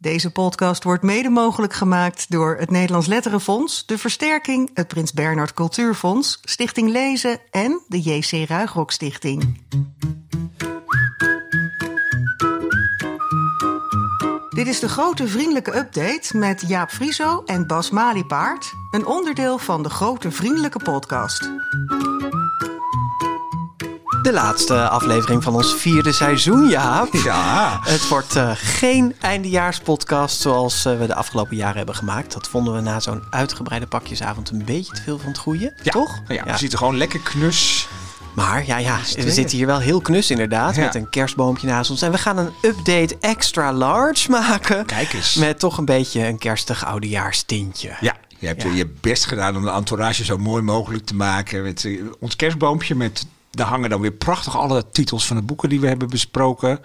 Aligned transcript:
Deze 0.00 0.30
podcast 0.30 0.84
wordt 0.84 1.02
mede 1.02 1.28
mogelijk 1.28 1.72
gemaakt 1.72 2.30
door 2.30 2.56
het 2.56 2.70
Nederlands 2.70 3.06
Letterenfonds, 3.06 3.86
de 3.86 3.98
Versterking, 3.98 4.70
het 4.74 4.88
Prins 4.88 5.12
Bernhard 5.12 5.52
Cultuurfonds, 5.52 6.38
Stichting 6.42 6.90
Lezen 6.90 7.40
en 7.50 7.80
de 7.88 8.00
JC 8.00 8.48
Ruigrok 8.48 8.90
Stichting. 8.90 9.62
Dit 14.48 14.66
is 14.66 14.80
de 14.80 14.88
grote 14.88 15.28
vriendelijke 15.28 15.76
update 15.76 16.36
met 16.36 16.64
Jaap 16.66 16.90
Frieso 16.90 17.42
en 17.46 17.66
Bas 17.66 17.90
Maliepaard, 17.90 18.72
een 18.90 19.06
onderdeel 19.06 19.58
van 19.58 19.82
de 19.82 19.90
grote 19.90 20.30
vriendelijke 20.30 20.78
podcast. 20.78 21.50
De 24.28 24.34
laatste 24.34 24.88
aflevering 24.88 25.42
van 25.42 25.54
ons 25.54 25.74
vierde 25.74 26.12
seizoen, 26.12 26.68
Jaap. 26.68 27.12
Ja. 27.12 27.80
Het 27.82 28.08
wordt 28.08 28.36
uh, 28.36 28.50
geen 28.54 29.14
eindejaarspodcast 29.20 30.40
zoals 30.40 30.86
uh, 30.86 30.98
we 30.98 31.06
de 31.06 31.14
afgelopen 31.14 31.56
jaren 31.56 31.76
hebben 31.76 31.94
gemaakt. 31.94 32.32
Dat 32.32 32.48
vonden 32.48 32.74
we 32.74 32.80
na 32.80 33.00
zo'n 33.00 33.22
uitgebreide 33.30 33.86
pakjesavond 33.86 34.50
een 34.50 34.64
beetje 34.64 34.92
te 34.92 35.02
veel 35.02 35.18
van 35.18 35.28
het 35.28 35.38
goede, 35.38 35.72
ja. 35.82 35.92
toch? 35.92 36.20
Ja, 36.26 36.44
we 36.44 36.56
zitten 36.56 36.78
gewoon 36.78 36.96
lekker 36.96 37.20
knus. 37.20 37.88
Maar 38.34 38.66
ja, 38.66 38.78
ja, 38.78 38.98
we 39.16 39.32
zitten 39.32 39.56
hier 39.56 39.66
wel 39.66 39.78
heel 39.78 40.00
knus 40.00 40.30
inderdaad. 40.30 40.74
Ja. 40.74 40.84
Met 40.84 40.94
een 40.94 41.10
kerstboompje 41.10 41.66
naast 41.66 41.90
ons. 41.90 42.02
En 42.02 42.10
we 42.10 42.18
gaan 42.18 42.38
een 42.38 42.52
update 42.62 43.16
extra 43.20 43.72
large 43.72 44.30
maken. 44.30 44.86
Kijk 44.86 45.12
eens. 45.12 45.34
Met 45.34 45.58
toch 45.58 45.78
een 45.78 45.84
beetje 45.84 46.26
een 46.26 46.38
kerstig 46.38 46.84
oudejaarstintje. 46.84 47.96
Ja, 48.00 48.16
je 48.38 48.46
hebt 48.46 48.62
ja. 48.62 48.72
je 48.72 48.94
best 49.00 49.26
gedaan 49.26 49.56
om 49.56 49.62
de 49.62 49.70
entourage 49.70 50.24
zo 50.24 50.38
mooi 50.38 50.62
mogelijk 50.62 51.06
te 51.06 51.14
maken. 51.14 51.62
Met 51.62 51.84
uh, 51.84 52.02
ons 52.20 52.36
kerstboompje 52.36 52.94
met 52.94 53.26
daar 53.50 53.66
hangen 53.66 53.90
dan 53.90 54.00
weer 54.00 54.12
prachtig 54.12 54.56
alle 54.56 54.84
titels 54.90 55.26
van 55.26 55.36
de 55.36 55.42
boeken 55.42 55.68
die 55.68 55.80
we 55.80 55.86
hebben 55.86 56.10
besproken. 56.10 56.80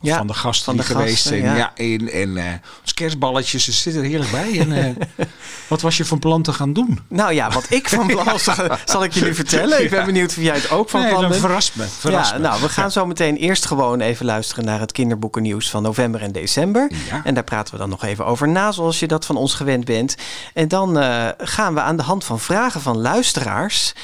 Of 0.00 0.08
ja, 0.08 0.16
van 0.16 0.26
de 0.26 0.34
gasten 0.34 0.64
van 0.64 0.76
de 0.76 0.82
die 0.82 0.96
geweest 0.96 1.26
zijn. 1.26 1.42
ja. 1.42 1.72
En 1.74 2.36
uh, 2.36 2.44
ons 2.80 2.94
kerstballetjes, 2.94 3.64
ze 3.64 3.72
zitten 3.72 4.02
er 4.02 4.08
heerlijk 4.08 4.30
bij. 4.30 4.58
En, 4.58 4.72
uh, 4.72 5.26
wat 5.68 5.80
was 5.80 5.96
je 5.96 6.04
van 6.04 6.18
plan 6.18 6.42
te 6.42 6.52
gaan 6.52 6.72
doen? 6.72 7.00
Nou 7.08 7.32
ja, 7.32 7.50
wat 7.50 7.66
ik 7.70 7.88
van 7.88 8.06
plan 8.16 8.24
was, 8.24 8.48
zal 8.84 9.04
ik 9.04 9.12
jullie 9.12 9.34
vertellen. 9.34 9.82
Ik 9.82 9.90
ben 9.90 10.04
benieuwd 10.04 10.28
of 10.30 10.42
jij 10.42 10.54
het 10.54 10.70
ook 10.70 10.90
van 10.90 11.00
nee, 11.00 11.10
plan 11.10 11.28
bent. 11.28 11.40
Verras 11.40 11.72
me. 11.72 11.84
Verras 11.84 12.28
ja, 12.28 12.36
me. 12.36 12.42
nou, 12.42 12.60
we 12.60 12.68
gaan 12.68 12.90
zo 12.90 13.06
meteen 13.06 13.36
eerst 13.36 13.66
gewoon 13.66 14.00
even 14.00 14.26
luisteren 14.26 14.64
naar 14.64 14.80
het 14.80 14.92
kinderboekennieuws 14.92 15.70
van 15.70 15.82
november 15.82 16.22
en 16.22 16.32
december. 16.32 16.90
En 17.24 17.34
daar 17.34 17.44
praten 17.44 17.74
we 17.74 17.80
dan 17.80 17.88
nog 17.88 18.04
even 18.04 18.26
over 18.26 18.48
na, 18.48 18.72
zoals 18.72 18.98
je 18.98 19.06
dat 19.06 19.26
van 19.26 19.36
ons 19.36 19.54
gewend 19.54 19.84
bent. 19.84 20.16
En 20.54 20.68
dan 20.68 20.98
uh, 20.98 21.28
gaan 21.38 21.74
we 21.74 21.80
aan 21.80 21.96
de 21.96 22.02
hand 22.02 22.24
van 22.24 22.40
vragen 22.40 22.80
van 22.80 22.98
luisteraars, 22.98 23.94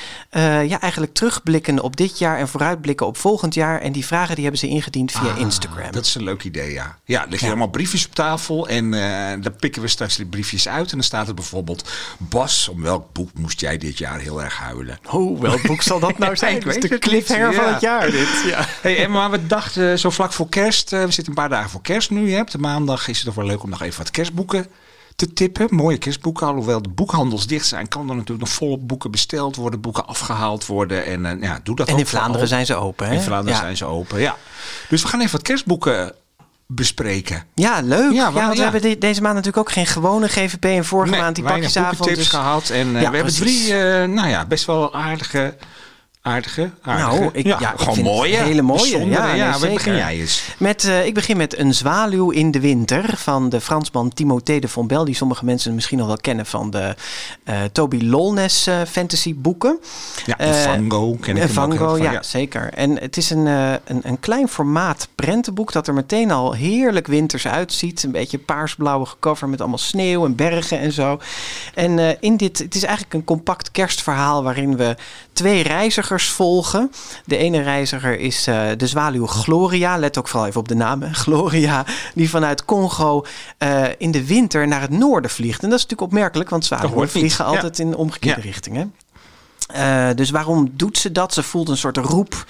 ja, 0.67 0.81
eigenlijk 0.81 1.15
terugblikken 1.15 1.81
op 1.81 1.97
dit 1.97 2.19
jaar 2.19 2.39
en 2.39 2.49
vooruitblikken 2.49 3.07
op 3.07 3.17
volgend 3.17 3.55
jaar. 3.55 3.81
En 3.81 3.93
die 3.93 4.07
vragen 4.07 4.35
die 4.35 4.43
hebben 4.43 4.61
ze 4.61 4.69
ingediend 4.69 5.13
via 5.13 5.31
Ah, 5.33 5.39
Instagram. 5.39 5.82
Dat 5.91 6.05
is 6.05 6.15
een 6.15 6.25
leuk 6.25 6.45
idee, 6.45 6.73
ja. 6.73 6.99
Ja, 7.05 7.23
er 7.23 7.29
liggen 7.29 7.47
ja. 7.47 7.53
allemaal 7.53 7.71
briefjes 7.71 8.07
op 8.07 8.15
tafel 8.15 8.69
en 8.69 8.85
uh, 8.85 9.01
daar 9.41 9.53
pikken 9.59 9.83
we 9.83 9.89
straks 9.89 10.17
die 10.17 10.27
briefjes 10.27 10.69
uit. 10.69 10.91
En 10.91 10.97
dan 10.97 11.07
staat 11.07 11.29
er 11.29 11.35
bijvoorbeeld, 11.35 11.91
Bas, 12.19 12.69
om 12.69 12.83
welk 12.83 13.13
boek 13.13 13.31
moest 13.35 13.61
jij 13.61 13.79
dit 13.79 13.99
jaar 13.99 14.21
heel 14.21 14.43
erg 14.43 14.57
huilen? 14.57 14.99
Oh, 15.11 15.41
welk 15.41 15.63
boek 15.63 15.83
zal 15.83 16.01
dat 16.01 16.19
nou 16.19 16.37
zijn? 16.43 16.57
Ik 16.57 16.65
weet 16.65 16.83
de 16.83 16.89
het 16.89 17.01
cliffhanger 17.01 17.55
van 17.55 17.73
het 17.73 17.81
jaar 17.81 18.11
dit. 18.11 18.43
Ja. 18.47 18.67
Hey, 18.83 19.09
maar 19.09 19.31
we 19.31 19.47
dachten 19.47 19.99
zo 19.99 20.11
vlak 20.11 20.33
voor 20.33 20.49
kerst, 20.49 20.93
uh, 20.93 21.05
we 21.05 21.11
zitten 21.11 21.29
een 21.29 21.41
paar 21.41 21.49
dagen 21.49 21.71
voor 21.71 21.83
kerst 21.83 22.11
nu. 22.11 22.33
Hebt 22.33 22.53
de 22.53 22.59
maandag 22.59 23.09
is 23.09 23.17
het 23.17 23.27
toch 23.27 23.35
wel 23.35 23.47
leuk 23.47 23.63
om 23.63 23.71
nog 23.71 23.83
even 23.83 23.99
wat 23.99 24.11
kerstboeken 24.11 24.67
te 25.17 25.33
tippen. 25.33 25.67
Mooie 25.71 25.99
kerstboeken. 25.99 26.47
Alhoewel 26.47 26.83
de 26.83 26.89
boekhandels 26.89 27.47
dicht 27.47 27.67
zijn, 27.67 27.89
kan 27.89 28.09
er 28.09 28.15
natuurlijk 28.15 28.41
nog 28.41 28.49
volop 28.49 28.89
boeken 28.89 29.11
besteld 29.11 29.57
worden, 29.57 29.81
boeken 29.81 30.07
afgehaald 30.07 30.67
worden. 30.67 31.05
En 31.05 31.25
uh, 31.25 31.43
ja, 31.43 31.61
doe 31.63 31.77
dat 31.77 31.87
En 31.87 31.93
ook 31.93 31.99
in 31.99 32.07
Vlaanderen 32.07 32.49
zijn 32.49 32.67
ze 32.67 32.75
open, 32.75 33.07
hè? 33.07 33.15
In 33.15 33.21
Vlaanderen 33.21 33.59
ja. 33.59 33.65
zijn 33.65 33.77
ze 33.77 33.85
open, 33.85 34.21
ja. 34.21 34.37
Dus 34.89 35.03
we 35.03 35.09
gaan 35.09 35.21
even 35.21 35.33
wat 35.33 35.43
kerstboeken 35.43 36.15
bespreken. 36.67 37.45
Ja, 37.55 37.81
leuk. 37.81 38.13
Ja, 38.13 38.27
Ja, 38.27 38.33
want 38.33 38.57
ja. 38.57 38.57
we 38.57 38.63
hebben 38.63 38.83
de, 38.83 38.99
deze 38.99 39.23
maand 39.23 39.35
natuurlijk 39.35 39.69
ook 39.69 39.73
geen 39.73 39.87
gewone 39.87 40.29
GVP 40.29 40.65
en 40.65 40.85
vorige 40.85 41.11
Nee, 41.11 41.21
maand 41.21 41.35
die 41.35 41.45
pakjesavond. 41.45 42.15
Dus... 42.15 42.29
gehad. 42.29 42.69
En 42.69 42.89
uh, 42.89 43.01
Ja, 43.01 43.11
we 43.11 43.17
hebben 43.17 43.35
drie, 43.35 43.69
uh, 43.69 44.05
nou 44.05 44.29
ja, 44.29 44.47
best 44.47 44.65
wel 44.65 44.95
aardige... 44.95 45.57
Aardige, 46.25 46.71
aardige. 46.83 47.21
Nou, 47.21 47.31
ik, 47.33 47.47
ja, 47.47 47.57
ja, 47.61 47.73
ik 47.73 47.79
gewoon 47.79 48.03
mooie. 48.03 48.37
Hele 48.37 48.63
mooie. 48.63 48.81
bijzondere. 48.81 49.23
Ja, 49.23 49.27
ja, 49.27 49.33
nee, 49.33 49.43
waar 49.43 49.59
zeker. 49.59 49.75
begin 49.75 49.97
jij 49.97 50.21
eens? 50.21 50.55
Met, 50.59 50.85
uh, 50.85 51.07
ik 51.07 51.15
begin 51.15 51.37
met 51.37 51.59
Een 51.59 51.75
zwaluw 51.75 52.31
in 52.31 52.51
de 52.51 52.61
winter 52.61 53.17
van 53.17 53.49
de 53.49 53.61
Fransman 53.61 54.13
Timothée 54.13 54.61
de 54.61 54.69
Fontbel. 54.69 55.05
Die 55.05 55.15
sommige 55.15 55.45
mensen 55.45 55.75
misschien 55.75 55.99
nog 55.99 56.07
wel 56.07 56.17
kennen 56.17 56.47
van 56.47 56.71
de 56.71 56.95
uh, 57.45 57.55
Toby 57.73 58.01
Lolnes 58.03 58.69
uh, 58.69 58.81
fantasy 58.89 59.35
boeken. 59.35 59.79
Ja, 60.27 60.39
en 60.39 60.55
Vango 60.55 61.17
ken 61.21 61.37
ik 61.37 61.43
ook 61.59 61.73
heel 61.73 61.89
van, 61.89 62.03
ja, 62.03 62.13
ja. 62.13 62.23
zeker. 62.23 62.73
En 62.73 63.01
het 63.01 63.17
is 63.17 63.31
een, 63.31 63.47
een, 63.47 64.01
een 64.03 64.21
klein 64.21 64.49
formaat 64.49 65.09
prentenboek 65.15 65.73
dat 65.73 65.87
er 65.87 65.95
meteen 65.95 66.31
al 66.31 66.53
heerlijk 66.53 67.07
winters 67.07 67.47
uitziet. 67.47 68.03
Een 68.03 68.13
beetje 68.13 68.39
paarsblauwe 68.39 69.07
cover 69.21 69.49
met 69.49 69.61
allemaal 69.61 69.79
sneeuw 69.79 70.25
en 70.25 70.37
bergen 70.37 70.79
en 70.79 70.93
zo. 70.93 71.21
En 71.75 72.21
in 72.21 72.37
dit, 72.37 72.59
het 72.59 72.75
is 72.75 72.83
eigenlijk 72.83 73.15
een 73.15 73.25
compact 73.25 73.71
kerstverhaal 73.71 74.43
waarin 74.43 74.77
we 74.77 74.97
twee 75.33 75.63
reizigers 75.63 76.29
volgen. 76.29 76.93
De 77.25 77.37
ene 77.37 77.63
reiziger 77.63 78.19
is 78.19 78.49
uh, 78.49 78.69
de 78.77 78.87
zwaluw 78.87 79.27
Gloria. 79.27 79.97
Let 79.97 80.19
ook 80.19 80.29
vooral 80.29 80.49
even 80.49 80.61
op 80.61 80.69
de 80.69 80.75
naam. 80.75 81.03
Gloria, 81.15 81.85
die 82.15 82.31
vanuit 82.31 82.65
Congo 82.65 83.25
uh, 83.59 83.85
in 83.99 84.11
de 84.11 84.27
winter 84.27 84.69
naar 84.69 84.81
het 84.81 84.91
noorden 84.91 85.31
vliegt. 85.31 85.63
En 85.63 85.69
dat 85.69 85.79
is 85.79 85.85
natuurlijk 85.85 86.13
opmerkelijk, 86.13 86.51
want 86.51 86.65
zwaluwen 86.65 87.11
vliegen 87.11 87.45
altijd 87.45 87.77
ja. 87.77 87.85
in 87.85 87.91
de 87.91 87.97
omgekeerde 87.97 88.41
Ja. 88.41 88.47
richting. 88.47 88.77
Hè? 88.77 88.85
Uh, 89.77 90.09
dus 90.15 90.31
waarom 90.31 90.73
doet 90.73 90.99
ze 90.99 91.13
dat? 91.13 91.35
Ze 91.35 91.43
voelt 91.43 91.69
een 91.69 91.77
soort 91.77 91.97
roep 91.97 92.47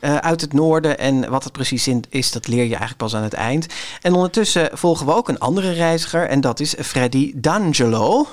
uh, 0.00 0.16
uit 0.16 0.40
het 0.40 0.52
noorden. 0.52 0.98
En 0.98 1.30
wat 1.30 1.44
het 1.44 1.52
precies 1.52 1.88
is, 2.08 2.32
dat 2.32 2.46
leer 2.46 2.62
je 2.62 2.68
eigenlijk 2.68 2.96
pas 2.96 3.14
aan 3.14 3.22
het 3.22 3.32
eind. 3.32 3.66
En 4.02 4.14
ondertussen 4.14 4.68
volgen 4.72 5.06
we 5.06 5.14
ook 5.14 5.28
een 5.28 5.38
andere 5.38 5.72
reiziger. 5.72 6.28
En 6.28 6.40
dat 6.40 6.60
is 6.60 6.74
Freddy 6.82 7.32
D'Angelo, 7.34 8.26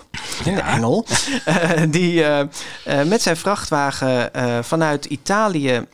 de 0.43 0.51
engel. 0.51 1.05
Uh, 1.47 1.81
die 1.89 2.23
met 3.05 3.21
zijn 3.21 3.37
vrachtwagen 3.37 4.31
vanuit 4.63 5.05
Italië 5.05 5.85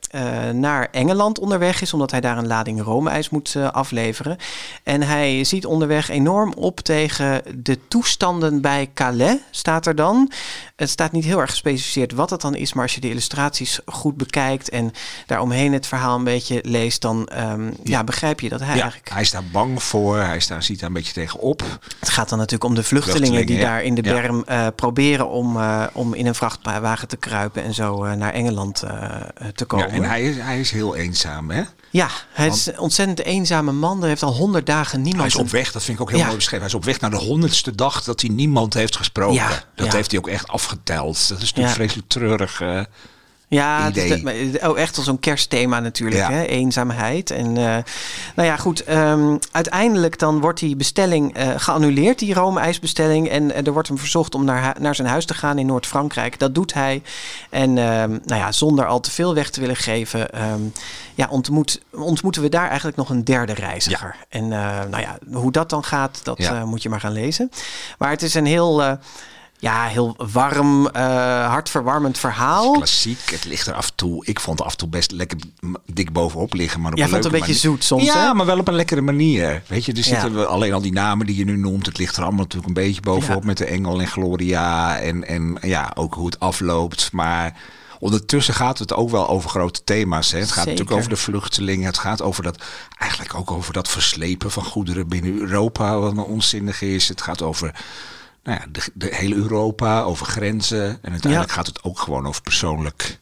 naar 0.54 0.88
Engeland 0.92 1.40
onderweg 1.40 1.82
is. 1.82 1.94
Omdat 1.94 2.12
hij 2.12 2.22
daar 2.22 2.38
een 2.38 2.48
lading 2.48 2.82
roomijs 2.82 3.30
moet 3.30 3.56
afleveren. 3.72 4.38
En 4.84 5.02
hij 5.02 5.44
ziet 5.44 5.66
onderweg 5.66 6.10
enorm 6.10 6.54
op 6.54 6.80
tegen 6.80 7.42
de 7.56 7.80
toestanden 7.88 8.62
bij 8.62 8.90
Calais, 8.94 9.38
staat 9.52 9.86
er 9.86 9.96
dan. 9.96 10.32
Het 10.80 10.90
staat 10.90 11.12
niet 11.12 11.26
heel 11.26 11.40
erg 11.40 11.50
gespecificeerd 11.50 12.12
wat 12.12 12.30
het 12.30 12.42
dan 12.42 12.56
is, 12.56 12.74
maar 12.74 12.84
als 12.84 12.96
je 12.96 13.02
de 13.02 13.10
illustraties 13.10 13.80
goed 13.86 14.18
bekijkt 14.18 14.70
en 14.70 14.92
daaromheen 15.26 15.74
het 15.74 15.88
verhaal 15.88 16.18
een 16.18 16.24
beetje 16.24 16.60
leest, 16.64 17.02
dan 17.02 17.30
um, 17.38 17.66
ja. 17.66 17.74
ja. 17.84 18.04
begrijp 18.04 18.40
je 18.40 18.50
dat 18.50 18.60
hij 18.60 18.76
ja, 18.76 18.82
eigenlijk. 18.82 19.12
Hij 19.12 19.22
is 19.22 19.32
daar 19.32 19.44
bang 19.52 19.84
voor, 19.84 20.18
hij 20.18 20.36
is 20.36 20.48
daar, 20.48 20.64
ziet 20.64 20.80
daar 20.80 20.88
een 20.88 20.96
beetje 20.96 21.14
tegenop. 21.14 21.64
Het 22.00 22.10
gaat 22.10 22.30
dan 22.30 22.38
natuurlijk 22.38 22.70
om 22.70 22.76
de 22.76 22.84
vluchtelingen, 22.84 23.28
vluchtelingen 23.28 23.62
die 23.62 23.66
daar 23.66 23.84
in 23.84 23.96
de 23.96 24.02
berm 24.02 24.44
uh, 24.50 24.68
proberen 24.76 25.30
om, 25.30 25.58
uh, 25.58 25.86
om 25.94 26.14
in 26.14 26.26
een 26.26 26.36
vrachtwagen 26.36 27.08
te 27.08 27.18
kruipen 27.18 27.64
en 27.64 27.74
zo 27.74 28.06
uh, 28.06 28.14
naar 28.14 28.34
Engeland 28.34 28.84
te 29.56 29.66
komen. 29.66 29.88
Ja, 29.88 29.94
en 29.94 30.04
hij 30.04 30.24
is, 30.24 30.38
hij 30.38 30.60
is 30.60 30.72
heel 30.72 30.96
eenzaam, 30.96 31.50
hè? 31.50 31.64
Ja, 31.92 32.10
hij 32.32 32.48
is 32.48 32.66
een 32.66 32.80
ontzettend 32.80 33.20
eenzame 33.20 33.72
man. 33.72 34.02
Er 34.02 34.08
heeft 34.08 34.24
al 34.24 34.34
honderd 34.34 34.66
dagen 34.66 35.02
niemand. 35.02 35.34
Hij 35.34 35.42
is 35.42 35.48
op 35.48 35.50
weg, 35.50 35.72
dat 35.72 35.84
vind 35.84 35.98
ik 35.98 36.04
ook 36.04 36.10
heel 36.10 36.20
ja. 36.20 36.26
mooi 36.26 36.36
beschreven. 36.36 36.60
Hij 36.60 36.70
is 36.70 36.80
op 36.80 36.86
weg 36.86 37.00
naar 37.00 37.10
de 37.10 37.26
honderdste 37.26 37.76
dag 37.76 38.04
dat 38.04 38.22
hij 38.22 38.30
niemand 38.30 38.74
heeft 38.74 38.96
gesproken. 38.96 39.36
Ja, 39.36 39.64
dat 39.76 39.86
ja. 39.86 39.94
heeft 39.94 40.12
hij 40.12 40.20
ook 40.20 40.28
echt 40.28 40.48
afgeteld. 40.48 41.28
Dat 41.30 41.42
is 41.42 41.48
natuurlijk 41.48 41.76
vreselijk 41.76 42.08
treurig. 42.08 42.62
Uh, 42.62 42.82
ja, 43.50 43.92
oh, 44.62 44.80
echt 44.80 44.98
als 44.98 45.06
zo'n 45.06 45.20
kerstthema 45.20 45.80
natuurlijk, 45.80 46.22
ja. 46.22 46.32
hè? 46.32 46.44
eenzaamheid. 46.44 47.32
En 47.32 47.48
uh, 47.48 47.78
nou 48.36 48.48
ja, 48.48 48.58
goed. 48.58 48.90
Um, 48.90 49.40
uiteindelijk 49.52 50.20
dan 50.20 50.40
wordt 50.40 50.60
die 50.60 50.76
bestelling 50.76 51.38
uh, 51.38 51.50
geannuleerd, 51.56 52.20
die 52.20 52.34
roomijsbestelling. 52.34 53.30
En 53.30 53.44
uh, 53.44 53.68
er 53.68 53.74
wordt 53.74 53.88
hem 53.88 53.98
verzocht 53.98 54.36
om 54.36 54.44
naar, 54.44 54.76
naar 54.80 54.96
zijn 54.96 55.08
huis 55.08 55.26
te 55.26 55.34
gaan 55.34 55.58
in 55.58 55.66
Noord-Frankrijk. 55.66 56.40
Dat 56.40 56.56
doet 56.56 56.74
hij. 56.74 57.02
En 57.50 57.70
um, 57.70 58.20
nou 58.26 58.42
ja, 58.42 58.52
zonder 58.52 58.86
al 58.86 59.00
te 59.00 59.12
veel 59.12 59.34
weg 59.34 59.50
te 59.50 59.60
willen 59.60 59.76
geven, 59.76 60.44
um, 60.52 60.74
ja, 61.16 61.28
ontmoet, 61.30 61.82
ontmoeten 61.92 62.42
we 62.42 62.50
daar 62.50 62.68
eigenlijk 62.68 62.98
nog 62.98 63.10
een 63.10 63.24
derde 63.24 63.54
reiziger. 63.54 64.16
Ja. 64.20 64.26
En 64.30 64.48
nou 64.48 65.00
ja, 65.00 65.18
hoe 65.32 65.52
dat 65.52 65.70
dan 65.70 65.84
gaat, 65.84 66.20
dat 66.24 66.38
ja. 66.38 66.66
moet 66.66 66.84
je 66.84 66.90
maar 66.90 67.00
gaan 67.00 67.12
lezen. 67.12 67.52
Maar 67.98 68.10
het 68.10 68.22
is 68.22 68.34
een 68.34 68.46
heel 68.46 68.98
ja, 69.62 69.86
heel 69.86 70.16
warm, 70.18 70.86
uh, 70.86 70.92
hartverwarmend 71.48 72.18
verhaal. 72.18 72.72
Klassiek, 72.72 73.20
het 73.32 73.46
ligt 73.46 73.68
er 73.68 73.74
af 73.74 73.88
en 73.88 73.96
toe. 73.96 74.26
Ik 74.26 74.40
vond 74.40 74.58
het 74.58 74.68
af 74.68 74.74
en 74.74 74.78
toe 74.80 74.88
best 74.88 75.12
lekker 75.12 75.38
dik 75.86 76.12
bovenop 76.14 76.54
liggen. 76.54 76.82
Maar 76.82 76.92
op 76.92 76.98
Jij 76.98 77.06
een 77.06 77.12
vond 77.12 77.24
het 77.24 77.34
een 77.34 77.40
beetje 77.40 77.56
manier. 77.56 77.80
zoet 77.80 77.84
soms, 77.84 78.04
Ja, 78.06 78.28
hè? 78.28 78.34
maar 78.34 78.46
wel 78.46 78.60
op 78.60 78.68
een 78.68 78.74
lekkere 78.76 79.02
manier. 79.02 79.62
Weet 79.68 79.86
je, 79.86 79.94
er 79.94 80.04
zitten 80.04 80.34
ja. 80.34 80.44
alleen 80.44 80.74
al 80.74 80.82
die 80.82 80.92
namen 80.92 81.26
die 81.26 81.36
je 81.36 81.46
nu 81.46 81.58
noemt. 81.58 81.86
Het 81.86 81.98
ligt 81.98 82.16
er 82.16 82.24
allemaal 82.24 82.42
natuurlijk 82.42 82.68
een 82.68 82.84
beetje 82.84 83.02
bovenop 83.02 83.42
ja. 83.42 83.48
met 83.48 83.58
de 83.58 83.66
Engel 83.66 84.00
en 84.00 84.08
Gloria. 84.08 84.98
En, 85.00 85.28
en 85.28 85.58
ja, 85.62 85.92
ook 85.96 86.14
hoe 86.14 86.26
het 86.26 86.40
afloopt. 86.40 87.12
Maar 87.12 87.58
ondertussen 88.00 88.54
gaat 88.54 88.80
het 88.80 88.94
ook 88.94 89.10
wel 89.10 89.30
over 89.30 89.50
grote 89.50 89.84
thema's. 89.84 90.32
Hè? 90.32 90.40
Het 90.40 90.48
gaat 90.48 90.56
Zeker. 90.64 90.72
natuurlijk 90.72 90.98
over 90.98 91.10
de 91.10 91.22
vluchtelingen. 91.22 91.86
Het 91.86 91.98
gaat 91.98 92.22
over 92.22 92.44
dat, 92.44 92.64
eigenlijk 92.98 93.36
ook 93.36 93.52
over 93.52 93.74
dat 93.74 93.90
verslepen 93.90 94.52
van 94.52 94.64
goederen 94.64 95.08
binnen 95.08 95.40
Europa. 95.40 96.00
Wat 96.00 96.12
een 96.12 96.20
onzinnig 96.20 96.82
is. 96.82 97.08
Het 97.08 97.22
gaat 97.22 97.42
over 97.42 97.76
nou 98.44 98.60
ja, 98.60 98.66
de, 98.72 98.82
de 98.94 99.08
hele 99.16 99.36
Europa, 99.36 100.02
over 100.02 100.26
grenzen. 100.26 100.86
En 101.02 101.12
uiteindelijk 101.12 101.52
ja. 101.52 101.56
gaat 101.58 101.68
het 101.68 101.84
ook 101.84 102.00
gewoon 102.00 102.28
over 102.28 102.42
persoonlijk 102.42 103.20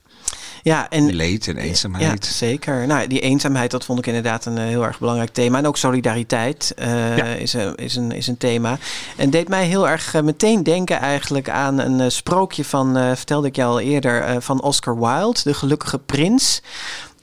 Ja, 0.63 0.89
en 0.89 1.13
leed 1.13 1.47
en 1.47 1.55
Ja, 1.55 1.61
eenzaamheid. 1.61 2.25
zeker. 2.25 2.87
Nou, 2.87 3.07
die 3.07 3.19
eenzaamheid, 3.19 3.71
dat 3.71 3.85
vond 3.85 3.99
ik 3.99 4.07
inderdaad 4.07 4.45
een 4.45 4.57
eh, 4.57 4.63
heel 4.63 4.83
erg 4.85 4.99
belangrijk 4.99 5.29
thema. 5.33 5.57
En 5.57 5.67
ook 5.67 5.77
solidariteit 5.77 6.73
eh, 6.75 7.17
Ja. 7.17 7.23
is, 7.25 7.53
een, 7.53 7.75
is, 7.75 7.95
een, 7.95 8.11
is 8.11 8.27
een 8.27 8.37
thema. 8.37 8.77
En 9.15 9.29
deed 9.29 9.47
mij 9.47 9.65
heel 9.65 9.89
erg 9.89 10.13
eh, 10.13 10.21
meteen 10.21 10.63
denken 10.63 10.99
eigenlijk 10.99 11.49
aan 11.49 11.79
een 11.79 12.11
sprookje 12.11 12.65
van, 12.65 12.93
vertelde 13.15 13.47
ik 13.47 13.55
je 13.55 13.63
al 13.63 13.79
eerder, 13.79 14.41
van 14.41 14.61
Oscar 14.61 14.99
Wilde, 14.99 15.39
De 15.43 15.53
Gelukkige 15.53 15.99
Prins. 15.99 16.61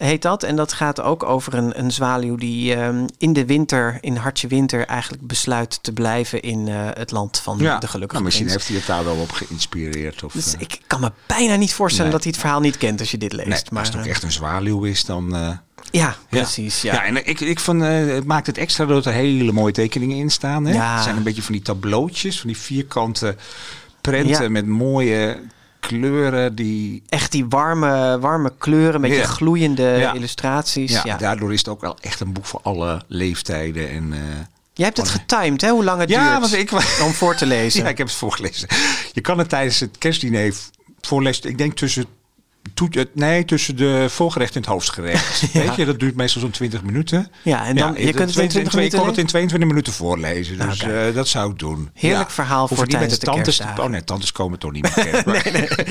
Heet 0.04 0.22
dat. 0.22 0.42
En 0.42 0.56
dat 0.56 0.72
gaat 0.72 1.00
ook 1.00 1.22
over 1.22 1.54
een, 1.54 1.78
een 1.78 1.90
zwaluw 1.90 2.36
die 2.36 2.74
ehm, 2.74 3.06
in 3.18 3.32
de 3.32 3.46
winter, 3.46 3.98
in 4.00 4.16
hartje 4.16 4.48
winter, 4.48 4.86
eigenlijk 4.86 5.26
besluit 5.26 5.78
te 5.82 5.92
blijven 5.92 6.42
in 6.42 6.68
eh, 6.68 6.74
het 6.92 7.10
land 7.10 7.38
van 7.40 7.58
Ja, 7.58 7.78
de 7.78 7.86
gelukkige 7.86 8.12
nou, 8.12 8.24
misschien 8.24 8.48
heeft 8.48 8.68
hij 8.68 8.76
het 8.76 8.86
daar 8.86 9.04
wel 9.04 9.16
op 9.16 9.30
geïnspireerd. 9.32 10.22
Of, 10.24 10.32
Dus 10.32 10.54
eh, 10.54 10.60
ik 10.60 10.78
kan 10.86 11.00
me 11.00 11.12
bijna 11.26 11.56
niet 11.56 11.74
voorstellen 11.74 12.10
Nee. 12.10 12.14
dat 12.14 12.22
hij 12.24 12.32
het 12.32 12.40
verhaal 12.40 12.60
niet 12.60 12.78
kent 12.78 13.00
als 13.00 13.10
je 13.10 13.18
dit 13.18 13.32
leest. 13.32 13.48
nee, 13.48 13.62
maar 13.70 13.78
als 13.78 13.88
het 13.88 13.96
ook 13.98 14.04
eh, 14.04 14.10
echt 14.10 14.22
een 14.22 14.32
zwaluw 14.32 14.84
is, 14.84 15.04
dan... 15.04 15.34
eh, 15.36 15.50
Ja, 15.90 16.16
precies. 16.28 16.82
Ja. 16.82 16.94
Ja, 16.94 17.04
en 17.04 17.16
ik, 17.26 17.40
ik 17.40 17.58
eh, 17.60 17.78
het 18.06 18.24
maakt 18.24 18.46
het 18.46 18.58
extra 18.58 18.84
dat 18.86 19.06
er 19.06 19.12
hele 19.12 19.52
mooie 19.52 19.72
tekeningen 19.72 20.16
in 20.16 20.30
staan. 20.30 20.64
Hè? 20.66 20.72
Ja. 20.72 20.94
Het 20.94 21.02
zijn 21.04 21.16
een 21.16 21.22
beetje 21.22 21.42
van 21.42 21.52
die 21.52 21.62
tableautjes, 21.62 22.40
van 22.40 22.46
die 22.48 22.58
vierkante 22.58 23.36
prenten 24.00 24.42
Ja. 24.42 24.48
met 24.48 24.66
mooie 24.66 25.38
kleuren 25.86 26.54
die... 26.54 27.02
Echt 27.08 27.32
die 27.32 27.46
warme, 27.48 28.18
warme 28.20 28.52
kleuren, 28.58 29.04
Ja. 29.04 29.24
gloeiende 29.26 29.82
Ja. 29.82 30.12
illustraties. 30.12 30.92
Ja, 30.92 31.00
Ja, 31.04 31.16
daardoor 31.16 31.52
is 31.52 31.58
het 31.58 31.68
ook 31.68 31.80
wel 31.80 31.96
echt 32.00 32.20
een 32.20 32.32
boek 32.32 32.44
voor 32.44 32.60
alle 32.62 33.02
leeftijden. 33.08 33.90
En, 33.90 34.12
eh, 34.12 34.18
Jij 34.76 34.84
hebt 34.86 34.96
het 34.98 35.08
getimed, 35.08 35.60
hè? 35.60 35.70
Hoe 35.70 35.84
lang 35.84 36.00
het 36.00 36.08
ja, 36.08 36.38
duurt 36.40 36.52
ik, 36.52 36.72
om 37.02 37.12
voor 37.12 37.34
te 37.36 37.46
lezen. 37.56 37.82
ja, 37.82 37.88
ik 37.88 37.98
heb 37.98 38.06
het 38.06 38.16
voorgelezen. 38.16 38.68
Je 39.12 39.20
kan 39.20 39.38
het 39.38 39.48
tijdens 39.48 39.80
het 39.80 39.98
kerstdiner 39.98 40.54
voorlezen. 41.00 41.48
Ik 41.48 41.58
denk 41.58 41.76
tussen, 41.76 42.04
nee, 43.12 43.44
tussen 43.44 43.76
de 43.76 44.06
voorgerecht 44.08 44.54
en 44.54 44.60
het 44.60 44.70
hoofdgerecht. 44.70 45.40
Weet 45.52 45.74
je, 45.76 45.84
dat 45.84 45.98
duurt 46.00 46.16
meestal 46.16 46.40
zo'n 46.40 46.50
20 46.50 46.82
minuten. 46.82 47.30
Ja, 47.42 47.66
en 47.66 47.76
dan, 47.76 47.94
je 47.96 48.12
kunt 48.12 48.34
het 48.34 48.38
in 48.38 48.48
20 48.48 48.62
ik 48.62 48.72
minuten 48.74 48.98
kon 48.98 49.08
het 49.08 49.16
in 49.18 49.22
lezen? 49.24 49.26
22 49.26 49.68
minuten 49.68 49.92
voorlezen. 49.92 50.58
Dus 50.58 50.78
eh, 50.80 51.14
dat 51.14 51.28
zou 51.28 51.50
ik 51.50 51.58
doen. 51.58 51.90
Heerlijk 51.94 52.30
verhaal 52.30 52.68
voor 52.68 52.76
niet 52.76 52.86
met 52.86 52.98
tijdens 52.98 53.18
de 53.18 53.26
de 53.26 53.32
tantes 53.32 53.56
te-. 53.56 53.82
Oh 53.82 53.88
nee, 53.88 54.04
tantes 54.04 54.32
komen 54.32 54.58
toch 54.58 54.72
niet 54.72 54.82
maar- 55.26 55.46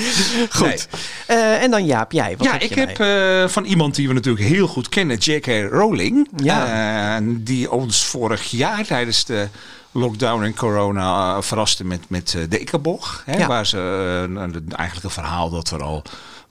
Goed. 0.59 0.87
Eh, 1.27 1.61
en 1.61 1.71
dan 1.71 1.85
Jaap, 1.85 2.11
jij. 2.11 2.37
Wat 2.37 2.45
ja, 2.47 2.51
heb 2.53 2.61
ik 2.61 2.73
je 2.73 2.79
heb 2.79 2.99
eh, 2.99 3.49
van 3.49 3.63
iemand 3.63 3.95
die 3.95 4.07
we 4.07 4.13
natuurlijk 4.13 4.45
heel 4.45 4.67
goed 4.67 4.89
kennen, 4.89 5.17
J.K. 5.17 5.47
Rowling. 5.71 6.29
Ja. 6.35 7.15
Eh, 7.17 7.23
die 7.29 7.71
ons 7.71 8.05
vorig 8.05 8.43
jaar 8.51 8.85
tijdens 8.85 9.25
de 9.25 9.47
lockdown 9.91 10.43
en 10.43 10.55
corona 10.55 11.35
eh, 11.35 11.41
verraste 11.41 11.85
met, 11.85 12.01
met 12.07 12.37
de. 12.49 13.21
Hè, 13.25 13.37
Ja. 13.37 13.47
Waar 13.47 13.65
ze 13.65 13.77
eigenlijk 14.75 15.03
een 15.03 15.09
verhaal 15.23 15.49
dat 15.49 15.69
er 15.69 15.83
al 15.83 16.03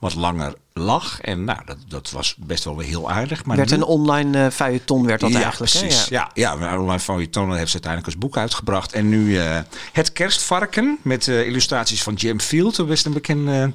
wat 0.03 0.15
langer 0.15 0.53
lag. 0.73 1.21
En 1.21 1.43
nou, 1.43 1.59
dat, 1.65 1.77
dat 1.87 2.11
was 2.11 2.35
best 2.37 2.63
wel 2.63 2.77
weer 2.77 2.87
heel 2.87 3.11
aardig. 3.11 3.45
Maar 3.45 3.57
werd 3.57 3.69
nu- 3.69 3.75
een 3.75 3.83
online 3.83 4.45
eh 4.45 4.51
feuilleton, 4.51 5.05
werd 5.05 5.19
dat 5.19 5.31
ja, 5.31 5.41
eigenlijk. 5.41 5.73
hè? 5.73 5.79
precies. 5.79 6.07
Ja, 6.07 6.31
ja, 6.33 6.55
ja 6.59 6.79
online 6.79 6.99
van 6.99 7.29
Tonen 7.29 7.57
heeft 7.57 7.71
ze 7.71 7.73
uiteindelijk 7.73 8.13
als 8.13 8.21
boek 8.21 8.37
uitgebracht. 8.37 8.93
En 8.93 9.09
nu 9.09 9.39
eh, 9.39 9.59
Het 9.91 10.11
Kerstvarken 10.13 10.97
met 11.01 11.27
eh, 11.27 11.47
illustraties 11.47 12.03
van 12.03 12.13
Jim 12.13 12.39
Field, 12.39 12.77
een 12.79 12.85
best 12.85 13.05
een 13.05 13.13
bekende 13.13 13.73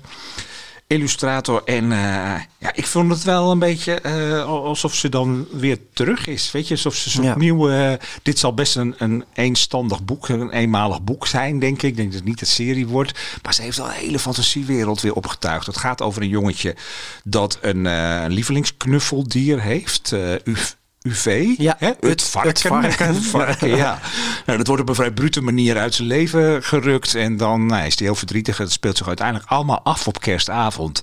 illustrator. 0.89 1.63
En 1.65 1.93
eh, 1.93 2.41
ja, 2.59 2.75
ik 2.75 2.87
vond 2.87 3.11
het 3.11 3.23
wel 3.23 3.51
een 3.51 3.59
beetje 3.59 3.95
eh, 3.95 4.45
alsof 4.45 4.95
ze 4.95 5.09
dan 5.09 5.47
weer 5.53 5.79
terug 5.93 6.27
is. 6.27 6.51
Weet 6.51 6.69
je, 6.69 6.75
alsof 6.75 6.95
ze 6.95 7.11
zo'n 7.11 7.25
Ja. 7.25 7.37
nieuw... 7.37 7.69
eh, 7.71 7.93
dit 8.23 8.39
zal 8.39 8.55
best 8.55 8.77
een, 8.77 8.95
een 8.99 9.25
eenstandig 9.35 10.05
boek, 10.05 10.29
een 10.29 10.51
eenmalig 10.51 11.03
boek 11.03 11.27
zijn, 11.27 11.59
denk 11.59 11.77
ik. 11.83 11.89
Ik 11.89 11.97
denk 11.97 12.09
dat 12.09 12.19
het 12.21 12.29
niet 12.29 12.41
een 12.41 12.47
serie 12.47 12.87
wordt. 12.87 13.19
Maar 13.43 13.55
ze 13.55 13.63
heeft 13.63 13.77
wel 13.77 13.87
een 13.87 13.93
hele 13.93 14.19
fantasiewereld 14.19 15.01
weer 15.01 15.15
opgetuigd. 15.15 15.67
Het 15.67 15.77
gaat 15.77 16.03
over 16.03 16.23
een 16.23 16.29
jongetje 16.29 16.77
dat 17.25 17.59
een 17.61 18.27
lievelingsknuffeldier 18.27 19.61
heeft. 19.63 20.15
UV. 21.09 21.55
Ja, 21.59 21.75
hè? 21.79 21.87
het- 21.87 21.97
het 22.01 22.23
varken. 22.23 22.49
het 22.51 22.61
varken. 22.61 23.07
Het 23.15 23.27
varken, 23.27 23.69
ja. 23.77 23.99
Nou, 24.47 24.59
dat 24.59 24.67
wordt 24.67 24.83
op 24.83 24.89
een 24.89 24.95
vrij 24.95 25.11
brute 25.11 25.41
manier 25.41 25.79
uit 25.79 25.95
zijn 25.95 26.09
leven 26.09 26.63
gerukt. 26.65 27.15
En 27.15 27.37
dan 27.37 27.67
nou, 27.67 27.87
is 27.87 27.99
hij 27.99 28.07
heel 28.07 28.15
verdrietig. 28.17 28.59
Het 28.59 28.73
speelt 28.73 28.97
zich 28.97 29.07
uiteindelijk 29.07 29.51
allemaal 29.51 29.81
af 29.83 30.07
op 30.07 30.21
kerstavond. 30.21 31.03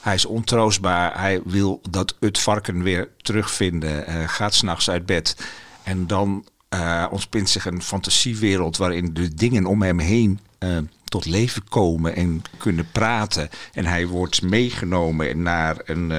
Hij 0.00 0.14
is 0.14 0.24
ontroostbaar. 0.24 1.20
Hij 1.20 1.40
wil 1.44 1.80
dat 1.90 2.16
het 2.20 2.38
varken 2.38 2.82
weer 2.82 3.08
terugvinden. 3.16 4.06
Eh, 4.06 4.14
gaat 4.28 4.54
s'nachts 4.54 4.90
uit 4.90 5.06
bed. 5.06 5.36
En 5.82 6.06
dan 6.06 6.44
eh 6.68 7.06
ontspint 7.10 7.50
zich 7.50 7.66
een 7.66 7.82
fantasiewereld 7.82 8.76
waarin 8.76 9.14
de 9.14 9.34
dingen 9.34 9.66
om 9.66 9.82
hem 9.82 9.98
heen 9.98 10.40
eh, 10.58 10.68
tot 11.04 11.24
leven 11.26 11.68
komen 11.68 12.16
en 12.16 12.42
kunnen 12.58 12.88
praten. 12.92 13.48
En 13.72 13.86
hij 13.86 14.06
wordt 14.06 14.42
meegenomen 14.42 15.42
naar 15.42 15.76
een 15.84 16.12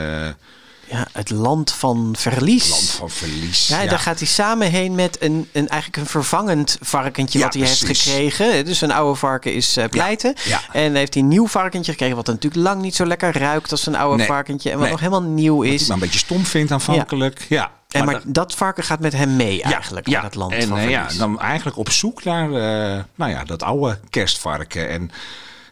Ja, 0.89 1.07
het 1.11 1.29
land 1.29 1.71
van 1.71 2.15
verlies. 2.17 2.69
land 2.69 2.89
van 2.89 3.09
verlies. 3.09 3.67
Ja, 3.67 3.85
daar 3.85 3.99
gaat 3.99 4.17
hij 4.19 4.27
samen 4.27 4.69
heen 4.71 4.95
met 4.95 5.21
een, 5.21 5.49
een, 5.51 5.67
eigenlijk 5.67 6.01
een 6.01 6.09
vervangend 6.09 6.77
varkentje 6.81 7.39
Ja, 7.39 7.45
wat 7.45 7.53
hij 7.53 7.63
heeft 7.63 7.85
gekregen. 7.85 8.65
Dus 8.65 8.81
een 8.81 8.91
oude 8.91 9.15
varken 9.19 9.53
is 9.53 9.77
eh 9.77 9.85
pleiten. 9.89 10.33
ja. 10.43 10.61
En 10.71 10.95
heeft 10.95 11.13
hij 11.13 11.23
een 11.23 11.29
nieuw 11.29 11.47
varkentje 11.47 11.91
gekregen, 11.91 12.15
wat 12.15 12.25
natuurlijk 12.25 12.63
lang 12.63 12.81
niet 12.81 12.95
zo 12.95 13.05
lekker 13.05 13.37
ruikt 13.37 13.71
als 13.71 13.85
een 13.85 13.95
oude 13.95 14.17
Nee, 14.17 14.25
varkentje. 14.27 14.69
En 14.69 14.75
wat 14.75 14.83
nee. 14.83 14.91
nog 14.91 14.99
helemaal 15.01 15.29
nieuw 15.29 15.55
Wat 15.57 15.65
is. 15.65 15.79
hij 15.79 15.87
maar 15.87 15.97
een 15.97 16.03
beetje 16.03 16.19
stom 16.19 16.45
vindt 16.45 16.71
aanvankelijk. 16.71 17.45
Ja. 17.49 17.71
En 17.89 18.05
maar 18.05 18.13
dat- 18.13 18.23
dat 18.25 18.53
varken 18.53 18.83
gaat 18.83 18.99
met 18.99 19.13
hem 19.13 19.35
mee 19.35 19.61
eigenlijk 19.63 20.07
naar 20.07 20.23
het 20.23 20.35
land 20.35 20.53
en 20.53 20.67
van 20.67 20.77
eh, 20.77 20.89
ja, 20.89 20.99
verlies. 21.01 21.17
dan 21.17 21.39
eigenlijk 21.39 21.77
op 21.77 21.89
zoek 21.89 22.23
naar 22.23 22.45
eh, 22.45 23.03
nou 23.15 23.31
ja, 23.31 23.43
dat 23.43 23.63
oude 23.63 23.99
kerstvarken. 24.09 24.89
En 24.89 25.11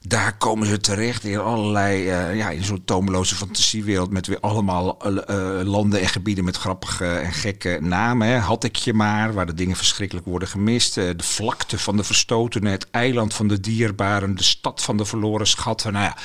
daar 0.08 0.38
komen 0.38 0.68
ze 0.68 0.80
terecht 0.80 1.24
in 1.24 1.40
allerlei, 1.40 2.10
eh, 2.10 2.36
ja, 2.36 2.50
in 2.50 2.64
zo'n 2.64 2.82
tomeloze 2.86 3.36
fantasiewereld 3.36 4.12
met 4.12 4.28
weer 4.28 4.40
allemaal 4.40 4.98
eh, 5.00 5.18
eh, 5.28 5.68
landen 5.68 6.02
en 6.02 6.08
gebieden 6.08 6.44
met 6.44 6.58
grappige 6.58 7.06
en 7.06 7.34
gekke 7.34 7.78
namen. 7.82 8.28
Hè. 8.28 8.38
Had 8.38 8.64
ik 8.64 8.76
je 8.76 8.94
maar, 8.94 9.34
waar 9.34 9.46
de 9.46 9.54
dingen 9.54 9.76
verschrikkelijk 9.76 10.26
worden 10.26 10.48
gemist. 10.48 10.96
De 10.96 11.16
vlakte 11.18 11.78
van 11.78 11.98
de 11.98 12.04
verstotenen, 12.04 12.72
het 12.72 12.88
eiland 12.92 13.34
van 13.34 13.48
de 13.48 13.60
dierbaren, 13.60 14.36
de 14.36 14.44
stad 14.44 14.82
van 14.82 14.98
de 14.98 15.06
verloren 15.06 15.48
schatten. 15.48 15.94
Nou 15.94 16.06
ja, 16.06 16.18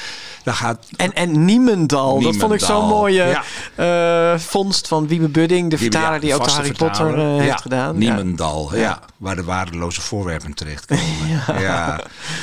daar 0.42 0.54
gaat 0.54 0.86
En, 0.96 1.12
en 1.12 1.44
Niemendal, 1.44 2.20
dat 2.20 2.36
vond 2.36 2.52
ik 2.52 2.60
zo'n 2.60 2.86
mooie 2.86 3.42
ja. 3.76 4.38
vondst 4.38 4.88
van 4.88 5.08
Wiebe 5.08 5.28
Budding, 5.28 5.70
de 5.70 5.78
vertaler 5.78 6.12
ja, 6.12 6.18
die 6.18 6.34
ook 6.34 6.44
de 6.44 6.50
Harry 6.50 6.72
Potter 6.72 7.18
heeft 7.18 7.46
Ja, 7.46 7.56
gedaan. 7.56 7.98
Niemendal, 7.98 8.74
ja. 8.74 8.80
Ja. 8.80 9.00
Waar 9.16 9.36
de 9.36 9.44
waardeloze 9.44 10.00
voorwerpen 10.00 10.54
terechtkomen. 10.54 11.28
ja. 11.60 11.96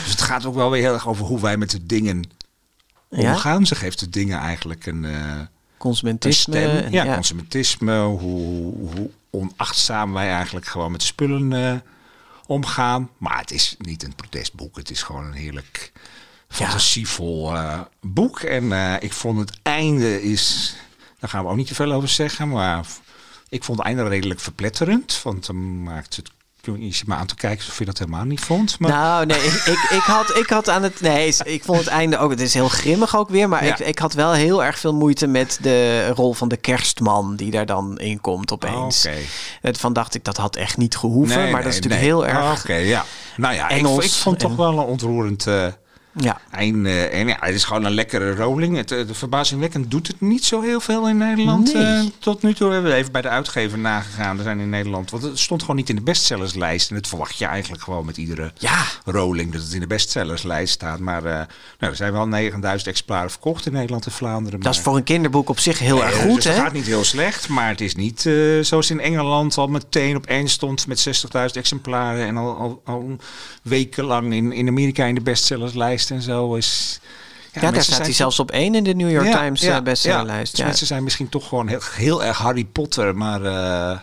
Dus 0.03 0.11
het 0.11 0.21
gaat 0.21 0.45
ook 0.45 0.55
wel 0.55 0.69
weer 0.69 0.81
heel 0.81 0.93
erg 0.93 1.07
over 1.07 1.24
hoe 1.25 1.39
wij 1.41 1.57
met 1.57 1.71
de 1.71 1.85
dingen 1.85 2.23
Ja? 3.09 3.31
omgaan. 3.31 3.65
Ze 3.65 3.75
geeft 3.75 3.99
de 3.99 4.09
dingen 4.09 4.39
eigenlijk 4.39 4.85
een, 4.85 5.05
eh, 5.05 5.11
een 5.11 5.47
Consumentisme. 5.77 6.55
stem. 6.55 6.69
en- 6.69 6.91
Ja, 6.91 7.03
ja. 7.03 7.13
consumentisme. 7.13 8.01
Hoe, 8.03 8.73
hoe 8.89 9.09
onachtzaam 9.29 10.13
wij 10.13 10.31
eigenlijk 10.31 10.65
gewoon 10.65 10.91
met 10.91 11.03
spullen 11.03 11.53
eh, 11.53 11.75
omgaan. 12.45 13.09
Maar 13.17 13.37
het 13.39 13.51
is 13.51 13.75
niet 13.79 14.03
een 14.03 14.15
protestboek. 14.15 14.75
Het 14.75 14.89
is 14.91 15.03
gewoon 15.03 15.25
een 15.25 15.33
heerlijk 15.33 15.91
fantasievol 16.47 17.55
eh, 17.55 17.79
boek. 18.01 18.39
En 18.39 18.71
ik 19.01 19.13
vond 19.13 19.39
het 19.39 19.59
einde 19.63 20.21
is... 20.23 20.75
Daar 21.19 21.29
gaan 21.29 21.43
we 21.43 21.49
ook 21.49 21.55
niet 21.57 21.67
te 21.67 21.75
veel 21.75 21.91
over 21.91 22.09
zeggen. 22.09 22.49
Maar 22.49 22.85
ik 23.49 23.63
vond 23.63 23.77
het 23.77 23.87
einde 23.87 24.07
redelijk 24.07 24.39
verpletterend. 24.39 25.19
Want 25.23 25.45
dan 25.45 25.83
maakt 25.83 26.15
het... 26.15 26.29
Je 26.65 26.93
zit 26.93 27.07
me 27.07 27.15
aan 27.15 27.25
te 27.25 27.35
kijken 27.35 27.67
of 27.67 27.79
je 27.79 27.85
dat 27.85 27.97
helemaal 27.97 28.23
niet 28.23 28.39
vond. 28.39 28.79
Maar 28.79 28.89
Nou, 28.91 29.25
nee, 29.25 29.37
ik, 29.37 29.53
ik, 29.53 29.89
ik, 29.91 30.01
had, 30.03 30.37
ik 30.37 30.49
had 30.49 30.69
aan 30.69 30.83
het. 30.83 31.01
Nee, 31.01 31.35
ik 31.43 31.63
vond 31.63 31.79
het 31.79 31.87
einde 31.87 32.17
ook. 32.17 32.29
Het 32.29 32.41
is 32.41 32.53
heel 32.53 32.67
grimmig 32.69 33.17
ook 33.17 33.29
weer. 33.29 33.49
Maar 33.49 33.65
Ja. 33.65 33.71
ik, 33.77 33.79
ik 33.87 33.99
had 33.99 34.13
wel 34.13 34.31
heel 34.31 34.63
erg 34.63 34.79
veel 34.79 34.93
moeite 34.93 35.27
met 35.27 35.57
de 35.61 36.07
rol 36.09 36.33
van 36.33 36.47
de 36.47 36.57
kerstman 36.57 37.35
die 37.35 37.51
daar 37.51 37.65
dan 37.65 37.99
in 37.99 38.21
komt 38.21 38.51
opeens. 38.51 39.07
Het 39.61 39.77
Van 39.77 39.93
dacht 39.93 40.15
ik, 40.15 40.23
dat 40.23 40.37
had 40.37 40.55
echt 40.55 40.77
niet 40.77 40.97
gehoeven. 40.97 41.37
Nee, 41.37 41.51
maar 41.51 41.63
dat 41.63 41.71
is 41.71 41.79
natuurlijk 41.79 42.01
nee. 42.01 42.11
heel 42.11 42.27
erg. 42.27 42.37
Oh, 42.37 42.59
Oké, 42.59 42.75
ja. 42.75 43.05
Nou 43.37 43.53
ja, 43.53 43.69
ik, 43.69 43.77
Engels 43.77 44.05
ik 44.05 44.11
vond 44.11 44.39
toch 44.39 44.55
wel 44.55 44.69
een 44.69 44.77
ontroerend 44.85 45.47
eh, 45.47 45.67
Ja. 46.17 46.41
einde. 46.51 46.89
En 47.01 47.27
ja, 47.27 47.37
het 47.39 47.55
is 47.55 47.63
gewoon 47.63 47.83
een 47.85 47.93
lekkere 47.93 48.35
rolling. 48.35 48.77
Het, 48.77 48.91
eh, 48.91 49.07
de 49.07 49.13
verbazingwekkend 49.13 49.91
doet 49.91 50.07
het 50.07 50.21
niet 50.21 50.45
zo 50.45 50.61
heel 50.61 50.79
veel 50.79 51.07
in 51.09 51.17
Nederland. 51.17 51.73
Nee. 51.73 51.83
eh, 51.83 52.01
tot 52.19 52.41
nu 52.41 52.53
toe 52.53 52.71
hebben 52.71 52.91
we 52.91 52.97
even 52.97 53.11
bij 53.11 53.21
de 53.21 53.29
uitgever 53.29 53.77
nagegaan. 53.79 54.37
Er 54.37 54.43
zijn 54.43 54.59
in 54.59 54.69
Nederland, 54.69 55.11
want 55.11 55.23
het 55.23 55.39
stond 55.39 55.61
gewoon 55.61 55.75
niet 55.75 55.89
in 55.89 55.95
de 55.95 56.01
bestsellerslijst. 56.01 56.89
En 56.89 56.95
dat 56.95 57.07
verwacht 57.07 57.37
je 57.37 57.45
eigenlijk 57.45 57.83
gewoon 57.83 58.05
met 58.05 58.17
iedere 58.17 58.51
Ja. 58.57 58.83
rolling 59.05 59.51
dat 59.51 59.61
het 59.63 59.73
in 59.73 59.79
de 59.79 59.87
bestsellerslijst 59.87 60.73
staat. 60.73 60.99
Maar 60.99 61.25
eh, 61.25 61.31
nou, 61.31 61.47
er 61.91 61.95
zijn 61.95 62.11
wel 62.11 62.27
9000 62.27 62.89
exemplaren 62.89 63.29
verkocht 63.31 63.65
in 63.65 63.73
Nederland 63.73 64.05
en 64.05 64.11
Vlaanderen. 64.11 64.59
Dat 64.59 64.69
is 64.71 64.75
maar- 64.77 64.85
voor 64.85 64.95
een 64.97 65.03
kinderboek 65.03 65.49
op 65.49 65.59
zich 65.59 65.79
heel 65.79 66.03
erg 66.03 66.15
eh, 66.15 66.21
goed, 66.21 66.35
dus 66.35 66.43
het 66.43 66.55
hè? 66.55 66.61
gaat 66.61 66.73
niet 66.73 66.85
heel 66.85 67.03
slecht, 67.03 67.47
maar 67.47 67.67
het 67.69 67.81
is 67.81 67.95
niet 67.95 68.25
eh, 68.25 68.33
zoals 68.61 68.89
in 68.89 68.99
Engeland 68.99 69.57
al 69.57 69.67
meteen 69.67 70.15
op 70.15 70.25
één 70.25 70.47
stond 70.47 70.87
met 70.87 70.99
60.000 70.99 71.55
exemplaren 71.57 72.25
en 72.27 72.37
al, 72.37 72.55
al, 72.57 72.81
al 72.85 73.15
wekenlang 73.63 74.33
in, 74.33 74.51
in 74.51 74.67
Amerika 74.67 75.05
in 75.05 75.15
de 75.15 75.21
bestsellerslijst 75.21 76.04
en 76.11 76.21
zo 76.21 76.55
is. 76.55 76.99
Ja, 77.61 77.71
daar 77.71 77.83
staat 77.83 77.97
hij 77.97 78.13
zelfs 78.13 78.39
op 78.39 78.51
één 78.51 78.75
in 78.75 78.83
de 78.83 78.93
New 78.95 79.11
York 79.11 79.25
Ja, 79.25 79.43
Times 79.43 79.61
ja, 79.61 79.75
eh, 79.75 79.83
bestsellerlijst. 79.83 80.55
Dus 80.55 80.65
mensen 80.65 80.87
zijn 80.87 81.03
misschien 81.03 81.29
toch 81.29 81.47
gewoon 81.47 81.67
heel, 81.67 81.81
heel 81.91 82.23
erg 82.23 82.37
Harry 82.37 82.65
Potter, 82.65 83.15
maar 83.15 83.43
eh, 83.43 83.99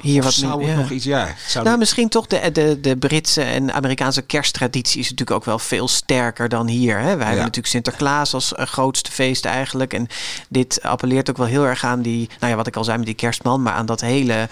hier 0.00 0.22
wat 0.22 0.32
zou 0.32 0.58
meer- 0.58 0.66
het 0.66 0.76
ja. 0.76 0.82
nog 0.82 0.90
iets... 0.90 1.04
Ja, 1.04 1.34
zou 1.46 1.64
Nou, 1.64 1.78
misschien 1.78 2.08
toch 2.08 2.26
de, 2.26 2.52
de, 2.52 2.80
de 2.80 2.96
Britse 2.96 3.42
en 3.42 3.72
Amerikaanse 3.72 4.22
kersttraditie 4.22 5.00
is 5.00 5.10
natuurlijk 5.10 5.36
ook 5.36 5.44
wel 5.44 5.58
veel 5.58 5.88
sterker 5.88 6.48
dan 6.48 6.66
hier. 6.66 6.96
Hè? 6.98 7.16
Wij 7.16 7.26
hebben 7.26 7.36
natuurlijk 7.36 7.66
Sinterklaas 7.66 8.34
als 8.34 8.54
eh, 8.54 8.66
grootste 8.66 9.12
feest 9.12 9.44
eigenlijk. 9.44 9.94
En 9.94 10.06
dit 10.48 10.82
appelleert 10.82 11.30
ook 11.30 11.36
wel 11.36 11.46
heel 11.46 11.64
erg 11.64 11.84
aan 11.84 12.02
die, 12.02 12.28
nou 12.38 12.50
ja, 12.50 12.56
wat 12.56 12.66
ik 12.66 12.76
al 12.76 12.84
zei 12.84 12.96
met 12.96 13.06
die 13.06 13.14
kerstman, 13.14 13.62
maar 13.62 13.72
aan 13.72 13.86
dat 13.86 14.00
hele, 14.00 14.48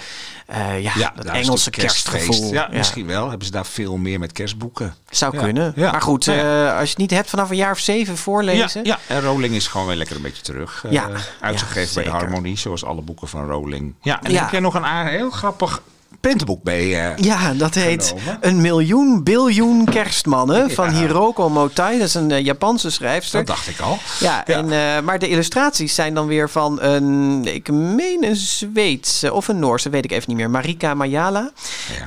eh, 0.47 0.83
ja, 0.83 0.93
ja, 0.95 1.12
dat 1.17 1.26
Engelse 1.26 1.71
kerstgevoel. 1.71 2.53
Ja, 2.53 2.69
misschien 2.73 3.07
wel. 3.07 3.29
Hebben 3.29 3.47
ze 3.47 3.53
daar 3.53 3.67
veel 3.67 3.97
meer 3.97 4.19
met 4.19 4.33
kerstboeken. 4.33 4.95
Zou 5.11 5.37
kunnen. 5.37 5.73
Maar 5.76 6.03
goed, 6.03 6.29
eh, 6.29 6.79
als 6.79 6.83
je 6.83 6.88
het 6.88 6.97
niet 6.97 7.11
hebt 7.11 7.31
vanaf 7.31 7.50
een 7.50 7.57
jaar 7.57 7.73
of 7.73 7.79
zeven 7.79 8.17
voorlezen. 8.17 8.85
Ja, 8.85 8.99
en 9.07 9.21
Rowling 9.21 9.55
is 9.55 9.67
gewoon 9.67 9.87
weer 9.87 9.97
lekker 9.97 10.17
een 10.17 10.23
beetje 10.23 10.43
terug. 10.43 10.85
Ja, 10.91 11.09
uitgegeven 11.41 11.95
bij 11.95 12.05
de. 12.05 12.11
Harmonie, 12.11 12.59
zoals 12.59 12.85
alle 12.85 13.00
boeken 13.00 13.29
van 13.29 13.49
Rowling. 13.49 13.95
Ja, 14.03 14.23
en 14.23 14.33
dan 14.33 14.43
heb 14.43 14.50
jij 14.50 14.61
nog 14.61 14.75
een 14.75 15.07
heel 15.07 15.31
grappig 15.37 15.83
prentenboek 16.21 16.62
bij. 16.62 17.11
eh, 17.11 17.16
Ja, 17.16 17.52
dat 17.55 17.75
heet 17.75 18.07
Genomen. 18.16 18.38
Een 18.40 18.61
miljoen 18.61 19.23
biljoen 19.23 19.85
kerstmannen 19.85 20.71
van. 20.75 20.88
Hiroko 20.95 21.49
Motai. 21.49 21.99
Dat 21.99 22.07
is 22.09 22.14
een 22.14 22.31
eh, 22.31 22.45
Japanse 22.45 22.90
schrijfster. 22.90 23.38
dat 23.45 23.47
dacht 23.57 23.69
ik 23.69 23.81
al. 23.81 23.99
Ja, 24.21 24.43
Ja. 24.47 24.55
En, 24.55 24.73
eh, 24.73 25.02
maar 25.05 25.19
de 25.19 25.28
illustraties 25.28 25.95
zijn 25.95 26.14
dan 26.14 26.26
weer 26.26 26.50
van 26.50 26.81
een, 26.83 27.45
ik 27.55 27.71
meen 27.71 28.25
een 28.25 28.37
Zweedse 28.37 29.33
of 29.33 29.49
een 29.49 29.59
Noorse, 29.59 29.88
weet 29.90 30.05
ik 30.05 30.11
even 30.12 30.25
niet 30.28 30.37
meer. 30.37 30.50
Marika 30.50 30.95
Mayala. 30.95 31.50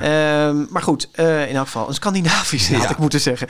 Ehm, 0.00 0.56
maar 0.70 0.82
goed, 0.82 1.08
in 1.14 1.24
elk 1.56 1.66
geval 1.66 1.88
een 1.88 1.94
Scandinavische 1.94 2.74
had 2.76 2.90
ik 2.90 2.98
moeten 2.98 3.20
zeggen. 3.20 3.48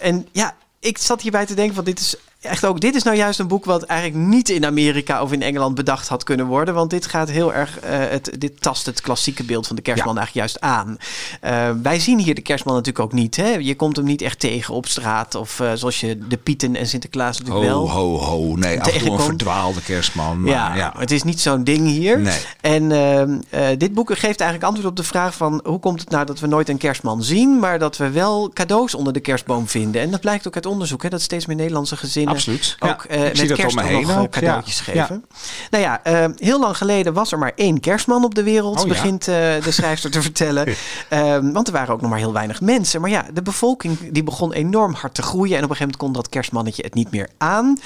En 0.00 0.28
ja, 0.32 0.54
ik 0.80 0.98
zat 0.98 1.22
hierbij 1.22 1.46
te 1.46 1.54
denken 1.54 1.74
van 1.74 1.84
dit 1.84 2.00
is 2.00 2.16
echt 2.40 2.64
ook, 2.64 2.80
dit 2.80 2.94
is 2.94 3.02
nou 3.02 3.16
juist 3.16 3.38
een 3.38 3.48
boek 3.48 3.64
wat 3.64 3.82
eigenlijk 3.82 4.20
niet 4.26 4.48
in 4.48 4.64
Amerika 4.66 5.22
of 5.22 5.32
in 5.32 5.42
Engeland 5.42 5.74
bedacht 5.74 6.08
had 6.08 6.24
kunnen 6.24 6.46
worden. 6.46 6.74
Want 6.74 6.90
dit 6.90 7.06
gaat 7.06 7.30
heel 7.30 7.54
erg, 7.54 7.78
eh, 7.80 7.98
het, 7.98 8.30
dit 8.38 8.62
tast 8.62 8.86
het 8.86 9.00
klassieke 9.00 9.44
beeld 9.44 9.66
van 9.66 9.76
de 9.76 9.82
kerstman 9.82 10.14
Ja. 10.14 10.20
eigenlijk 10.20 10.52
juist 10.52 10.60
aan. 10.74 10.96
Eh, 11.40 11.70
wij 11.82 11.98
zien 12.00 12.18
hier 12.18 12.34
de 12.34 12.40
kerstman 12.40 12.74
natuurlijk 12.74 13.04
ook 13.04 13.12
niet. 13.12 13.36
Hè? 13.36 13.48
Je 13.48 13.76
komt 13.76 13.96
hem 13.96 14.04
niet 14.04 14.22
echt 14.22 14.38
tegen 14.38 14.74
op 14.74 14.86
straat. 14.86 15.34
Of 15.34 15.60
eh, 15.60 15.72
zoals 15.74 16.00
je 16.00 16.18
de 16.28 16.36
Pieten 16.36 16.76
en 16.76 16.86
Sinterklaas 16.86 17.38
natuurlijk 17.38 17.66
Ho, 17.66 17.72
wel. 17.72 17.90
ho, 17.90 18.16
ho. 18.18 18.56
Nee, 18.56 18.56
af 18.56 18.62
en 18.66 18.82
toe 18.82 18.92
een 18.92 18.98
Tegenkomt. 18.98 19.22
verdwaalde 19.22 19.82
kerstman. 19.82 20.40
Maar, 20.40 20.50
Ja, 20.52 20.74
ja. 20.74 20.92
het 20.98 21.10
is 21.10 21.22
niet 21.22 21.40
zo'n 21.40 21.64
ding 21.64 21.86
hier. 21.86 22.18
Nee. 22.20 22.38
En 22.60 22.92
ehm, 22.92 23.38
eh, 23.48 23.66
dit 23.78 23.94
boek 23.94 24.08
geeft 24.18 24.40
eigenlijk 24.40 24.62
antwoord 24.64 24.88
op 24.90 24.96
de 24.96 25.02
vraag 25.04 25.34
van... 25.34 25.60
hoe 25.64 25.78
komt 25.80 26.00
het 26.00 26.10
nou 26.10 26.26
dat 26.26 26.40
we 26.40 26.46
nooit 26.46 26.68
een 26.68 26.78
kerstman 26.78 27.22
zien... 27.22 27.58
maar 27.58 27.78
dat 27.78 27.96
we 27.96 28.10
wel 28.10 28.50
cadeaus 28.54 28.94
onder 28.94 29.12
de 29.12 29.20
kerstboom 29.20 29.68
vinden. 29.68 30.02
En 30.02 30.10
dat 30.10 30.20
blijkt 30.20 30.46
ook 30.46 30.54
uit 30.54 30.66
onderzoek... 30.66 31.02
Hè, 31.02 31.08
dat 31.08 31.20
steeds 31.22 31.46
meer 31.46 31.56
Nederlandse 31.56 31.96
gezinnen 31.96 32.29
Absoluut. 32.30 32.76
Ook 32.78 33.04
eh, 33.04 33.26
ik 33.26 33.36
met 33.36 33.52
kerst 33.52 33.76
me 33.76 33.82
ook 33.82 33.88
heen 33.88 34.00
nog 34.02 34.10
eh, 34.10 34.18
ook, 34.20 34.34
ja. 34.34 34.40
cadeautjes 34.40 34.76
Ja. 34.78 34.82
geven. 34.84 35.24
Nou 35.70 35.84
ja, 35.84 36.02
eh, 36.04 36.24
heel 36.36 36.60
lang 36.60 36.76
geleden 36.76 37.12
was 37.12 37.32
er 37.32 37.38
maar 37.38 37.52
één 37.54 37.80
kerstman 37.80 38.24
op 38.24 38.34
de 38.34 38.42
wereld... 38.42 38.78
Oh 38.78 38.82
ja. 38.82 38.88
begint 38.88 39.28
eh, 39.28 39.34
de 39.34 39.70
schrijfster 39.70 40.10
te 40.10 40.22
vertellen. 40.22 40.66
Ehm, 41.08 41.52
want 41.52 41.66
er 41.66 41.72
waren 41.72 41.94
ook 41.94 42.00
nog 42.00 42.10
maar 42.10 42.18
heel 42.18 42.32
weinig 42.32 42.60
mensen. 42.60 43.00
Maar 43.00 43.10
ja, 43.10 43.26
de 43.32 43.42
bevolking 43.42 44.12
die 44.12 44.22
begon 44.24 44.52
enorm 44.52 44.94
hard 44.94 45.14
te 45.14 45.22
groeien... 45.22 45.56
en 45.56 45.64
op 45.64 45.70
een 45.70 45.76
gegeven 45.76 45.80
moment 45.86 45.96
kon 46.02 46.12
dat 46.12 46.28
kerstmannetje 46.28 46.82
het 46.82 46.94
niet 46.94 47.10
meer 47.10 47.28
aan. 47.38 47.78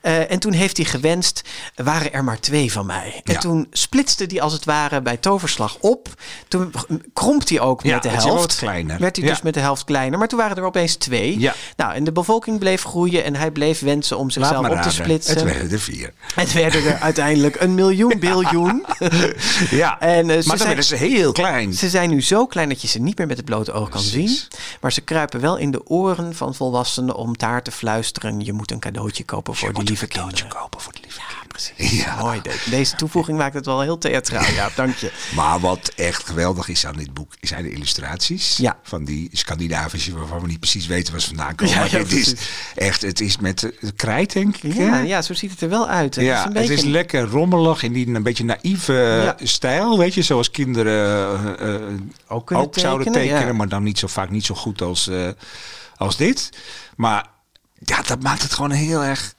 Eh, 0.00 0.30
en 0.30 0.38
toen 0.38 0.52
heeft 0.52 0.76
hij 0.76 0.86
gewenst, 0.86 1.42
waren 1.74 2.12
er 2.12 2.24
maar 2.24 2.40
twee 2.40 2.72
van 2.72 2.86
mij. 2.86 3.20
En 3.24 3.32
Ja. 3.32 3.38
toen 3.38 3.66
splitste 3.70 4.24
hij 4.28 4.40
als 4.40 4.52
het 4.52 4.64
ware 4.64 5.02
bij 5.02 5.16
toverslag 5.16 5.76
op. 5.80 6.08
Toen 6.48 6.72
krompt 7.12 7.48
hij 7.48 7.60
ook 7.60 7.82
Ja, 7.82 7.94
met 7.94 8.02
de 8.02 8.08
helft. 8.08 8.60
Werd 8.60 9.16
hij 9.16 9.24
Ja. 9.24 9.30
dus 9.30 9.42
met 9.42 9.54
de 9.54 9.60
helft 9.60 9.84
kleiner. 9.84 10.18
Maar 10.18 10.28
toen 10.28 10.38
waren 10.38 10.56
er 10.56 10.62
opeens 10.64 10.94
twee. 10.96 11.38
Ja. 11.40 11.54
Nou, 11.76 11.94
en 11.94 12.04
de 12.04 12.12
bevolking 12.12 12.58
bleef 12.58 12.82
groeien 12.82 13.24
en 13.24 13.36
hij 13.36 13.50
bleef 13.50 13.80
wensen 13.80 13.91
om 14.00 14.30
zichzelf 14.30 14.68
op 14.68 14.82
te 14.82 14.90
splitsen. 14.90 15.34
Het 15.34 15.42
werden 15.44 15.70
er 15.70 15.80
vier. 15.80 16.12
Het 16.34 16.52
werden 16.52 16.84
er 16.84 16.98
uiteindelijk 16.98 17.60
een 17.60 17.74
miljoen 17.74 18.18
biljoen. 18.28 18.84
Ja, 19.70 20.00
En, 20.00 20.10
eh, 20.10 20.20
ze 20.20 20.24
maar 20.26 20.42
dan 20.44 20.44
zijn- 20.56 20.66
werden 20.66 20.84
ze 20.84 20.96
heel 20.96 21.32
klein. 21.32 21.74
Ze 21.74 21.88
zijn 21.88 22.10
nu 22.10 22.22
zo 22.22 22.46
klein 22.46 22.68
dat 22.68 22.82
je 22.82 22.88
ze 22.88 22.98
niet 22.98 23.18
meer 23.18 23.26
met 23.26 23.36
het 23.36 23.46
blote 23.46 23.72
oog 23.72 23.88
kan 23.88 24.00
zien. 24.00 24.38
Maar 24.80 24.92
ze 24.92 25.00
kruipen 25.00 25.40
wel 25.40 25.56
in 25.56 25.70
de 25.70 25.86
oren 25.86 26.34
van 26.34 26.54
volwassenen 26.54 27.14
om 27.16 27.36
daar 27.38 27.62
te 27.62 27.70
fluisteren. 27.70 28.40
Je 28.44 28.52
moet 28.52 28.70
een 28.70 28.78
cadeautje 28.80 29.24
kopen 29.24 29.54
voor 29.54 29.68
Je 29.68 29.74
die 29.74 29.80
moet 29.82 29.88
lieve 29.90 30.04
een 30.04 30.10
cadeautje 30.10 30.36
kinderen. 30.36 30.62
kopen 30.62 30.80
voor 30.80 30.92
de 30.92 30.98
lieve 31.02 31.16
kinderen. 31.18 31.41
Precies. 31.76 32.02
Ja. 32.02 32.16
Mooi. 32.22 32.40
Deze 32.70 32.96
toevoeging 32.96 33.38
maakt 33.38 33.54
het 33.54 33.66
wel 33.66 33.80
heel 33.80 33.98
theatraal. 33.98 34.52
Ja, 34.52 34.68
dank 34.74 34.96
je. 34.96 35.12
Maar 35.36 35.60
wat 35.60 35.92
echt 35.96 36.26
geweldig 36.26 36.68
is 36.68 36.86
aan 36.86 36.96
dit 36.96 37.14
boek, 37.14 37.32
zijn 37.40 37.62
de 37.62 37.70
illustraties. 37.70 38.56
Ja. 38.56 38.78
Van 38.82 39.04
die 39.04 39.28
Scandinavische, 39.32 40.18
waarvan 40.18 40.40
we 40.40 40.46
niet 40.46 40.60
precies 40.60 40.86
weten 40.86 41.12
waar 41.12 41.20
ze 41.22 41.26
vandaan 41.28 41.54
komen. 41.54 41.74
Ja, 41.74 41.80
maar 41.80 41.90
dit 41.90 42.12
is 42.12 42.34
echt, 42.74 43.02
het 43.02 43.20
is 43.20 43.36
met 43.38 43.72
krijt, 43.96 44.32
denk 44.32 44.56
ik. 44.56 44.74
Ja, 44.74 44.98
ja, 44.98 45.22
zo 45.22 45.34
ziet 45.34 45.50
het 45.50 45.60
er 45.60 45.68
wel 45.68 45.88
uit. 45.88 46.14
Het 46.14 46.24
Ja, 46.24 46.34
is 46.38 46.38
een 46.40 46.44
het 46.44 46.54
beetje... 46.54 46.74
is 46.74 46.82
lekker 46.84 47.22
rommelig 47.22 47.82
in 47.82 47.92
die 47.92 48.06
een 48.14 48.22
beetje 48.22 48.44
naïeve 48.44 49.34
stijl, 49.42 49.98
weet 49.98 50.14
je, 50.14 50.22
zoals 50.22 50.50
kinderen 50.50 51.58
eh, 51.58 51.74
eh, 51.74 51.80
Ook 52.28 52.46
kunnen 52.46 52.68
zouden 52.72 53.12
tekenen, 53.12 53.34
tekenen, 53.34 53.56
maar 53.56 53.68
dan 53.68 53.82
niet 53.82 53.98
zo 53.98 54.06
vaak 54.06 54.30
niet 54.30 54.44
zo 54.44 54.54
goed 54.54 54.82
als, 54.82 55.08
eh, 55.08 55.28
als 55.96 56.16
dit. 56.16 56.50
Maar 56.96 57.26
ja, 57.78 58.02
dat 58.02 58.22
maakt 58.22 58.42
het 58.42 58.52
gewoon 58.52 58.70
heel 58.70 59.02
erg. 59.04 59.34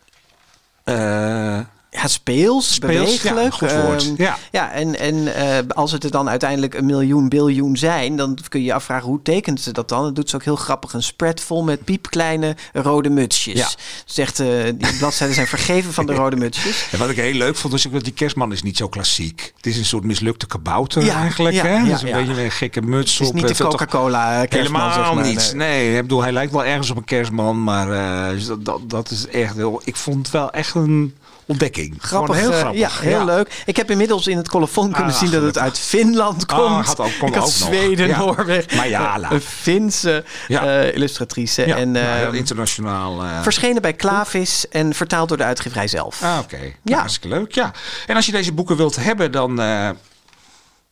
eh, 0.83 1.59
Ja, 1.95 2.07
speels, 2.07 2.73
Speels, 2.73 3.21
bewegelijk. 3.21 3.53
ja. 3.59 3.67
Ehm, 3.67 4.13
Ja. 4.17 4.37
ja, 4.51 4.71
en, 4.71 4.99
en 4.99 5.35
eh, 5.35 5.57
als 5.67 5.91
het 5.91 6.03
er 6.03 6.11
dan 6.11 6.29
uiteindelijk 6.29 6.73
een 6.73 6.85
miljoen 6.85 7.29
biljoen 7.29 7.77
zijn, 7.77 8.15
dan 8.15 8.37
kun 8.49 8.59
je 8.59 8.65
je 8.65 8.73
afvragen 8.73 9.07
hoe 9.07 9.21
tekent 9.23 9.61
ze 9.61 9.71
dat 9.71 9.89
dan? 9.89 10.03
Dat 10.03 10.15
doet 10.15 10.29
ze 10.29 10.35
ook 10.35 10.43
heel 10.43 10.55
grappig. 10.55 10.93
Een 10.93 11.03
spread 11.03 11.41
vol 11.41 11.63
met 11.63 11.83
piepkleine 11.83 12.55
rode 12.73 13.09
mutsjes. 13.09 13.59
Ja. 13.59 13.67
Zegt, 14.05 14.39
eh 14.39 14.47
die 14.75 14.97
bladzijden 14.97 15.35
zijn 15.35 15.47
vergeven 15.47 15.93
van 15.93 16.05
de 16.05 16.13
rode 16.13 16.35
mutsjes. 16.35 16.87
En 16.91 16.99
wat 16.99 17.09
ik 17.09 17.15
heel 17.15 17.33
leuk 17.33 17.55
vond, 17.55 17.73
is 17.73 17.87
ook 17.87 17.93
dat 17.93 18.03
die 18.03 18.13
kerstman 18.13 18.51
is 18.51 18.63
niet 18.63 18.77
zo 18.77 18.87
klassiek. 18.87 19.53
Het 19.55 19.65
is 19.65 19.77
een 19.77 19.85
soort 19.85 20.03
mislukte 20.03 20.47
kabouter 20.47 21.03
Ja, 21.03 21.15
eigenlijk. 21.15 21.55
ja, 21.55 21.65
hè? 21.65 21.77
dat 21.89 21.95
is 22.03 22.09
een 22.11 22.25
beetje 22.25 22.43
een 22.43 22.51
gekke 22.51 22.81
muts 22.81 23.11
Het 23.11 23.21
is 23.21 23.27
op. 23.27 23.33
niet 23.33 23.49
eh, 23.49 23.55
de 23.57 23.63
Coca-Cola 23.63 24.45
kerstman, 24.45 24.81
Helemaal 24.81 25.05
zeg 25.05 25.13
maar. 25.13 25.25
niet. 25.25 25.53
Nee. 25.55 25.95
Ik 25.95 26.01
bedoel, 26.01 26.21
hij 26.21 26.31
lijkt 26.31 26.51
wel 26.51 26.65
ergens 26.65 26.89
op 26.89 26.97
een 26.97 27.03
kerstman, 27.03 27.63
maar 27.63 27.91
eh, 27.91 28.29
dus 28.29 28.45
dat, 28.45 28.65
dat, 28.65 28.89
dat 28.89 29.11
is 29.11 29.27
echt 29.27 29.55
heel. 29.55 29.81
Ik 29.83 29.95
vond 29.95 30.17
het 30.17 30.29
wel 30.31 30.51
echt 30.51 30.75
een 30.75 31.15
ontdekking. 31.45 31.95
Grappig, 31.99 32.35
Gewoon 32.35 32.41
heel 32.41 32.51
eh, 32.51 32.59
grappig. 32.59 32.79
Ja, 32.79 32.89
heel 33.09 33.25
leuk. 33.25 33.63
Ik 33.65 33.77
heb 33.77 33.91
inmiddels 33.91 34.27
in 34.27 34.37
het 34.37 34.47
colofon 34.49 34.91
kunnen 34.91 35.13
Ah, 35.13 35.19
zien 35.19 35.31
dat 35.31 35.41
het 35.41 35.57
uit 35.57 35.79
Finland 35.79 36.47
Ah, 36.47 36.57
komt. 36.57 36.85
had 36.85 36.99
ook- 36.99 37.07
ik 37.07 37.19
had 37.19 37.29
ook 37.29 37.35
nog. 37.35 37.49
Zweden, 37.49 38.07
Ja. 38.07 38.17
Noorwegen. 38.17 39.31
Een 39.31 39.41
Finse 39.41 40.23
eh, 40.47 40.93
illustratrice. 40.95 41.67
Ja, 41.67 41.75
en 41.75 41.91
nou, 41.91 42.05
heel 42.05 42.31
eh, 42.31 42.37
internationaal. 42.37 43.23
eh, 43.23 43.41
verschenen 43.41 43.81
bij 43.81 43.93
Klavis 43.93 44.67
en 44.69 44.93
vertaald 44.93 45.27
door 45.29 45.37
de 45.37 45.43
uitgeverij 45.43 45.87
zelf. 45.87 46.23
Ah, 46.23 46.37
oké. 46.43 46.57
Ja. 46.57 46.71
Ja. 46.83 46.97
Hartstikke 46.97 47.27
leuk. 47.27 47.53
Ja. 47.55 47.71
En 48.07 48.15
als 48.15 48.25
je 48.25 48.31
deze 48.31 48.51
boeken 48.53 48.75
wilt 48.77 48.95
hebben, 48.95 49.31
dan 49.31 49.55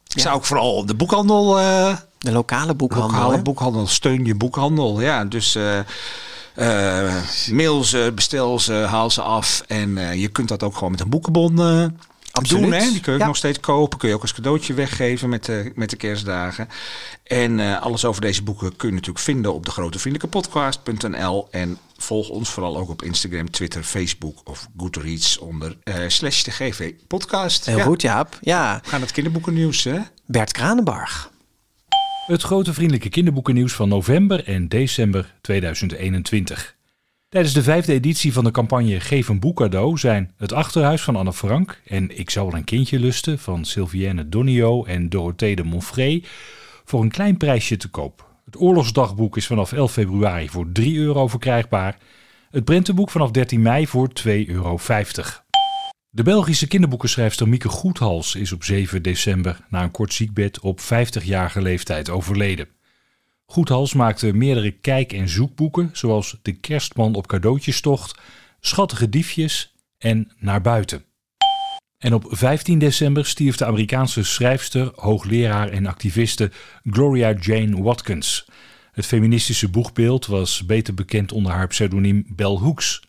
zou 0.08 0.38
ik 0.38 0.44
vooral 0.44 0.86
de 0.86 0.96
boekhandel. 0.96 1.54
De 2.18 2.32
lokale 2.32 2.74
boekhandel. 2.76 3.20
lokale 3.20 3.42
boekhandel. 3.42 3.88
Steun 3.88 4.26
je 4.26 4.36
boekhandel. 4.36 5.02
Ja, 5.02 5.26
dus. 5.26 5.58
Eh 6.54 7.08
eh, 7.08 7.24
mail 7.52 7.84
ze, 7.84 8.12
bestel 8.16 8.60
ze, 8.60 8.74
haal 8.74 9.10
ze 9.10 9.22
af. 9.22 9.64
En 9.68 9.98
eh, 9.98 10.22
je 10.22 10.28
kunt 10.28 10.48
dat 10.48 10.64
ook 10.64 10.74
gewoon 10.76 10.92
met 10.92 11.00
een 11.00 11.10
boekenbon 11.10 11.60
eh, 11.60 11.86
Absoluut. 12.32 12.64
doen. 12.64 12.72
Hè? 12.72 12.80
Die 12.80 13.00
kun 13.00 13.12
je 13.12 13.12
ook 13.14 13.20
Ja. 13.20 13.26
nog 13.26 13.36
steeds 13.38 13.60
kopen. 13.60 13.98
Kun 13.98 14.10
je 14.10 14.16
ook 14.16 14.22
als 14.22 14.34
cadeautje 14.34 14.74
weggeven 14.74 15.30
met 15.30 15.46
de, 15.46 15.72
met 15.76 15.90
de 15.90 15.96
kerstdagen. 15.96 16.68
En 17.24 17.60
eh, 17.60 17.82
alles 17.82 18.06
over 18.06 18.22
deze 18.22 18.44
boeken 18.44 18.76
kun 18.76 18.88
je 18.90 18.94
natuurlijk 18.96 19.24
vinden 19.24 19.54
op 19.54 19.66
de 19.66 19.72
grotevriendelijkepodcast.nl. 19.72 21.48
En 21.52 21.78
volg 21.98 22.30
ons 22.30 22.50
vooral 22.50 22.78
ook 22.78 22.90
op 22.90 23.04
Instagram, 23.04 23.52
Twitter, 23.52 23.84
Facebook 23.84 24.38
of 24.44 24.68
Goodreads 24.78 25.38
onder 25.38 25.78
eh, 25.84 25.96
slash 26.08 26.44
de 26.44 26.52
GV 26.52 26.94
podcast. 27.08 27.66
Heel 27.66 27.78
Ja, 27.78 27.84
goed, 27.84 28.02
Jaap. 28.02 28.38
Ja, 28.42 28.80
We 28.84 28.90
gaan 28.90 29.02
het 29.02 29.12
kinderboekennieuws, 29.12 29.84
hè? 29.84 30.00
Bert 30.26 30.52
Kranenbarg. 30.52 31.31
Het 32.26 32.42
grote 32.42 32.74
vriendelijke 32.74 33.10
kinderboekennieuws 33.10 33.74
van 33.74 33.90
november 33.90 34.44
en 34.48 34.68
december 34.68 35.34
2021. 35.42 36.76
Tijdens 37.30 37.54
de 37.54 37.64
vijfde 37.64 37.94
editie 37.94 38.34
van 38.34 38.44
de 38.44 38.52
campagne 38.52 39.00
Geef 39.00 39.28
een 39.28 39.40
boek 39.40 39.58
cadeau 39.58 39.98
zijn 39.98 40.32
Het 40.38 40.54
Achterhuis 40.54 41.02
van 41.02 41.16
Anne 41.16 41.34
Frank 41.34 41.82
en 41.86 42.18
Ik 42.18 42.30
zou 42.30 42.48
wel 42.48 42.56
een 42.56 42.64
kindje 42.64 43.00
lusten 43.00 43.40
van 43.40 43.66
Sylvienne 43.66 44.30
Donio 44.30 44.84
en 44.84 45.10
Dorothee 45.10 45.56
de 45.56 45.64
Monfray 45.64 46.24
voor 46.86 47.02
een 47.02 47.12
klein 47.12 47.38
prijsje 47.38 47.78
te 47.78 47.90
koop. 47.90 48.30
Het 48.46 48.60
oorlogsdagboek 48.60 49.38
is 49.38 49.48
vanaf 49.48 49.72
11 49.72 49.92
februari 49.92 50.50
voor 50.50 50.72
3 50.72 50.98
euro 50.98 51.28
verkrijgbaar. 51.28 51.98
Het 52.52 52.64
prentenboek 52.64 53.10
vanaf 53.10 53.32
13 53.32 53.62
mei 53.62 53.88
voor 53.88 54.10
2,50 54.28 54.32
euro. 54.46 54.78
De 56.14 56.24
Belgische 56.24 56.68
kinderboekenschrijfster 56.68 57.48
Mieke 57.48 57.70
Goethals 57.70 58.36
is 58.36 58.52
op 58.52 58.64
7 58.64 59.02
december 59.02 59.60
na 59.70 59.84
een 59.84 59.92
kort 59.92 60.14
ziekbed 60.14 60.60
op 60.60 60.80
50-jarige 60.80 61.62
leeftijd 61.62 62.10
overleden. 62.10 62.68
Goethals 63.46 63.94
maakte 63.94 64.34
meerdere 64.34 64.72
kijk- 64.72 65.14
en 65.14 65.30
zoekboeken, 65.30 65.90
zoals 65.94 66.38
De 66.42 66.52
Kerstman 66.54 67.16
op 67.16 67.28
cadeautjestocht, 67.28 68.20
Schattige 68.60 69.10
diefjes 69.10 69.76
en 69.98 70.32
Naar 70.38 70.62
buiten. 70.62 71.04
En 71.98 72.14
op 72.14 72.26
15 72.30 72.80
december 72.80 73.26
stierf 73.26 73.56
de 73.56 73.66
Amerikaanse 73.66 74.24
schrijfster, 74.24 74.92
hoogleraar 74.96 75.70
en 75.70 75.86
activiste 75.86 76.52
Gloria 76.84 77.34
Jane 77.40 77.82
Watkins. 77.82 78.46
Het 78.92 79.06
feministische 79.06 79.70
boegbeeld 79.70 80.26
was 80.26 80.66
beter 80.66 80.94
bekend 80.94 81.32
onder 81.32 81.52
haar 81.52 81.68
pseudoniem 81.68 82.26
Bell 82.28 82.58
Hooks. 82.58 83.02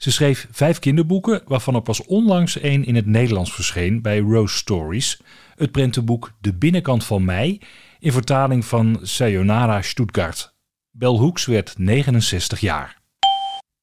Ze 0.00 0.10
schreef 0.12 0.48
vijf 0.50 0.78
kinderboeken, 0.78 1.42
waarvan 1.44 1.74
er 1.74 1.82
pas 1.82 2.04
onlangs 2.04 2.58
één 2.58 2.84
in 2.84 2.94
het 2.94 3.06
Nederlands 3.06 3.52
verscheen 3.52 4.02
bij 4.02 4.18
Rose 4.18 4.56
Stories, 4.56 5.20
het 5.54 5.70
prentenboek 5.70 6.32
De 6.40 6.54
Binnenkant 6.54 7.04
van 7.04 7.24
Mij, 7.24 7.60
in 7.98 8.12
vertaling 8.12 8.64
van 8.64 8.98
Sayonara 9.02 9.82
Stuttgart. 9.82 10.54
Bel 10.90 11.18
Hoeks 11.18 11.46
werd 11.46 11.78
69 11.78 12.60
jaar. 12.60 13.00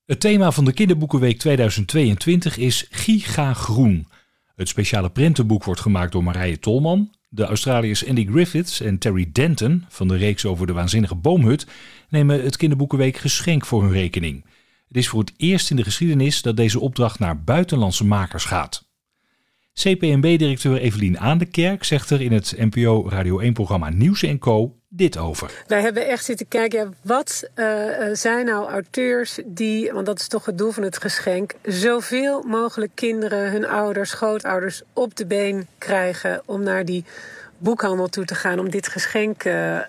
Het 0.06 0.20
thema 0.20 0.52
van 0.52 0.66
de 0.66 0.74
Kinderboekenweek 0.74 1.40
2022 1.40 2.58
is 2.58 2.88
Giga 2.90 3.54
Groen. 3.54 4.08
Het 4.56 4.68
speciale 4.68 5.10
prentenboek 5.10 5.64
wordt 5.64 5.82
gemaakt 5.82 6.12
door 6.12 6.24
Marije 6.24 6.60
Tolman. 6.60 7.14
De 7.30 7.44
Australiërs 7.44 8.08
Andy 8.08 8.26
Griffiths 8.26 8.82
en 8.82 8.98
Terry 8.98 9.30
Denton 9.32 9.86
van 9.90 10.08
de 10.08 10.16
reeks 10.16 10.46
over 10.46 10.68
de 10.68 10.74
waanzinnige 10.74 11.16
boomhut 11.16 11.68
nemen 12.10 12.44
het 12.44 12.58
Kinderboekenweek 12.58 13.18
geschenk 13.18 13.66
voor 13.66 13.84
hun 13.84 13.92
rekening. 13.92 14.46
Het 14.88 14.98
is 14.98 15.08
voor 15.08 15.20
het 15.20 15.34
eerst 15.38 15.70
in 15.70 15.76
de 15.76 15.84
geschiedenis 15.84 16.42
dat 16.42 16.58
deze 16.58 16.80
opdracht 16.80 17.20
naar 17.20 17.44
buitenlandse 17.44 18.06
makers 18.06 18.46
gaat. 18.46 18.86
CPNB-directeur 19.74 20.78
Evelien 20.78 21.20
Aandekerk 21.20 21.84
zegt 21.84 22.10
er 22.10 22.22
in 22.22 22.32
het 22.32 22.54
NPO 22.58 23.10
Radio 23.10 23.42
1-programma 23.42 23.90
Nieuws 23.90 24.26
Co 24.40 24.76
dit 24.90 25.18
over. 25.18 25.64
Wij 25.68 25.82
hebben 25.82 26.08
echt 26.08 26.26
zitten 26.26 26.48
kijken, 26.48 26.96
wat 27.02 27.50
uh, 27.56 27.66
zijn 28.14 28.46
nou 28.46 28.70
auteurs 28.70 29.40
die, 29.46 29.92
want 29.92 30.06
dat 30.06 30.20
is 30.20 30.28
toch 30.28 30.46
het 30.46 30.58
doel 30.58 30.72
van 30.72 30.84
het 30.84 30.98
geschenk, 30.98 31.54
zoveel 31.64 32.42
mogelijk 32.42 32.92
kinderen, 32.96 33.52
hun 33.52 33.66
ouders, 33.66 34.10
schootouders 34.10 34.82
op 34.94 35.16
de 35.16 35.26
been 35.26 35.68
krijgen 35.78 36.42
om 36.46 36.64
naar 36.64 36.86
die 36.86 37.04
boekhandel 37.58 38.08
toe 38.08 38.26
te 38.26 38.36
gaan 38.36 38.60
om 38.60 38.70
dit 38.70 38.88
geschenk 38.88 39.44
uh, 39.44 39.54
uh, 39.74 39.82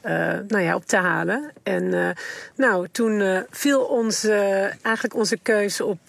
nou 0.49 0.61
ja, 0.61 0.75
op 0.75 0.87
te 0.87 0.97
halen. 0.97 1.53
En 1.63 1.85
uh, 1.85 2.09
nou, 2.57 2.89
toen 2.93 3.45
viel 3.51 3.81
ons, 3.81 4.25
eigenlijk 4.83 5.15
onze 5.15 5.39
keuze 5.43 5.85
op, 5.85 6.01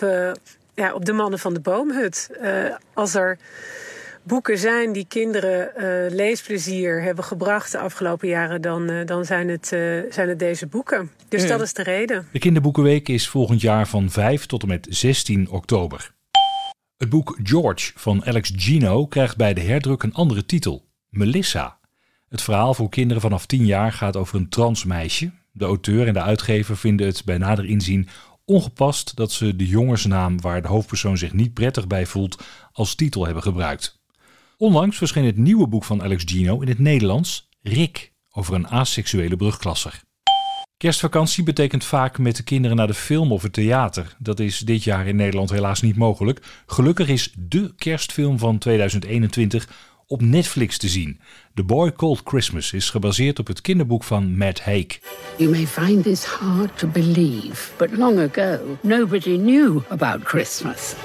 ja, 0.74 0.94
op 0.94 1.06
de 1.06 1.14
mannen 1.14 1.40
van 1.40 1.54
de 1.54 1.60
boomhut. 1.60 2.30
als 2.94 3.16
er 3.16 3.38
boeken 4.24 4.58
zijn 4.58 4.92
die 4.92 5.06
kinderen 5.08 5.72
leesplezier 6.16 7.02
hebben 7.02 7.24
gebracht 7.24 7.72
de 7.72 7.78
afgelopen 7.78 8.28
jaren, 8.28 8.62
dan, 8.62 9.06
dan 9.06 9.26
zijn, 9.26 9.50
het, 9.50 9.68
zijn 10.10 10.30
het 10.30 10.40
deze 10.40 10.68
boeken. 10.68 11.12
Dus 11.28 11.48
dat 11.48 11.62
is 11.62 11.74
de 11.74 11.84
reden. 11.84 12.28
De 12.32 12.40
Kinderboekenweek 12.40 13.10
is 13.10 13.30
volgend 13.30 13.62
jaar 13.62 13.88
van 13.88 14.10
5 14.10 14.46
tot 14.46 14.62
en 14.62 14.68
met 14.68 14.88
16 14.90 15.50
oktober. 15.50 16.12
Het 17.00 17.10
boek 17.10 17.38
George 17.44 17.92
van 17.96 18.26
Alex 18.26 18.52
Gino 18.56 19.06
krijgt 19.06 19.38
bij 19.38 19.54
de 19.54 19.62
herdruk 19.62 20.04
een 20.04 20.14
andere 20.14 20.46
titel. 20.46 20.89
Melissa. 21.10 21.78
Het 22.30 22.42
verhaal 22.42 22.74
voor 22.74 22.90
kinderen 22.90 23.22
vanaf 23.22 23.46
10 23.46 23.66
jaar 23.66 23.92
gaat 23.94 24.16
over 24.16 24.36
een 24.36 24.50
transmeisje. 24.50 25.32
De 25.52 25.66
auteur 25.66 26.08
en 26.08 26.14
de 26.14 26.22
uitgever 26.22 26.78
vinden 26.78 27.08
het 27.08 27.22
bij 27.26 27.38
nader 27.38 27.66
inzien 27.66 28.08
ongepast 28.46 29.16
dat 29.16 29.32
ze 29.32 29.56
de 29.56 29.68
jongensnaam 29.68 30.42
waar 30.42 30.62
de 30.62 30.68
hoofdpersoon 30.68 31.18
zich 31.18 31.34
niet 31.34 31.54
prettig 31.54 31.88
bij 31.88 32.06
voelt 32.06 32.44
als 32.72 32.96
titel 32.96 33.26
hebben 33.26 33.44
gebruikt. 33.44 34.00
Onlangs 34.58 34.98
verscheen 34.98 35.26
het 35.26 35.38
nieuwe 35.38 35.68
boek 35.68 35.84
van 35.84 36.04
Alex 36.04 36.24
Gino 36.26 36.60
in 36.60 36.68
het 36.68 36.80
Nederlands, 36.80 37.50
Rick, 37.62 38.14
over 38.32 38.54
een 38.54 38.68
aseksuele 38.68 39.36
brugklasser. 39.36 40.02
Kerstvakantie 40.78 41.44
betekent 41.44 41.84
vaak 41.84 42.18
met 42.18 42.36
de 42.36 42.44
kinderen 42.44 42.78
naar 42.78 42.88
de 42.88 42.94
film 42.94 43.32
of 43.32 43.42
het 43.42 43.54
theater. 43.54 44.16
Dat 44.20 44.40
is 44.40 44.60
dit 44.60 44.84
jaar 44.84 45.08
in 45.08 45.16
Nederland 45.16 45.50
helaas 45.50 45.82
niet 45.82 45.96
mogelijk. 45.96 46.64
Gelukkig 46.66 47.08
is 47.08 47.34
de 47.38 47.74
kerstfilm 47.76 48.40
van 48.40 48.58
2021 48.58 49.70
op 50.10 50.22
Netflix 50.22 50.78
te 50.78 50.88
zien. 50.88 51.20
The 51.54 51.64
Boy 51.64 51.92
Called 51.92 52.22
Christmas 52.24 52.74
is 52.74 52.90
gebaseerd 52.90 53.40
op 53.40 53.48
het 53.48 53.62
kinderboek 53.62 54.04
van 54.04 54.38
Matt 54.38 54.62
Haig. 54.62 55.00
You 55.38 55.50
may 55.50 55.68
find 55.68 56.04
this 56.04 56.24
hard 56.24 56.78
to 56.78 56.88
believe, 56.88 57.72
but 57.78 57.98
long 57.98 58.20
ago 58.20 58.78
nobody 58.82 59.38
knew 59.38 59.82
about 59.88 60.24
Christmas. 60.24 60.96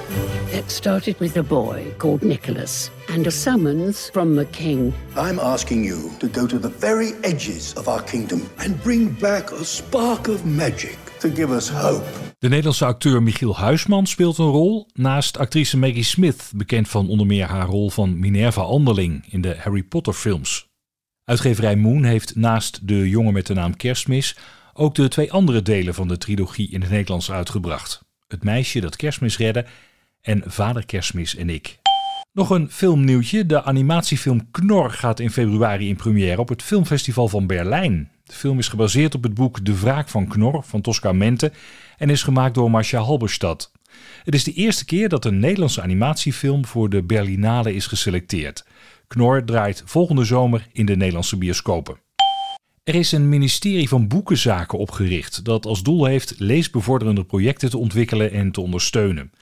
It 0.50 0.70
started 0.70 1.18
with 1.18 1.36
a 1.36 1.42
boy 1.42 1.82
called 1.96 2.22
Nicholas 2.22 2.90
and 3.08 3.26
a 3.26 3.30
summons 3.30 4.08
from 4.12 4.36
the 4.36 4.46
king. 4.50 4.92
I'm 5.16 5.38
asking 5.38 5.84
you 5.84 6.10
to 6.18 6.28
go 6.28 6.46
to 6.46 6.58
the 6.58 6.72
very 6.78 7.12
edges 7.22 7.74
of 7.76 7.88
our 7.88 8.02
kingdom 8.02 8.40
and 8.56 8.82
bring 8.82 9.08
back 9.20 9.52
a 9.52 9.64
spark 9.64 10.28
of 10.28 10.44
magic 10.44 10.98
to 11.18 11.28
give 11.28 11.56
us 11.56 11.68
hope. 11.68 12.33
De 12.44 12.50
Nederlandse 12.50 12.84
acteur 12.84 13.22
Michiel 13.22 13.56
Huisman 13.56 14.06
speelt 14.06 14.38
een 14.38 14.50
rol, 14.50 14.88
naast 14.92 15.38
actrice 15.38 15.78
Maggie 15.78 16.02
Smith, 16.02 16.52
bekend 16.54 16.88
van 16.88 17.08
onder 17.08 17.26
meer 17.26 17.46
haar 17.46 17.66
rol 17.66 17.90
van 17.90 18.18
Minerva 18.18 18.60
Anderling 18.60 19.24
in 19.30 19.40
de 19.40 19.56
Harry 19.58 19.82
Potter 19.82 20.12
films. 20.12 20.68
Uitgeverij 21.24 21.76
Moon 21.76 22.04
heeft 22.04 22.36
naast 22.36 22.88
De 22.88 23.08
jongen 23.08 23.32
met 23.32 23.46
de 23.46 23.54
naam 23.54 23.76
Kerstmis 23.76 24.36
ook 24.72 24.94
de 24.94 25.08
twee 25.08 25.32
andere 25.32 25.62
delen 25.62 25.94
van 25.94 26.08
de 26.08 26.18
trilogie 26.18 26.70
in 26.70 26.80
het 26.80 26.90
Nederlands 26.90 27.30
uitgebracht. 27.30 28.04
Het 28.26 28.44
meisje 28.44 28.80
dat 28.80 28.96
Kerstmis 28.96 29.38
redde 29.38 29.66
en 30.20 30.42
Vader 30.46 30.86
Kerstmis 30.86 31.36
en 31.36 31.50
ik. 31.50 31.78
Nog 32.32 32.50
een 32.50 32.70
filmnieuwtje. 32.70 33.46
De 33.46 33.62
animatiefilm 33.62 34.50
Knor 34.50 34.90
gaat 34.90 35.20
in 35.20 35.30
februari 35.30 35.88
in 35.88 35.96
première 35.96 36.40
op 36.40 36.48
het 36.48 36.62
filmfestival 36.62 37.28
van 37.28 37.46
Berlijn. 37.46 38.10
De 38.24 38.34
film 38.34 38.58
is 38.58 38.68
gebaseerd 38.68 39.14
op 39.14 39.22
het 39.22 39.34
boek 39.34 39.64
De 39.64 39.78
Wraak 39.78 40.08
van 40.08 40.28
Knor 40.28 40.62
van 40.62 40.80
Tosca 40.80 41.12
Mente 41.12 41.52
en 41.96 42.10
is 42.10 42.22
gemaakt 42.22 42.54
door 42.54 42.70
Marcia 42.70 43.00
Halberstad. 43.00 43.72
Het 44.24 44.34
is 44.34 44.44
de 44.44 44.52
eerste 44.52 44.84
keer 44.84 45.08
dat 45.08 45.24
een 45.24 45.38
Nederlandse 45.38 45.82
animatiefilm 45.82 46.66
voor 46.66 46.88
de 46.88 47.02
Berlinale 47.02 47.74
is 47.74 47.86
geselecteerd. 47.86 48.64
Knor 49.06 49.44
draait 49.44 49.82
volgende 49.84 50.24
zomer 50.24 50.66
in 50.72 50.86
de 50.86 50.96
Nederlandse 50.96 51.38
bioscopen. 51.38 51.98
Er 52.84 52.94
is 52.94 53.12
een 53.12 53.28
ministerie 53.28 53.88
van 53.88 54.08
Boekenzaken 54.08 54.78
opgericht 54.78 55.44
dat 55.44 55.66
als 55.66 55.82
doel 55.82 56.04
heeft 56.04 56.34
leesbevorderende 56.38 57.24
projecten 57.24 57.70
te 57.70 57.78
ontwikkelen 57.78 58.32
en 58.32 58.50
te 58.50 58.60
ondersteunen. 58.60 59.32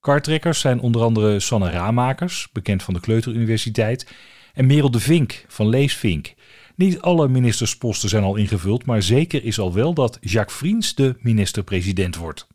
Kartrekkers 0.00 0.60
zijn 0.60 0.80
onder 0.80 1.02
andere 1.02 1.40
Sanne 1.40 1.70
Raamakers, 1.70 2.48
bekend 2.52 2.82
van 2.82 2.94
de 2.94 3.00
Kleuteruniversiteit, 3.00 4.12
en 4.52 4.66
Merel 4.66 4.90
de 4.90 5.00
Vink 5.00 5.44
van 5.48 5.68
Leesvink. 5.68 6.34
Niet 6.76 7.00
alle 7.00 7.28
ministersposten 7.28 8.08
zijn 8.08 8.22
al 8.22 8.36
ingevuld, 8.36 8.86
maar 8.86 9.02
zeker 9.02 9.44
is 9.44 9.58
al 9.58 9.72
wel 9.72 9.94
dat 9.94 10.18
Jacques 10.20 10.56
Vriends 10.56 10.94
de 10.94 11.16
minister-president 11.20 12.16
wordt. 12.16 12.46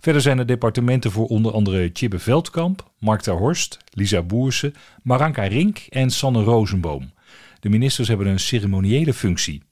Verder 0.00 0.22
zijn 0.22 0.38
er 0.38 0.46
departementen 0.46 1.10
voor 1.10 1.26
onder 1.26 1.52
andere 1.52 1.90
Chibbe 1.92 2.18
Veldkamp, 2.18 2.90
Mark 2.98 3.24
Horst, 3.24 3.78
Lisa 3.90 4.22
Boerse, 4.22 4.72
Maranka 5.02 5.42
Rink 5.42 5.78
en 5.78 6.10
Sanne 6.10 6.42
Rozenboom. 6.42 7.12
De 7.60 7.68
ministers 7.68 8.08
hebben 8.08 8.26
een 8.26 8.40
ceremoniële 8.40 9.12
functie. 9.12 9.62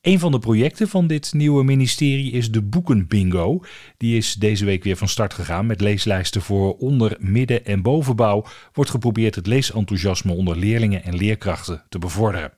Een 0.00 0.18
van 0.18 0.32
de 0.32 0.38
projecten 0.38 0.88
van 0.88 1.06
dit 1.06 1.32
nieuwe 1.32 1.64
ministerie 1.64 2.32
is 2.32 2.50
de 2.50 2.62
Boekenbingo. 2.62 3.60
Die 3.96 4.16
is 4.16 4.34
deze 4.34 4.64
week 4.64 4.84
weer 4.84 4.96
van 4.96 5.08
start 5.08 5.34
gegaan 5.34 5.66
met 5.66 5.80
leeslijsten 5.80 6.42
voor 6.42 6.76
onder, 6.76 7.16
midden- 7.20 7.64
en 7.64 7.82
bovenbouw. 7.82 8.44
Wordt 8.72 8.90
geprobeerd 8.90 9.34
het 9.34 9.46
leesenthousiasme 9.46 10.32
onder 10.32 10.56
leerlingen 10.56 11.04
en 11.04 11.16
leerkrachten 11.16 11.84
te 11.88 11.98
bevorderen. 11.98 12.52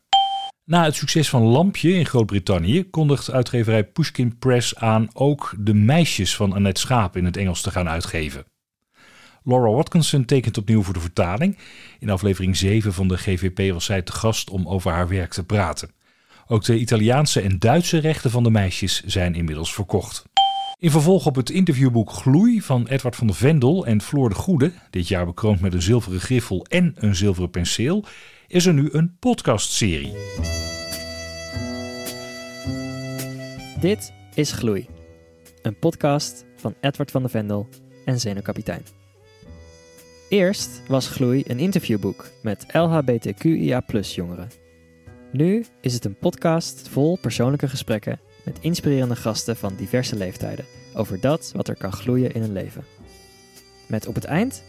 Na 0.69 0.85
het 0.85 0.95
succes 0.95 1.29
van 1.29 1.43
Lampje 1.43 1.93
in 1.93 2.07
Groot-Brittannië 2.07 2.91
kondigt 2.91 3.31
uitgeverij 3.31 3.85
Pushkin 3.85 4.39
Press 4.39 4.77
aan 4.77 5.09
ook 5.13 5.55
De 5.59 5.75
Meisjes 5.75 6.37
van 6.37 6.53
Annette 6.53 6.81
Schaap 6.81 7.17
in 7.17 7.25
het 7.25 7.37
Engels 7.37 7.61
te 7.61 7.71
gaan 7.71 7.89
uitgeven. 7.89 8.45
Laura 9.45 9.71
Watkinson 9.71 10.25
tekent 10.25 10.59
opnieuw 10.59 10.83
voor 10.83 10.95
de 10.95 11.01
vertaling. 11.01 11.59
In 11.99 12.11
aflevering 12.11 12.57
7 12.57 12.93
van 12.93 13.09
de 13.09 13.17
GVP 13.17 13.73
was 13.73 13.85
zij 13.85 14.03
te 14.03 14.13
gast 14.13 14.51
om 14.51 14.69
over 14.69 14.93
haar 14.93 15.09
werk 15.09 15.33
te 15.33 15.45
praten. 15.45 15.91
Ook 16.47 16.65
de 16.65 16.79
Italiaanse 16.79 17.41
en 17.41 17.59
Duitse 17.59 17.99
rechten 17.99 18.31
van 18.31 18.43
de 18.43 18.51
meisjes 18.51 19.03
zijn 19.05 19.35
inmiddels 19.35 19.75
verkocht. 19.75 20.25
In 20.81 20.91
vervolg 20.91 21.27
op 21.27 21.35
het 21.35 21.51
interviewboek 21.51 22.11
Gloei 22.11 22.63
van 22.63 22.87
Edward 22.87 23.17
van 23.17 23.27
der 23.27 23.37
Vendel 23.37 23.87
en 23.87 24.03
Floor 24.03 24.29
de 24.29 24.35
Goede, 24.35 24.73
dit 24.91 25.09
jaar 25.09 25.27
bekroond 25.27 25.61
met 25.61 25.75
een 25.75 25.83
zilveren 25.83 26.21
griffel 26.21 26.65
en 26.69 26.95
een 26.97 27.15
zilveren 27.15 27.51
penseel, 27.51 28.05
is 28.47 28.67
er 28.67 28.75
nu 28.75 28.89
een 28.93 29.17
podcastserie. 29.19 30.13
Dit 33.81 34.13
is 34.35 34.53
Gloei, 34.53 34.87
een 35.63 35.79
podcast 35.79 36.45
van 36.57 36.75
Edward 36.81 37.11
van 37.11 37.23
der 37.23 37.31
Vendel 37.31 37.69
en 38.05 38.21
Zenuwkapitein. 38.21 38.83
Eerst 40.29 40.83
was 40.89 41.09
Gloei 41.09 41.43
een 41.47 41.59
interviewboek 41.59 42.31
met 42.43 42.67
LHBTQIA 42.73 43.83
jongeren. 44.03 44.49
Nu 45.33 45.65
is 45.81 45.95
het 45.95 46.05
een 46.05 46.19
podcast 46.19 46.89
vol 46.89 47.19
persoonlijke 47.21 47.69
gesprekken 47.69 48.21
met 48.49 48.59
inspirerende 48.61 49.17
gasten 49.17 49.57
van 49.57 49.75
diverse 49.77 50.17
leeftijden 50.17 50.65
over 50.95 51.21
dat 51.21 51.53
wat 51.55 51.69
er 51.69 51.77
kan 51.77 51.93
gloeien 51.93 52.35
in 52.35 52.43
een 52.43 52.53
leven. 52.53 52.85
Met 53.87 54.07
op 54.07 54.15
het 54.15 54.25
eind 54.25 54.63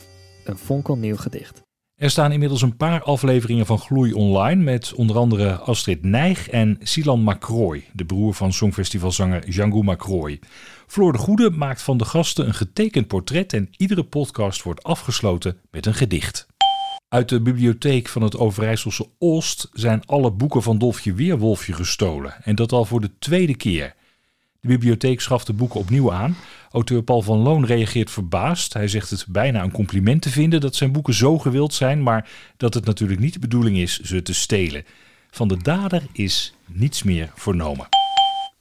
een 0.43 0.57
fonkelnieuw 0.57 1.15
gedicht. 1.15 1.61
Er 1.95 2.09
staan 2.09 2.31
inmiddels 2.31 2.61
een 2.61 2.77
paar 2.77 3.03
afleveringen 3.03 3.65
van 3.65 3.79
Gloei 3.79 4.13
online 4.13 4.63
met 4.63 4.93
onder 4.93 5.17
andere 5.17 5.55
Astrid 5.55 6.03
Nijg 6.03 6.49
en 6.49 6.77
Silan 6.79 7.21
Macroy, 7.21 7.85
de 7.93 8.05
broer 8.05 8.33
van 8.33 8.53
songfestivalzanger 8.53 9.41
Django 9.41 9.81
Macroy. 9.81 10.39
Floor 10.87 11.11
de 11.11 11.17
Goede 11.17 11.49
maakt 11.49 11.81
van 11.81 11.97
de 11.97 12.05
gasten 12.05 12.47
een 12.47 12.53
getekend 12.53 13.07
portret 13.07 13.53
en 13.53 13.69
iedere 13.77 14.03
podcast 14.03 14.63
wordt 14.63 14.83
afgesloten 14.83 15.57
met 15.71 15.85
een 15.85 15.93
gedicht. 15.95 16.48
Uit 17.09 17.29
de 17.29 17.41
bibliotheek 17.41 18.07
van 18.07 18.21
het 18.21 18.37
Overijsselse 18.37 19.07
Oost 19.17 19.69
zijn 19.73 20.05
alle 20.05 20.31
boeken 20.31 20.63
van 20.63 20.77
Dolfje 20.77 21.13
Weerwolfje 21.13 21.73
gestolen 21.73 22.33
en 22.43 22.55
dat 22.55 22.71
al 22.71 22.85
voor 22.85 23.01
de 23.01 23.11
tweede 23.19 23.55
keer. 23.55 23.95
De 24.61 24.67
bibliotheek 24.67 25.21
schaft 25.21 25.47
de 25.47 25.53
boeken 25.53 25.79
opnieuw 25.79 26.13
aan. 26.13 26.37
Auteur 26.71 27.03
Paul 27.03 27.21
van 27.21 27.37
Loon 27.37 27.65
reageert 27.65 28.11
verbaasd. 28.11 28.73
Hij 28.73 28.87
zegt 28.87 29.09
het 29.09 29.25
bijna 29.29 29.63
een 29.63 29.71
compliment 29.71 30.21
te 30.21 30.29
vinden 30.29 30.61
dat 30.61 30.75
zijn 30.75 30.91
boeken 30.91 31.13
zo 31.13 31.37
gewild 31.39 31.73
zijn, 31.73 32.03
maar 32.03 32.29
dat 32.57 32.73
het 32.73 32.85
natuurlijk 32.85 33.19
niet 33.19 33.33
de 33.33 33.39
bedoeling 33.39 33.77
is 33.77 33.99
ze 33.99 34.21
te 34.21 34.33
stelen. 34.33 34.85
Van 35.31 35.47
de 35.47 35.57
dader 35.57 36.03
is 36.11 36.53
niets 36.65 37.03
meer 37.03 37.31
vernomen. 37.35 37.98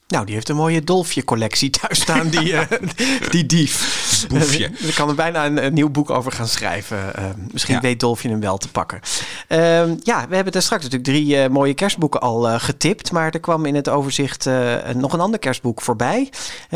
Nou, 0.09 0.25
die 0.25 0.35
heeft 0.35 0.49
een 0.49 0.57
mooie 0.57 0.85
dolfje-collectie 0.85 1.71
thuis 1.71 2.01
staan, 2.01 2.29
die, 2.29 2.53
uh, 2.53 2.61
die 3.31 3.47
dief. 3.47 4.27
Boefje. 4.29 4.71
Ik 4.89 4.95
kan 4.95 5.09
er 5.09 5.15
bijna 5.15 5.47
een, 5.47 5.65
een, 5.65 5.75
nieuw 5.75 5.89
boek 5.91 6.11
over 6.11 6.33
gaan 6.33 6.49
schrijven. 6.49 7.13
Uh, 7.19 7.25
misschien 7.53 7.75
Ja. 7.75 7.81
weet 7.81 8.01
Dolfje 8.01 8.29
hem 8.29 8.41
wel 8.41 8.59
te 8.59 8.69
pakken. 8.69 9.01
Ehm, 9.49 9.97
ja, 10.03 10.29
we 10.29 10.35
hebben 10.35 10.53
er 10.53 10.63
straks 10.63 10.83
natuurlijk 10.83 11.11
drie 11.11 11.37
eh, 11.37 11.51
mooie 11.51 11.75
kerstboeken 11.75 12.21
al 12.21 12.49
eh, 12.49 12.61
getipt. 12.61 13.13
Maar 13.13 13.33
er 13.33 13.41
kwam 13.41 13.65
in 13.67 13.75
het 13.75 13.89
overzicht 13.89 14.47
eh, 14.47 14.77
nog 14.95 15.13
een 15.13 15.21
ander 15.21 15.39
kerstboek 15.39 15.81
voorbij. 15.83 16.31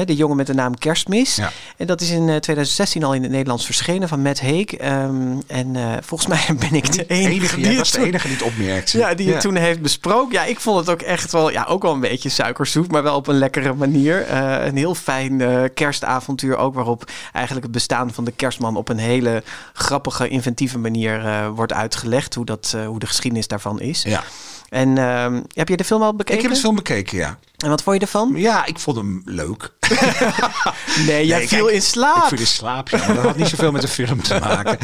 De 0.05 0.17
jongen 0.17 0.37
met 0.37 0.47
de 0.47 0.55
naam 0.55 0.79
Kerstmis. 0.79 1.37
Ja. 1.37 1.53
En 1.77 1.87
dat 1.87 2.01
is 2.01 2.11
in 2.11 2.29
eh, 2.29 2.37
2016 2.37 3.05
al 3.05 3.15
in 3.15 3.23
het 3.23 3.31
Nederlands 3.31 3.65
verschenen 3.65 4.09
van 4.09 4.23
Matt 4.23 4.41
Haig. 4.41 4.75
Ehm, 4.75 5.41
en 5.47 5.77
eh, 5.77 5.93
volgens 6.03 6.29
mij 6.29 6.57
ben 6.69 6.75
ik 6.75 6.93
de 6.93 7.07
enige, 7.07 7.31
enige, 7.31 7.57
die 7.57 7.73
ja, 7.73 7.83
de 7.83 7.99
enige 7.99 8.27
die 8.27 8.37
het 8.37 8.47
opmerkt. 8.47 8.91
ja, 8.91 9.15
die 9.15 9.33
het 9.33 9.41
toen 9.41 9.57
heeft 9.57 9.81
besproken. 9.83 10.33
Ja, 10.33 10.45
ik 10.45 10.61
vond 10.61 10.79
het 10.79 10.91
ook 10.91 11.03
echt 11.03 11.33
wel, 11.33 11.51
ja, 11.51 11.65
ook 11.65 11.83
wel 11.83 11.93
een 11.93 12.01
beetje 12.01 12.29
suikerzoet, 12.29 12.91
maar 12.91 13.03
wel 13.03 13.22
op 13.23 13.29
een 13.29 13.39
lekkere 13.39 13.75
manier. 13.75 14.23
Eh, 14.23 14.67
een 14.67 14.77
heel 14.77 14.95
fijn 14.95 15.41
eh, 15.41 15.65
kerstavontuur 15.75 16.57
ook, 16.57 16.75
waarop 16.75 17.11
eigenlijk 17.33 17.65
het 17.65 17.75
bestaan 17.75 18.13
van 18.13 18.25
de 18.25 18.33
kerstman 18.33 18.77
op 18.77 18.89
een 18.89 18.99
hele 18.99 19.43
grappige, 19.73 20.29
inventieve 20.29 20.79
manier 20.79 21.27
eh, 21.27 21.49
wordt 21.49 21.73
uitgelegd. 21.73 22.35
Hoe, 22.35 22.45
dat, 22.45 22.77
hoe 22.87 22.99
de 22.99 23.07
geschiedenis 23.07 23.47
daarvan 23.47 23.81
is. 23.81 24.03
Ja. 24.03 24.23
En 24.69 24.99
ehm, 24.99 25.41
heb 25.49 25.69
je 25.69 25.77
de 25.77 25.85
film 25.85 26.03
al 26.03 26.15
bekeken? 26.15 26.35
Ik 26.35 26.43
heb 26.43 26.53
de 26.53 26.61
film 26.61 26.75
bekeken, 26.75 27.19
ja. 27.19 27.39
En 27.63 27.69
wat 27.69 27.83
vond 27.83 27.97
je 27.97 28.03
ervan? 28.03 28.33
Ja, 28.35 28.67
ik 28.67 28.79
vond 28.79 28.97
hem 28.97 29.23
leuk. 29.25 29.71
Nee, 31.07 31.27
jij 31.27 31.39
Nee, 31.39 31.49
viel 31.49 31.65
kijk, 31.65 31.75
in 31.77 31.83
slaap. 31.83 32.17
Ik 32.23 32.29
viel 32.29 32.39
in 32.39 32.47
slaap, 32.47 32.89
ja. 32.89 32.99
Maar 32.99 33.15
dat 33.15 33.25
had 33.25 33.37
niet 33.37 33.49
zoveel 33.49 33.73
met 33.73 33.81
de 33.83 33.89
film 33.89 34.23
te 34.23 34.39
maken. 34.41 34.79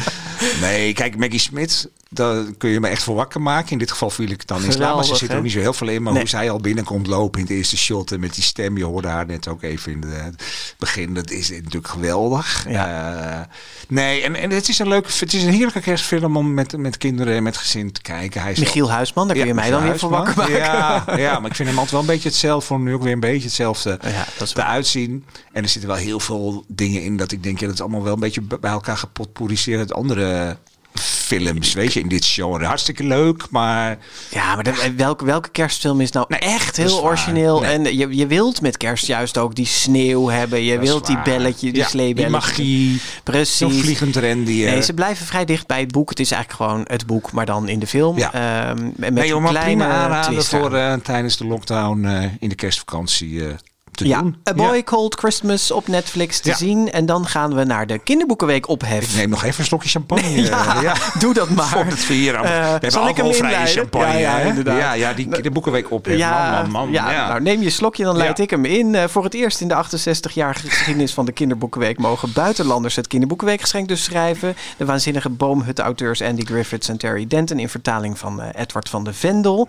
Nee, 0.61 0.93
kijk, 0.93 1.17
Maggie 1.17 1.39
Smith, 1.39 1.89
daar 2.09 2.43
kun 2.57 2.69
je 2.69 2.79
me 2.79 2.87
echt 2.87 3.03
voor 3.03 3.15
wakker 3.15 3.41
maken. 3.41 3.71
In 3.71 3.77
dit 3.77 3.91
geval 3.91 4.09
viel 4.09 4.29
ik 4.29 4.47
dan 4.47 4.63
in 4.63 4.71
slaap. 4.71 4.95
Maar 4.95 5.03
ze 5.05 5.15
zit 5.15 5.29
er 5.29 5.37
ook 5.37 5.43
niet 5.43 5.51
zo 5.51 5.59
heel 5.59 5.73
veel 5.73 5.87
in. 5.87 6.03
Maar 6.03 6.11
Nee. 6.13 6.21
hoe 6.21 6.29
zij 6.31 6.49
al 6.51 6.59
binnenkomt 6.59 7.07
lopen 7.07 7.39
in 7.39 7.45
het 7.45 7.55
eerste 7.55 7.77
shot. 7.77 8.11
En 8.11 8.19
met 8.19 8.33
die 8.33 8.43
stem, 8.43 8.77
je 8.77 8.83
hoorde 8.85 9.07
haar 9.07 9.25
net 9.25 9.47
ook 9.47 9.63
even 9.63 9.91
in 9.91 10.03
het 10.07 10.43
begin. 10.77 11.13
Dat 11.13 11.31
is 11.31 11.49
natuurlijk 11.49 11.87
geweldig. 11.87 12.65
Eh, 12.67 13.39
nee, 13.87 14.21
en, 14.23 14.35
en 14.35 14.49
het 14.49 14.69
is 14.69 14.79
een 14.79 14.87
leuke, 14.87 15.09
het 15.19 15.33
is 15.33 15.43
een 15.43 15.53
heerlijke 15.53 15.79
kerstfilm 15.81 16.37
om 16.37 16.53
met, 16.53 16.77
met 16.77 16.97
kinderen 16.97 17.35
en 17.35 17.43
met 17.43 17.57
gezin 17.57 17.91
te 17.91 18.01
kijken. 18.01 18.41
Hij 18.41 18.51
is 18.51 18.59
Michiel 18.59 18.91
Huisman, 18.91 19.27
daar 19.27 19.35
kun 19.35 19.45
je 19.45 19.53
Ja, 19.53 19.59
mij 19.59 19.69
dan 19.69 19.83
weer 19.83 19.99
voor 19.99 20.09
wakker 20.09 20.37
maken. 20.37 20.55
Ja, 20.57 21.03
ja, 21.17 21.39
maar 21.39 21.49
ik 21.49 21.55
vind 21.55 21.67
hem 21.69 21.77
altijd 21.77 21.91
wel 21.91 21.99
een 22.01 22.05
beetje 22.05 22.29
hetzelfde. 22.29 22.68
Hem 22.75 22.85
nu 22.85 22.93
ook 22.93 23.03
weer 23.03 23.13
een 23.13 23.19
beetje 23.19 23.47
hetzelfde 23.47 23.99
Ja, 24.01 24.25
dat 24.37 24.57
eruit 24.57 24.87
zien. 24.87 25.25
En 25.51 25.63
er 25.63 25.69
zitten 25.69 25.89
wel 25.89 25.99
heel 25.99 26.19
veel 26.19 26.63
dingen 26.67 27.03
in 27.03 27.17
dat 27.17 27.31
ik 27.31 27.43
denk, 27.43 27.59
ja, 27.59 27.65
dat 27.65 27.75
is 27.75 27.81
allemaal 27.81 28.03
wel 28.03 28.13
een 28.13 28.19
beetje 28.19 28.41
bij 28.41 28.71
elkaar 28.71 28.97
gepotpourriseerd 28.97 29.79
uit 29.79 29.93
andere 29.93 30.57
films, 30.99 31.73
weet 31.73 31.93
je, 31.93 31.99
in 31.99 32.07
dit 32.07 32.25
genre. 32.25 32.65
Hartstikke 32.65 33.03
leuk, 33.03 33.45
maar 33.49 33.97
Ja, 34.29 34.55
maar 34.55 34.63
de- 34.63 34.93
welke, 34.95 35.25
welke 35.25 35.49
kerstfilm 35.49 36.01
is 36.01 36.11
nou 36.11 36.25
Nee, 36.29 36.39
echt 36.39 36.77
heel 36.77 37.01
origineel? 37.03 37.59
Nee. 37.59 37.71
En 37.71 37.97
je, 37.97 38.15
je 38.17 38.27
wilt 38.27 38.61
met 38.61 38.77
kerst 38.77 39.05
juist 39.05 39.37
ook 39.37 39.55
die 39.55 39.65
sneeuw 39.65 40.27
hebben. 40.29 40.63
Je 40.63 40.75
dat 40.75 40.83
wilt 40.83 41.05
die 41.07 41.21
belletje, 41.23 41.71
die 41.71 41.77
Ja. 41.91 42.13
Die 42.13 42.29
magie, 42.29 43.01
Precies. 43.23 43.79
vliegend 43.81 44.15
rendier. 44.15 44.69
Nee, 44.71 44.81
ze 44.81 44.93
blijven 44.93 45.25
vrij 45.25 45.45
dicht 45.45 45.67
bij 45.67 45.79
het 45.79 45.91
boek. 45.91 46.09
Het 46.09 46.19
is 46.19 46.31
eigenlijk 46.31 46.63
gewoon 46.63 46.85
het 46.87 47.05
boek, 47.05 47.31
maar 47.31 47.45
dan 47.45 47.67
in 47.67 47.79
de 47.79 47.87
film. 47.87 48.17
Ja. 48.17 48.33
Ehm, 48.33 48.83
met 48.95 49.13
nee, 49.13 49.23
een 49.23 49.27
joh, 49.27 49.41
maar 49.41 49.51
kleine 49.51 49.83
prima 49.83 49.93
aanraden 49.95 50.43
voor 50.45 50.73
eh, 50.75 50.93
tijdens 50.93 51.37
de 51.37 51.45
lockdown 51.45 52.05
eh, 52.05 52.23
in 52.39 52.49
de 52.49 52.55
kerstvakantie 52.55 53.45
eh, 53.47 53.53
te 53.99 54.07
ja, 54.07 54.21
doen. 54.21 54.35
A 54.49 54.53
Boy 54.53 54.75
Ja. 54.75 54.83
Called 54.83 55.15
Christmas 55.15 55.71
op 55.71 55.87
Netflix 55.87 56.39
te 56.39 56.49
Ja. 56.49 56.55
zien. 56.55 56.91
En 56.91 57.05
dan 57.05 57.27
gaan 57.27 57.55
we 57.55 57.63
naar 57.63 57.87
de 57.87 57.99
kinderboekenweek 57.99 58.57
Ik 58.57 58.67
ophef. 58.69 59.15
neem 59.15 59.29
nog 59.29 59.43
even 59.43 59.59
een 59.59 59.65
slokje 59.65 59.89
champagne. 59.89 60.41
ja, 60.41 60.75
eh, 60.75 60.81
ja. 60.81 60.93
doe 61.19 61.33
dat 61.33 61.49
maar. 61.49 61.65
Vond 61.65 61.91
het 61.91 61.99
vier. 61.99 62.35
Eh, 62.35 62.41
we 62.41 62.47
hebben 62.47 62.93
alcoholvrije 63.01 63.65
champagne. 63.65 64.17
Ja, 64.17 64.37
inderdaad. 64.39 64.79
Ja, 64.79 64.93
ja, 64.93 65.13
die 65.13 65.41
de 65.41 65.51
boekenweek 65.51 65.91
op. 65.91 66.05
Ja, 66.05 66.51
man, 66.51 66.71
man, 66.71 66.71
man. 66.71 66.91
ja, 66.91 67.27
nou 67.27 67.41
neem 67.41 67.61
je 67.61 67.69
slokje, 67.69 68.03
dan 68.03 68.17
leid 68.17 68.39
ik 68.39 68.49
hem 68.49 68.65
in. 68.65 68.95
Eh, 68.95 69.07
voor 69.07 69.23
het 69.23 69.33
eerst 69.33 69.61
in 69.61 69.67
de 69.67 69.73
68-jarige 69.73 70.69
geschiedenis 70.69 71.13
van 71.13 71.25
de 71.25 71.31
Kinderboekenweek 71.31 71.97
mogen 71.97 72.33
buitenlanders 72.33 72.95
het 72.95 73.07
Kinderboekenweekgeschenk 73.07 73.87
dus 73.87 74.03
schrijven. 74.03 74.55
De 74.77 74.85
waanzinnige 74.85 75.29
boomhut-auteurs 75.29 76.21
Andy 76.21 76.43
Griffiths 76.45 76.89
en 76.89 76.97
Terry 76.97 77.27
Denton 77.27 77.59
in 77.59 77.69
vertaling 77.69 78.17
van 78.19 78.41
Edward 78.41 78.89
van 78.89 79.03
de 79.03 79.13
Vendel. 79.13 79.67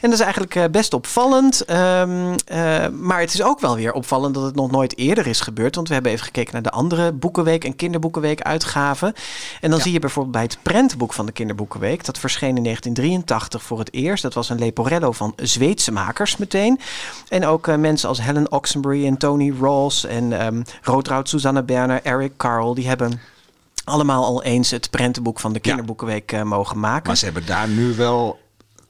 En 0.00 0.10
dat 0.10 0.18
is 0.18 0.24
eigenlijk 0.24 0.70
best 0.70 0.94
opvallend. 0.94 1.64
Ehm, 1.64 2.34
eh, 2.44 2.86
maar 2.88 3.20
het 3.20 3.34
is 3.34 3.42
ook 3.42 3.60
wel 3.60 3.67
weer 3.76 3.92
opvallend 3.92 4.34
dat 4.34 4.44
het 4.44 4.54
nog 4.54 4.70
nooit 4.70 4.98
eerder 4.98 5.26
is 5.26 5.40
gebeurd. 5.40 5.74
Want 5.74 5.88
we 5.88 5.94
hebben 5.94 6.12
even 6.12 6.24
gekeken 6.24 6.52
naar 6.52 6.62
de 6.62 6.70
andere 6.70 7.12
Boekenweek 7.12 7.64
en 7.64 7.76
Kinderboekenweek 7.76 8.40
uitgaven. 8.42 9.14
En 9.60 9.70
dan 9.70 9.80
zie 9.80 9.92
je 9.92 9.98
bijvoorbeeld 9.98 10.34
bij 10.34 10.42
het 10.42 10.58
prentenboek 10.62 11.12
van 11.12 11.26
de 11.26 11.32
Kinderboekenweek. 11.32 12.04
Dat 12.04 12.18
verscheen 12.18 12.56
in 12.56 12.62
1983 12.62 13.62
voor 13.62 13.78
het 13.78 13.92
eerst. 13.92 14.22
Dat 14.22 14.34
was 14.34 14.48
een 14.48 14.58
Leporello 14.58 15.12
van 15.12 15.32
Zweedse 15.36 15.92
makers 15.92 16.36
meteen. 16.36 16.80
En 17.28 17.46
ook 17.46 17.66
eh, 17.66 17.76
mensen 17.76 18.08
als 18.08 18.22
Helen 18.22 18.52
Oxenbury 18.52 19.06
en 19.06 19.16
Tony 19.16 19.54
Ross 19.60 20.04
en 20.04 20.64
Roodroud, 20.82 21.28
Susanne 21.28 21.62
Berner, 21.62 22.00
Eric 22.02 22.36
Carl. 22.36 22.74
Die 22.74 22.88
hebben 22.88 23.20
allemaal 23.88 24.24
al 24.24 24.42
eens 24.42 24.70
het 24.70 24.90
prentenboek 24.90 25.40
van 25.40 25.52
de 25.52 25.60
Kinderboekenweek 25.60 26.32
eh, 26.32 26.42
mogen 26.42 26.80
maken. 26.80 27.06
Maar 27.06 27.16
ze 27.16 27.24
hebben 27.24 27.46
daar 27.46 27.68
nu 27.68 27.94
wel 27.94 28.38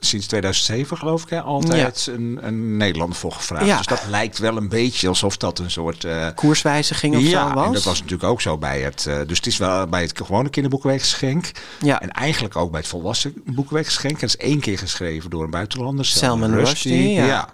sinds 0.01 0.27
2007 0.27 0.97
geloof 0.97 1.23
ik 1.23 1.29
hè, 1.31 1.41
altijd 1.41 2.07
een, 2.07 2.39
een 2.43 2.77
Nederlander 2.77 3.19
voor 3.19 3.33
gevraagd. 3.33 3.67
Ja. 3.67 3.77
Dus 3.77 3.87
dat 3.87 4.03
lijkt 4.09 4.39
wel 4.39 4.57
een 4.57 4.69
beetje 4.69 5.09
alsof 5.09 5.37
dat 5.37 5.59
een 5.59 5.71
soort... 5.71 6.05
eh, 6.05 6.27
Koerswijziging 6.35 7.17
of 7.17 7.23
ja, 7.23 7.49
zo 7.49 7.55
was. 7.55 7.67
en 7.67 7.73
dat 7.73 7.85
was 7.85 8.01
natuurlijk 8.01 8.29
ook 8.31 8.41
zo 8.41 8.59
bij 8.59 8.81
het... 8.81 9.07
eh, 9.07 9.19
dus 9.27 9.37
het 9.37 9.47
is 9.47 9.57
wel 9.57 9.87
bij 9.87 10.03
het 10.03 10.17
gewone 10.17 10.49
kinderboekenweekgeschenk. 10.49 11.51
Ja. 11.83 12.01
En 12.01 12.11
eigenlijk 12.11 12.57
ook 12.57 12.71
bij 12.71 12.81
het 12.81 12.89
volwassen 12.89 13.35
boekenweekgeschenk. 13.47 14.21
Het 14.21 14.29
is 14.29 14.37
één 14.37 14.61
keer 14.61 14.79
geschreven 14.79 15.31
door 15.31 15.45
een 15.45 15.51
buitenlander. 15.51 16.05
Salman 16.05 16.55
Rushdie, 16.55 17.11
ja. 17.11 17.49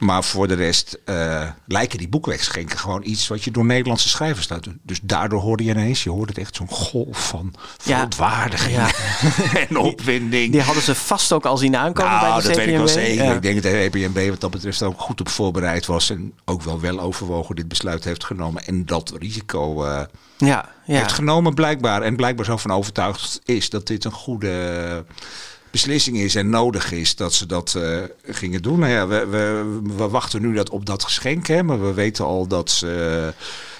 Maar 0.00 0.24
voor 0.24 0.48
de 0.48 0.54
rest 0.54 0.98
eh, 1.04 1.48
lijken 1.66 1.98
die 1.98 2.08
boekweekgeschenken 2.08 2.78
gewoon 2.78 3.02
iets 3.04 3.28
wat 3.28 3.44
je 3.44 3.50
door 3.50 3.64
Nederlandse 3.64 4.08
schrijvers 4.08 4.48
laat 4.48 4.64
doen. 4.64 4.80
Dus 4.82 4.98
daardoor 5.02 5.40
hoorde 5.40 5.64
je 5.64 5.70
ineens, 5.70 6.02
je 6.02 6.10
hoorde 6.10 6.32
het 6.32 6.38
echt 6.38 6.56
zo'n 6.56 6.68
golf 6.68 7.28
van 7.28 7.54
verontwaardiging 7.78 8.76
Ja. 8.76 8.90
en 9.68 9.76
opwinding. 9.76 10.52
Die 10.52 10.60
hadden 10.60 10.82
ze 10.82 10.94
vast 10.94 11.32
ook 11.32 11.46
al 11.46 11.56
zien 11.56 11.76
aankomen 11.76 12.20
bij 12.20 12.28
Nou, 12.28 12.42
de 12.42 12.48
dat 12.48 12.56
weet 12.56 12.68
ik 12.68 12.76
wel 12.76 12.88
zeker. 12.88 13.24
Ja. 13.24 13.34
Ik 13.34 13.42
denk 13.42 13.62
dat 13.62 13.72
de 13.72 13.78
EPMB 13.78 14.28
wat 14.28 14.40
dat 14.40 14.50
betreft 14.50 14.82
ook 14.82 15.00
goed 15.00 15.20
op 15.20 15.28
voorbereid 15.28 15.86
was. 15.86 16.10
En 16.10 16.32
ook 16.44 16.62
wel 16.62 16.80
wel 16.80 17.00
overwogen 17.00 17.56
dit 17.56 17.68
besluit 17.68 18.04
heeft 18.04 18.24
genomen. 18.24 18.64
En 18.64 18.86
dat 18.86 19.12
risico 19.18 19.84
eh, 19.84 20.58
heeft 20.84 21.12
genomen 21.12 21.54
blijkbaar. 21.54 22.02
En 22.02 22.16
blijkbaar 22.16 22.44
zo 22.44 22.56
van 22.56 22.70
overtuigd 22.70 23.40
is 23.44 23.70
dat 23.70 23.86
dit 23.86 24.04
een 24.04 24.12
goede 24.12 25.04
beslissing 25.70 26.16
is 26.16 26.34
en 26.34 26.50
nodig 26.50 26.92
is 26.92 27.16
dat 27.16 27.34
ze 27.34 27.46
dat 27.46 27.74
eh, 27.74 28.02
gingen 28.24 28.62
doen. 28.62 28.78
Nou 28.78 28.92
ja, 28.92 29.06
we, 29.06 29.26
we, 29.96 30.08
wachten 30.08 30.42
nu 30.42 30.54
dat 30.54 30.70
op 30.70 30.86
dat 30.86 31.04
geschenk. 31.04 31.46
Hè, 31.46 31.62
maar 31.62 31.82
we 31.82 31.92
weten 31.92 32.24
al 32.24 32.46
dat, 32.46 32.70
ze, 32.70 33.32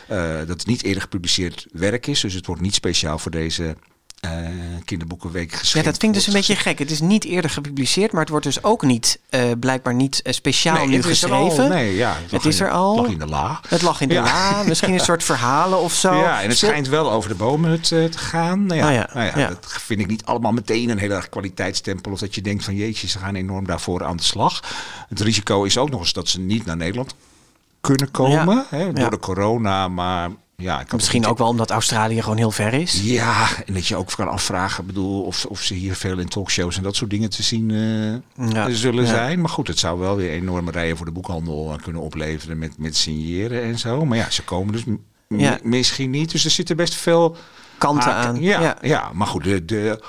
eh, 0.08 0.38
dat 0.38 0.48
het 0.48 0.66
niet 0.66 0.82
eerder 0.82 1.02
gepubliceerd 1.02 1.66
werk 1.72 2.06
is. 2.06 2.20
Dus 2.20 2.34
het 2.34 2.46
wordt 2.46 2.62
niet 2.62 2.74
speciaal 2.74 3.18
voor 3.18 3.30
deze 3.30 3.76
eh, 4.20 4.30
kinderboekenweek 4.84 5.50
Ja, 5.50 5.56
geschenkt. 5.58 5.86
dat 5.88 5.96
vind 5.96 6.12
ik 6.12 6.18
dus 6.18 6.26
een 6.26 6.32
beetje 6.38 6.56
gek. 6.56 6.78
Het 6.78 6.90
is 6.90 7.00
niet 7.00 7.24
eerder 7.24 7.50
gepubliceerd, 7.50 8.12
maar 8.12 8.20
het 8.20 8.30
wordt 8.30 8.44
dus 8.44 8.62
ook 8.62 8.82
niet, 8.82 9.18
eh, 9.28 9.42
blijkbaar 9.60 9.94
niet 9.94 10.22
eh, 10.22 10.32
speciaal 10.32 10.76
Nee, 10.76 10.86
nu 10.86 10.96
het 10.96 11.04
is 11.06 11.22
er 11.22 11.28
geschreven. 11.28 11.62
al. 11.64 11.68
Nee, 11.68 11.94
ja, 11.96 12.16
Het 12.22 12.32
lag 12.32 12.44
is 12.44 12.60
in- 12.60 12.66
er 12.66 12.72
al. 12.72 12.96
lag 12.96 13.06
in 13.10 13.18
de 13.18 13.26
la. 13.26 13.60
Het 13.68 13.82
lag 13.82 14.00
in 14.00 14.08
de 14.08 14.14
Ja. 14.14 14.22
la, 14.22 14.62
misschien 14.62 14.92
een 14.92 15.00
soort 15.00 15.24
verhalen 15.24 15.78
of 15.80 15.92
zo. 15.92 16.14
Ja, 16.14 16.42
en 16.42 16.48
het 16.48 16.58
schijnt 16.58 16.88
wel 16.88 17.10
over 17.12 17.28
de 17.28 17.34
bomen 17.36 17.70
het, 17.70 17.92
eh, 17.92 18.04
te 18.04 18.18
gaan. 18.18 18.66
Nou 18.66 18.80
ja, 18.80 18.86
Oh 18.88 18.94
ja, 18.94 19.08
nou 19.14 19.26
ja, 19.26 19.38
ja. 19.38 19.48
dat 19.48 19.66
vind 19.78 20.00
ik 20.00 20.06
niet 20.06 20.24
allemaal 20.24 20.52
meteen 20.52 20.88
een 20.88 20.98
hele 20.98 21.14
erg 21.14 21.28
kwaliteitstempel. 21.28 22.12
Of 22.12 22.18
dat 22.18 22.34
je 22.34 22.40
denkt 22.42 22.64
van 22.64 22.74
jeetje, 22.74 23.08
ze 23.08 23.18
gaan 23.18 23.34
enorm 23.34 23.66
daarvoor 23.66 24.04
aan 24.04 24.16
de 24.16 24.22
slag. 24.22 24.62
Het 25.08 25.20
risico 25.20 25.62
is 25.64 25.78
ook 25.78 25.90
nog 25.90 26.00
eens 26.00 26.12
dat 26.12 26.28
ze 26.28 26.40
niet 26.40 26.64
naar 26.64 26.76
Nederland 26.76 27.14
kunnen 27.80 28.10
komen. 28.10 28.54
Ja, 28.56 28.66
Hè, 28.76 28.92
door 28.92 29.04
ja. 29.04 29.08
de 29.10 29.18
corona, 29.18 29.88
maar 29.88 30.30
ja... 30.60 30.84
Misschien 30.94 31.26
ook 31.26 31.38
wel 31.38 31.46
omdat 31.48 31.70
Australië 31.70 32.22
gewoon 32.22 32.36
heel 32.36 32.50
ver 32.50 32.72
is. 32.72 33.00
Ja, 33.02 33.48
en 33.66 33.74
dat 33.74 33.86
je 33.86 33.96
ook 33.96 34.10
kan 34.16 34.28
afvragen, 34.28 34.86
bedoel, 34.86 35.22
of, 35.22 35.44
of 35.44 35.60
ze 35.62 35.74
hier 35.74 35.94
veel 35.94 36.18
in 36.18 36.28
talkshows 36.28 36.76
en 36.76 36.82
dat 36.82 36.96
soort 36.96 37.10
dingen 37.10 37.30
te 37.30 37.42
zien 37.42 37.70
eh, 37.70 38.48
Ja, 38.52 38.70
zullen 38.70 39.04
ja. 39.04 39.10
zijn. 39.10 39.40
Maar 39.40 39.48
goed, 39.50 39.68
het 39.68 39.78
zou 39.78 39.98
wel 39.98 40.16
weer 40.16 40.30
enorme 40.30 40.70
rijen 40.70 40.96
voor 40.96 41.06
de 41.06 41.12
boekhandel 41.12 41.72
eh, 41.72 41.82
kunnen 41.82 42.02
opleveren 42.02 42.58
met, 42.58 42.78
met 42.78 42.96
signeren 42.96 43.62
en 43.62 43.78
zo. 43.78 44.04
Maar 44.04 44.18
ja, 44.18 44.30
ze 44.30 44.42
komen 44.42 44.72
dus 44.72 44.84
Ja. 45.28 45.58
misschien 45.62 46.10
niet. 46.10 46.30
Dus 46.30 46.44
er 46.44 46.50
zitten 46.50 46.76
best 46.76 46.94
veel 46.94 47.36
Kanten 47.78 48.10
haken- 48.10 48.28
aan. 48.28 48.40
Ja, 48.42 48.60
Ja. 48.60 48.76
ja. 48.82 49.10
maar 49.14 49.26
goed, 49.26 49.44
de, 49.44 49.64
de 49.64 50.02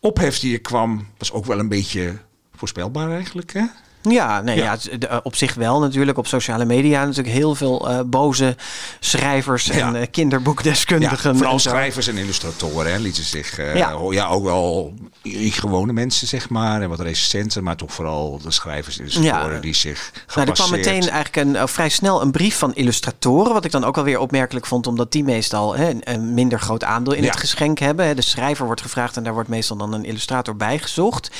ophef 0.00 0.38
die 0.38 0.52
er 0.54 0.60
kwam 0.60 1.06
was 1.18 1.32
ook 1.32 1.44
wel 1.46 1.58
een 1.58 1.68
beetje 1.68 2.16
voorspelbaar 2.56 3.10
eigenlijk. 3.10 3.52
Hè? 3.52 3.64
Ja, 4.08 4.40
nee, 4.40 4.56
Ja. 4.56 4.76
de- 4.98 5.20
op 5.22 5.36
zich 5.36 5.54
wel 5.54 5.80
natuurlijk. 5.80 6.18
Op 6.18 6.26
sociale 6.26 6.64
media 6.64 7.00
natuurlijk 7.04 7.34
heel 7.34 7.54
veel 7.54 7.88
eh, 7.90 8.00
boze 8.06 8.56
schrijvers 9.00 9.68
en 9.70 9.78
Ja. 9.78 9.94
eh, 9.94 10.06
kinderboekdeskundigen. 10.10 11.30
Ja, 11.30 11.36
vooral 11.36 11.54
en 11.54 11.60
schrijvers 11.60 12.06
en 12.06 12.16
illustratoren 12.16 12.92
hè, 12.92 12.98
lieten 12.98 13.24
zich, 13.24 13.58
eh, 13.58 13.76
Ja. 13.76 13.92
ook 14.28 14.44
wel 14.44 14.94
gewone 15.40 15.92
mensen 15.92 16.26
zeg 16.26 16.48
maar, 16.48 16.82
en 16.82 16.88
wat 16.88 17.00
recensenten, 17.00 17.62
maar 17.62 17.76
toch 17.76 17.92
vooral 17.92 18.40
de 18.42 18.50
schrijvers 18.50 18.98
en 18.98 19.04
illustratoren 19.04 19.60
die 19.60 19.74
zich 19.74 20.12
Nou, 20.34 20.46
er 20.48 20.54
kwam 20.54 20.70
meteen 20.70 21.00
eigenlijk 21.08 21.36
een, 21.36 21.56
eh, 21.56 21.66
vrij 21.66 21.88
snel 21.88 22.22
een 22.22 22.30
brief 22.30 22.58
van 22.58 22.74
illustratoren. 22.74 23.52
Wat 23.52 23.64
ik 23.64 23.70
dan 23.70 23.84
ook 23.84 23.94
wel 23.94 24.04
weer 24.04 24.18
opmerkelijk 24.18 24.66
vond, 24.66 24.86
omdat 24.86 25.12
die 25.12 25.24
meestal 25.24 25.76
hè, 25.76 25.90
een, 26.00 26.34
minder 26.34 26.60
groot 26.60 26.84
aandeel 26.84 27.12
in 27.12 27.24
het 27.24 27.36
geschenk 27.36 27.78
hebben. 27.78 28.06
hè. 28.06 28.14
De 28.14 28.22
schrijver 28.22 28.66
wordt 28.66 28.80
gevraagd 28.80 29.16
en 29.16 29.22
daar 29.22 29.32
wordt 29.32 29.48
meestal 29.48 29.76
dan 29.76 29.92
een 29.92 30.04
illustrator 30.04 30.56
bij 30.56 30.78
gezocht. 30.78 31.30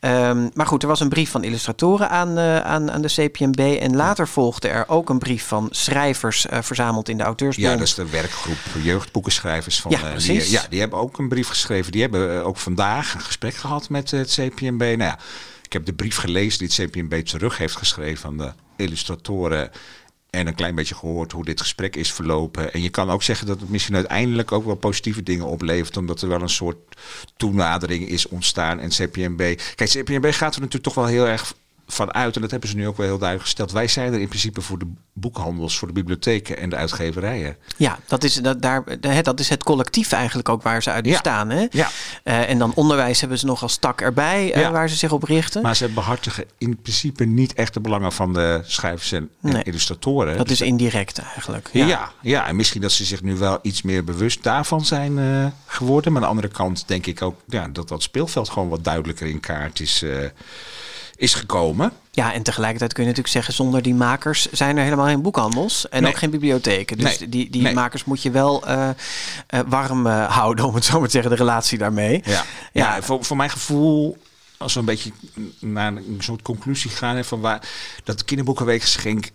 Ehm, 0.00 0.48
maar 0.54 0.66
goed, 0.66 0.82
er 0.82 0.88
was 0.88 1.00
een 1.00 1.08
brief 1.08 1.30
van 1.30 1.44
illustratoren 1.44 2.10
aan, 2.14 2.38
eh, 2.38 2.60
aan, 2.60 2.90
aan 2.90 3.02
de 3.02 3.08
CPMB. 3.08 3.78
En 3.80 3.96
later 3.96 4.28
volgde 4.28 4.68
er 4.68 4.88
ook 4.88 5.08
een 5.08 5.18
brief 5.18 5.46
van 5.46 5.68
schrijvers 5.70 6.46
eh, 6.46 6.62
verzameld 6.62 7.08
in 7.08 7.16
de 7.16 7.22
auteursbond. 7.22 7.68
Ja, 7.68 7.76
dat 7.76 7.86
is 7.86 7.94
de 7.94 8.10
werkgroep 8.10 8.56
jeugdboekenschrijvers 8.82 9.80
van 9.80 9.90
Ja, 9.90 10.12
eh, 10.12 10.18
die, 10.18 10.50
ja, 10.50 10.62
die 10.68 10.80
hebben 10.80 10.98
ook 10.98 11.18
een 11.18 11.28
brief 11.28 11.48
geschreven. 11.48 11.92
Die 11.92 12.00
hebben 12.00 12.44
ook 12.44 12.56
vandaag 12.56 13.14
een 13.14 13.20
gesprek 13.20 13.54
gehad 13.54 13.88
met 13.88 14.10
het 14.10 14.38
CPMB. 14.40 14.80
Nou 14.80 15.02
ja, 15.02 15.18
ik 15.62 15.72
heb 15.72 15.84
de 15.84 15.94
brief 15.94 16.16
gelezen 16.16 16.58
die 16.58 16.68
het 16.68 16.90
CPMB 16.90 17.24
terug 17.24 17.58
heeft 17.58 17.76
geschreven 17.76 18.28
aan 18.28 18.38
de 18.38 18.52
illustratoren. 18.76 19.70
En 20.30 20.46
een 20.46 20.54
klein 20.54 20.74
beetje 20.74 20.94
gehoord 20.94 21.32
hoe 21.32 21.44
dit 21.44 21.60
gesprek 21.60 21.96
is 21.96 22.12
verlopen. 22.12 22.72
En 22.72 22.82
je 22.82 22.88
kan 22.88 23.10
ook 23.10 23.22
zeggen 23.22 23.46
dat 23.46 23.60
het 23.60 23.68
misschien 23.68 23.94
uiteindelijk 23.94 24.52
ook 24.52 24.64
wel 24.64 24.74
positieve 24.74 25.22
dingen 25.22 25.46
oplevert. 25.46 25.96
Omdat 25.96 26.22
er 26.22 26.28
wel 26.28 26.42
een 26.42 26.48
soort 26.48 26.76
toenadering 27.36 28.08
is 28.08 28.28
ontstaan. 28.28 28.80
En 28.80 28.88
CPMB. 28.88 29.60
Kijk, 29.74 29.90
CPMB 29.90 30.26
gaat 30.32 30.54
er 30.54 30.60
natuurlijk 30.60 30.82
toch 30.82 30.94
wel 30.94 31.06
heel 31.06 31.26
erg 31.26 31.54
van 31.86 32.12
uit. 32.14 32.34
En 32.34 32.40
dat 32.40 32.50
hebben 32.50 32.68
ze 32.68 32.76
nu 32.76 32.86
ook 32.86 32.96
wel 32.96 33.06
heel 33.06 33.18
duidelijk 33.18 33.48
gesteld. 33.48 33.72
Wij 33.72 33.88
zijn 33.88 34.12
er 34.12 34.20
in 34.20 34.28
principe 34.28 34.60
voor 34.60 34.78
de 34.78 34.86
boekhandels, 35.12 35.78
voor 35.78 35.88
de 35.88 35.94
bibliotheken 35.94 36.58
en 36.58 36.68
de 36.70 36.76
uitgeverijen. 36.76 37.56
Ja, 37.76 37.98
dat 38.06 38.24
is, 38.24 38.34
dat, 38.34 38.62
daar, 38.62 38.84
dat 39.22 39.40
is 39.40 39.48
het 39.48 39.62
collectief 39.62 40.12
eigenlijk 40.12 40.48
ook 40.48 40.62
waar 40.62 40.82
ze 40.82 40.90
uit 40.90 41.04
Ja. 41.06 41.10
bestaan. 41.12 41.50
Hè? 41.50 41.66
Ja. 41.70 41.90
Eh, 42.22 42.50
en 42.50 42.58
dan 42.58 42.72
onderwijs 42.74 43.20
hebben 43.20 43.38
ze 43.38 43.46
nog 43.46 43.62
als 43.62 43.76
tak 43.76 44.00
erbij 44.00 44.52
eh, 44.52 44.60
Ja. 44.60 44.70
waar 44.70 44.88
ze 44.88 44.96
zich 44.96 45.12
op 45.12 45.22
richten. 45.22 45.62
Maar 45.62 45.76
ze 45.76 45.88
behartigen 45.88 46.44
in 46.58 46.76
principe 46.82 47.24
niet 47.24 47.52
echt 47.54 47.74
de 47.74 47.80
belangen 47.80 48.12
van 48.12 48.32
de 48.32 48.60
schrijvers 48.64 49.12
en, 49.12 49.30
Nee. 49.40 49.62
illustratoren. 49.62 50.36
dat 50.36 50.48
Dus 50.48 50.60
is 50.60 50.66
indirect 50.66 51.18
eigenlijk. 51.18 51.68
ja. 51.72 52.12
Ja, 52.20 52.46
en 52.46 52.56
misschien 52.56 52.80
dat 52.80 52.92
ze 52.92 53.04
zich 53.04 53.22
nu 53.22 53.36
wel 53.36 53.58
iets 53.62 53.82
meer 53.82 54.04
bewust 54.04 54.42
daarvan 54.42 54.84
zijn 54.84 55.18
eh, 55.18 55.46
geworden. 55.66 56.12
Maar 56.12 56.22
aan 56.22 56.28
de 56.28 56.34
andere 56.34 56.54
kant 56.54 56.88
denk 56.88 57.06
ik 57.06 57.22
ook 57.22 57.40
ja, 57.46 57.68
dat 57.68 57.88
dat 57.88 58.02
speelveld 58.02 58.48
gewoon 58.48 58.68
wat 58.68 58.84
duidelijker 58.84 59.26
in 59.26 59.40
kaart 59.40 59.80
is, 59.80 60.04
is 61.24 61.34
gekomen. 61.34 61.92
Ja, 62.10 62.32
en 62.32 62.42
tegelijkertijd 62.42 62.92
kun 62.92 63.02
je 63.02 63.08
natuurlijk 63.08 63.34
zeggen, 63.36 63.54
zonder 63.54 63.82
die 63.82 63.94
makers 63.94 64.50
zijn 64.52 64.76
er 64.76 64.84
helemaal 64.84 65.06
geen 65.06 65.22
boekhandels 65.22 65.88
en 65.88 66.02
Nee. 66.02 66.10
ook 66.12 66.18
geen 66.18 66.30
bibliotheken. 66.30 66.98
Dus 66.98 67.18
Nee. 67.18 67.28
die, 67.28 67.50
die 67.50 67.62
Nee. 67.62 67.74
makers 67.74 68.04
moet 68.04 68.22
je 68.22 68.30
wel 68.30 68.66
eh, 68.66 68.88
eh, 69.46 69.60
warm 69.66 70.06
eh, 70.06 70.30
houden, 70.36 70.64
om 70.64 70.74
het 70.74 70.84
zo 70.84 70.98
maar 70.98 71.06
te 71.06 71.12
zeggen, 71.12 71.30
de 71.30 71.36
relatie 71.36 71.78
daarmee. 71.78 72.22
Ja, 72.24 72.32
Ja. 72.32 72.44
ja. 72.72 73.02
voor, 73.02 73.24
voor 73.24 73.36
mijn 73.36 73.50
gevoel, 73.50 74.16
als 74.58 74.72
we 74.74 74.80
een 74.80 74.84
beetje 74.86 75.10
naar 75.58 75.92
een 75.96 76.16
soort 76.18 76.42
conclusie 76.42 76.90
gaan, 76.90 77.16
hè, 77.16 77.24
van 77.24 77.40
waar 77.40 77.68
dat 78.04 78.24
kinderboekenweekgeschenk 78.24 79.30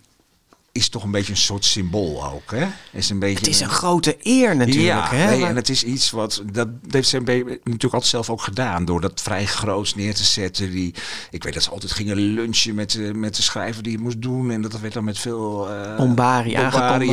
is 0.71 0.89
toch 0.89 1.03
een 1.03 1.11
beetje 1.11 1.31
een 1.31 1.37
soort 1.37 1.65
symbool 1.65 2.25
ook. 2.25 2.51
Hè? 2.51 2.67
Is 2.91 3.09
een 3.09 3.19
beetje 3.19 3.37
Het 3.37 3.47
is 3.47 3.59
een 3.59 3.69
grote 3.69 4.17
eer 4.21 4.55
natuurlijk. 4.55 4.85
ja, 4.85 5.09
hè? 5.09 5.29
nee, 5.29 5.45
en 5.45 5.55
het 5.55 5.69
is 5.69 5.83
iets 5.83 6.11
wat 6.11 6.43
dat 6.51 6.67
heeft 6.89 7.09
CMB 7.09 7.27
natuurlijk 7.45 7.83
altijd 7.83 8.05
zelf 8.05 8.29
ook 8.29 8.41
gedaan 8.41 8.85
door 8.85 9.01
dat 9.01 9.21
vrij 9.21 9.45
groots 9.45 9.95
neer 9.95 10.15
te 10.15 10.23
zetten. 10.23 10.71
Die, 10.71 10.93
ik 11.29 11.43
weet 11.43 11.53
dat 11.53 11.63
ze 11.63 11.69
altijd 11.69 11.91
gingen 11.91 12.15
lunchen 12.15 12.75
met 12.75 12.91
de, 12.91 13.13
met 13.13 13.35
de 13.35 13.41
schrijver 13.41 13.83
die 13.83 13.93
het 13.93 14.01
moest 14.01 14.21
doen 14.21 14.51
en 14.51 14.61
dat 14.61 14.79
werd 14.79 14.93
dan 14.93 15.03
met 15.03 15.19
veel 15.19 15.69
eh 15.69 15.97
Bombari 15.97 16.55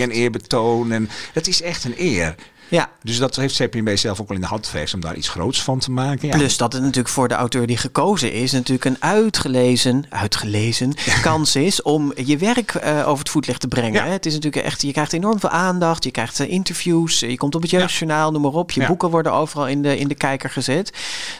en 0.03 0.11
eerbetoon 0.11 0.93
en 0.93 1.09
het 1.33 1.47
is 1.47 1.63
echt 1.63 1.85
een 1.85 1.95
eer. 1.97 2.35
Ja, 2.69 2.91
Dus 3.03 3.19
dat 3.19 3.37
heeft 3.37 3.57
CPMB 3.57 3.97
zelf 3.97 4.21
ook 4.21 4.29
wel 4.29 4.37
in 4.37 4.43
de 4.43 4.49
hand 4.49 4.67
geweest 4.67 4.95
om 4.95 5.01
daar 5.01 5.17
iets 5.17 5.29
groots 5.29 5.63
van 5.63 5.79
te 5.79 5.91
maken. 5.91 6.29
Ja. 6.29 6.37
Plus 6.37 6.57
dat 6.57 6.73
het 6.73 6.83
natuurlijk 6.83 7.09
voor 7.09 7.29
de 7.29 7.35
auteur 7.35 7.67
die 7.67 7.77
gekozen 7.77 8.33
is, 8.33 8.53
natuurlijk 8.53 8.85
een 8.85 9.03
uitgelezen, 9.03 10.05
uitgelezen 10.09 10.95
kans 11.23 11.57
is 11.57 11.83
om 11.83 12.13
je 12.25 12.39
werk 12.39 12.75
eh, 12.75 13.09
over 13.09 13.19
het 13.19 13.29
voetlicht 13.29 13.61
te 13.61 13.69
brengen. 13.69 14.05
Ja. 14.05 14.11
Het 14.11 14.27
is 14.27 14.35
natuurlijk 14.35 14.65
echt, 14.65 14.83
je 14.83 14.93
krijgt 14.93 15.13
enorm 15.13 15.41
veel 15.41 15.51
aandacht, 15.51 16.05
je 16.05 16.11
krijgt 16.11 16.41
eh, 16.41 16.51
interviews, 16.51 17.21
je 17.21 17.37
komt 17.37 17.55
op 17.55 17.63
het 17.63 17.71
jeugdjournaal, 17.71 18.33
noem 18.33 18.43
maar 18.43 18.53
op. 18.53 18.71
Je 18.71 18.87
boeken 18.87 19.11
worden 19.11 19.33
overal 19.33 19.69
in 19.69 19.83
de, 19.83 19.99
in 19.99 20.09
de 20.09 20.15
kijker 20.15 20.51
gezet. 20.51 20.93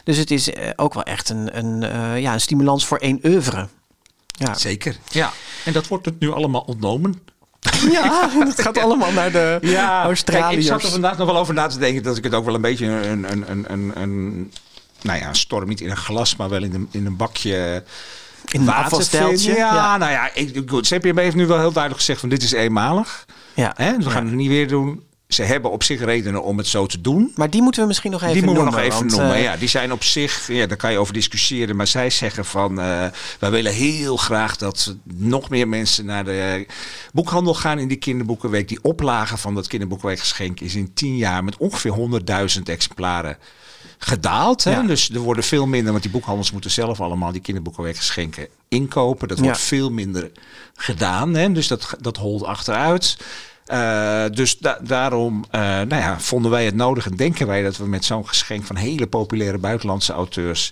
Dus 0.03 0.17
het 0.17 0.31
is 0.31 0.53
eh, 0.53 0.69
ook 0.75 0.93
wel 0.93 1.03
echt 1.03 1.29
een, 1.29 1.57
een, 1.57 1.81
ja, 2.21 2.33
een 2.33 2.41
stimulans 2.41 2.85
voor 2.85 2.97
één 2.97 3.19
oeuvre. 3.23 3.67
Ja, 4.27 4.53
Zeker. 4.53 4.97
Ja. 5.09 5.31
En 5.65 5.73
dat 5.73 5.87
wordt 5.87 6.05
het 6.05 6.19
nu 6.19 6.31
allemaal 6.31 6.61
ontnomen. 6.61 7.21
Ja 7.91 8.29
het 8.47 8.61
gaat 8.61 8.77
allemaal 8.77 9.11
naar 9.11 9.31
de 9.31 9.57
Kijk, 9.61 9.77
Australiërs. 10.03 10.65
ik 10.65 10.71
zat 10.71 10.83
er 10.83 10.89
vandaag 10.89 11.17
nog 11.17 11.27
wel 11.27 11.37
over 11.37 11.53
na 11.53 11.67
te 11.67 11.77
denken 11.77 12.03
dat 12.03 12.17
ik 12.17 12.23
het 12.23 12.33
ook 12.33 12.45
wel 12.45 12.55
een 12.55 12.61
beetje 12.61 12.85
een, 12.85 13.31
een, 13.31 13.51
een, 13.51 13.65
een, 13.71 14.01
een 14.01 14.51
nou 15.01 15.19
ja, 15.19 15.27
een 15.27 15.35
storm 15.35 15.67
niet 15.67 15.81
in 15.81 15.89
een 15.89 15.97
glas, 15.97 16.35
maar 16.35 16.49
wel 16.49 16.63
in 16.63 16.73
een, 16.73 16.87
in 16.91 17.05
een 17.05 17.15
bakje 17.15 17.83
in 18.51 18.61
een 18.61 18.69
afvalsteltje. 18.69 19.53
Ja, 19.53 19.73
ja. 19.75 19.97
nou 19.97 20.11
ja, 20.11 20.33
ik, 20.33 20.63
goed, 20.69 20.87
CPMB 20.87 21.17
heeft 21.17 21.35
nu 21.35 21.45
wel 21.45 21.59
heel 21.59 21.71
duidelijk 21.71 22.01
gezegd 22.01 22.19
van 22.19 22.29
dit 22.29 22.43
is 22.43 22.51
eenmalig. 22.51 23.25
Ja. 23.53 23.73
Hè? 23.75 23.95
Dus 23.95 24.05
we 24.05 24.11
gaan 24.11 24.25
het 24.25 24.35
niet 24.35 24.47
weer 24.47 24.67
doen. 24.67 25.03
Ze 25.27 25.43
hebben 25.43 25.71
op 25.71 25.83
zich 25.83 25.99
redenen 26.03 26.43
om 26.43 26.57
het 26.57 26.67
zo 26.67 26.85
te 26.85 27.01
doen. 27.01 27.31
Maar 27.35 27.49
die 27.49 27.61
moeten 27.61 27.81
we 27.81 27.87
misschien 27.87 28.11
nog 28.11 28.21
even 28.21 28.33
die 28.33 28.43
moeten 28.43 28.63
we 28.63 28.69
noemen. 28.71 28.87
nog 28.89 28.93
even 28.93 29.07
noemen. 29.17 29.35
eh, 29.35 29.43
ja, 29.43 29.57
die 29.57 29.67
zijn 29.67 29.91
op 29.91 30.03
zich, 30.03 30.47
ja, 30.47 30.65
daar 30.65 30.77
kan 30.77 30.91
je 30.91 30.97
over 30.97 31.13
discussiëren. 31.13 31.75
Maar 31.75 31.87
zij 31.87 32.09
zeggen 32.09 32.45
van, 32.45 32.79
eh, 32.79 33.05
wij 33.39 33.51
willen 33.51 33.73
heel 33.73 34.17
graag 34.17 34.57
dat 34.57 34.95
nog 35.03 35.49
meer 35.49 35.67
mensen 35.67 36.05
naar 36.05 36.25
de 36.25 36.65
boekhandel 37.13 37.53
gaan 37.53 37.79
in 37.79 37.87
die 37.87 37.97
kinderboekenweek. 37.97 38.67
Die 38.67 38.79
oplage 38.83 39.37
van 39.37 39.55
dat 39.55 39.67
kinderboekenweekgeschenk 39.67 40.59
is 40.59 40.75
in 40.75 40.93
tien 40.93 41.17
jaar 41.17 41.43
met 41.43 41.57
ongeveer 41.57 41.91
100.000 41.91 42.69
exemplaren 42.69 43.37
gedaald. 43.97 44.63
Hè? 44.63 44.71
Ja. 44.71 44.81
Dus 44.81 45.09
er 45.09 45.19
worden 45.19 45.43
veel 45.43 45.65
minder, 45.67 45.91
want 45.91 46.03
die 46.03 46.11
boekhandels 46.11 46.51
moeten 46.51 46.71
zelf 46.71 47.01
allemaal 47.01 47.31
die 47.31 47.41
kinderboekenweekgeschenken 47.41 48.47
inkopen. 48.67 49.27
Dat 49.27 49.39
wordt 49.39 49.57
Ja. 49.59 49.63
veel 49.65 49.89
minder 49.91 50.31
gedaan. 50.75 51.33
Hè? 51.35 51.51
Dus 51.51 51.67
dat, 51.67 51.95
dat 52.01 52.17
holt 52.17 52.43
achteruit. 52.43 53.17
Eh, 53.67 54.23
dus 54.31 54.57
da- 54.57 54.79
daarom 54.83 55.45
eh, 55.51 55.61
nou 55.61 55.95
ja, 55.95 56.19
vonden 56.19 56.51
wij 56.51 56.65
het 56.65 56.75
nodig 56.75 57.05
en 57.05 57.15
denken 57.15 57.47
wij 57.47 57.63
dat 57.63 57.77
we 57.77 57.85
met 57.87 58.05
zo'n 58.05 58.27
geschenk 58.27 58.63
van 58.65 58.75
hele 58.75 59.07
populaire 59.07 59.57
buitenlandse 59.57 60.13
auteurs 60.13 60.71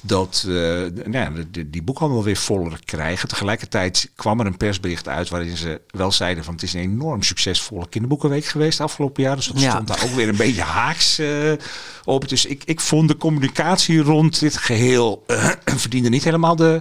dat 0.00 0.44
eh, 0.46 0.52
nou 0.52 1.10
ja, 1.10 1.30
de- 1.50 1.70
die 1.70 1.82
boekhandel 1.82 2.22
weer 2.24 2.36
voller 2.36 2.78
krijgen. 2.84 3.28
Tegelijkertijd 3.28 4.10
kwam 4.16 4.40
er 4.40 4.46
een 4.46 4.56
persbericht 4.56 5.08
uit 5.08 5.28
waarin 5.28 5.56
ze 5.56 5.80
wel 5.90 6.12
zeiden 6.12 6.44
van 6.44 6.54
het 6.54 6.62
is 6.62 6.72
een 6.74 6.80
enorm 6.80 7.22
succesvolle 7.22 7.88
kinderboekenweek 7.88 8.44
geweest 8.44 8.80
afgelopen 8.80 9.22
jaar. 9.22 9.36
Dus 9.36 9.46
dat 9.46 9.60
Ja. 9.60 9.70
stond 9.70 9.88
daar 9.88 10.02
ook 10.04 10.14
weer 10.14 10.28
een 10.28 10.36
beetje 10.36 10.62
haaks 10.62 11.18
eh, 11.18 11.52
op. 12.04 12.28
Dus 12.28 12.44
ik, 12.46 12.62
ik 12.64 12.80
vond 12.80 13.08
de 13.08 13.16
communicatie 13.16 14.00
rond 14.02 14.40
dit 14.40 14.56
geheel 14.56 15.24
eh, 15.26 15.48
verdiende 15.84 16.08
niet 16.08 16.24
helemaal 16.24 16.56
de 16.56 16.80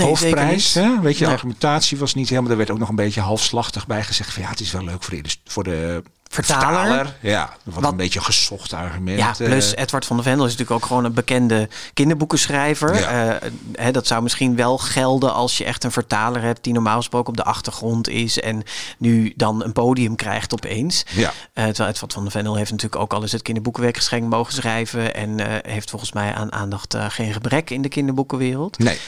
Nee, 0.00 0.06
hoofdprijs. 0.06 0.74
Hè? 0.74 1.00
Weet 1.00 1.18
je, 1.18 1.24
de 1.24 1.30
argumentatie 1.30 1.98
was 1.98 2.14
niet 2.14 2.28
helemaal. 2.28 2.50
Er 2.50 2.56
werd 2.56 2.70
ook 2.70 2.78
nog 2.78 2.88
een 2.88 2.94
beetje 2.96 3.20
halfslachtig 3.20 3.86
bij 3.86 4.02
gezegd. 4.02 4.32
Van, 4.32 4.42
ja, 4.42 4.48
het 4.48 4.60
is 4.60 4.72
wel 4.72 4.84
leuk 4.84 5.02
voor 5.02 5.22
de, 5.22 5.36
voor 5.44 5.64
de 5.64 6.02
Vertaler. 6.28 7.16
Ja, 7.20 7.50
wat, 7.62 7.82
Wat- 7.82 7.90
een 7.90 7.96
beetje 7.96 8.18
een 8.18 8.24
gezocht 8.24 8.72
argument. 8.72 9.18
Ja, 9.18 9.28
eh. 9.38 9.46
plus 9.46 9.74
Edward 9.74 10.06
van 10.06 10.16
der 10.16 10.24
Vendel 10.24 10.44
is 10.46 10.50
natuurlijk 10.50 10.80
ook 10.82 10.86
gewoon 10.88 11.04
een 11.04 11.12
bekende 11.14 11.68
kinderboekenschrijver. 11.94 12.98
Ja. 12.98 13.38
Eh, 13.40 13.50
hè, 13.72 13.90
dat 13.90 14.06
zou 14.06 14.22
misschien 14.22 14.56
wel 14.56 14.78
gelden 14.78 15.34
als 15.34 15.58
je 15.58 15.64
echt 15.64 15.84
een 15.84 15.92
vertaler 15.92 16.42
hebt 16.42 16.64
die 16.64 16.72
normaal 16.72 16.96
gesproken 16.96 17.28
op 17.28 17.36
de 17.36 17.44
achtergrond 17.44 18.08
is 18.08 18.40
en 18.40 18.62
nu 18.98 19.32
dan 19.36 19.64
een 19.64 19.72
podium 19.72 20.16
krijgt 20.16 20.52
opeens. 20.52 21.04
Ja. 21.10 21.32
Eh, 21.52 21.64
terwijl 21.64 21.88
Edward 21.90 22.12
van 22.12 22.22
der 22.22 22.32
Vendel 22.32 22.54
heeft 22.56 22.70
natuurlijk 22.70 23.02
ook 23.02 23.12
al 23.12 23.22
eens 23.22 23.32
het 23.32 23.42
kinderboekenweekgeschenk 23.42 24.30
mogen 24.30 24.52
schrijven 24.52 25.14
en 25.14 25.40
heeft 25.70 25.90
volgens 25.90 26.12
mij 26.12 26.34
aan 26.34 26.52
aandacht 26.52 26.96
geen 27.08 27.32
gebrek 27.32 27.70
in 27.70 27.82
de 27.82 27.88
kinderboekenwereld. 27.88 28.78
Nee. 28.78 28.98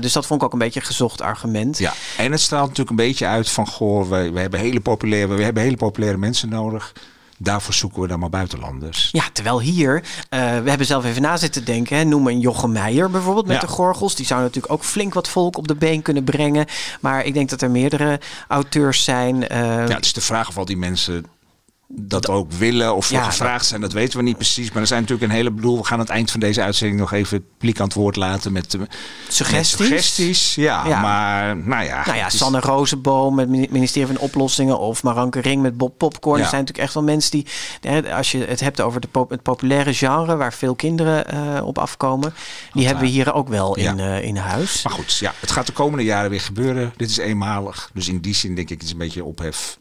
Dus 0.00 0.12
dat 0.12 0.26
vond 0.26 0.40
ik 0.40 0.46
ook 0.46 0.52
een 0.52 0.58
beetje 0.58 0.80
een 0.80 0.86
gezocht 0.86 1.20
argument. 1.20 1.78
Ja, 1.78 1.92
en 2.16 2.32
het 2.32 2.40
straalt 2.40 2.68
natuurlijk 2.68 2.90
een 2.90 3.06
beetje 3.06 3.26
uit 3.26 3.50
van 3.50 3.66
goh, 3.66 4.08
we, 4.08 4.30
we 4.30 4.40
hebben 4.40 4.60
hele 4.60 4.80
populaire, 4.80 5.34
we 5.34 5.42
hebben 5.42 5.62
hele 5.62 5.76
populaire 5.76 6.18
mensen 6.18 6.48
nodig. 6.52 6.92
Daarvoor 7.38 7.74
zoeken 7.74 8.02
we 8.02 8.08
dan 8.08 8.18
maar 8.18 8.30
buitenlanders. 8.30 9.08
Ja, 9.12 9.22
terwijl 9.32 9.60
hier, 9.60 10.02
eh, 10.28 10.38
we 10.40 10.68
hebben 10.68 10.86
zelf 10.86 11.04
even 11.04 11.22
na 11.22 11.36
zitten 11.36 11.64
denken. 11.64 11.96
Hè, 11.96 12.04
noem 12.04 12.26
een 12.28 12.40
Jochem 12.40 12.72
Meijer 12.72 13.10
bijvoorbeeld 13.10 13.46
met 13.46 13.54
Ja. 13.60 13.60
de 13.66 13.72
gorgels. 13.72 14.14
Die 14.14 14.26
zou 14.26 14.40
natuurlijk 14.40 14.72
ook 14.72 14.84
flink 14.84 15.14
wat 15.14 15.28
volk 15.28 15.56
op 15.56 15.68
de 15.68 15.74
been 15.74 16.02
kunnen 16.02 16.24
brengen. 16.24 16.66
Maar 17.00 17.24
ik 17.24 17.34
denk 17.34 17.50
dat 17.50 17.62
er 17.62 17.70
meerdere 17.70 18.20
auteurs 18.48 19.04
zijn. 19.04 19.48
eh, 19.48 19.58
Ja, 19.88 19.94
het 19.94 20.04
is 20.04 20.12
de 20.12 20.20
vraag 20.20 20.48
of 20.48 20.56
al 20.58 20.64
die 20.64 20.76
mensen 20.76 21.26
dat 21.94 22.28
ook 22.28 22.52
willen 22.52 22.94
of 22.94 23.06
voor 23.06 23.16
Ja, 23.16 23.24
gevraagd 23.24 23.66
zijn, 23.66 23.80
dat 23.80 23.92
weten 23.92 24.18
we 24.18 24.24
niet 24.24 24.36
precies. 24.36 24.72
Maar 24.72 24.80
er 24.82 24.86
zijn 24.88 25.00
natuurlijk 25.00 25.30
een 25.30 25.36
hele 25.36 25.50
bedoel. 25.50 25.76
We 25.78 25.84
gaan 25.84 25.92
aan 25.98 26.04
het 26.04 26.08
eind 26.14 26.30
van 26.30 26.40
deze 26.40 26.62
uitzending 26.62 27.00
nog 27.00 27.12
even 27.12 27.36
het 27.36 27.46
publiek 27.58 27.78
aan 27.80 27.84
het 27.86 27.94
woord 27.94 28.16
laten 28.16 28.52
met, 28.52 28.74
eh, 28.74 28.80
met 28.80 28.94
Suggesties? 29.28 29.86
suggesties. 29.86 30.54
Ja, 30.54 30.86
Ja. 30.86 31.00
maar 31.00 31.56
nou 31.56 31.84
ja. 31.84 32.02
Nou 32.06 32.16
ja, 32.16 32.26
is- 32.26 32.36
Sanne 32.36 32.60
Rozenboom 32.60 33.34
met 33.34 33.48
het 33.50 33.70
ministerie 33.70 34.06
van 34.06 34.18
Oplossingen 34.18 34.78
of 34.78 35.02
Maranke 35.02 35.40
Ring 35.40 35.62
met 35.62 35.76
Bob 35.76 35.98
Popcorn. 35.98 36.38
Ja. 36.38 36.42
Er 36.44 36.48
zijn 36.50 36.60
natuurlijk 36.60 36.86
echt 36.86 36.94
wel 36.94 37.02
mensen 37.04 37.30
die, 37.30 37.46
als 38.14 38.32
je 38.32 38.38
het 38.44 38.60
hebt 38.60 38.80
over 38.80 39.00
de 39.00 39.08
pop- 39.08 39.30
het 39.30 39.42
populaire 39.42 39.94
genre 39.94 40.36
waar 40.36 40.52
veel 40.52 40.74
kinderen 40.74 41.26
eh, 41.28 41.66
op 41.66 41.78
afkomen, 41.78 42.34
die 42.72 42.86
hebben 42.86 43.04
we 43.04 43.10
hier 43.10 43.34
ook 43.34 43.48
wel 43.48 43.76
in, 43.76 44.00
eh, 44.00 44.22
in 44.24 44.36
huis. 44.36 44.82
Maar 44.82 44.92
goed, 44.92 45.16
ja, 45.16 45.32
het 45.40 45.50
gaat 45.50 45.66
de 45.66 45.72
komende 45.72 46.04
jaren 46.04 46.30
weer 46.30 46.40
gebeuren. 46.40 46.92
Dit 46.96 47.10
is 47.10 47.16
eenmalig. 47.16 47.90
Dus 47.94 48.08
in 48.08 48.20
die 48.20 48.34
zin 48.34 48.54
denk 48.54 48.70
ik, 48.70 48.76
het 48.78 48.86
is 48.86 48.92
een 48.92 48.98
beetje 48.98 49.24
ophef. 49.24 49.76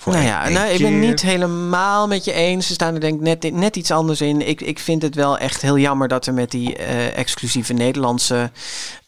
Voor 0.00 0.12
Nou 0.12 0.24
ja, 0.24 0.48
nou, 0.48 0.68
ik 0.68 0.80
ben 0.80 0.98
niet 0.98 1.22
helemaal 1.22 2.06
met 2.06 2.24
je 2.24 2.32
eens. 2.32 2.66
Ze 2.66 2.72
staan 2.72 2.94
er 2.94 3.00
denk 3.00 3.14
ik 3.14 3.20
net, 3.20 3.52
net 3.52 3.76
iets 3.76 3.90
anders 3.90 4.20
in. 4.20 4.48
Ik, 4.48 4.60
ik 4.60 4.78
vind 4.78 5.02
het 5.02 5.14
wel 5.14 5.38
echt 5.38 5.62
heel 5.62 5.78
jammer 5.78 6.08
dat 6.08 6.26
er 6.26 6.34
met 6.34 6.50
die 6.50 6.76
eh, 6.76 7.18
exclusieve 7.18 7.72
Nederlandse 7.72 8.50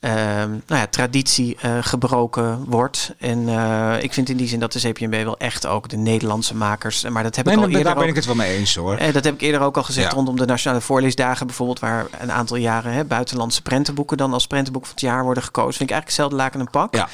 ehm, 0.00 0.50
nou 0.50 0.80
ja, 0.80 0.86
traditie 0.86 1.56
eh, 1.60 1.78
gebroken 1.80 2.64
wordt. 2.66 3.14
En 3.18 3.48
eh, 3.48 4.02
ik 4.02 4.12
vind 4.12 4.28
in 4.28 4.36
die 4.36 4.48
zin 4.48 4.60
dat 4.60 4.72
de 4.72 4.90
CPNB 4.90 5.24
wel 5.24 5.38
echt 5.38 5.66
ook 5.66 5.88
de 5.88 5.96
Nederlandse 5.96 6.54
makers... 6.54 7.02
Maar 7.02 7.22
dat 7.22 7.36
heb 7.36 7.44
Nee, 7.44 7.54
ik 7.54 7.60
al 7.60 7.68
eerder 7.68 7.84
daar 7.84 7.94
ben 7.94 8.08
ik 8.08 8.14
het 8.14 8.26
wel 8.26 8.34
mee 8.34 8.56
eens 8.56 8.74
hoor. 8.74 8.98
Dat 9.12 9.24
heb 9.24 9.34
ik 9.34 9.40
eerder 9.40 9.60
ook 9.60 9.76
al 9.76 9.82
gezegd 9.82 10.10
Ja. 10.10 10.14
rondom 10.14 10.36
de 10.36 10.46
Nationale 10.46 10.80
Voorleesdagen 10.80 11.46
bijvoorbeeld, 11.46 11.78
waar 11.78 12.06
een 12.20 12.32
aantal 12.32 12.56
jaren 12.56 12.92
hè, 12.92 13.04
buitenlandse 13.04 13.62
prentenboeken 13.62 14.16
dan 14.16 14.32
als 14.32 14.46
prentenboek 14.46 14.82
van 14.82 14.94
het 14.94 15.02
jaar 15.02 15.24
worden 15.24 15.42
gekozen. 15.42 15.74
Vind 15.74 15.90
ik 15.90 15.96
eigenlijk 15.96 16.16
hetzelfde 16.16 16.36
laken 16.36 16.60
en 16.60 16.70
pak. 16.70 16.94
Ja. 16.94 17.08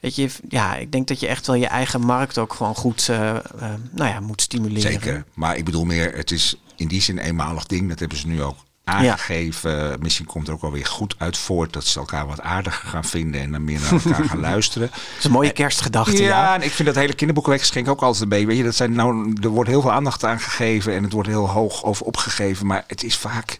Weet 0.00 0.16
je, 0.16 0.28
ja, 0.48 0.76
ik 0.76 0.92
denk 0.92 1.08
dat 1.08 1.20
je 1.20 1.26
echt 1.26 1.46
wel 1.46 1.56
je 1.56 1.66
eigen 1.66 2.00
markt 2.00 2.38
ook 2.38 2.54
gewoon 2.54 2.74
goed 2.74 3.08
eh, 3.08 3.36
eh, 3.36 3.42
nou 3.90 4.10
ja, 4.10 4.20
moet 4.20 4.42
stimuleren. 4.42 4.92
Zeker. 4.92 5.24
Maar 5.34 5.56
ik 5.56 5.64
bedoel 5.64 5.84
meer, 5.84 6.16
het 6.16 6.30
is 6.30 6.56
in 6.76 6.88
die 6.88 7.02
zin 7.02 7.18
een 7.18 7.24
eenmalig 7.24 7.66
ding. 7.66 7.88
Dat 7.88 7.98
hebben 7.98 8.18
ze 8.18 8.26
nu 8.26 8.42
ook 8.42 8.56
aangegeven. 8.84 9.96
Misschien 10.00 10.26
komt 10.26 10.48
er 10.48 10.54
ook 10.54 10.60
wel 10.60 10.72
weer 10.72 10.86
goed 10.86 11.14
uit 11.18 11.36
voort 11.36 11.72
dat 11.72 11.84
ze 11.84 11.98
elkaar 11.98 12.26
wat 12.26 12.40
aardiger 12.40 12.88
gaan 12.88 13.04
vinden 13.04 13.40
en 13.40 13.52
dan 13.52 13.64
meer 13.64 13.80
naar 13.80 13.92
elkaar 13.92 14.24
gaan 14.24 14.40
luisteren. 14.50 14.88
Dat 14.88 15.00
is 15.18 15.24
een 15.24 15.30
mooie 15.30 15.52
kerstgedachte. 15.52 16.22
Ja, 16.22 16.28
Ja, 16.28 16.54
en 16.54 16.62
ik 16.62 16.70
vind 16.70 16.88
dat 16.88 16.96
hele 16.96 17.14
kinderboekenweekgeschenk 17.14 17.88
ook 17.88 18.02
altijd 18.02 18.22
een 18.22 18.28
beetje. 18.28 18.46
Weet 18.46 18.56
je, 18.56 18.62
dat 18.62 18.74
zijn 18.74 18.92
nou, 18.92 19.36
er 19.42 19.48
wordt 19.48 19.70
heel 19.70 19.80
veel 19.80 19.92
aandacht 19.92 20.24
aan 20.24 20.40
gegeven 20.40 20.94
en 20.94 21.02
het 21.02 21.12
wordt 21.12 21.28
heel 21.28 21.48
hoog 21.48 21.84
over 21.84 22.06
opgegeven. 22.06 22.66
Maar 22.66 22.84
het 22.86 23.02
is 23.02 23.16
vaak 23.16 23.58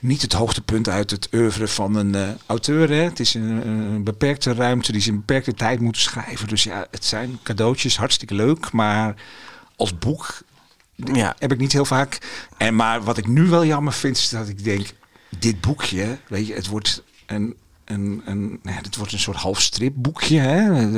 niet 0.00 0.22
het 0.22 0.32
hoogtepunt 0.32 0.88
uit 0.88 1.10
het 1.10 1.28
oeuvre 1.34 1.68
van 1.68 1.94
een 1.94 2.14
eh, 2.14 2.28
auteur. 2.46 2.88
Hè. 2.88 2.94
Het 2.94 3.20
is 3.20 3.34
een, 3.34 3.68
een 3.68 4.04
beperkte 4.04 4.54
ruimte 4.54 4.92
die 4.92 5.00
ze 5.00 5.08
in 5.08 5.14
een 5.14 5.20
beperkte 5.20 5.54
tijd 5.54 5.80
moeten 5.80 6.02
schrijven. 6.02 6.48
Dus 6.48 6.62
ja, 6.62 6.86
het 6.90 7.04
zijn 7.04 7.38
cadeautjes, 7.42 7.96
hartstikke 7.96 8.34
leuk. 8.34 8.72
Maar 8.72 9.14
als 9.76 9.98
boek 9.98 10.42
ja. 10.94 11.34
heb 11.38 11.52
ik 11.52 11.58
niet 11.58 11.72
heel 11.72 11.84
vaak. 11.84 12.18
En 12.56 12.74
maar 12.76 13.02
wat 13.02 13.18
ik 13.18 13.26
nu 13.26 13.46
wel 13.46 13.64
jammer 13.64 13.92
vind, 13.92 14.16
is 14.16 14.28
dat 14.28 14.48
ik 14.48 14.64
denk, 14.64 14.86
dit 15.38 15.60
boekje, 15.60 16.18
weet 16.28 16.46
je, 16.46 16.54
het 16.54 16.66
wordt 16.66 17.02
een. 17.26 17.56
Een, 17.84 18.22
een, 18.24 18.48
nou 18.48 18.76
ja, 18.76 18.82
het 18.82 18.96
wordt 18.96 19.12
een 19.12 19.18
soort 19.18 19.36
half 19.36 19.60
stripboekje. 19.60 20.38
Hè? 20.38 20.90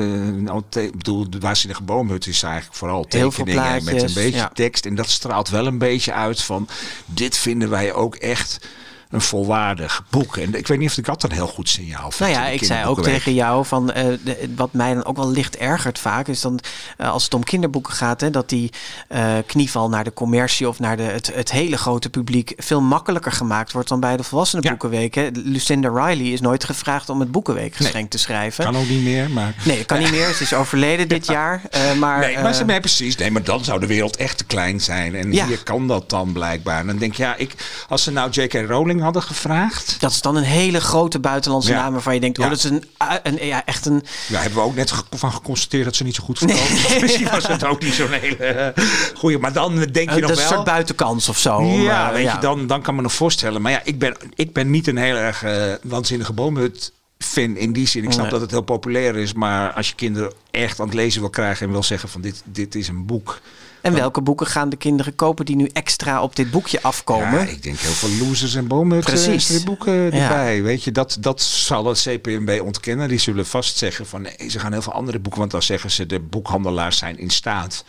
Te- 0.68 0.82
Ik 0.82 0.96
bedoel, 0.96 1.30
de 1.30 1.38
waanzinnige 1.38 1.82
boomhut 1.82 2.26
is 2.26 2.42
eigenlijk 2.42 2.76
vooral 2.76 3.04
tekeningen 3.04 3.84
met 3.84 4.02
een 4.02 4.14
beetje 4.14 4.38
ja. 4.38 4.50
tekst. 4.54 4.86
En 4.86 4.94
dat 4.94 5.08
straalt 5.08 5.48
wel 5.48 5.66
een 5.66 5.78
beetje 5.78 6.12
uit 6.12 6.42
van, 6.42 6.68
dit 7.06 7.36
vinden 7.36 7.70
wij 7.70 7.92
ook 7.92 8.14
echt 8.14 8.68
een 9.12 9.20
volwaardig 9.20 10.04
boek. 10.10 10.36
En 10.36 10.54
ik 10.54 10.66
weet 10.66 10.78
niet 10.78 10.90
of 10.90 10.96
ik 10.96 11.04
dat 11.04 11.22
een 11.22 11.32
heel 11.32 11.46
goed 11.46 11.68
signaal 11.68 12.10
vind. 12.10 12.30
Nou 12.30 12.32
ja, 12.42 12.46
ik 12.48 12.64
zei 12.64 12.86
ook 12.86 13.02
tegen 13.02 13.34
jou 13.34 13.64
van 13.66 13.92
eh, 13.92 14.04
de- 14.24 14.52
wat 14.56 14.72
mij 14.72 14.94
dan 14.94 15.04
ook 15.04 15.16
wel 15.16 15.30
licht 15.30 15.56
ergert 15.56 15.98
vaak 15.98 16.28
is 16.28 16.40
dan 16.40 16.60
eh, 16.96 17.10
als 17.10 17.24
het 17.24 17.34
om 17.34 17.44
kinderboeken 17.44 17.92
gaat, 17.92 18.20
hè, 18.20 18.30
dat 18.30 18.48
die 18.48 18.70
eh, 19.08 19.24
knieval 19.46 19.88
naar 19.88 20.04
de 20.04 20.12
commercie 20.12 20.68
of 20.68 20.78
naar 20.78 20.96
de, 20.96 21.02
het, 21.02 21.34
het 21.34 21.50
hele 21.50 21.76
grote 21.76 22.10
publiek 22.10 22.52
veel 22.56 22.80
makkelijker 22.80 23.32
gemaakt 23.32 23.72
wordt 23.72 23.88
dan 23.88 24.00
bij 24.00 24.16
de 24.16 24.22
volwassenenboekenweek. 24.22 25.14
hè. 25.14 25.28
Lucinda 25.32 25.88
Riley 25.88 26.26
is 26.32 26.40
nooit 26.40 26.64
gevraagd 26.64 27.08
om 27.08 27.20
het 27.20 27.30
boekenweekgeschenk 27.30 28.10
te 28.10 28.18
schrijven. 28.18 28.64
Kan 28.64 28.76
ook 28.76 28.88
niet 28.88 29.02
meer, 29.02 29.30
maar... 29.30 29.54
Nee, 29.64 29.84
kan 29.84 29.98
niet 29.98 30.10
meer. 30.10 30.32
Ze 30.34 30.42
is 30.42 30.54
overleden 30.54 31.08
dit 31.16 31.26
jaar. 31.26 31.62
maar, 31.98 32.18
Nee, 32.18 32.38
maar 32.38 32.54
ze 32.54 32.64
nee, 32.64 32.80
precies. 32.80 33.16
Nee, 33.16 33.30
maar 33.30 33.42
dan 33.44 33.64
zou 33.64 33.80
de 33.80 33.86
wereld 33.86 34.16
echt 34.16 34.38
te 34.38 34.44
klein 34.44 34.80
zijn. 34.80 35.14
En 35.14 35.32
Ja. 35.32 35.46
hier 35.46 35.62
kan 35.62 35.86
dat 35.86 36.10
dan 36.10 36.32
blijkbaar. 36.32 36.78
En 36.80 36.86
dan 36.86 36.96
denk 36.98 37.14
je, 37.14 37.22
ja, 37.22 37.36
ik, 37.36 37.54
als 37.88 38.02
ze 38.02 38.10
nou 38.10 38.30
J.K. 38.30 38.52
Rowling 38.68 39.01
hadden 39.02 39.22
gevraagd. 39.22 39.96
dat 40.00 40.10
is 40.10 40.20
dan 40.20 40.36
een 40.36 40.42
hele 40.42 40.80
grote 40.80 41.18
buitenlandse 41.18 41.72
naam 41.72 41.92
waarvan 41.92 42.14
je 42.14 42.20
denkt, 42.20 42.38
oh, 42.38 42.48
dat 42.48 42.56
is 42.58 42.64
een, 42.64 42.84
een, 43.22 43.46
ja, 43.46 43.64
echt 43.64 43.86
een 43.86 44.02
Ja, 44.28 44.38
hebben 44.40 44.58
we 44.58 44.64
ook 44.64 44.74
net 44.74 44.90
ge- 44.90 45.02
van 45.10 45.32
geconstateerd 45.32 45.84
dat 45.84 45.96
ze 45.96 46.04
niet 46.04 46.14
zo 46.14 46.22
goed 46.24 46.38
verkopen. 46.38 46.68
Dus 46.74 47.00
misschien 47.00 47.28
was 47.30 47.46
het 47.46 47.64
ook 47.64 47.82
niet 47.82 47.94
zo'n 47.94 48.10
hele 48.10 48.36
eh, 48.36 48.84
goeie. 49.14 49.38
Maar 49.38 49.52
dan 49.52 49.76
denk 49.76 49.94
je 49.94 50.00
Eh, 50.00 50.06
nog 50.16 50.20
dat 50.20 50.30
is 50.30 50.36
wel... 50.36 50.44
een 50.44 50.52
soort 50.54 50.64
buitenkans 50.64 51.28
of 51.28 51.38
zo. 51.38 51.62
ja, 51.62 52.08
eh, 52.08 52.14
weet 52.14 52.32
je, 52.32 52.38
dan, 52.38 52.66
dan 52.66 52.82
kan 52.82 52.94
me 52.94 53.02
nog 53.02 53.12
voorstellen. 53.12 53.62
Maar 53.62 53.72
ja, 53.72 53.80
ik 53.84 53.98
ben, 53.98 54.16
ik 54.34 54.52
ben 54.52 54.70
niet 54.70 54.86
een 54.86 54.96
heel 54.96 55.16
erg 55.16 55.42
eh, 55.42 55.72
waanzinnige 55.82 56.32
boomhut 56.32 56.92
fan 57.18 57.56
in 57.56 57.72
die 57.72 57.86
zin. 57.88 58.02
Ik 58.04 58.10
snap 58.10 58.22
Nee. 58.22 58.30
dat 58.32 58.40
het 58.40 58.50
heel 58.50 58.60
populair 58.60 59.16
is. 59.16 59.32
Maar 59.32 59.72
als 59.72 59.88
je 59.88 59.94
kinderen 59.94 60.32
echt 60.50 60.80
aan 60.80 60.86
het 60.86 60.94
lezen 60.94 61.20
wil 61.20 61.30
krijgen 61.30 61.66
en 61.66 61.72
wil 61.72 61.82
zeggen 61.82 62.08
van 62.08 62.20
dit, 62.20 62.42
dit 62.44 62.74
is 62.74 62.88
een 62.88 63.06
boek. 63.06 63.40
En 63.82 63.94
welke 63.94 64.20
boeken 64.22 64.46
gaan 64.46 64.68
de 64.68 64.76
kinderen 64.76 65.14
kopen 65.14 65.44
die 65.44 65.56
nu 65.56 65.66
extra 65.72 66.22
op 66.22 66.36
dit 66.36 66.50
boekje 66.50 66.82
afkomen? 66.82 67.30
Ja, 67.40 67.46
ik 67.46 67.62
denk 67.62 67.78
heel 67.78 67.92
veel 67.92 68.26
losers 68.26 68.54
en 68.54 68.66
Precies. 69.00 69.64
boeken 69.64 69.92
Ja. 69.92 70.10
erbij. 70.10 70.62
Weet 70.62 70.84
je, 70.84 70.92
dat, 70.92 71.16
dat 71.20 71.40
zal 71.40 71.86
het 71.86 72.00
CPMB 72.02 72.60
ontkennen. 72.62 73.08
Die 73.08 73.18
zullen 73.18 73.46
vast 73.46 73.76
zeggen 73.76 74.06
van 74.06 74.22
nee, 74.22 74.50
ze 74.50 74.58
gaan 74.58 74.72
heel 74.72 74.82
veel 74.82 74.92
andere 74.92 75.18
boeken. 75.18 75.40
Want 75.40 75.52
dan 75.52 75.62
zeggen 75.62 75.90
ze 75.90 76.06
de 76.06 76.20
boekhandelaars 76.20 76.98
zijn 76.98 77.18
in 77.18 77.30
staat 77.30 77.84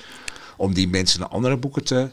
om 0.58 0.74
die 0.74 0.88
mensen 0.88 1.20
naar 1.20 1.30
andere 1.30 1.58
boeken 1.58 1.84
te 1.84 2.10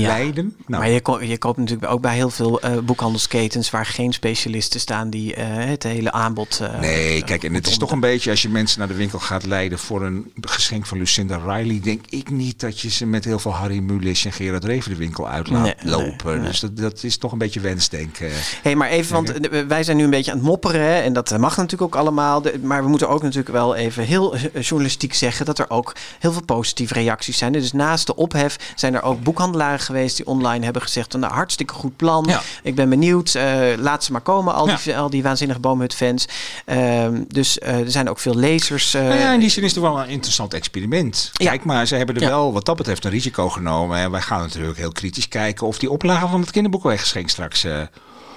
Ja. 0.00 0.06
leiden. 0.08 0.54
Nou, 0.66 0.82
Maar 0.82 0.90
je, 0.92 1.00
ko- 1.00 1.20
je 1.22 1.38
koopt 1.38 1.58
natuurlijk 1.58 1.92
ook 1.92 2.00
bij 2.00 2.14
heel 2.14 2.30
veel 2.30 2.60
eh, 2.60 2.78
boekhandelsketens 2.78 3.70
waar 3.70 3.86
geen 3.86 4.12
specialisten 4.12 4.80
staan 4.80 5.10
die 5.10 5.34
eh, 5.34 5.46
het 5.68 5.82
hele 5.82 6.12
aanbod. 6.12 6.60
eh, 6.62 6.78
Nee, 6.80 7.24
kijk, 7.24 7.44
en 7.44 7.54
het 7.54 7.66
is 7.66 7.76
toch 7.78 7.90
een 7.90 8.00
beetje 8.00 8.30
als 8.30 8.42
je 8.42 8.48
mensen 8.48 8.78
naar 8.78 8.88
de 8.88 8.94
winkel 8.94 9.18
gaat 9.18 9.44
leiden 9.46 9.78
voor 9.78 10.02
een 10.02 10.32
geschenk 10.40 10.86
van 10.86 10.98
Lucinda 10.98 11.36
Riley, 11.36 11.80
denk 11.82 12.04
ik 12.08 12.30
niet 12.30 12.60
dat 12.60 12.80
je 12.80 12.90
ze 12.90 13.06
met 13.06 13.24
heel 13.24 13.38
veel 13.38 13.54
Harry 13.54 13.78
Mulisch 13.78 14.24
en 14.24 14.32
Gerard 14.32 14.64
Reven 14.64 14.90
de 14.90 14.96
winkel 14.96 15.28
uit 15.28 15.48
laat 15.50 15.62
Nee, 15.62 15.74
lopen. 15.82 16.40
nee. 16.40 16.48
Dus 16.48 16.60
dat, 16.60 16.76
dat 16.76 17.02
is 17.02 17.16
toch 17.16 17.32
een 17.32 17.38
beetje 17.38 17.60
wensdenken. 17.60 18.30
Hey, 18.62 18.74
maar 18.76 18.88
even, 18.88 19.14
want 19.14 19.32
wij 19.68 19.82
zijn 19.84 19.96
nu 19.96 20.04
een 20.04 20.10
beetje 20.10 20.30
aan 20.30 20.36
het 20.36 20.46
mopperen. 20.46 20.80
hè, 20.80 21.00
En 21.00 21.12
dat 21.12 21.38
mag 21.38 21.56
natuurlijk 21.56 21.94
ook 21.94 22.00
allemaal. 22.00 22.42
De- 22.42 22.60
Maar 22.62 22.82
we 22.82 22.88
moeten 22.88 23.08
ook 23.08 23.22
natuurlijk 23.22 23.48
wel 23.54 23.74
even 23.74 24.04
heel 24.04 24.36
journalistiek 24.60 25.14
zeggen 25.14 25.46
dat 25.46 25.58
er 25.58 25.70
ook 25.70 25.94
heel 26.18 26.32
veel 26.32 26.44
positieve 26.44 26.94
reacties 26.94 27.38
zijn. 27.38 27.52
Dus 27.52 27.72
naast 27.72 28.06
de 28.06 28.16
ophef 28.16 28.56
zijn 28.74 28.94
er 28.94 29.02
ook 29.02 29.22
geweest 29.82 30.16
die 30.16 30.26
online 30.26 30.64
hebben 30.64 30.82
gezegd: 30.82 31.12
nou, 31.16 31.32
hartstikke 31.32 31.74
goed 31.74 31.96
plan. 31.96 32.24
Ja. 32.28 32.40
Ik 32.62 32.74
ben 32.74 32.88
benieuwd. 32.88 33.34
eh, 33.34 33.60
laat 33.76 34.04
ze 34.04 34.12
maar 34.12 34.20
komen, 34.20 34.54
al 34.54 34.66
die, 34.84 34.98
al 34.98 35.10
die 35.10 35.22
waanzinnige 35.22 35.60
boomhut-fans. 35.60 36.28
Ehm, 36.64 37.22
dus 37.28 37.58
eh, 37.58 37.78
er 37.80 37.90
zijn 37.90 38.08
ook 38.10 38.18
veel 38.18 38.34
lezers. 38.36 38.94
eh, 38.94 39.02
Nou 39.02 39.18
ja, 39.18 39.32
in 39.32 39.40
die 39.40 39.48
zin 39.48 39.62
is 39.62 39.74
het 39.74 39.80
wel 39.82 40.00
een 40.00 40.08
interessant 40.08 40.54
experiment. 40.54 41.30
Kijk 41.32 41.64
maar, 41.64 41.86
ze 41.86 41.94
hebben 41.96 42.14
er 42.14 42.28
wel 42.28 42.52
wat 42.52 42.64
dat 42.64 42.76
betreft 42.76 43.04
een 43.04 43.10
risico 43.10 43.48
genomen. 43.48 43.98
En 43.98 44.10
wij 44.10 44.20
gaan 44.20 44.40
natuurlijk 44.40 44.78
heel 44.78 44.92
kritisch 44.92 45.28
kijken 45.28 45.66
of 45.66 45.78
die 45.78 45.90
oplage 45.90 46.26
van 46.28 46.40
het 46.40 46.50
kinderboekenweeggeschenk 46.50 47.28
straks 47.28 47.66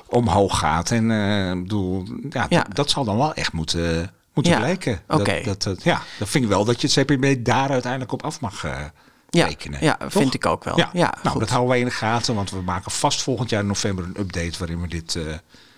omhoog 0.07 0.57
gaat. 0.59 0.91
En 0.91 1.11
ik 1.57 1.61
bedoel, 1.63 2.03
ja, 2.49 2.65
dat 2.73 2.89
zal 2.89 3.03
dan 3.03 3.17
wel 3.17 3.33
echt 3.33 3.53
moeten, 3.53 4.11
moeten 4.33 4.53
Ja. 4.53 4.59
blijken. 4.59 5.01
Oké. 5.07 5.33
Dat, 5.33 5.43
dat, 5.45 5.63
dat- 5.63 5.83
ja, 5.83 6.01
dat 6.19 6.29
vind 6.29 6.43
ik 6.43 6.49
wel 6.49 6.65
dat 6.65 6.81
je 6.81 6.87
het 6.87 7.05
CPB 7.05 7.45
daar 7.45 7.69
uiteindelijk 7.69 8.11
op 8.11 8.23
af 8.23 8.39
mag 8.41 8.65
ja, 9.35 9.45
rekenen. 9.45 9.79
ja, 9.81 9.95
Toch? 9.99 10.11
vind 10.11 10.33
ik 10.33 10.45
ook 10.45 10.63
wel. 10.63 10.77
Ja, 10.77 10.89
Ja, 10.93 11.13
nou, 11.21 11.29
goed. 11.29 11.39
dat 11.39 11.49
houden 11.49 11.69
wij 11.69 11.79
in 11.79 11.85
de 11.85 11.91
gaten, 11.91 12.35
want 12.35 12.51
we 12.51 12.61
maken 12.61 12.91
vast 12.91 13.21
volgend 13.21 13.49
jaar 13.49 13.61
in 13.61 13.67
november 13.67 14.03
een 14.05 14.15
update 14.19 14.53
waarin 14.59 14.81
we 14.81 14.87
dit. 14.87 15.15
eh, 15.15 15.23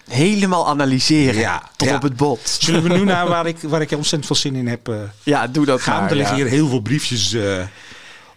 Helemaal 0.07 0.67
analyseren. 0.67 1.39
Ja, 1.41 1.61
tot 1.75 1.87
ja. 1.87 1.95
op 1.95 2.01
het 2.01 2.15
bot. 2.15 2.57
Zullen 2.59 2.83
we 2.83 2.89
nu 2.89 3.03
naar 3.03 3.27
waar 3.35 3.45
ik, 3.47 3.57
waar 3.61 3.81
ik 3.81 3.91
ontzettend 3.91 4.25
veel 4.25 4.35
zin 4.35 4.55
in 4.55 4.67
heb? 4.67 4.87
eh, 4.89 4.95
Ja, 5.23 5.47
doe 5.47 5.65
dat 5.65 5.81
gaan. 5.81 6.01
maar. 6.01 6.09
er 6.09 6.15
liggen 6.15 6.35
hier 6.35 6.45
heel 6.47 6.67
veel 6.67 6.79
briefjes 6.81 7.33
eh, 7.33 7.63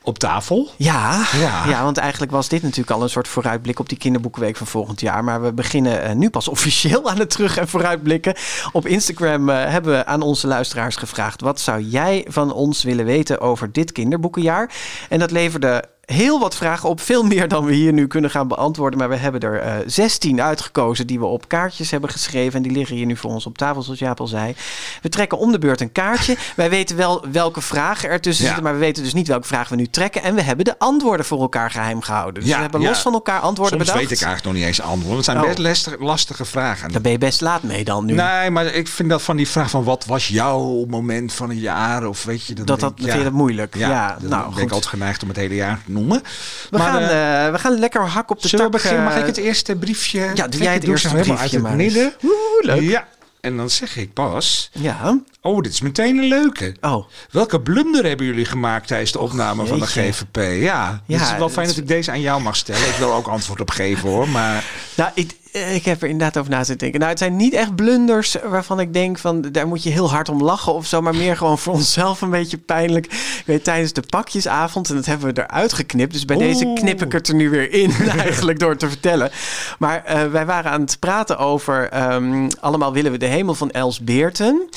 op 0.03 0.19
tafel. 0.19 0.71
Ja, 0.77 1.27
ja. 1.33 1.65
Ja. 1.67 1.83
want 1.83 1.97
eigenlijk 1.97 2.33
was 2.33 2.49
dit 2.49 2.63
natuurlijk 2.63 2.91
al 2.91 3.03
een 3.03 3.11
soort 3.11 3.29
vooruitblik 3.29 3.79
op 3.79 3.89
die 3.89 3.99
kinderboekenweek 3.99 4.57
van 4.57 4.67
volgend 4.67 5.01
jaar. 5.01 5.25
Maar 5.25 5.43
we 5.43 5.53
beginnen 5.53 6.03
eh, 6.03 6.15
nu 6.15 6.31
pas 6.31 6.49
officieel 6.59 7.11
aan 7.11 7.19
het 7.19 7.31
terug- 7.31 7.57
en 7.57 7.69
vooruitblikken. 7.69 8.35
Op 8.73 8.87
Instagram 8.87 9.49
eh, 9.49 9.65
hebben 9.65 9.93
we 9.93 10.07
aan 10.07 10.23
onze 10.23 10.47
luisteraars 10.47 10.97
gevraagd: 10.97 11.41
wat 11.41 11.61
zou 11.61 11.83
jij 11.83 12.27
van 12.29 12.53
ons 12.53 12.83
willen 12.83 13.05
weten 13.05 13.41
over 13.41 13.73
dit 13.73 13.93
kinderboekenjaar? 13.93 14.71
En 15.09 15.19
dat 15.19 15.31
leverde 15.31 15.85
heel 16.13 16.39
wat 16.41 16.57
vragen 16.57 16.89
op. 16.89 17.01
Veel 17.01 17.23
meer 17.23 17.49
dan 17.49 17.65
we 17.65 17.73
hier 17.75 17.93
nu 17.93 18.07
kunnen 18.07 18.31
gaan 18.31 18.49
beantwoorden. 18.49 18.99
Maar 18.99 19.09
we 19.09 19.17
hebben 19.17 19.41
er 19.41 19.59
eh 19.61 19.75
16 19.87 20.43
uitgekozen 20.43 21.07
die 21.07 21.19
we 21.19 21.25
op 21.25 21.49
kaartjes 21.49 21.91
hebben 21.91 22.11
geschreven. 22.11 22.55
En 22.57 22.63
die 22.63 22.73
liggen 22.73 22.97
hier 22.97 23.07
nu 23.07 23.17
voor 23.17 23.31
ons 23.31 23.47
op 23.47 23.59
tafel, 23.59 23.83
zoals 23.83 23.99
Jaap 23.99 24.21
al 24.21 24.27
zei. 24.27 24.55
We 25.03 25.09
trekken 25.09 25.39
om 25.39 25.53
de 25.53 25.59
beurt 25.59 25.81
een 25.81 25.93
kaartje. 25.93 26.37
Wij 26.57 26.71
weten 26.71 26.97
wel 26.97 27.25
welke 27.33 27.61
vragen 27.61 28.09
er 28.09 28.21
tussen 28.21 28.45
Ja. 28.45 28.51
zitten. 28.51 28.65
Maar 28.71 28.79
we 28.79 28.85
weten 28.87 29.03
dus 29.03 29.15
niet 29.15 29.29
welke 29.29 29.47
vragen 29.47 29.71
we 29.71 29.77
nu 29.77 29.87
trekken. 29.87 30.23
En 30.23 30.35
we 30.35 30.43
hebben 30.43 30.65
de 30.65 30.79
antwoorden 30.79 31.27
voor 31.27 31.41
elkaar 31.41 31.71
geheim 31.71 32.01
gehouden. 32.01 32.35
Dus 32.43 32.51
Ja, 32.51 32.57
we 32.57 32.63
hebben 32.63 32.81
ja. 32.81 32.89
los 32.89 32.99
van 33.01 33.13
elkaar 33.13 33.41
antwoorden 33.41 33.79
Soms 33.79 33.91
bedacht. 33.91 34.09
weet 34.09 34.19
ik 34.19 34.25
eigenlijk 34.27 34.45
nog 34.45 34.55
niet 34.55 34.65
eens 34.79 34.81
antwoorden. 34.87 35.17
Het 35.17 35.25
zijn 35.25 35.39
Oh. 35.39 35.45
best 35.47 35.59
lastige, 35.59 35.97
lastige 36.05 36.45
vragen. 36.45 36.93
Daar 36.93 37.01
ben 37.01 37.13
je 37.13 37.19
best 37.19 37.41
laat 37.41 37.63
mee 37.63 37.85
dan 37.85 38.05
nu. 38.05 38.15
Nee, 38.15 38.51
maar 38.51 38.67
ik 38.67 38.89
vind 38.89 39.09
dat 39.09 39.23
van 39.23 39.37
die 39.37 39.49
vraag 39.49 39.71
van 39.71 39.85
wat 39.85 40.05
was 40.05 40.29
jouw 40.29 40.85
moment 40.89 41.33
van 41.33 41.51
een 41.51 41.59
jaar? 41.59 42.07
Of 42.07 42.25
weet 42.25 42.47
je, 42.47 42.55
Dat- 42.55 42.67
dat- 42.81 42.93
ik, 42.97 43.03
vind 43.05 43.13
je 43.19 43.23
dat 43.25 43.33
moeilijk? 43.33 43.75
Ja, 43.77 44.17
nou, 44.21 44.45
ben 44.45 44.53
goed. 44.53 44.63
ik 44.63 44.71
altijd 44.71 44.87
geneigd 44.87 45.23
om 45.23 45.29
het 45.29 45.37
hele 45.37 45.55
jaar 45.55 45.81
noemen. 46.01 46.23
we, 46.71 46.79
Maar, 46.79 46.93
gaan, 46.93 47.03
eh, 47.03 47.47
eh, 47.47 47.53
we 47.53 47.59
gaan 47.59 47.79
lekker 47.79 48.01
hak 48.01 48.31
op 48.31 48.43
de 48.43 48.49
Zullen 48.49 48.67
we 48.67 48.73
tak. 48.73 48.81
beginnen? 48.83 49.05
Mag 49.05 49.15
eh, 49.15 49.21
ik 49.21 49.27
het 49.27 49.37
eerste 49.37 49.77
briefje? 49.77 50.31
Ja, 50.35 50.49
doe 50.49 50.63
jij 50.63 50.73
het 50.75 50.85
eerste 50.85 51.09
briefje 51.09 51.37
uit 51.37 51.51
het 51.51 51.63
maar 51.63 51.77
midden. 51.77 52.13
Oeh, 52.25 52.35
leuk. 52.61 52.81
Ja, 52.81 53.09
en 53.41 53.57
dan 53.57 53.71
zeg 53.71 53.97
ik 53.97 54.13
pas... 54.13 54.71
Ja. 54.73 55.21
Oh, 55.43 55.63
dit 55.63 55.73
is 55.73 55.81
meteen 55.81 56.19
een 56.19 56.29
leuke. 56.29 56.75
Oh. 56.81 57.07
Welke 57.31 57.61
blunder 57.61 58.05
hebben 58.05 58.27
jullie 58.27 58.45
gemaakt 58.45 58.87
tijdens 58.87 59.13
de 59.13 59.19
opname 59.19 59.67
van 59.67 59.79
de. 59.79 59.87
GVP? 59.87 60.37
Ja, 60.37 61.03
Ja, 61.07 61.19
het 61.19 61.33
is 61.33 61.39
wel 61.39 61.49
fijn 61.49 61.67
het 61.67 61.75
dat 61.75 61.85
ik 61.85 61.91
deze 61.91 62.11
aan 62.11 62.21
jou 62.21 62.43
mag 62.43 62.57
stellen. 62.57 62.89
Ik 62.89 62.95
wil 62.95 63.13
ook 63.13 63.27
antwoord 63.27 63.61
op 63.61 63.71
geven 63.71 64.09
hoor, 64.09 64.29
maar... 64.29 64.65
Nou, 64.97 65.11
ik, 65.15 65.37
ik 65.53 65.85
heb 65.85 66.03
er 66.03 66.09
inderdaad 66.09 66.37
over 66.37 66.51
na 66.51 66.59
zitten 66.59 66.79
denken. 66.79 66.99
Nou, 66.99 67.11
het 67.11 67.19
zijn 67.19 67.37
niet 67.37 67.53
echt 67.53 67.75
blunders 67.75 68.37
waarvan 68.45 68.81
ik 68.81 68.93
denk 68.93 69.19
van 69.19 69.43
daar 69.43 69.67
moet 69.67 69.83
je 69.83 69.91
heel 69.91 70.11
hard 70.11 70.29
om 70.29 70.43
lachen 70.43 70.75
of 70.75 70.87
zo, 70.87 71.01
maar 71.01 71.15
meer 71.15 71.37
gewoon 71.37 71.59
voor 71.59 71.73
onszelf 71.73 72.21
een 72.21 72.31
beetje 72.31 72.59
pijnlijk. 72.59 73.07
Ik 73.07 73.43
weet 73.47 73.65
tijdens 73.65 73.93
de 73.93 74.03
pakjesavond 74.11 74.89
en 74.89 74.95
dat 74.95 75.07
hebben 75.07 75.35
we 75.35 75.41
eruit 75.41 75.73
geknipt. 75.73 76.13
Dus 76.13 76.25
bij 76.25 76.37
deze 76.37 76.73
knip 76.75 77.03
ik 77.03 77.13
het 77.13 77.29
er 77.29 77.35
nu 77.35 77.51
weer 77.51 77.73
in 77.73 77.93
eigenlijk 78.19 78.59
door 78.59 78.77
te 78.77 78.89
vertellen. 78.89 79.31
Maar 79.79 80.05
eh, 80.05 80.25
wij 80.27 80.47
waren 80.47 80.71
aan 80.71 80.81
het 80.81 80.97
praten 80.99 81.39
over 81.39 81.89
ehm, 81.89 82.49
allemaal 82.61 82.93
willen 82.93 83.13
we 83.13 83.19
de 83.19 83.27
hemel 83.27 83.55
van 83.55 83.71
Els 83.71 84.01
Beerten. 84.01 84.69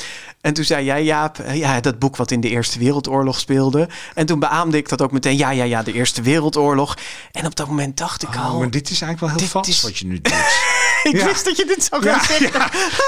En 0.44 0.54
toen 0.54 0.64
zei 0.64 0.84
jij, 0.84 1.04
Jaap, 1.04 1.38
eh, 1.38 1.54
ja, 1.56 1.80
dat 1.80 1.98
boek 1.98 2.16
wat 2.16 2.30
in 2.30 2.40
de 2.40 2.48
Eerste 2.48 2.78
Wereldoorlog 2.78 3.38
speelde. 3.40 3.88
En 4.14 4.26
toen 4.26 4.38
beaamde 4.38 4.76
ik 4.76 4.88
dat 4.88 5.02
ook 5.02 5.12
meteen. 5.12 5.36
Ja, 5.36 5.50
ja, 5.50 5.64
ja, 5.64 5.82
de 5.82 5.92
Eerste 5.92 6.22
Wereldoorlog. 6.22 6.96
En 7.32 7.46
op 7.46 7.54
dat 7.56 7.66
moment 7.68 7.96
dacht 7.96 8.22
ik 8.22 8.36
al... 8.36 8.52
Oh, 8.52 8.58
maar 8.58 8.70
dit 8.70 8.90
is 8.90 9.00
eigenlijk 9.00 9.20
wel 9.20 9.30
heel 9.42 9.48
vast 9.52 9.68
is- 9.68 9.82
wat 9.82 9.98
je 9.98 10.06
nu 10.06 10.20
doet. 10.20 10.32
ik 11.10 11.16
Ja. 11.16 11.24
wist 11.24 11.44
dat 11.44 11.56
je 11.56 11.64
dit 11.64 11.84
zou 11.90 12.02
gaan 12.02 12.20
zeggen. 12.24 12.46
Je 12.46 12.58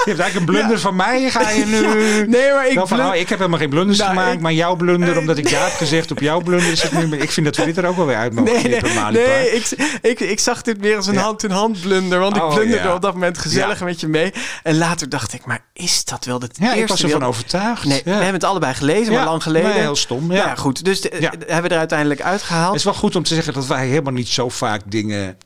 hebt 0.05 0.19
eigenlijk 0.19 0.35
een 0.35 0.45
blunder 0.45 0.79
van 0.79 0.95
mij, 0.95 1.29
ga 1.29 1.49
je 1.49 1.65
nu... 1.75 1.79
Nee, 2.27 2.51
maar 2.53 2.67
ik 2.69 2.79
van, 2.83 3.05
oh, 3.05 3.15
ik 3.15 3.29
heb 3.29 3.37
helemaal 3.37 3.59
geen 3.59 3.69
blunders 3.69 3.97
Nou, 3.97 4.09
gemaakt, 4.09 4.33
ik- 4.33 4.39
maar 4.39 4.53
jouw 4.53 4.75
blunder, 4.75 5.17
omdat 5.17 5.37
ik 5.37 5.47
ja 5.47 5.63
heb 5.63 5.73
gezegd 5.73 6.11
op 6.11 6.19
jouw 6.19 6.41
blunder, 6.41 6.71
is 6.71 6.81
het 6.81 6.91
nu... 6.91 7.17
Ik 7.17 7.31
vind 7.31 7.45
dat 7.45 7.55
we 7.55 7.65
dit 7.65 7.77
er 7.77 7.85
ook 7.85 7.95
wel 7.95 8.05
weer 8.05 8.15
uit 8.15 8.33
mogen 8.33 8.53
Nee, 8.53 8.63
nee, 8.63 8.77
knippen, 8.79 9.13
nee 9.13 9.51
ik, 9.51 9.69
ik, 10.01 10.19
ik 10.19 10.39
zag 10.39 10.61
dit 10.61 10.81
meer 10.81 10.95
als 10.95 11.07
een 11.07 11.17
hand-in-hand 11.17 11.81
blunder. 11.81 12.19
Want 12.19 12.35
ik 12.35 12.43
Oh, 12.43 12.53
blunderde 12.53 12.93
op 12.93 13.01
dat 13.01 13.13
moment 13.13 13.37
gezellig 13.37 13.79
met 13.81 13.99
je 13.99 14.07
mee. 14.07 14.33
En 14.63 14.77
later 14.77 15.09
dacht 15.09 15.33
ik, 15.33 15.45
maar 15.45 15.59
is 15.73 16.05
dat 16.05 16.25
wel 16.25 16.39
de 16.39 16.49
Ja, 16.53 16.65
eerste 16.65 16.81
ik 16.81 16.87
was 16.87 17.03
ervan 17.03 17.23
overtuigd. 17.23 17.85
Nee, 17.85 18.01
we 18.03 18.09
hebben 18.11 18.33
het 18.33 18.43
allebei 18.43 18.73
gelezen, 18.73 19.13
maar 19.13 19.25
lang 19.25 19.43
geleden. 19.43 19.69
nee, 19.69 19.79
heel 19.79 19.95
stom, 19.95 20.31
ja. 20.31 20.55
Goed. 20.55 20.85
Dus 20.85 21.01
de- 21.01 21.09
hebben 21.47 21.63
we 21.63 21.69
er 21.69 21.77
uiteindelijk 21.77 22.21
uitgehaald. 22.21 22.67
Het 22.67 22.75
is 22.79 22.83
wel 22.83 22.93
goed 22.93 23.15
om 23.15 23.23
te 23.23 23.33
zeggen 23.33 23.53
dat 23.53 23.65
wij 23.67 23.87
helemaal 23.87 24.13
niet 24.13 24.27
zo 24.27 24.49
vaak 24.49 24.81
dingen 24.85 25.37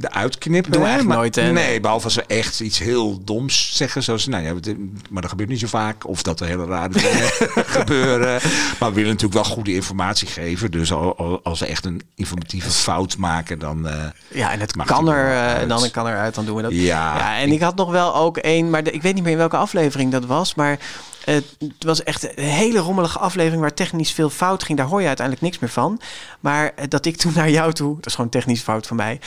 eruit 0.00 0.38
knippen. 0.38 0.72
Doen 0.72 0.80
we 0.80 0.86
hè, 0.86 0.92
eigenlijk 0.94 1.08
maar- 1.08 1.16
nooit, 1.16 1.34
hè? 1.34 1.52
Nee, 1.52 1.80
behalve 1.80 2.04
als 2.04 2.14
we 2.14 2.24
echt 2.26 2.60
iets 2.60 2.78
heel 2.78 3.24
doms 3.24 3.76
zeggen. 3.76 4.02
Zoals, 4.02 4.26
nou 4.26 4.44
ja, 4.44 4.54
maar 5.10 5.22
dat 5.22 5.30
gebeurt 5.30 5.48
niet 5.48 5.60
zo 5.60 5.66
vaak. 5.66 6.08
Of 6.08 6.22
dat 6.22 6.40
er 6.40 6.46
hele 6.46 6.64
rare 6.66 6.88
dingen 6.88 7.30
gebeuren. 7.78 8.40
Maar 8.78 8.88
we 8.88 8.94
willen 8.94 9.10
natuurlijk 9.10 9.44
wel 9.44 9.44
goede 9.54 9.74
informatie 9.74 10.28
geven. 10.28 10.70
Dus 10.70 10.92
al- 10.92 11.16
al- 11.16 11.40
als 11.42 11.60
we 11.60 11.66
echt 11.66 11.84
een 11.84 12.02
informatieve 12.14 12.70
fout 12.70 13.16
maken, 13.16 13.58
dan... 13.58 13.88
eh, 13.88 13.94
Ja, 14.28 14.52
en 14.52 14.60
het 14.60 14.76
Maakt 14.76 14.90
kan 14.90 15.08
er, 15.08 15.30
eh, 15.30 15.46
uit. 15.54 15.68
dan 15.68 15.90
kan 15.90 16.06
eruit, 16.06 16.34
dan 16.34 16.44
doen 16.44 16.56
we 16.56 16.62
dat. 16.62 16.72
Ja, 16.72 17.38
en 17.38 17.52
ik, 17.52 17.60
had 17.60 17.76
nog 17.76 17.90
wel 17.90 18.14
ook 18.16 18.36
één, 18.36 18.70
maar 18.70 18.84
de- 18.84 18.90
ik 18.90 19.02
weet 19.02 19.14
niet 19.14 19.22
meer 19.22 19.32
in 19.32 19.38
welke 19.38 19.56
aflevering 19.56 20.12
dat 20.12 20.24
was. 20.24 20.54
Maar 20.54 20.72
eh, 20.72 20.78
het 21.24 21.44
was 21.78 22.02
echt 22.02 22.38
een 22.38 22.44
hele 22.44 22.78
rommelige 22.78 23.18
aflevering 23.18 23.60
waar 23.60 23.74
technisch 23.74 24.12
veel 24.12 24.30
fout 24.30 24.62
ging. 24.62 24.78
Daar 24.78 24.86
hoor 24.86 25.00
je 25.00 25.06
uiteindelijk 25.06 25.46
niks 25.46 25.58
meer 25.58 25.70
van. 25.70 26.00
Maar 26.40 26.72
eh, 26.76 26.84
dat 26.88 27.06
ik 27.06 27.16
toen 27.16 27.32
naar 27.34 27.50
jou 27.50 27.72
toe, 27.72 27.94
dat 27.96 28.06
is 28.06 28.14
gewoon 28.14 28.30
technisch 28.30 28.60
fout 28.60 28.86
van 28.86 28.96
mij. 28.96 29.20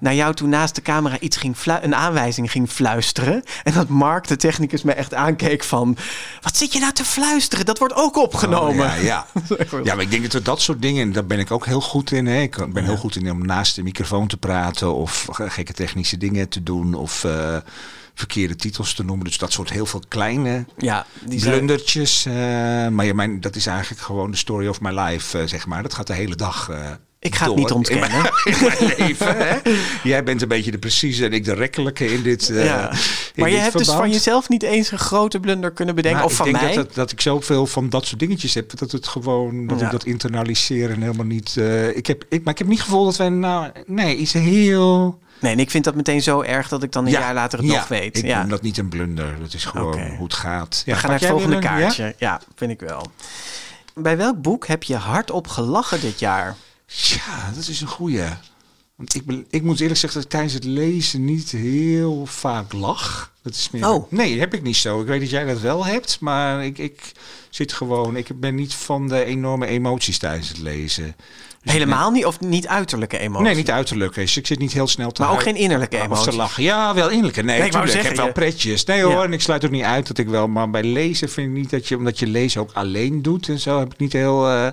Naar 0.00 0.14
jou 0.14 0.34
toen 0.34 0.48
naast 0.48 0.74
de 0.74 0.82
camera 0.82 1.18
iets 1.18 1.36
ging 1.36 1.56
een 1.64 1.94
aanwijzing 1.94 2.50
ging 2.50 2.70
fluisteren. 2.70 3.42
En 3.64 3.72
dat 3.72 3.88
Mark, 3.88 4.26
de 4.26 4.36
technicus, 4.36 4.82
me 4.82 4.92
echt 4.92 5.14
aankeek 5.14 5.64
van... 5.64 5.96
Wat 6.42 6.56
zit 6.56 6.72
je 6.72 6.78
nou 6.80 6.92
te 6.92 7.04
fluisteren? 7.04 7.66
Dat 7.66 7.78
wordt 7.78 7.94
ook 7.94 8.16
opgenomen. 8.16 8.86
Oh, 8.86 8.92
ja, 8.92 8.94
ja. 8.94 9.26
ja, 9.84 9.94
maar 9.94 10.04
ik 10.04 10.10
denk 10.10 10.22
dat 10.22 10.32
we 10.32 10.42
dat 10.42 10.60
soort 10.60 10.82
dingen, 10.82 11.12
daar 11.12 11.26
ben 11.26 11.38
ik 11.38 11.50
ook 11.50 11.66
heel 11.66 11.80
goed 11.80 12.12
in. 12.12 12.26
Hè. 12.26 12.40
Ik 12.40 12.72
ben 12.72 12.84
heel 12.84 12.96
goed 12.96 13.16
in 13.16 13.30
om 13.30 13.46
naast 13.46 13.74
de 13.74 13.82
microfoon 13.82 14.26
te 14.26 14.36
praten 14.36 14.94
of 14.94 15.26
ge- 15.30 15.50
gekke 15.50 15.72
technische 15.72 16.16
dingen 16.18 16.48
te 16.48 16.62
doen 16.62 16.94
of 16.94 17.24
eh, 17.24 17.56
verkeerde 18.18 18.56
titels 18.56 18.94
te 18.94 19.04
noemen. 19.04 19.24
Dus 19.24 19.38
dat 19.38 19.52
soort 19.52 19.70
heel 19.70 19.86
veel 19.86 20.02
kleine 20.08 20.64
Ja, 20.76 21.06
die 21.24 21.38
zijn- 21.40 21.52
blundertjes. 21.54 22.26
eh, 22.26 22.32
maar 22.88 23.04
ja, 23.04 23.14
mijn, 23.14 23.40
dat 23.40 23.56
is 23.56 23.66
eigenlijk 23.66 24.02
gewoon 24.02 24.30
de 24.30 24.36
story 24.36 24.66
of 24.66 24.80
my 24.80 24.90
life, 25.00 25.38
eh, 25.38 25.46
zeg 25.46 25.66
maar. 25.66 25.82
Dat 25.82 25.94
gaat 25.94 26.06
de 26.06 26.12
hele 26.14 26.34
dag. 26.36 26.68
eh, 26.70 26.90
Ik 27.20 27.34
ga 27.34 27.44
het 27.44 27.48
door 27.48 27.58
niet 27.58 27.70
ontkennen. 27.70 28.08
In 28.10 28.16
mijn, 28.20 28.32
in 28.54 28.56
mijn 28.60 28.94
leven. 28.98 29.36
Hè? 29.36 29.56
Jij 30.02 30.24
bent 30.24 30.42
een 30.42 30.48
beetje 30.48 30.70
de 30.70 30.78
precieze 30.78 31.24
en 31.24 31.32
ik 31.32 31.44
de 31.44 31.52
rekkelijke 31.54 32.12
in 32.12 32.22
dit. 32.22 32.46
ja. 32.52 32.90
in 32.92 32.98
Maar 33.34 33.50
je 33.50 33.56
hebt 33.56 33.78
dus 33.78 33.88
van 33.88 34.10
jezelf 34.10 34.48
niet 34.48 34.62
eens 34.62 34.90
een 34.90 34.98
grote 34.98 35.40
blunder 35.40 35.70
kunnen 35.72 35.94
bedenken. 35.94 36.20
Maar 36.20 36.26
of 36.30 36.32
ik 36.38 36.38
van 36.38 36.52
denk 36.52 36.64
mij. 36.64 36.74
Dat, 36.74 36.86
dat, 36.86 36.94
dat 36.94 37.12
ik 37.12 37.20
zoveel 37.20 37.66
van 37.66 37.88
dat 37.88 38.06
soort 38.06 38.20
dingetjes 38.20 38.54
heb. 38.54 38.78
Dat 38.78 38.92
het 38.92 39.06
gewoon, 39.08 39.66
dat 39.66 39.78
Ja. 39.80 39.84
ik 39.86 39.92
dat 39.92 40.04
internaliseer 40.04 40.90
en 40.90 41.00
helemaal 41.02 41.26
niet... 41.26 41.56
ik 41.94 42.06
heb, 42.06 42.24
ik, 42.28 42.44
maar 42.44 42.52
ik 42.52 42.58
heb 42.58 42.68
niet 42.68 42.82
gevoel 42.82 43.04
dat 43.04 43.16
wij 43.16 43.28
nou... 43.28 43.70
Nee, 43.86 44.16
iets 44.16 44.32
heel... 44.32 45.18
Nee, 45.40 45.52
en 45.52 45.58
ik 45.58 45.70
vind 45.70 45.84
dat 45.84 45.94
meteen 45.94 46.22
zo 46.22 46.40
erg 46.42 46.68
dat 46.68 46.82
ik 46.82 46.92
dan 46.92 47.04
een 47.04 47.10
Ja, 47.10 47.20
jaar 47.20 47.34
later 47.34 47.58
het 47.58 47.68
ja, 47.68 47.74
nog 47.74 47.88
weet. 47.88 48.16
Ik 48.18 48.24
ja. 48.24 48.40
noem 48.40 48.48
dat 48.48 48.62
niet 48.62 48.78
een 48.78 48.88
blunder. 48.88 49.36
Dat 49.40 49.54
is 49.54 49.64
gewoon 49.64 50.00
hoe 50.08 50.24
het 50.24 50.34
gaat. 50.34 50.82
We 50.86 50.94
gaan 50.94 51.10
naar 51.10 51.18
het 51.20 51.28
volgende 51.28 51.56
weer 51.58 51.64
een- 51.70 51.76
ja? 51.76 51.80
kaartje. 51.80 52.14
Ja? 52.18 52.40
vind 52.54 52.70
ik 52.70 52.80
wel. 52.80 53.06
Bij 53.94 54.16
welk 54.16 54.42
boek 54.42 54.66
heb 54.66 54.82
je 54.82 54.96
hardop 54.96 55.46
gelachen 55.48 56.00
dit 56.00 56.18
jaar? 56.18 56.56
Ja, 56.86 57.50
dat 57.54 57.66
is 57.68 57.80
een 57.80 57.88
goeie. 57.88 58.22
Want 58.96 59.14
ik, 59.14 59.22
ik 59.50 59.62
moet 59.62 59.80
eerlijk 59.80 59.98
zeggen 59.98 60.14
dat 60.20 60.22
ik 60.24 60.30
tijdens 60.30 60.54
het 60.54 60.64
lezen 60.64 61.24
niet 61.24 61.50
heel 61.50 62.26
vaak 62.26 62.72
lach. 62.72 63.32
Dat 63.42 63.54
is 63.54 63.70
meer... 63.70 63.88
Oh. 63.88 64.10
Nee, 64.12 64.38
heb 64.40 64.54
ik 64.54 64.62
niet 64.62 64.76
zo. 64.76 65.00
Ik 65.00 65.06
weet 65.06 65.20
dat 65.20 65.30
jij 65.30 65.44
dat 65.44 65.60
wel 65.60 65.86
hebt, 65.86 66.20
maar 66.20 66.64
ik, 66.64 66.78
ik 66.78 67.12
zit 67.50 67.72
gewoon... 67.72 68.16
Ik 68.16 68.40
ben 68.40 68.54
niet 68.54 68.74
van 68.74 69.08
de 69.08 69.24
enorme 69.24 69.66
emoties 69.66 70.18
tijdens 70.18 70.48
het 70.48 70.58
lezen. 70.58 71.16
Helemaal 71.70 72.10
niet? 72.10 72.24
Of 72.26 72.40
niet 72.40 72.66
uiterlijke 72.68 73.18
emoties? 73.18 73.46
Nee, 73.46 73.54
niet 73.56 73.70
uiterlijk. 73.70 74.14
Dus 74.14 74.36
ik 74.36 74.46
zit 74.46 74.58
niet 74.58 74.72
heel 74.72 74.86
snel 74.86 75.10
te 75.10 75.22
Maar 75.22 75.30
ook 75.30 75.42
geen 75.42 75.56
innerlijke 75.56 75.96
Of 75.96 76.02
emoties? 76.02 76.24
te 76.24 76.36
lachen. 76.36 76.62
Ja, 76.62 76.94
wel 76.94 77.08
innerlijke. 77.08 77.42
Nee, 77.42 77.58
Nee, 77.58 77.66
ik 77.68 77.72
heb 78.02 78.16
wel 78.16 78.26
je- 78.26 78.32
pretjes. 78.32 78.84
Nee 78.84 79.02
hoor, 79.02 79.12
Ja. 79.12 79.22
en 79.22 79.32
ik 79.32 79.40
sluit 79.40 79.64
ook 79.64 79.70
niet 79.70 79.82
uit 79.84 80.06
dat 80.06 80.18
ik 80.18 80.28
wel... 80.28 80.48
Maar 80.48 80.70
bij 80.70 80.82
lezen 80.82 81.28
vind 81.28 81.48
ik 81.48 81.54
niet 81.54 81.70
dat 81.70 81.88
je... 81.88 81.96
Omdat 81.96 82.18
je 82.18 82.26
lezen 82.26 82.60
ook 82.60 82.70
alleen 82.72 83.22
doet 83.22 83.48
en 83.48 83.58
zo... 83.58 83.78
heb 83.78 83.92
ik 83.92 83.98
niet 83.98 84.12
heel... 84.12 84.48
eh, 84.48 84.66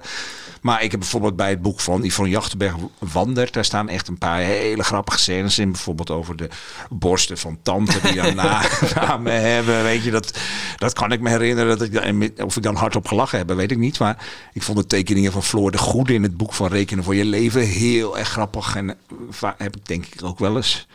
maar 0.66 0.84
ik 0.84 0.92
heb 0.92 1.00
bijvoorbeeld 1.00 1.36
bij 1.36 1.50
het 1.50 1.62
boek 1.62 1.80
van 1.80 2.04
Yvonne 2.04 2.32
Jachtenberg 2.32 2.76
Wandert... 3.00 3.54
daar 3.54 3.66
staan 3.66 3.90
echt 3.90 4.08
een 4.08 4.18
paar 4.18 4.40
hele 4.40 4.84
grappige 4.84 5.20
scènes 5.20 5.60
in. 5.60 5.72
Bijvoorbeeld 5.72 6.10
over 6.10 6.36
de 6.36 6.50
borsten 6.90 7.38
van 7.38 7.60
tante 7.62 8.00
die 8.02 8.22
dan 8.22 8.36
na, 8.46 8.62
na 8.96 9.18
me 9.18 9.30
hebben. 9.30 9.84
Weet 9.84 10.04
je, 10.04 10.12
dat, 10.12 10.38
dat 10.78 10.94
kan 10.94 11.12
ik 11.12 11.20
me 11.22 11.30
herinneren. 11.30 11.78
Dat 11.78 11.90
ik, 11.90 12.44
of 12.44 12.56
ik 12.56 12.64
dan 12.64 12.76
hardop 12.76 13.08
gelachen 13.08 13.38
heb, 13.38 13.52
weet 13.54 13.72
ik 13.72 13.78
niet. 13.78 14.00
Maar 14.00 14.26
ik 14.54 14.64
vond 14.64 14.78
de 14.78 14.88
tekeningen 14.88 15.32
van 15.32 15.44
Floor 15.44 15.72
de 15.72 15.78
Goede... 15.78 16.14
in 16.14 16.24
het 16.24 16.38
boek 16.38 16.54
van 16.54 16.68
Rekenen 16.68 17.04
voor 17.04 17.16
je 17.16 17.26
leven 17.26 17.62
heel 17.62 18.18
erg 18.18 18.30
grappig. 18.30 18.76
En 18.76 18.90
eh, 18.90 19.52
heb 19.58 19.76
ik 19.76 19.86
denk 19.86 20.06
ik 20.06 20.24
ook 20.24 20.40
wel 20.40 20.56
eens 20.56 20.88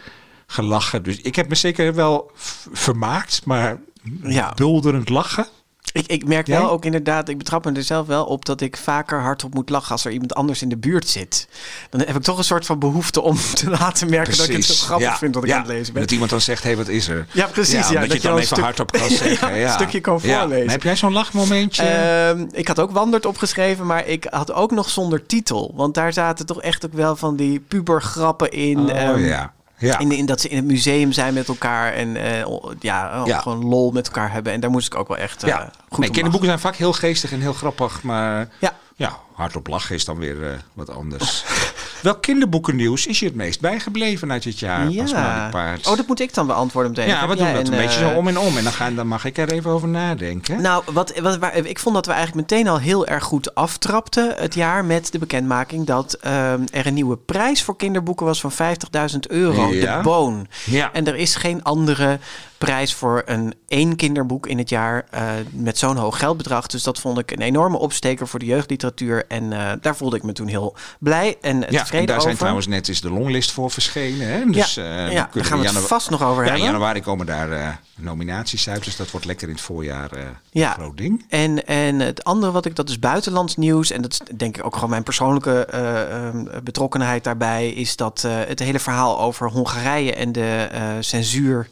gelachen. 0.46 1.02
Dus 1.02 1.20
ik 1.20 1.36
heb 1.36 1.48
me 1.48 1.54
zeker 1.54 1.94
wel 1.94 2.30
vermaakt, 2.72 3.44
maar 3.44 3.78
Ja. 4.22 4.52
bulderend 4.54 5.08
lachen. 5.08 5.46
Ik, 5.92 6.06
ik 6.06 6.26
merk 6.26 6.46
Jij? 6.46 6.58
wel 6.58 6.70
ook 6.70 6.84
inderdaad, 6.84 7.28
ik 7.28 7.38
betrap 7.38 7.64
me 7.64 7.72
er 7.72 7.82
zelf 7.82 8.06
wel 8.06 8.24
op 8.24 8.44
dat 8.44 8.60
ik 8.60 8.76
vaker 8.76 9.20
hardop 9.20 9.54
moet 9.54 9.68
lachen 9.70 9.92
als 9.92 10.04
er 10.04 10.12
iemand 10.12 10.34
anders 10.34 10.62
in 10.62 10.68
de 10.68 10.76
buurt 10.76 11.08
zit. 11.08 11.48
Dan 11.90 12.00
heb 12.00 12.16
ik 12.16 12.22
toch 12.22 12.38
een 12.38 12.44
soort 12.44 12.66
van 12.66 12.78
behoefte 12.78 13.20
om 13.20 13.36
te 13.54 13.70
laten 13.70 14.10
merken 14.10 14.36
dat 14.36 14.48
ik 14.48 14.56
het 14.56 14.64
zo 14.64 14.84
grappig 14.84 15.06
Ja, 15.06 15.16
vind 15.16 15.34
dat 15.34 15.42
ik 15.42 15.48
ja. 15.48 15.54
aan 15.54 15.62
het 15.62 15.70
lezen 15.70 15.92
ben. 15.92 16.02
Dat 16.02 16.10
iemand 16.10 16.30
dan 16.30 16.40
zegt, 16.40 16.62
hé, 16.62 16.68
hey, 16.68 16.76
wat 16.76 16.88
is 16.88 17.08
er? 17.08 17.26
Ja, 17.32 17.46
precies. 17.46 17.88
Ja, 17.88 17.92
dat, 17.92 18.02
je 18.02 18.08
dat 18.08 18.16
je 18.16 18.22
dan 18.22 18.30
dan 18.32 18.40
even 18.40 18.62
hardop 18.62 18.92
kan 18.92 19.08
zeggen. 19.24 19.62
Een 19.62 19.70
stukje 19.70 20.00
kan 20.00 20.20
voorlezen. 20.20 20.64
Maar 20.64 20.74
heb 20.74 20.82
jij 20.82 20.96
zo'n 20.96 21.12
lachmomentje? 21.12 21.82
Ehm, 21.82 22.46
ik 22.52 22.68
had 22.68 22.80
ook 22.80 22.90
Wandert 22.90 23.26
opgeschreven, 23.26 23.86
maar 23.86 24.06
ik 24.06 24.26
had 24.30 24.52
ook 24.52 24.70
nog 24.70 24.90
zonder 24.90 25.26
titel. 25.26 25.72
Want 25.74 25.94
daar 25.94 26.12
zaten 26.12 26.46
toch 26.46 26.62
echt 26.62 26.84
ook 26.86 26.92
wel 26.92 27.16
van 27.16 27.36
die 27.36 27.60
pubergrappen 27.60 28.50
in. 28.50 28.78
oh, 28.78 28.96
ehm, 28.96 29.24
ja. 29.24 29.52
Ja. 29.80 29.98
in, 29.98 30.12
in 30.12 30.26
dat 30.26 30.40
ze 30.40 30.48
in 30.48 30.56
het 30.56 30.64
museum 30.66 31.12
zijn 31.12 31.34
met 31.34 31.48
elkaar 31.48 31.92
en 31.92 32.16
eh, 32.16 32.46
ja, 32.80 33.20
oh, 33.20 33.26
Ja. 33.26 33.38
gewoon 33.38 33.64
lol 33.64 33.90
met 33.90 34.06
elkaar 34.06 34.32
hebben. 34.32 34.52
En 34.52 34.60
daar 34.60 34.70
moest 34.70 34.86
ik 34.86 34.98
ook 34.98 35.08
wel 35.08 35.16
echt 35.16 35.42
eh, 35.42 35.48
ja. 35.48 35.56
goed 35.56 35.64
nee, 35.68 35.72
om 35.90 35.96
lachen. 35.98 36.12
kinderboeken 36.12 36.48
zijn 36.48 36.60
vaak 36.60 36.76
heel 36.76 36.92
geestig 36.92 37.32
en 37.32 37.40
heel 37.40 37.52
grappig, 37.52 38.02
maar 38.02 38.48
Ja. 38.58 38.72
ja, 38.96 39.18
hardop 39.40 39.66
lachen 39.66 39.94
is 39.94 40.04
dan 40.04 40.18
weer 40.18 40.50
eh, 40.50 40.58
wat 40.72 40.90
anders. 40.90 41.44
Welk 42.02 42.22
kinderboekennieuws 42.22 43.06
is 43.06 43.18
je 43.18 43.26
het 43.26 43.34
meest 43.34 43.60
bijgebleven 43.60 44.32
uit 44.32 44.42
dit 44.42 44.58
jaar? 44.58 44.90
Ja. 44.90 45.48
Paard? 45.50 45.86
Oh, 45.86 45.96
dat 45.96 46.06
moet 46.06 46.20
ik 46.20 46.34
dan 46.34 46.46
beantwoorden 46.46 46.90
meteen. 46.90 47.08
ja, 47.08 47.28
we 47.28 47.36
doen 47.36 47.52
dat 47.52 47.68
een, 47.68 47.76
beetje 47.76 48.04
eh, 48.04 48.10
zo 48.10 48.16
om 48.16 48.28
en 48.28 48.38
om. 48.38 48.56
En 48.56 48.62
dan, 48.62 48.72
gaan, 48.72 48.94
dan 48.94 49.06
mag 49.06 49.24
ik 49.24 49.38
er 49.38 49.52
even 49.52 49.70
over 49.70 49.88
nadenken. 49.88 50.62
Nou, 50.62 50.82
wat, 50.92 51.18
wat, 51.18 51.38
waar, 51.38 51.56
ik 51.56 51.78
vond 51.78 51.94
dat 51.94 52.06
we 52.06 52.12
eigenlijk 52.12 52.50
meteen 52.50 52.68
al 52.68 52.78
heel 52.78 53.06
erg 53.06 53.24
goed 53.24 53.54
aftrapten 53.54 54.34
het 54.36 54.54
jaar 54.54 54.84
met 54.84 55.12
de 55.12 55.18
bekendmaking 55.18 55.86
dat 55.86 56.12
ehm, 56.12 56.62
er 56.70 56.86
een 56.86 56.94
nieuwe 56.94 57.16
prijs 57.16 57.62
voor 57.62 57.76
kinderboeken 57.76 58.26
was 58.26 58.40
van 58.40 58.52
50.000 58.52 59.18
euro. 59.28 59.72
Ja. 59.72 59.96
De 59.96 60.02
Boon. 60.02 60.46
ja. 60.64 60.92
En 60.92 61.06
er 61.06 61.16
is 61.16 61.34
geen 61.34 61.62
andere 61.62 62.18
prijs 62.58 62.94
voor 62.94 63.22
een 63.26 63.54
één 63.68 63.96
kinderboek 63.96 64.46
in 64.46 64.58
het 64.58 64.68
jaar 64.68 65.06
eh, 65.10 65.22
met 65.50 65.78
zo'n 65.78 65.96
hoog 65.96 66.18
geldbedrag. 66.18 66.66
Dus 66.66 66.82
dat 66.82 66.98
vond 66.98 67.18
ik 67.18 67.30
een 67.30 67.40
enorme 67.40 67.78
opsteker 67.78 68.28
voor 68.28 68.38
de 68.38 68.46
jeugdliteratuur. 68.46 69.24
En 69.30 69.52
eh, 69.52 69.72
daar 69.80 69.96
voelde 69.96 70.16
ik 70.16 70.22
me 70.22 70.32
toen 70.32 70.46
heel 70.46 70.76
blij 70.98 71.36
en 71.40 71.66
eh, 71.66 71.72
ja, 71.72 71.86
en 71.90 72.06
daar 72.06 72.20
zijn 72.20 72.36
trouwens 72.36 72.66
net 72.66 72.88
is 72.88 73.00
de 73.00 73.10
longlist 73.10 73.52
voor 73.52 73.70
verschenen. 73.70 74.28
Hè? 74.28 74.44
Dus, 74.44 74.74
ja, 74.74 74.82
eh, 75.06 75.12
ja, 75.12 75.28
daar 75.32 75.44
gaan 75.44 75.60
we 75.60 75.66
het 75.66 75.78
vast 75.78 76.10
nog 76.10 76.22
over 76.22 76.36
Ja, 76.44 76.48
in 76.48 76.54
hebben. 76.54 76.70
januari 76.72 77.00
komen 77.00 77.26
daar 77.26 77.52
eh, 77.52 77.68
nominaties 77.96 78.68
uit. 78.68 78.84
Dus 78.84 78.96
dat 78.96 79.10
wordt 79.10 79.26
lekker 79.26 79.48
in 79.48 79.54
het 79.54 79.62
voorjaar 79.62 80.10
Ja. 80.50 80.68
een 80.68 80.74
groot 80.74 80.96
ding. 80.96 81.24
En, 81.28 81.66
en 81.66 82.00
het 82.00 82.24
andere 82.24 82.52
wat 82.52 82.64
ik, 82.66 82.76
dat 82.76 82.88
is 82.88 82.98
buitenlands 82.98 83.56
nieuws. 83.56 83.90
En 83.90 84.02
dat 84.02 84.12
is 84.12 84.20
denk 84.36 84.56
ik 84.56 84.64
ook 84.64 84.74
gewoon 84.74 84.90
mijn 84.90 85.02
persoonlijke 85.02 85.64
eh, 85.66 86.26
ehm, 86.26 86.44
betrokkenheid 86.64 87.24
daarbij. 87.24 87.68
Is 87.70 87.96
dat 87.96 88.22
het 88.28 88.58
hele 88.58 88.78
verhaal 88.78 89.20
over 89.20 89.50
Hongarije 89.50 90.14
en 90.14 90.32
de 90.32 90.68
censuur. 91.00 91.68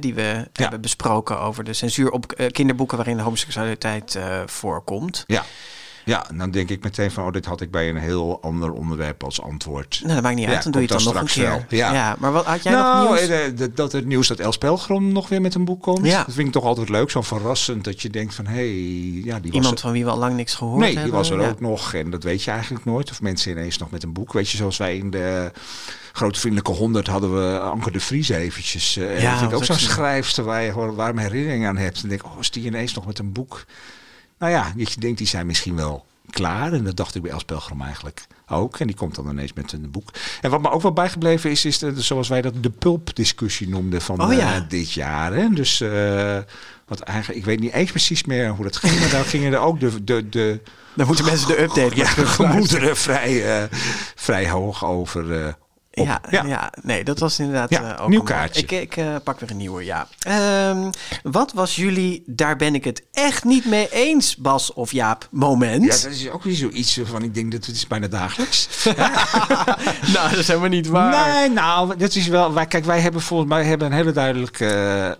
die 0.00 0.14
we 0.14 0.46
hebben 0.52 0.80
besproken 0.80 1.40
over 1.40 1.64
de 1.64 1.72
censuur 1.72 2.10
op 2.10 2.48
kinderboeken 2.52 2.96
waarin 2.96 3.18
homoseksualiteit 3.18 4.14
eh, 4.14 4.40
voorkomt. 4.46 5.24
Ja. 5.26 5.44
Ja, 6.06 6.26
dan 6.34 6.50
denk 6.50 6.70
ik 6.70 6.82
meteen 6.82 7.10
van, 7.10 7.26
oh, 7.26 7.32
dit 7.32 7.46
had 7.46 7.60
ik 7.60 7.70
bij 7.70 7.88
een 7.88 7.96
heel 7.96 8.38
ander 8.42 8.72
onderwerp 8.72 9.24
als 9.24 9.42
antwoord. 9.42 10.00
Nou, 10.02 10.14
dat 10.14 10.22
maakt 10.22 10.36
niet 10.36 10.44
Ja, 10.44 10.50
uit, 10.54 10.62
dan 10.62 10.72
doe 10.72 10.80
je 10.82 10.88
het 10.94 11.04
dan 11.04 11.12
nog 11.14 11.22
een 11.22 11.28
keer. 11.28 11.44
wel. 11.44 11.64
Ja. 11.68 12.16
maar 12.18 12.32
wat 12.32 12.44
had 12.44 12.62
jij 12.62 12.72
nog 12.72 12.82
nou, 12.82 13.08
nieuws? 13.08 13.28
eh, 13.28 13.68
dat 13.74 13.92
het 13.92 14.06
nieuws 14.06 14.28
dat 14.28 14.38
Els 14.38 14.58
Pelgrom 14.58 15.12
nog 15.12 15.28
weer 15.28 15.40
met 15.40 15.54
een 15.54 15.64
boek 15.64 15.82
komt. 15.82 16.06
Ja. 16.06 16.24
Dat 16.24 16.34
vind 16.34 16.46
ik 16.46 16.52
toch 16.52 16.64
altijd 16.64 16.88
leuk, 16.88 17.10
zo 17.10 17.22
verrassend 17.22 17.84
dat 17.84 18.02
je 18.02 18.10
denkt 18.10 18.34
van, 18.34 18.46
hé, 18.46 18.52
hey, 18.54 19.22
ja, 19.24 19.38
die 19.40 19.50
was 19.52 19.60
Iemand 19.60 19.80
van 19.80 19.92
wie 19.92 20.04
we 20.04 20.10
al 20.10 20.18
lang 20.18 20.34
niks 20.36 20.54
gehoord 20.54 20.78
Nee, 20.78 20.86
hebben. 20.86 21.04
die 21.04 21.12
was 21.12 21.30
er 21.30 21.48
ook 21.48 21.60
nog 21.60 21.94
en 21.94 22.10
dat 22.10 22.22
weet 22.22 22.42
je 22.42 22.50
eigenlijk 22.50 22.84
nooit. 22.84 23.10
Of 23.10 23.20
mensen 23.22 23.50
ineens 23.50 23.78
nog 23.78 23.90
met 23.90 24.02
een 24.02 24.12
boek. 24.12 24.32
Weet 24.32 24.50
je, 24.50 24.56
zoals 24.56 24.76
wij 24.76 24.96
in 24.96 25.10
de 25.10 25.50
Grote 26.12 26.40
Vriendelijke 26.40 26.72
100 26.72 27.06
hadden 27.06 27.34
we 27.52 27.58
Anker 27.58 27.92
de 27.92 28.00
Vries 28.00 28.28
eventjes. 28.28 28.96
eh, 28.96 29.22
Ja, 29.22 29.30
dat 29.30 29.38
vind 29.38 29.50
ik 29.50 29.56
ook 29.56 29.64
zo'n 29.64 29.76
schrijfster 29.78 30.44
waar 30.44 30.62
je 30.62 30.72
gewoon 30.72 30.94
warme 30.94 31.20
herinneringen 31.20 31.68
aan 31.68 31.76
hebt. 31.76 32.02
En 32.02 32.08
denk, 32.08 32.24
oh, 32.24 32.38
is 32.40 32.50
die 32.50 32.64
ineens 32.66 32.94
nog 32.94 33.06
met 33.06 33.18
een 33.18 33.32
boek? 33.32 33.64
Nou 34.38 34.52
ja, 34.52 34.72
je 34.76 34.86
denkt, 34.98 35.18
die 35.18 35.26
zijn 35.26 35.46
misschien 35.46 35.76
wel 35.76 36.04
klaar. 36.30 36.72
En 36.72 36.84
dat 36.84 36.96
dacht 36.96 37.14
ik 37.14 37.22
bij 37.22 37.30
Els 37.30 37.44
Pelgrim 37.44 37.82
eigenlijk 37.82 38.26
ook. 38.48 38.78
En 38.78 38.86
die 38.86 38.96
komt 38.96 39.14
dan 39.14 39.28
ineens 39.28 39.52
met 39.52 39.72
een 39.72 39.90
boek. 39.90 40.10
En 40.40 40.50
wat 40.50 40.60
me 40.60 40.70
ook 40.70 40.82
wel 40.82 40.92
bijgebleven 40.92 41.50
is, 41.50 41.64
is 41.64 41.78
de, 41.78 42.02
zoals 42.02 42.28
wij 42.28 42.42
dat 42.42 42.62
de 42.62 42.70
pulpdiscussie 42.70 43.68
noemden 43.68 44.02
van 44.02 44.22
Oh 44.22 44.32
ja. 44.32 44.54
eh, 44.54 44.60
dit 44.68 44.92
jaar. 44.92 45.34
Hè? 45.34 45.48
Dus 45.48 45.80
eh, 45.80 46.38
wat 46.86 47.00
eigenlijk, 47.00 47.38
ik 47.38 47.44
weet 47.44 47.60
niet 47.60 47.72
eens 47.72 47.90
precies 47.90 48.24
meer 48.24 48.48
hoe 48.48 48.64
dat 48.64 48.76
ging, 48.76 49.00
maar 49.00 49.10
daar 49.10 49.24
gingen 49.24 49.52
er 49.52 49.58
ook 49.58 49.80
de, 49.80 50.04
de, 50.04 50.28
de 50.28 50.60
Dan 50.94 51.06
moeten 51.06 51.24
mensen 51.24 51.48
de 51.48 51.60
update 51.62 51.96
ja, 51.96 52.02
maar 52.04 52.14
terugluisteren. 52.14 52.50
gemoederen 52.50 52.96
vrij, 53.06 53.60
eh, 53.62 53.78
vrij 54.14 54.48
hoog 54.50 54.84
over. 54.84 55.56
Ja, 56.04 56.20
ja. 56.30 56.72
nee, 56.82 57.04
dat 57.04 57.18
was 57.18 57.38
inderdaad 57.38 57.70
Ja, 57.70 57.96
eh, 57.96 58.02
ook 58.02 58.08
nieuw 58.08 58.22
kaartje. 58.22 58.62
Ik, 58.62 58.70
ik 58.70 58.96
eh, 58.96 59.14
pak 59.24 59.40
weer 59.40 59.50
een 59.50 59.56
nieuwe, 59.56 59.84
ja. 59.84 60.06
Ehm, 60.18 60.90
wat 61.22 61.52
was 61.52 61.76
jullie, 61.76 62.22
daar 62.26 62.56
ben 62.56 62.74
ik 62.74 62.84
het 62.84 63.02
echt 63.12 63.44
niet 63.44 63.64
mee 63.64 63.88
eens, 63.92 64.36
Bas 64.36 64.72
of 64.72 64.92
Jaap, 64.92 65.28
moment? 65.30 65.82
Ja, 65.84 66.08
dat 66.08 66.18
is 66.18 66.30
ook 66.30 66.42
weer 66.42 66.54
zoiets 66.54 67.00
van, 67.04 67.22
ik 67.22 67.34
denk 67.34 67.52
dat 67.52 67.66
het 67.66 67.76
is 67.76 67.86
bijna 67.86 68.06
dagelijks. 68.06 68.68
nou, 70.14 70.30
dat 70.30 70.38
is 70.38 70.46
helemaal 70.46 70.68
niet 70.68 70.86
waar. 70.86 71.34
Nee, 71.34 71.50
nou, 71.50 71.96
dat 71.96 72.14
is 72.14 72.26
wel. 72.26 72.52
Wij, 72.52 72.66
kijk, 72.66 72.84
wij 72.84 73.00
hebben 73.00 73.20
volgens 73.20 73.48
mij 73.48 73.64
hebben 73.64 73.86
een 73.86 73.92
hele 73.92 74.12
duidelijke. 74.12 74.66
eh, 74.66 75.10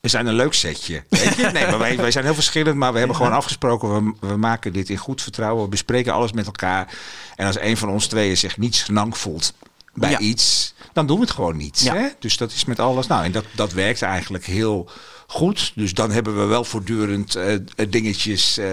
we 0.00 0.08
zijn 0.08 0.26
een 0.26 0.34
leuk 0.34 0.54
setje. 0.54 1.02
Weet 1.08 1.34
je? 1.36 1.50
Nee, 1.52 1.66
maar 1.66 1.78
wij, 1.78 1.96
wij 1.96 2.10
zijn 2.10 2.24
heel 2.24 2.34
verschillend, 2.34 2.76
maar 2.76 2.92
we 2.92 2.98
hebben 2.98 3.16
gewoon 3.16 3.32
afgesproken. 3.32 3.94
We, 4.04 4.26
we 4.28 4.36
maken 4.36 4.72
dit 4.72 4.88
in 4.88 4.96
goed 4.96 5.22
vertrouwen. 5.22 5.62
We 5.64 5.70
bespreken 5.70 6.12
alles 6.12 6.32
met 6.32 6.46
elkaar. 6.46 6.94
En 7.36 7.46
als 7.46 7.58
een 7.60 7.76
van 7.76 7.88
ons 7.88 8.06
tweeën 8.06 8.36
zich 8.36 8.58
niet 8.58 8.74
snang 8.74 9.18
voelt 9.18 9.54
bij 9.94 10.10
Ja. 10.10 10.18
iets, 10.18 10.74
dan 10.92 11.06
doen 11.06 11.16
we 11.16 11.22
het 11.22 11.32
gewoon 11.32 11.56
niet. 11.56 11.80
Ja. 11.80 11.94
Hè? 11.94 12.08
Dus 12.18 12.36
dat 12.36 12.52
is 12.52 12.64
met 12.64 12.78
alles. 12.78 13.06
Nou, 13.06 13.24
en 13.24 13.32
dat, 13.32 13.44
dat 13.54 13.72
werkt 13.72 14.02
eigenlijk 14.02 14.44
heel 14.44 14.90
goed. 15.26 15.72
Dus 15.74 15.94
dan 15.94 16.10
hebben 16.10 16.38
we 16.38 16.44
wel 16.44 16.64
voortdurend 16.64 17.34
eh, 17.34 17.56
dingetjes 17.88 18.58
eh, 18.58 18.66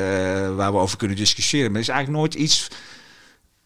waar 0.55 0.72
we 0.72 0.78
over 0.78 0.97
kunnen 0.97 1.18
discussiëren. 1.18 1.72
Maar 1.72 1.80
het 1.80 1.89
is 1.89 1.95
eigenlijk 1.95 2.20
nooit 2.20 2.43
iets 2.43 2.68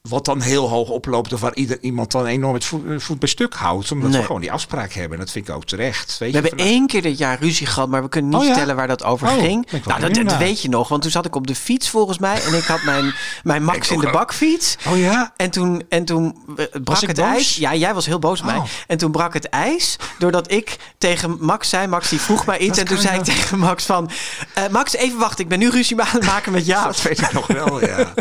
wat 0.10 0.26
dan 0.26 0.42
heel 0.42 0.70
hoog 0.70 0.90
oploopt 0.90 1.34
of 1.34 1.40
waar 1.42 1.56
ieder, 1.56 1.78
iemand 1.82 2.12
dan 2.12 2.26
enorm 2.26 2.54
het 2.54 2.66
voet, 2.66 3.04
voet 3.04 3.20
bij 3.20 3.28
stuk 3.30 3.54
houdt. 3.54 3.92
Omdat 3.92 4.10
Nee. 4.10 4.20
we 4.20 4.26
gewoon 4.26 4.42
die 4.42 4.52
afspraak 4.52 4.94
hebben. 4.94 5.18
En 5.18 5.24
dat 5.24 5.32
vind 5.34 5.48
ik 5.48 5.56
ook 5.56 5.66
terecht. 5.66 6.18
Weet 6.18 6.32
We 6.34 6.42
je, 6.42 6.48
hebben 6.48 6.66
één 6.66 6.88
keer 6.88 7.02
dit 7.02 7.18
jaar 7.18 7.40
ruzie 7.40 7.68
gehad, 7.68 7.90
maar 7.90 8.04
we 8.04 8.10
kunnen 8.10 8.30
niet 8.32 8.40
Oh 8.40 8.46
ja? 8.46 8.52
vertellen 8.52 8.76
waar 8.76 8.88
dat 8.88 9.04
over 9.04 9.28
Oh, 9.28 9.34
ging. 9.40 9.68
Nou, 9.86 10.14
dat, 10.14 10.38
weet 10.38 10.62
je 10.62 10.70
nog, 10.70 10.88
want 10.88 11.02
toen 11.02 11.12
zat 11.12 11.26
ik 11.26 11.36
op 11.36 11.48
de 11.48 11.56
fiets 11.56 11.90
volgens 11.90 12.18
mij 12.18 12.42
en 12.44 12.54
ik 12.54 12.64
had 12.64 12.84
mijn, 12.84 13.14
mijn 13.44 13.64
Max 13.72 13.90
in 13.92 14.00
de 14.00 14.08
ook. 14.08 14.14
bakfiets. 14.14 14.76
Oh 14.88 14.98
ja? 14.98 15.34
En 15.36 15.50
toen, 15.52 15.84
en 15.90 16.06
toen 16.06 16.36
eh, 16.58 16.66
brak 16.84 17.02
het 17.02 17.18
ijs. 17.20 17.56
Ja, 17.56 17.76
jij 17.76 17.94
was 17.94 18.06
heel 18.06 18.20
boos 18.20 18.40
op 18.40 18.46
mij. 18.46 18.58
Oh. 18.58 18.64
En 18.88 18.98
toen 18.98 19.12
brak 19.12 19.34
het 19.34 19.50
ijs 19.50 19.96
doordat 20.20 20.52
ik 20.52 20.78
tegen 20.98 21.38
Max 21.40 21.70
zei. 21.70 21.88
Max 21.88 22.10
die 22.10 22.20
vroeg 22.20 22.46
mij 22.46 22.58
iets. 22.68 22.78
En 22.78 22.86
toen 22.86 22.98
zei 22.98 23.20
ik 23.20 23.26
wel. 23.26 23.36
tegen 23.36 23.60
Max 23.60 23.86
van... 23.86 24.10
eh, 24.54 24.68
Max, 24.68 24.94
even 24.94 25.20
wachten. 25.20 25.44
Ik 25.44 25.50
ben 25.50 25.60
nu 25.60 25.70
ruzie 25.70 26.02
aan 26.02 26.08
het 26.12 26.26
maken 26.26 26.52
met 26.52 26.66
Jaap. 26.72 26.86
Dat 26.86 27.02
weet 27.02 27.22
ik 27.22 27.32
nog 27.34 27.48
wel, 27.48 27.86
ja. 27.86 28.14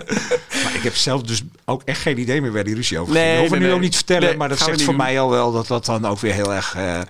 Maar 0.64 0.74
ik 0.74 0.82
heb 0.82 0.94
zelf 0.96 1.22
dus 1.22 1.42
ook 1.70 1.82
echt 1.84 2.00
geen 2.00 2.18
idee 2.18 2.40
meer 2.40 2.52
waar 2.52 2.64
die 2.64 2.74
ruzie 2.74 2.98
over 2.98 3.12
Nee, 3.14 3.22
ging. 3.22 3.34
We 3.34 3.40
hoeven 3.40 3.58
nee, 3.58 3.66
nu 3.66 3.66
nee. 3.66 3.76
ook 3.76 3.84
niet 3.84 3.96
vertellen, 3.96 4.28
Nee, 4.28 4.36
maar 4.36 4.48
dat 4.48 4.58
zegt 4.58 4.82
voor 4.82 4.96
mij 4.96 5.20
al 5.20 5.30
wel 5.30 5.52
dat 5.52 5.66
dat 5.66 5.84
dan 5.84 6.06
ook 6.06 6.18
weer 6.20 6.32
heel 6.32 6.54
erg 6.54 6.74
eh, 6.76 7.00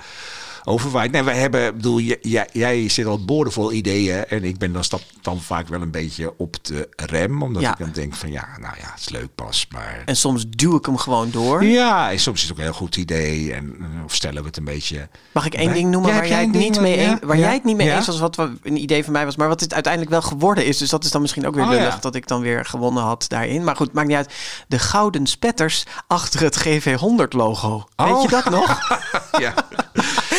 overwaait. 0.65 1.13
Nee, 1.13 1.23
wij 1.23 1.37
hebben, 1.39 1.67
ik 1.67 1.75
bedoel, 1.75 2.01
jij, 2.01 2.49
jij, 2.53 2.89
zit 2.89 3.07
al 3.07 3.25
boordevol 3.25 3.73
ideeën 3.73 4.25
en 4.27 4.45
ik 4.45 4.59
ben 4.59 4.73
dan 4.73 4.85
stap 4.85 5.01
dan 5.23 5.41
vaak 5.41 5.69
wel 5.69 5.81
een 5.83 5.91
beetje 5.91 6.33
op 6.39 6.65
de 6.65 6.89
rem, 6.97 7.43
omdat 7.43 7.63
Ja. 7.63 7.71
ik 7.73 7.79
dan 7.79 7.91
denk 7.93 8.15
van 8.15 8.31
ja, 8.33 8.49
nou 8.61 8.75
ja, 8.81 8.91
het 8.91 9.01
is 9.01 9.09
leuk 9.09 9.29
pas, 9.35 9.67
maar... 9.73 10.03
En 10.05 10.17
soms 10.17 10.45
duw 10.49 10.77
ik 10.77 10.87
hem 10.87 10.97
gewoon 10.97 11.31
door. 11.31 11.65
Ja, 11.65 12.11
en 12.11 12.19
soms 12.21 12.37
is 12.37 12.43
het 12.43 12.53
ook 12.53 12.59
een 12.59 12.65
heel 12.65 12.73
goed 12.73 12.97
idee. 12.97 13.53
En 13.53 13.77
eh, 13.81 14.05
of 14.05 14.15
stellen 14.15 14.41
we 14.41 14.47
het 14.49 14.57
een 14.57 14.65
beetje. 14.65 15.09
Mag 15.33 15.47
ik 15.47 15.55
één 15.55 15.73
ding 15.73 15.91
noemen 15.91 16.11
Ja, 16.11 16.17
waar, 16.17 16.29
jij 16.29 16.41
het 16.41 16.53
niet 16.53 16.81
mee 16.81 16.97
waar- 17.21 17.31
een- 17.31 17.39
jij 17.39 17.53
het 17.53 17.65
niet 17.65 17.77
mee 17.77 17.91
eens 17.93 18.07
was, 18.07 18.19
wat 18.21 18.39
een 18.63 18.77
idee 18.83 19.05
van 19.05 19.13
mij 19.13 19.25
was, 19.25 19.37
maar 19.37 19.49
wat 19.49 19.61
het 19.61 19.75
uiteindelijk 19.75 20.13
wel 20.13 20.23
geworden 20.23 20.67
is. 20.67 20.79
Dus 20.79 20.89
dat 20.91 21.05
is 21.05 21.11
dan 21.11 21.21
misschien 21.21 21.47
ook 21.47 21.55
weer 21.55 21.65
Oh, 21.65 21.71
lullig 21.71 22.01
dat 22.01 22.15
ik 22.15 22.27
dan 22.29 22.41
weer 22.41 22.65
gewonnen 22.65 23.03
had 23.03 23.25
daarin. 23.29 23.65
Maar 23.65 23.77
goed, 23.77 23.93
maakt 23.93 24.09
niet 24.09 24.17
uit. 24.17 24.33
De 24.69 24.79
gouden 24.79 25.27
spetters 25.27 25.85
achter 26.07 26.41
het 26.43 26.57
GV100 26.69 27.29
logo. 27.29 27.89
Weet 27.97 28.09
Oh. 28.09 28.23
je 28.23 28.29
dat 28.29 28.51
nog? 28.51 28.79
Ja. 29.39 29.55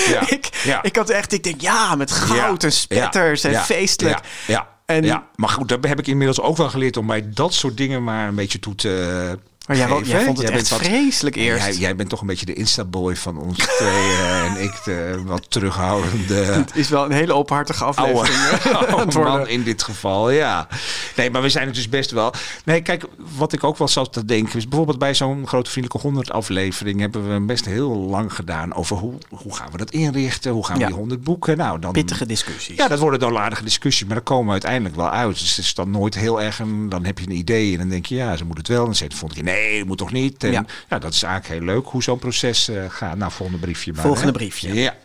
ja. 0.10 0.21
Ik, 0.28 0.50
ja. 0.64 0.84
ik 0.84 0.96
had 0.96 1.10
echt, 1.10 1.32
ik 1.32 1.44
denk 1.44 1.62
ja, 1.62 1.96
met 1.96 2.12
goud 2.12 2.64
en 2.64 2.72
spetters 2.72 3.44
en 3.44 3.54
feestelijk. 3.64 4.20
Ja. 4.48 4.54
Ja. 4.54 4.68
En- 4.86 5.04
ja, 5.04 5.28
maar 5.36 5.50
goed, 5.50 5.70
daar 5.70 5.80
heb 5.82 6.00
ik 6.00 6.08
inmiddels 6.08 6.42
ook 6.42 6.58
wel 6.58 6.70
geleerd 6.70 6.98
om 6.98 7.08
bij 7.08 7.30
dat 7.30 7.54
soort 7.54 7.78
dingen 7.78 8.04
maar 8.04 8.28
een 8.28 8.36
beetje 8.36 8.60
toe 8.60 8.76
te. 8.76 9.40
Maar 9.68 9.78
jij, 9.78 9.88
vond 9.88 10.00
het 10.00 10.08
Jij 10.08 10.18
echt 10.26 10.54
bent 10.54 10.70
wat- 10.70 10.80
vreselijk 10.80 11.36
eerst. 11.36 11.66
Jij, 11.66 11.76
jij 11.76 11.96
bent 11.96 12.10
toch 12.10 12.22
een 12.22 12.28
beetje 12.28 12.46
de 12.46 12.54
Insta-boy 12.54 13.16
van 13.16 13.38
ons 13.38 13.58
tweeën 13.58 14.20
en 14.46 14.64
ik 14.64 14.82
de 14.86 15.22
wat 15.26 15.46
terughoudende. 15.52 16.36
Het 16.62 16.76
is 16.76 16.90
wel 16.90 17.06
een 17.06 17.12
hele 17.12 17.34
openhartige 17.34 17.84
aflevering. 17.84 18.36
eh, 18.38 18.84
oude 18.94 19.20
man 19.20 19.48
in 19.48 19.64
dit 19.64 19.84
geval, 19.84 20.30
ja. 20.32 20.68
Nee, 21.16 21.30
maar 21.32 21.42
we 21.42 21.50
zijn 21.50 21.66
het 21.66 21.76
dus 21.76 21.90
best 21.90 22.12
wel. 22.12 22.34
Nee, 22.66 22.82
kijk, 22.82 23.06
wat 23.38 23.54
ik 23.54 23.64
ook 23.64 23.78
wel 23.78 23.88
zat 23.88 24.14
te 24.14 24.26
denken 24.26 24.58
is 24.58 24.68
bijvoorbeeld 24.68 25.00
bij 25.00 25.14
zo'n 25.14 25.48
grote 25.48 25.70
vriendelijke 25.72 26.08
100 26.08 26.32
aflevering 26.32 27.00
hebben 27.00 27.34
we 27.34 27.40
best 27.46 27.66
heel 27.66 27.96
lang 27.98 28.34
gedaan 28.34 28.74
over 28.74 28.98
hoe, 28.98 29.14
hoe 29.30 29.56
gaan 29.56 29.72
we 29.72 29.78
dat 29.78 29.92
inrichten, 29.92 30.52
hoe 30.52 30.66
gaan 30.66 30.76
we 30.76 30.82
Ja. 30.82 30.88
die 30.88 30.96
100 30.96 31.24
boeken. 31.24 31.58
Nou, 31.58 31.80
dan 31.80 31.92
Pittige 31.92 32.26
discussies. 32.26 32.76
ja, 32.78 32.88
dat 32.88 33.00
worden 33.00 33.20
dan 33.20 33.38
aardige 33.38 33.64
discussies, 33.64 34.06
maar 34.06 34.16
daar 34.16 34.24
komen 34.24 34.46
we 34.46 34.52
uiteindelijk 34.52 34.96
wel 34.96 35.10
uit. 35.10 35.40
Dus 35.40 35.50
het 35.56 35.66
is 35.66 35.74
dan 35.74 35.92
nooit 35.92 36.16
heel 36.16 36.42
erg 36.42 36.60
een, 36.60 36.90
dan 36.90 37.06
heb 37.06 37.20
je 37.20 37.26
een 37.26 37.36
idee 37.36 37.72
en 37.72 37.78
dan 37.78 37.90
denk 37.90 38.06
je, 38.06 38.16
ja, 38.16 38.36
ze 38.38 38.46
moet 38.46 38.58
het 38.58 38.68
wel. 38.68 38.80
En 38.86 38.94
dan 38.94 39.08
de 39.10 39.16
volgende 39.16 39.44
keer, 39.44 39.51
nee, 39.52 39.86
moet 39.86 39.98
toch 39.98 40.12
niet. 40.12 40.44
En 40.44 40.52
Ja. 40.52 40.66
ja. 40.90 41.00
dat 41.00 41.14
is 41.14 41.24
eigenlijk 41.24 41.54
heel 41.60 41.74
leuk 41.76 41.88
hoe 41.88 42.04
zo'n 42.04 42.20
proces 42.20 42.68
eh, 42.68 42.90
gaat. 42.90 43.18
Nou, 43.18 43.32
volgende 43.32 43.62
briefje 43.62 43.94
maar. 43.94 44.02
Volgende 44.02 44.28
hè. 44.28 44.34
briefje. 44.34 44.74
Ja. 44.74 44.96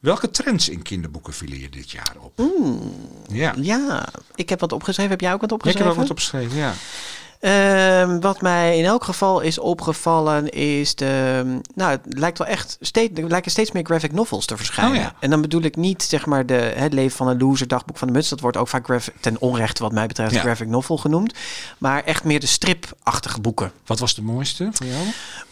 Welke 0.00 0.30
trends 0.30 0.68
in 0.68 0.82
kinderboeken 0.82 1.32
vielen 1.32 1.60
je 1.60 1.68
dit 1.68 1.90
jaar 1.90 2.16
op? 2.20 2.42
Ja. 3.28 3.54
Ja, 3.56 4.08
ik 4.34 4.48
heb 4.48 4.60
wat 4.60 4.72
opgeschreven. 4.72 5.10
Heb 5.10 5.20
jij 5.20 5.32
ook 5.32 5.40
wat 5.40 5.50
Ik 5.50 5.56
opgeschreven? 5.56 5.88
heb 5.88 5.96
ook 5.96 6.02
wat 6.02 6.10
opgeschreven, 6.10 6.56
ja. 6.56 6.74
Ehm, 7.42 8.20
wat 8.20 8.40
mij 8.40 8.78
in 8.78 8.84
elk 8.84 9.04
geval 9.04 9.40
is 9.40 9.58
opgevallen 9.58 10.48
is 10.50 10.94
de... 10.94 11.42
Nou, 11.74 11.90
het 11.90 12.00
lijkt 12.18 12.38
wel 12.38 12.46
echt... 12.46 12.76
Steeds, 12.80 13.20
er 13.20 13.28
lijken 13.28 13.50
steeds 13.50 13.72
meer 13.72 13.84
graphic 13.84 14.12
novels 14.12 14.46
te 14.46 14.56
verschijnen. 14.56 14.96
Oh 14.96 15.02
ja. 15.02 15.14
En 15.20 15.30
dan 15.30 15.40
bedoel 15.40 15.62
ik 15.62 15.76
niet 15.76 16.02
zeg 16.02 16.26
maar 16.26 16.46
de, 16.46 16.54
het 16.54 16.92
leven 16.92 17.16
van 17.16 17.28
een 17.28 17.38
loser, 17.38 17.68
dagboek 17.68 17.98
van 17.98 18.06
de 18.08 18.12
muts. 18.14 18.28
Dat 18.28 18.40
wordt 18.40 18.56
ook 18.56 18.68
vaak 18.68 18.86
ten 19.20 19.40
onrechte 19.40 19.82
wat 19.82 19.92
mij 19.92 20.06
betreft 20.06 20.34
Ja. 20.34 20.40
graphic 20.40 20.68
novel 20.68 20.96
genoemd. 20.98 21.34
Maar 21.78 22.04
echt 22.04 22.24
meer 22.24 22.40
de 22.40 22.46
stripachtige 22.46 23.40
boeken. 23.40 23.72
Wat 23.86 23.98
was 23.98 24.14
de 24.14 24.22
mooiste 24.22 24.68
voor 24.72 24.86
jou? 24.86 25.04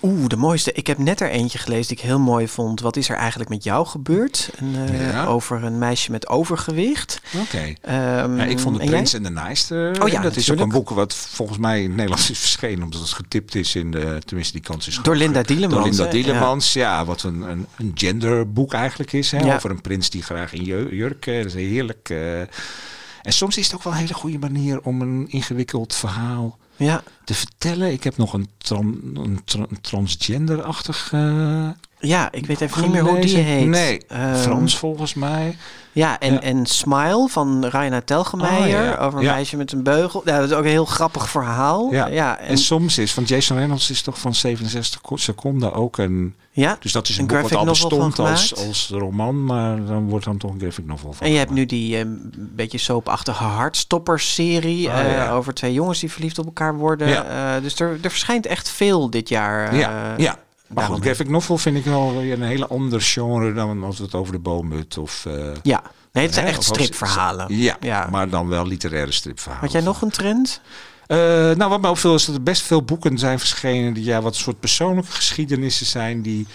Oeh, 0.02 0.26
de 0.26 0.36
mooiste. 0.36 0.72
Ik 0.72 0.86
heb 0.86 0.98
net 0.98 1.20
er 1.20 1.30
eentje 1.30 1.58
gelezen 1.58 1.88
die 1.88 1.96
ik 1.96 2.02
heel 2.02 2.18
mooi 2.18 2.48
vond. 2.48 2.80
Wat 2.80 2.96
is 2.96 3.08
er 3.08 3.16
eigenlijk 3.16 3.50
met 3.50 3.64
jou 3.64 3.86
gebeurd? 3.86 4.50
Een, 4.56 4.74
eh, 4.88 5.10
Ja. 5.12 5.24
Over 5.24 5.64
een 5.64 5.78
meisje 5.78 6.10
met 6.10 6.28
overgewicht. 6.28 7.20
Oké. 7.42 7.72
Ehm, 7.80 8.38
ik 8.40 8.58
vond 8.58 8.80
de? 8.80 8.84
Prins 8.86 9.14
en 9.14 9.22
de 9.22 9.30
Naaiste. 9.30 9.92
Oh 10.02 10.08
ja, 10.08 10.20
dat 10.20 10.36
is 10.36 10.50
ook 10.50 10.58
een 10.60 10.68
boek 10.68 10.90
wat 10.90 11.14
volgens 11.14 11.58
mij 11.58 11.79
in 11.82 11.86
het 11.88 11.96
Nederlands 11.96 12.30
is 12.30 12.38
verschenen. 12.38 12.82
Omdat 12.82 13.00
het 13.00 13.10
getipt 13.12 13.54
is 13.54 13.74
in 13.74 13.90
de... 13.90 14.20
Tenminste, 14.24 14.52
die 14.52 14.62
kans 14.62 14.86
is 14.88 14.98
Door 15.02 15.16
Linda 15.16 15.42
Dielemans. 15.42 15.96
Door 15.96 16.06
Linda? 16.06 16.10
Dielemans, 16.10 16.72
ja. 16.72 17.04
wat 17.04 17.22
een, 17.22 17.40
een, 17.40 17.66
een 17.76 17.90
genderboek 17.94 18.72
eigenlijk 18.72 19.12
is. 19.12 19.30
Hè, 19.30 19.38
Ja. 19.38 19.54
Over 19.54 19.70
een 19.70 19.80
prins 19.80 20.10
die 20.10 20.22
graag 20.22 20.52
in 20.52 20.62
ju- 20.64 20.94
jurk... 20.96 21.26
eh, 21.26 21.36
Dat 21.36 21.46
is 21.46 21.54
heerlijk. 21.54 22.08
eh. 22.10 22.40
en 22.40 23.32
soms 23.32 23.56
is 23.56 23.66
het 23.66 23.74
ook 23.74 23.82
wel 23.82 23.92
een 23.92 23.98
hele 23.98 24.14
goede 24.14 24.38
manier 24.38 24.80
om 24.80 25.00
een 25.00 25.26
ingewikkeld 25.28 25.94
verhaal 25.94 26.58
Ja. 26.76 27.02
te 27.24 27.34
vertellen. 27.34 27.92
Ik 27.92 28.04
heb 28.04 28.16
nog 28.16 28.32
een, 28.32 28.48
tran, 28.58 29.00
een, 29.14 29.40
tra- 29.44 29.66
een 29.70 29.80
transgender-achtig 29.80 31.12
eh, 31.12 31.68
Ja, 32.00 32.28
ik 32.32 32.46
weet 32.46 32.60
even 32.60 32.82
niet 32.82 32.90
meer 32.92 33.02
hoe 33.02 33.18
die 33.20 33.36
heet. 33.36 33.66
Nee, 33.66 34.00
Ehm, 34.08 34.34
Frans 34.34 34.78
volgens 34.78 35.14
mij. 35.14 35.56
Ja, 35.92 36.18
en, 36.18 36.32
Ja. 36.32 36.40
en 36.40 36.66
Smile 36.66 37.28
van 37.28 37.64
Raina 37.66 38.00
Telgemeijer 38.04 38.78
Oh, 38.78 38.84
ja. 38.84 38.96
over 38.96 39.18
een 39.18 39.24
Ja. 39.24 39.34
meisje 39.34 39.56
met 39.56 39.72
een 39.72 39.82
beugel. 39.82 40.22
Ja, 40.24 40.38
dat 40.40 40.50
is 40.50 40.56
ook 40.56 40.64
een 40.64 40.70
heel 40.70 40.84
grappig 40.84 41.28
verhaal. 41.30 41.92
Ja. 41.92 42.38
En, 42.38 42.46
en, 42.46 42.58
soms 42.58 42.98
is 42.98 43.12
van 43.12 43.24
Jason 43.24 43.56
Reynolds 43.56 43.90
is 43.90 44.02
toch 44.02 44.18
van 44.18 44.34
67 44.34 45.00
ko- 45.00 45.16
seconden 45.16 45.72
ook 45.72 45.98
een... 45.98 46.34
ja. 46.50 46.76
Dus 46.80 46.92
dat 46.92 47.08
is 47.08 47.14
een, 47.16 47.20
Een 47.20 47.26
boek 47.28 47.40
wat 47.40 47.54
al 47.54 47.64
bestond 47.64 48.18
als, 48.18 48.54
als 48.66 48.90
roman, 48.92 49.44
maar 49.44 49.84
dan 49.84 50.08
wordt 50.08 50.24
dan 50.24 50.36
toch 50.38 50.50
een 50.52 50.60
graphic 50.60 50.86
novel 50.86 51.12
van 51.12 51.26
En 51.26 51.32
je 51.32 51.38
hebt 51.38 51.50
nu 51.50 51.66
die 51.66 51.96
eh, 51.98 52.04
beetje 52.36 52.78
soapachtige 52.78 53.44
Heartstoppers-serie 53.44 54.90
Ah, 54.90 55.24
eh, 55.26 55.34
over 55.34 55.54
twee 55.54 55.72
jongens 55.72 56.00
die 56.00 56.10
verliefd 56.10 56.38
op 56.38 56.44
elkaar 56.46 56.76
worden. 56.76 57.08
Ja. 57.08 57.54
Eh, 57.56 57.62
dus 57.62 57.80
er, 57.80 57.98
er 58.02 58.10
verschijnt 58.10 58.46
echt 58.46 58.70
veel 58.70 59.10
dit 59.10 59.28
jaar. 59.28 59.76
Ja, 59.76 60.14
eh, 60.16 60.24
ja. 60.24 60.36
Maar 60.74 60.84
goed, 60.84 61.02
graphic 61.02 61.28
novel 61.28 61.58
vind 61.58 61.76
ik 61.76 61.84
wel 61.84 62.16
weer 62.16 62.32
een 62.32 62.42
hele 62.42 62.66
ander 62.66 63.00
genre 63.00 63.52
dan 63.52 63.84
als 63.84 63.98
we 63.98 64.04
het 64.04 64.14
over 64.14 64.32
de 64.32 64.38
boomhut 64.38 64.98
of... 64.98 65.26
eh, 65.26 65.34
Ja, 65.62 65.82
nee, 66.12 66.24
het 66.24 66.34
zijn 66.34 66.46
echt 66.46 66.62
stripverhalen. 66.62 67.56
Ja, 67.56 67.76
Ja. 67.80 68.08
maar 68.10 68.28
dan 68.28 68.48
wel 68.48 68.66
literaire 68.66 69.12
stripverhalen. 69.12 69.64
Had 69.64 69.72
jij 69.72 69.80
nog 69.82 70.02
een 70.02 70.10
trend? 70.10 70.60
Eh, 71.06 71.16
nou, 71.50 71.68
wat 71.70 71.80
mij 71.80 71.90
opviel 71.90 72.14
is 72.14 72.24
dat 72.24 72.34
er 72.34 72.42
best 72.42 72.62
veel 72.62 72.82
boeken 72.82 73.18
zijn 73.18 73.38
verschenen 73.38 73.92
die 73.94 74.04
ja, 74.04 74.20
wat 74.22 74.34
soort 74.36 74.60
persoonlijke 74.60 75.10
geschiedenissen 75.12 75.86
zijn 75.86 76.22
die 76.22 76.46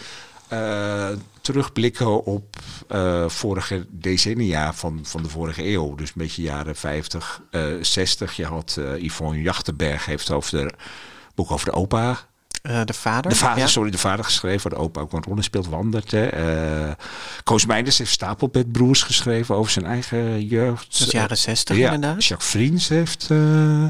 eh, 0.47 1.07
terugblikken 1.41 2.23
op 2.25 2.55
vorige 3.27 3.85
decennia 3.89 4.73
van, 4.73 4.99
van 5.03 5.23
de 5.23 5.29
vorige 5.29 5.65
eeuw. 5.67 5.95
Dus 5.95 6.07
een 6.07 6.13
beetje 6.15 6.41
jaren 6.41 6.75
50, 6.75 7.41
eh 7.51 7.61
60. 7.81 8.35
Je 8.35 8.45
had 8.45 8.79
Yvonne 8.97 9.41
Jachtenberg 9.41 10.05
heeft 10.05 10.31
over 10.31 10.51
de 10.51 10.73
boek 11.35 11.51
over 11.51 11.65
de 11.65 11.71
opa. 11.73 12.17
Eh, 12.65 12.81
de 12.85 12.93
vader? 12.93 13.31
De 13.31 13.37
vader, 13.37 13.57
Ja. 13.59 13.67
sorry, 13.67 13.91
de 13.91 13.97
vader 13.97 14.25
geschreven, 14.25 14.69
waar 14.69 14.79
de 14.79 14.85
opa 14.85 15.01
ook 15.01 15.13
een 15.13 15.23
rol 15.23 15.35
in 15.35 15.43
speelt, 15.43 15.67
Wandert. 15.67 16.11
Hè. 16.11 16.25
Eh, 16.27 16.93
Koos 17.43 17.65
Meinders 17.65 17.97
heeft 17.97 18.11
Stapelbedbroers 18.11 19.03
geschreven 19.03 19.55
over 19.55 19.71
zijn 19.71 19.85
eigen 19.85 20.45
jeugd. 20.45 20.99
Dat 20.99 21.07
is 21.07 21.13
jaren 21.13 21.37
60 21.37 21.77
ja, 21.77 21.91
inderdaad. 21.93 22.25
Jacques 22.25 22.49
Vriends 22.49 22.87
heeft... 22.89 23.27
eh, 23.31 23.85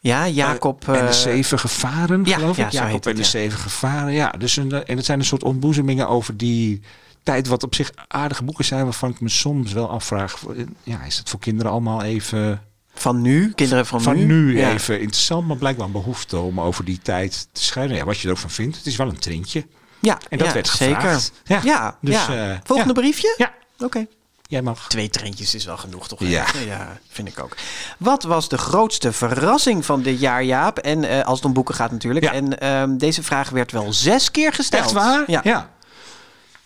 Ja, 0.00 0.28
Jacob. 0.28 0.88
en 0.88 1.06
de 1.06 1.12
zeven 1.12 1.58
gevaren, 1.58 2.24
ja, 2.24 2.36
geloof 2.38 2.56
ja, 2.56 2.66
ik. 2.66 2.72
Jacob 2.72 2.92
het, 2.94 3.06
en 3.06 3.14
de 3.14 3.20
ja. 3.22 3.26
zeven 3.28 3.58
gevaren, 3.58 4.12
ja. 4.12 4.30
Dus 4.30 4.56
een, 4.56 4.72
en 4.84 4.96
het 4.96 5.04
zijn 5.04 5.18
een 5.18 5.24
soort 5.24 5.42
ontboezemingen 5.44 6.08
over 6.08 6.36
die 6.36 6.80
tijd, 7.22 7.46
wat 7.46 7.62
op 7.62 7.74
zich 7.74 7.90
aardige 8.08 8.44
boeken 8.44 8.64
zijn, 8.64 8.84
waarvan 8.84 9.10
ik 9.10 9.20
me 9.20 9.28
soms 9.28 9.72
wel 9.72 9.90
afvraag, 9.90 10.36
ja, 10.82 11.02
is 11.02 11.18
het 11.18 11.28
voor 11.30 11.40
kinderen 11.40 11.72
allemaal 11.72 12.02
even 12.02 12.62
van 12.94 13.20
nu, 13.22 13.52
kinderen 13.52 13.86
van, 13.86 14.02
van 14.02 14.26
nu, 14.26 14.64
even 14.64 15.00
interessant, 15.00 15.46
maar 15.46 15.56
blijkbaar 15.56 15.86
een 15.86 15.92
behoefte 15.92 16.38
om 16.38 16.60
over 16.60 16.84
die 16.84 16.98
tijd 17.02 17.48
te 17.52 17.62
schrijven. 17.64 17.96
Ja, 17.96 18.04
wat 18.04 18.18
je 18.18 18.26
er 18.26 18.32
ook 18.34 18.40
van 18.40 18.50
vindt, 18.50 18.76
het 18.76 18.86
is 18.86 18.96
wel 18.96 19.08
een 19.08 19.18
trintje. 19.18 19.66
Ja, 20.00 20.18
En 20.28 20.38
dat 20.38 20.46
ja, 20.46 20.52
werd 20.52 20.68
zeker. 20.68 20.94
gevraagd. 20.94 21.32
Ja, 21.44 21.60
Ja, 21.64 21.96
dus, 22.00 22.28
eh, 22.28 22.56
Volgende 22.64 22.92
briefje? 22.92 23.34
Ja, 23.36 23.52
Oké. 23.78 24.06
jij 24.42 24.62
mag. 24.62 24.88
Twee 24.88 25.08
trendjes 25.08 25.54
is 25.54 25.64
wel 25.64 25.76
genoeg, 25.76 26.08
toch? 26.08 26.20
Ja. 26.20 26.46
ja, 26.66 26.98
vind 27.08 27.28
ik 27.28 27.40
ook. 27.40 27.56
Wat 27.98 28.22
was 28.22 28.48
de 28.48 28.58
grootste 28.58 29.12
verrassing 29.12 29.84
van 29.84 30.02
dit 30.02 30.20
jaar, 30.20 30.44
Jaap? 30.44 30.78
En 30.78 31.04
eh, 31.04 31.24
als 31.24 31.36
het 31.36 31.46
om 31.46 31.52
boeken 31.52 31.74
gaat 31.74 31.90
natuurlijk. 31.90 32.24
Ja. 32.24 32.32
En 32.32 32.58
ehm, 32.58 32.96
deze 32.96 33.22
vraag 33.22 33.50
werd 33.50 33.72
wel 33.72 33.92
zes 33.92 34.30
keer 34.30 34.52
gesteld. 34.52 34.82
Echt 34.82 34.92
waar? 34.92 35.24
Ja. 35.26 35.40
ja. 35.44 35.70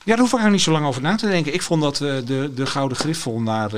Ja, 0.04 0.12
daar 0.12 0.18
hoef 0.18 0.32
ik 0.32 0.38
eigenlijk 0.38 0.52
niet 0.52 0.62
zo 0.62 0.72
lang 0.72 0.86
over 0.86 1.02
na 1.02 1.16
te 1.16 1.28
denken. 1.28 1.54
Ik 1.54 1.62
vond 1.62 1.82
dat 1.82 2.00
eh, 2.00 2.16
de, 2.24 2.52
de 2.54 2.66
Gouden 2.66 2.96
Griffel 2.96 3.40
naar, 3.40 3.70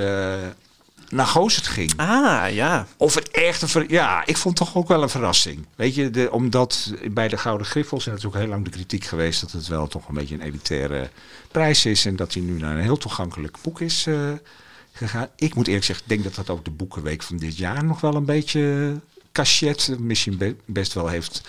naar 1.11 1.27
Gozert 1.27 1.67
ging. 1.67 1.93
Ah, 1.97 2.55
ja. 2.55 2.87
Of 2.97 3.15
het 3.15 3.31
echt 3.31 3.63
een 3.63 3.69
ver- 3.69 3.91
Ja, 3.91 4.27
ik 4.27 4.37
vond 4.37 4.59
het 4.59 4.69
toch 4.69 4.77
ook 4.77 4.89
wel 4.89 5.03
een 5.03 5.09
verrassing. 5.09 5.67
Weet 5.77 5.95
je, 5.95 6.11
de, 6.11 6.31
omdat 6.33 6.93
bij 7.11 7.29
de 7.29 7.37
Gouden 7.37 7.67
Griffels... 7.67 8.07
en 8.07 8.19
ook 8.27 8.35
heel 8.35 8.47
lang 8.47 8.65
de 8.65 8.71
kritiek 8.71 9.05
geweest... 9.05 9.41
dat 9.41 9.53
het 9.53 9.67
wel 9.67 9.87
toch 9.89 10.09
een 10.09 10.15
beetje 10.15 10.35
een 10.35 10.41
elitaire 10.41 11.11
prijs 11.51 11.85
is... 11.85 12.05
en 12.07 12.17
dat 12.17 12.33
hij 12.35 12.43
nu 12.43 12.59
naar 12.59 12.77
een 12.77 12.83
heel 12.83 12.97
toegankelijk 12.99 13.57
boek 13.63 13.81
is 13.81 14.07
eh, 14.07 14.15
gegaan. 14.93 15.29
Ik 15.37 15.55
moet 15.55 15.67
eerlijk 15.67 15.85
zeggen, 15.85 16.05
ik 16.05 16.11
denk 16.11 16.25
dat 16.25 16.47
dat 16.47 16.57
ook 16.57 16.65
de 16.65 16.71
Boekenweek 16.71 17.23
van 17.23 17.37
dit 17.37 17.57
jaar... 17.57 17.85
nog 17.85 18.01
wel 18.01 18.15
een 18.15 18.25
beetje 18.25 18.95
cachet 19.33 19.97
misschien 19.99 20.37
be- 20.37 20.57
best 20.65 20.93
wel 20.93 21.09
heeft 21.09 21.41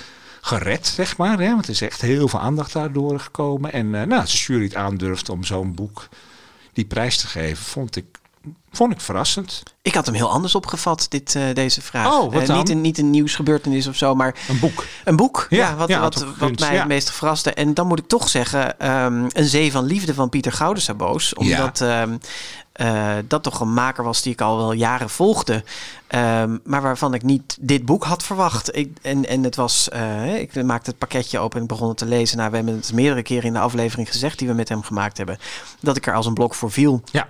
gered, 0.42 0.88
zeg 0.88 1.18
maar. 1.18 1.40
Hè? 1.40 1.50
Want 1.50 1.64
er 1.64 1.70
is 1.72 1.82
echt 1.82 2.02
heel 2.02 2.28
veel 2.28 2.40
aandacht 2.40 2.74
daardoor 2.74 3.20
gekomen. 3.20 3.72
En 3.74 3.96
eh, 3.96 4.06
nou, 4.08 4.22
als 4.22 4.32
de 4.32 4.38
jury 4.38 4.64
het 4.64 4.76
aandurft 4.76 5.30
om 5.30 5.44
zo'n 5.44 5.74
boek 5.76 6.10
die 6.74 6.86
prijs 6.86 7.18
te 7.18 7.28
geven... 7.28 7.66
vond 7.66 7.96
ik, 7.96 8.06
vond 8.72 8.92
ik 8.92 9.02
verrassend. 9.02 9.64
Ik 9.82 9.94
had 9.96 10.06
hem 10.06 10.16
heel 10.16 10.30
anders 10.30 10.56
opgevat, 10.56 11.06
dit, 11.10 11.36
eh, 11.36 11.44
deze 11.54 11.82
vraag. 11.82 12.14
Oh, 12.20 12.34
wat 12.34 12.42
Eh, 12.42 12.48
dan? 12.48 12.58
niet, 12.58 12.70
een, 12.70 12.82
niet 12.82 12.98
een 12.98 13.10
nieuwsgebeurtenis 13.10 13.88
of 13.88 13.96
zo, 13.96 14.16
maar 14.16 14.36
Een 14.50 14.60
boek. 14.60 14.86
een 15.06 15.16
boek. 15.16 15.48
Ja, 15.50 15.58
Ja, 15.58 15.76
wat, 15.76 15.88
ja, 15.88 16.00
wat, 16.00 16.26
wat 16.38 16.60
mij 16.60 16.74
ja. 16.74 16.80
het 16.80 16.88
meest 16.88 17.12
verraste. 17.12 17.54
En 17.54 17.74
dan 17.74 17.88
moet 17.88 18.00
ik 18.00 18.08
toch 18.08 18.30
zeggen, 18.30 18.80
ehm, 18.80 19.28
Een 19.34 19.46
Zee 19.46 19.72
van 19.72 19.84
Liefde 19.86 20.14
van 20.14 20.30
Pieter 20.30 20.52
Goudensaboos. 20.52 21.34
Omdat 21.34 21.82
ehm, 21.82 22.18
eh, 22.72 23.12
dat 23.28 23.44
toch 23.44 23.60
een 23.60 23.74
maker 23.74 24.04
was 24.04 24.22
die 24.22 24.32
ik 24.34 24.42
al 24.42 24.58
wel 24.58 24.72
jaren 24.72 25.10
volgde. 25.10 25.64
Ehm, 26.08 26.58
maar 26.64 26.82
waarvan 26.82 27.14
ik 27.14 27.24
niet 27.24 27.58
dit 27.60 27.86
boek 27.86 28.04
had 28.04 28.24
verwacht. 28.24 28.76
Ik, 28.78 28.98
en, 29.02 29.26
en 29.28 29.44
het 29.44 29.56
was, 29.56 29.90
eh, 29.90 30.40
ik 30.40 30.64
maakte 30.64 30.90
het 30.90 31.00
pakketje 31.00 31.40
open 31.40 31.58
en 31.58 31.62
ik 31.64 31.70
begon 31.70 31.88
het 31.88 31.98
te 31.98 32.06
lezen. 32.06 32.38
Nou, 32.38 32.50
we 32.50 32.56
hebben 32.56 32.76
het 32.76 32.94
meerdere 32.94 33.22
keren 33.22 33.44
in 33.44 33.54
de 33.54 33.60
aflevering 33.60 34.08
gezegd 34.08 34.40
die 34.40 34.48
we 34.48 34.54
met 34.54 34.70
hem 34.70 34.84
gemaakt 34.84 35.18
hebben. 35.18 35.38
Dat 35.80 35.98
ik 35.98 36.08
er 36.08 36.14
als 36.16 36.26
een 36.26 36.34
blok 36.34 36.56
voor 36.56 36.72
viel. 36.72 37.02
Ja. 37.12 37.28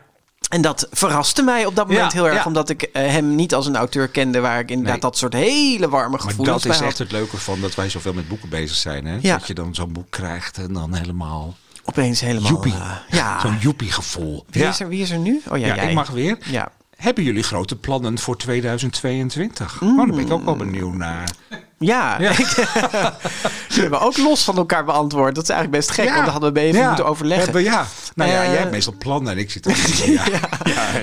En 0.50 0.62
dat 0.62 0.88
verraste 0.92 1.44
mij 1.44 1.66
op 1.66 1.76
dat 1.76 1.88
moment 1.88 2.12
Ja, 2.12 2.18
heel 2.20 2.28
erg. 2.28 2.36
ja. 2.38 2.44
Omdat 2.46 2.70
ik 2.70 2.82
eh, 2.84 3.08
hem 3.08 3.36
niet 3.36 3.54
als 3.54 3.66
een 3.66 3.76
auteur 3.76 4.08
kende 4.08 4.40
waar 4.40 4.60
ik 4.60 4.70
inderdaad 4.70 4.94
Nee. 4.94 5.02
dat 5.02 5.18
soort 5.18 5.34
hele 5.34 5.90
warme 5.90 6.10
Maar 6.10 6.20
gevoelens 6.20 6.56
dat 6.56 6.64
bij 6.64 6.72
is 6.72 6.78
had. 6.80 6.88
echt 6.90 6.98
het 6.98 7.12
leuke 7.12 7.38
van 7.38 7.62
dat 7.62 7.76
wij 7.76 7.90
zoveel 7.90 8.14
met 8.14 8.28
boeken 8.28 8.50
bezig 8.50 8.76
zijn. 8.78 9.06
Hè? 9.06 9.18
Ja. 9.22 9.38
Dat 9.38 9.48
je 9.48 9.54
dan 9.54 9.76
zo'n 9.76 9.94
boek 9.94 10.10
krijgt 10.10 10.58
en 10.58 10.74
dan 10.74 10.94
helemaal... 10.94 11.56
Opeens 11.84 12.20
helemaal. 12.22 12.50
Joepie. 12.52 12.74
eh, 12.74 12.92
ja. 13.10 13.40
Zo'n 13.40 13.58
joepie 13.60 13.92
gevoel. 13.92 14.46
Wie, 14.50 14.62
Ja, 14.64 14.70
is 14.70 14.80
er, 14.80 14.88
wie 14.88 15.02
is 15.02 15.10
er 15.10 15.18
nu? 15.20 15.42
Oh 15.50 15.58
ja, 15.58 15.68
ja 15.68 15.76
jij. 15.76 15.88
ik 15.88 15.94
mag 15.94 16.10
weer. 16.10 16.38
Ja. 16.46 16.72
Hebben 16.96 17.24
jullie 17.24 17.44
grote 17.44 17.76
plannen 17.76 18.18
voor 18.20 18.38
2022? 18.38 19.82
Oh, 19.82 19.98
daar 19.98 20.06
ben 20.08 20.20
ik 20.20 20.32
ook 20.32 20.46
wel 20.46 20.56
benieuwd 20.56 20.94
naar. 20.94 21.32
Ja, 21.80 22.18
Ja. 22.20 22.32
die 23.70 23.82
hebben 23.82 24.00
we 24.00 24.06
ook 24.06 24.18
los 24.18 24.44
van 24.44 24.58
elkaar 24.58 24.86
beantwoord. 24.86 25.36
Dat 25.36 25.44
is 25.44 25.50
eigenlijk 25.50 25.80
best 25.86 25.92
gek, 25.96 26.06
want 26.10 26.18
daar 26.24 26.30
hadden 26.32 26.54
we 26.54 26.60
even 26.60 26.80
Ja. 26.80 26.88
moeten 26.88 27.06
overleggen. 27.06 27.64
Ja. 27.64 27.86
Nou 28.16 28.32
ja, 28.32 28.42
Eh, 28.42 28.48
jij 28.48 28.58
hebt 28.58 28.72
meestal 28.72 28.94
plannen 28.98 29.32
en 29.34 29.38
ik 29.38 29.52
zit 29.52 29.66
er 29.66 29.78
ja. 30.12 30.24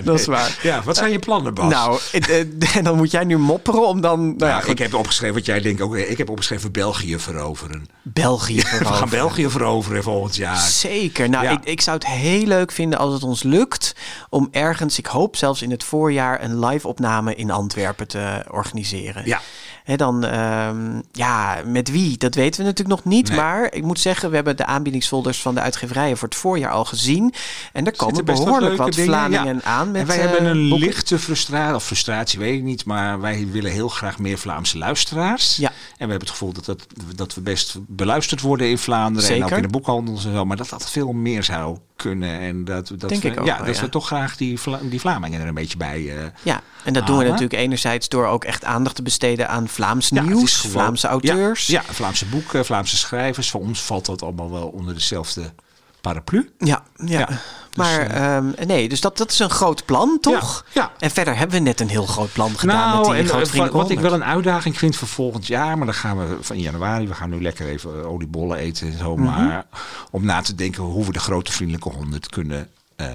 dat 0.05 0.19
is 0.21 0.27
waar. 0.27 0.59
Ja, 0.63 0.83
wat 0.83 0.97
zijn 0.97 1.11
je 1.13 1.19
plannen, 1.19 1.55
Bas? 1.55 1.71
Nou, 1.71 1.99
eh, 2.13 2.39
en 2.77 2.85
dan 2.85 2.97
moet 2.97 3.11
jij 3.11 3.25
nu 3.25 3.39
mopperen 3.39 3.87
om 3.87 4.01
dan... 4.01 4.21
Nou 4.37 4.37
Nou, 4.53 4.71
ik 4.71 4.79
heb 4.79 4.95
opgeschreven 4.95 5.35
wat 5.35 5.47
jij 5.47 5.61
denkt. 5.61 5.81
Ook, 5.81 5.97
ik 5.97 6.19
heb 6.19 6.31
opgeschreven 6.31 6.73
België 6.73 7.19
veroveren. 7.19 7.89
België 8.03 8.57
We 8.57 8.63
gaan 8.67 8.77
veroveren. 8.79 9.09
België 9.09 9.51
veroveren 9.51 10.03
volgend 10.03 10.37
jaar. 10.37 10.57
Zeker. 10.57 11.29
Nou, 11.29 11.47
ik, 11.47 11.65
ik 11.65 11.81
zou 11.81 11.97
het 11.97 12.07
heel 12.07 12.47
leuk 12.47 12.73
vinden 12.73 12.99
als 12.99 13.13
het 13.13 13.23
ons 13.23 13.43
lukt 13.43 13.95
om 14.29 14.49
ergens, 14.51 14.99
ik 14.99 15.07
hoop 15.07 15.37
zelfs 15.37 15.63
in 15.63 15.71
het 15.71 15.85
voorjaar, 15.85 16.43
een 16.43 16.65
live 16.67 16.89
opname 16.89 17.35
in 17.35 17.51
Antwerpen 17.51 18.09
te 18.09 18.45
organiseren. 18.51 19.23
Ja. 19.27 19.41
Hè, 19.87 19.97
dan, 19.97 20.25
ehm, 20.25 21.01
ja, 21.13 21.57
met 21.65 21.91
wie? 21.91 22.19
Dat 22.19 22.35
weten 22.35 22.61
we 22.61 22.67
natuurlijk 22.67 22.97
nog 22.97 23.05
niet. 23.13 23.29
Nee. 23.29 23.39
Maar 23.39 23.73
ik 23.75 23.83
moet 23.83 24.01
zeggen, 24.01 24.29
we 24.29 24.35
hebben 24.35 24.57
de 24.57 24.67
aanbiedingsfolders 24.67 25.43
van 25.43 25.55
de 25.55 25.61
uitgeverijen 25.61 26.17
voor 26.17 26.29
het 26.29 26.37
voorjaar 26.37 26.71
al 26.71 26.85
gezien. 26.85 27.35
En 27.73 27.87
er 27.87 27.97
komen 27.97 28.15
wat 28.15 28.25
behoorlijk 28.25 28.61
leuke 28.61 28.77
wat 28.77 28.93
dingen, 28.93 29.09
Vlamingen 29.11 29.55
ja. 29.55 29.63
aan. 29.63 29.91
Met, 29.91 30.01
en 30.01 30.07
wij 30.07 30.21
eh, 30.21 30.31
hebben 30.31 30.45
een 30.51 30.69
boeken. 30.69 30.87
lichte 30.87 31.19
frustratie, 31.19 31.75
of 31.75 31.85
frustratie 31.85 32.39
weet 32.39 32.55
ik 32.59 32.63
niet, 32.63 32.85
maar 32.85 33.21
wij 33.21 33.49
willen 33.51 33.71
heel 33.73 33.89
graag 33.89 34.19
meer 34.19 34.39
Vlaamse 34.39 34.79
luisteraars. 34.79 35.57
Ja. 35.57 35.69
En 35.69 35.75
we 35.89 35.97
hebben 35.99 36.19
het 36.19 36.31
gevoel 36.31 36.53
dat, 36.53 36.65
dat, 36.65 36.87
dat 37.15 37.35
we 37.35 37.41
best 37.41 37.77
beluisterd 37.87 38.41
worden 38.41 38.69
in 38.69 38.79
Vlaanderen 38.79 39.29
en 39.29 39.35
Zeker. 39.37 39.51
ook 39.51 39.57
in 39.57 39.63
de 39.63 39.69
boekhandels 39.69 40.25
en 40.25 40.33
zo, 40.33 40.45
maar 40.45 40.57
dat 40.57 40.69
dat 40.69 40.91
veel 40.91 41.13
meer 41.13 41.43
zou 41.43 41.79
kunnen. 41.97 42.41
En 42.41 42.65
dat, 42.65 42.89
dat 42.99 43.09
Denk 43.09 43.23
we, 43.23 43.29
ik 43.29 43.41
ook 43.41 43.47
ja, 43.47 43.57
wel, 43.57 43.67
dat 43.67 43.77
ja. 43.77 43.83
we 43.83 43.89
toch 43.89 44.07
graag 44.07 44.37
die, 44.37 44.61
Vla- 44.61 44.81
die 44.83 45.01
Vlamingen 45.01 45.41
er 45.41 45.47
een 45.49 45.55
beetje 45.55 45.77
bij. 45.77 46.17
eh, 46.17 46.25
Ja, 46.43 46.61
en 46.85 46.93
dat 46.93 47.07
doen 47.07 47.19
we 47.19 47.25
natuurlijk 47.25 47.53
enerzijds 47.53 48.09
door 48.09 48.27
ook 48.27 48.45
echt 48.45 48.65
aandacht 48.65 48.95
te 48.97 49.03
besteden 49.03 49.49
aan 49.49 49.69
Vlaams 49.77 50.09
ja, 50.09 50.23
nieuws, 50.23 50.57
gewoon- 50.57 50.73
Vlaamse 50.73 51.07
auteurs. 51.09 51.67
Ja, 51.67 51.83
ja, 51.87 51.93
Vlaamse 51.95 52.27
boeken, 52.27 52.65
Vlaamse 52.65 52.97
schrijvers. 52.97 53.51
Voor 53.51 53.61
ons 53.61 53.83
valt 53.83 54.07
dat 54.07 54.23
allemaal 54.23 54.51
wel 54.51 54.67
onder 54.69 54.95
dezelfde 54.95 55.53
paraplu. 56.01 56.51
Ja, 56.59 56.83
ja. 57.05 57.19
Ja, 57.19 57.29
maar 57.77 58.01
ehm, 58.01 58.53
nee, 58.67 58.89
dus 58.89 59.01
dat, 59.01 59.17
dat 59.17 59.31
is 59.33 59.39
een 59.39 59.51
groot 59.51 59.85
plan, 59.85 60.19
toch? 60.21 60.65
Ja, 60.73 60.83
ja. 60.83 60.93
En 60.99 61.11
verder 61.11 61.37
hebben 61.37 61.57
we 61.57 61.63
net 61.63 61.81
een 61.81 61.89
heel 61.89 62.07
groot 62.07 62.33
plan 62.33 62.59
gedaan 62.59 62.91
met 62.91 62.95
Nou, 63.01 63.13
die 63.15 63.23
en 63.23 63.29
grote 63.29 63.57
wat, 63.59 63.71
wat 63.71 63.91
ik 63.91 64.01
wel 64.01 64.13
een 64.13 64.25
uitdaging 64.25 64.79
vind 64.79 64.97
voor 64.97 65.09
volgend 65.09 65.47
jaar, 65.47 65.77
maar 65.77 65.87
dan 65.87 65.95
gaan 65.95 66.19
we 66.19 66.37
van 66.41 66.59
januari, 66.61 67.09
we 67.09 67.15
gaan 67.15 67.31
nu 67.31 67.43
lekker 67.43 67.69
even 67.69 68.01
eh, 68.01 68.11
oliebollen 68.11 68.59
eten 68.59 68.87
en 68.93 68.99
zo, 68.99 69.17
Mhm. 69.17 69.25
maar 69.25 69.67
om 70.11 70.25
na 70.25 70.41
te 70.41 70.55
denken 70.55 70.83
hoe 70.83 71.05
we 71.05 71.13
de 71.13 71.19
grote 71.19 71.53
vriendelijke 71.53 71.89
honderd 71.89 72.29
kunnen 72.29 72.69
eh, 72.97 73.07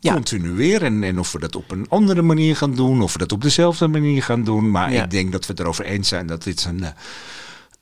Ja. 0.00 0.12
continueren. 0.12 1.02
En 1.02 1.18
of 1.18 1.32
we 1.32 1.38
dat 1.38 1.56
op 1.56 1.70
een 1.70 1.86
andere 1.88 2.22
manier 2.22 2.56
gaan 2.56 2.74
doen, 2.74 3.02
of 3.02 3.12
we 3.12 3.18
dat 3.18 3.32
op 3.32 3.42
dezelfde 3.42 3.88
manier 3.88 4.22
gaan 4.22 4.44
doen. 4.44 4.70
Maar 4.70 4.92
Ja. 4.92 5.02
ik 5.04 5.10
denk 5.10 5.32
dat 5.32 5.46
we 5.46 5.52
het 5.52 5.60
erover 5.60 5.84
eens 5.84 6.08
zijn 6.08 6.26
dat 6.26 6.42
dit 6.42 6.64
een, 6.64 6.84
eh, 6.84 6.90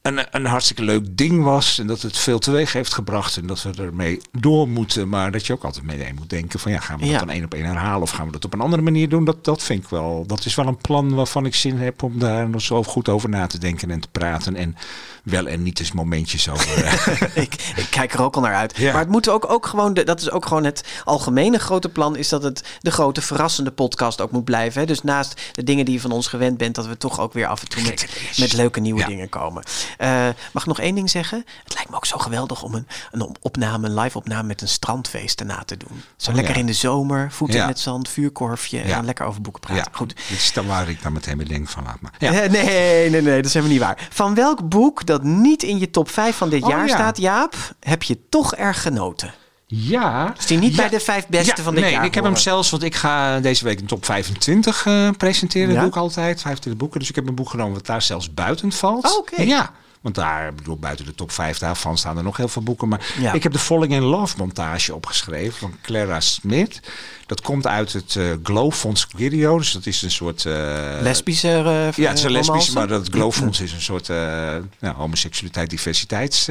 een, 0.03 0.27
een 0.31 0.47
hartstikke 0.47 0.83
leuk 0.83 1.17
ding 1.17 1.43
was. 1.43 1.79
En 1.79 1.87
dat 1.87 2.03
het 2.03 2.19
veel 2.19 2.39
teweeg 2.39 2.73
heeft 2.73 2.95
gebracht. 2.95 3.37
En 3.37 3.47
dat 3.47 3.63
we 3.63 3.71
ermee 3.83 4.21
door 4.33 4.69
moeten. 4.69 5.09
Maar 5.09 5.31
dat 5.33 5.47
je 5.47 5.53
ook 5.53 5.65
altijd 5.65 5.85
mee 5.85 6.13
moet 6.19 6.31
denken 6.31 6.59
van 6.59 6.73
ja, 6.73 6.81
gaan 6.81 6.99
we 6.99 7.05
Ja. 7.05 7.11
dat 7.11 7.21
dan 7.21 7.31
één 7.31 7.45
op 7.45 7.55
één 7.55 7.65
herhalen? 7.65 8.03
Of 8.03 8.11
gaan 8.11 8.27
we 8.27 8.33
dat 8.33 8.45
op 8.45 8.53
een 8.55 8.61
andere 8.61 8.83
manier 8.83 9.09
doen? 9.09 9.25
Dat, 9.25 9.45
dat 9.45 9.63
vind 9.63 9.83
ik 9.85 9.89
wel. 9.89 10.25
Dat 10.27 10.45
is 10.45 10.55
wel 10.55 10.67
een 10.67 10.77
plan 10.77 11.15
waarvan 11.15 11.47
ik 11.47 11.55
zin 11.55 11.77
heb 11.79 12.03
om 12.03 12.19
daar 12.19 12.49
nog 12.49 12.63
zo 12.63 12.83
goed 12.83 13.09
over 13.09 13.29
na 13.29 13.47
te 13.47 13.59
denken 13.59 13.91
en 13.91 14.01
te 14.01 14.09
praten. 14.13 14.57
En 14.57 14.77
wel 15.25 15.47
en 15.47 15.63
niet 15.63 15.81
eens 15.81 15.93
momentjes 15.93 16.49
over. 16.49 16.85
eh, 16.85 17.37
ik, 17.45 17.73
ik 17.77 17.87
kijk 17.91 18.13
er 18.13 18.23
ook 18.23 18.35
al 18.35 18.41
naar 18.43 18.55
uit. 18.55 18.77
Ja. 18.77 18.93
Maar 18.93 19.01
het 19.01 19.11
moet 19.11 19.29
ook, 19.29 19.51
ook 19.51 19.67
gewoon, 19.67 19.95
de, 19.95 20.05
dat 20.05 20.21
is 20.21 20.31
ook 20.31 20.47
gewoon 20.47 20.65
het 20.65 20.85
algemene 21.05 21.59
grote 21.59 21.89
plan, 21.89 22.17
is 22.17 22.29
dat 22.29 22.43
het 22.43 22.65
de 22.81 22.91
grote 22.91 23.23
verrassende 23.23 23.71
podcast 23.71 24.21
ook 24.21 24.31
moet 24.31 24.45
blijven. 24.45 24.81
Hè? 24.81 24.87
Dus 24.87 25.03
naast 25.03 25.41
de 25.53 25.63
dingen 25.63 25.85
die 25.85 25.95
je 25.95 26.01
van 26.01 26.11
ons 26.11 26.27
gewend 26.27 26.57
bent, 26.59 26.75
dat 26.75 26.87
we 26.87 26.97
toch 26.97 27.21
ook 27.21 27.33
weer 27.33 27.47
af 27.47 27.61
en 27.63 27.69
toe 27.69 27.83
met, 27.83 28.07
met 28.37 28.53
leuke 28.53 28.81
nieuwe 28.81 29.01
Ja. 29.01 29.07
dingen 29.07 29.29
komen. 29.29 29.63
Eh, 29.99 30.29
mag 30.53 30.63
ik 30.63 30.69
nog 30.69 30.81
één 30.81 30.95
ding 30.95 31.11
zeggen? 31.11 31.45
Het 31.65 31.75
lijkt 31.75 31.91
me 31.91 31.97
ook 31.97 32.07
zo 32.07 32.19
geweldig 32.19 32.63
om 32.63 32.75
een, 32.75 32.87
een 33.11 33.37
opname, 33.41 33.89
een 33.89 33.95
live 34.01 34.19
opname 34.19 34.47
met 34.47 34.61
een 34.63 34.69
strandfeest 34.69 35.41
erna 35.41 35.63
te 35.65 35.77
doen. 35.77 36.03
Zo 36.17 36.31
Oh, 36.31 36.37
lekker 36.37 36.55
ja. 36.55 36.61
in 36.61 36.67
de 36.67 36.73
zomer, 36.73 37.33
voeten 37.33 37.67
het 37.67 37.79
zand, 37.79 38.09
vuurkorfje 38.09 38.81
en 38.81 39.05
lekker 39.05 39.27
over 39.27 39.41
boeken 39.41 39.61
praten. 39.61 39.93
Goed. 39.95 40.15
Dit 40.29 40.39
is 40.39 40.53
dan 40.53 40.67
waar 40.67 40.89
ik 40.89 41.03
dan 41.03 41.13
meteen 41.13 41.37
bij 41.37 41.47
denk 41.47 41.69
van 41.69 41.85
laat 41.85 42.01
maar. 42.01 42.13
Ja. 42.19 42.33
Eh, 42.45 42.51
nee, 42.51 43.11
nee, 43.11 43.23
nee, 43.23 43.37
dat 43.37 43.45
is 43.45 43.55
helemaal 43.55 43.75
niet 43.77 43.85
waar. 43.85 44.09
Van 44.13 44.35
welk 44.35 44.69
boek 44.69 45.07
dat 45.19 45.23
niet 45.23 45.63
in 45.63 45.79
je 45.79 45.91
top 45.91 46.11
5 46.11 46.37
van 46.37 46.49
dit 46.49 46.63
Oh, 46.63 46.69
jaar 46.69 46.87
ja. 46.87 46.95
staat, 46.95 47.17
Jaap, 47.19 47.55
heb 47.81 48.03
je 48.03 48.19
toch 48.29 48.55
erg 48.55 48.83
genoten? 48.83 49.35
Ja. 49.67 50.35
Is 50.39 50.47
die 50.47 50.59
niet 50.59 50.71
Ja. 50.71 50.77
bij 50.77 50.89
de 50.89 51.01
vijf 51.01 51.27
beste 51.27 51.53
Ja, 51.57 51.63
van 51.63 51.75
dit 51.75 51.83
nee, 51.83 51.93
jaar? 51.93 52.05
ik 52.05 52.15
heb 52.15 52.25
hem 52.25 52.37
zelfs, 52.37 52.71
want 52.71 52.83
ik 52.83 52.95
ga 52.95 53.41
deze 53.41 53.65
week 53.65 53.81
een 53.81 53.87
top 53.87 54.05
25 54.05 54.87
eh, 54.87 55.11
presenteren. 55.17 55.69
Ja? 55.69 55.73
Dat 55.75 55.83
doe 55.83 55.91
ik 55.93 55.97
altijd, 55.97 56.41
25 56.41 56.77
boeken. 56.77 57.01
Dus 57.01 57.09
ik 57.09 57.15
heb 57.15 57.27
een 57.29 57.35
boek 57.35 57.51
genomen 57.51 57.75
wat 57.75 57.87
daar 57.87 58.03
zelfs 58.03 58.35
buiten 58.35 58.73
valt. 58.73 59.05
Oh, 59.13 59.19
oké. 59.19 59.43
Ja, 59.43 59.71
want 60.01 60.15
daar, 60.15 60.55
bedoel, 60.55 60.77
buiten 60.77 61.05
de 61.05 61.15
top 61.15 61.31
5 61.33 61.59
daarvan 61.59 61.99
staan 61.99 62.17
er 62.17 62.23
nog 62.23 62.37
heel 62.37 62.49
veel 62.49 62.63
boeken. 62.63 62.89
Maar 62.89 63.15
Ja. 63.21 63.33
ik 63.33 63.43
heb 63.43 63.53
de 63.53 63.59
Falling 63.59 63.93
in 63.93 64.03
Love 64.03 64.35
montage 64.39 64.95
opgeschreven 64.95 65.59
van 65.59 65.75
Clara 65.83 66.21
Smith. 66.21 66.81
Dat 67.27 67.41
komt 67.41 67.67
uit 67.67 67.93
het 67.93 68.17
eh 68.17 68.25
Glow 68.43 68.73
Fonds 68.73 69.07
Video. 69.17 69.59
Dus 69.59 69.73
dat 69.73 69.87
is 69.87 70.03
een 70.03 70.11
soort... 70.11 70.45
eh, 70.45 70.53
Lesbische 71.01 71.49
eh, 71.49 71.93
ja, 71.93 72.09
het 72.09 72.19
is 72.19 72.25
een 72.25 72.31
lesbisch, 72.31 72.47
romance? 72.47 72.73
maar 72.75 72.89
dat 72.89 73.09
Glow 73.09 73.33
Fonds 73.33 73.61
is 73.61 73.73
een 73.73 73.81
soort 73.81 74.09
nou, 74.09 74.95
homoseksualiteit, 74.97 75.71
diversiteits... 75.71 76.49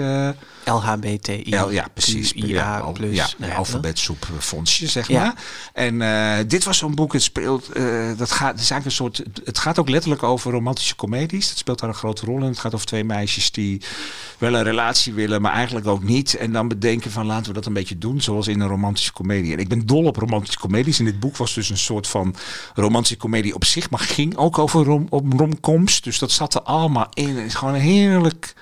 LHBTI. 0.66 1.42
ja, 1.46 1.68
ja, 1.70 1.88
precies. 1.94 2.32
Ja, 2.36 2.80
plus. 2.80 3.16
ja, 3.16 3.28
nou 3.38 3.52
ja, 3.52 3.58
alfabetsoep 3.58 4.28
fondsje, 4.40 4.88
zeg 4.88 5.08
Ja. 5.08 5.24
maar. 5.24 5.36
En 5.74 6.48
dit 6.48 6.64
was 6.64 6.78
zo'n 6.78 6.96
boek, 6.96 7.14
het 7.14 7.22
speelt, 7.24 7.70
dat 8.18 8.32
gaat, 8.32 8.52
het 8.52 8.62
is 8.62 8.72
eigenlijk 8.72 8.86
een 8.86 8.92
soort, 8.92 9.24
het 9.44 9.60
gaat 9.60 9.80
ook 9.80 9.90
letterlijk 9.90 10.24
over 10.24 10.52
romantische 10.52 10.96
comedies. 10.96 11.48
Dat 11.50 11.58
speelt 11.58 11.80
daar 11.80 11.90
een 11.90 11.96
grote 11.96 12.26
rol 12.26 12.38
in. 12.38 12.44
Het 12.44 12.60
gaat 12.60 12.74
over 12.74 12.86
twee 12.86 13.04
meisjes 13.04 13.52
die 13.52 13.82
wel 14.38 14.54
een 14.54 14.64
relatie 14.64 15.14
willen, 15.14 15.42
maar 15.42 15.54
eigenlijk 15.54 15.88
ook 15.88 16.04
niet. 16.04 16.34
En 16.36 16.52
dan 16.52 16.68
bedenken 16.68 17.12
van 17.12 17.26
laten 17.26 17.48
we 17.48 17.54
dat 17.54 17.66
een 17.66 17.74
beetje 17.74 17.98
doen, 17.98 18.22
zoals 18.22 18.48
in 18.48 18.60
een 18.60 18.68
romantische 18.68 19.14
comedie. 19.14 19.54
En 19.54 19.60
ik 19.60 19.68
ben 19.68 19.86
dol 19.86 20.04
op 20.06 20.16
romantische 20.16 20.60
comedies. 20.68 21.00
En 21.00 21.06
dit 21.06 21.20
boek 21.20 21.38
was 21.38 21.54
dus 21.54 21.70
een 21.70 21.78
soort 21.78 22.08
van 22.08 22.36
romantische 22.76 23.18
comedie 23.18 23.56
op 23.56 23.66
zich, 23.66 23.90
maar 23.90 24.00
ging 24.00 24.38
ook 24.38 24.58
over 24.58 24.84
rom, 24.86 25.08
op 25.10 25.34
romcoms. 25.38 26.02
Dus 26.02 26.20
dat 26.20 26.32
zat 26.32 26.54
er 26.56 26.62
allemaal 26.62 27.08
in. 27.14 27.36
Het 27.38 27.46
is 27.46 27.56
gewoon 27.56 27.74
een 27.74 27.80
heerlijk 27.82 28.54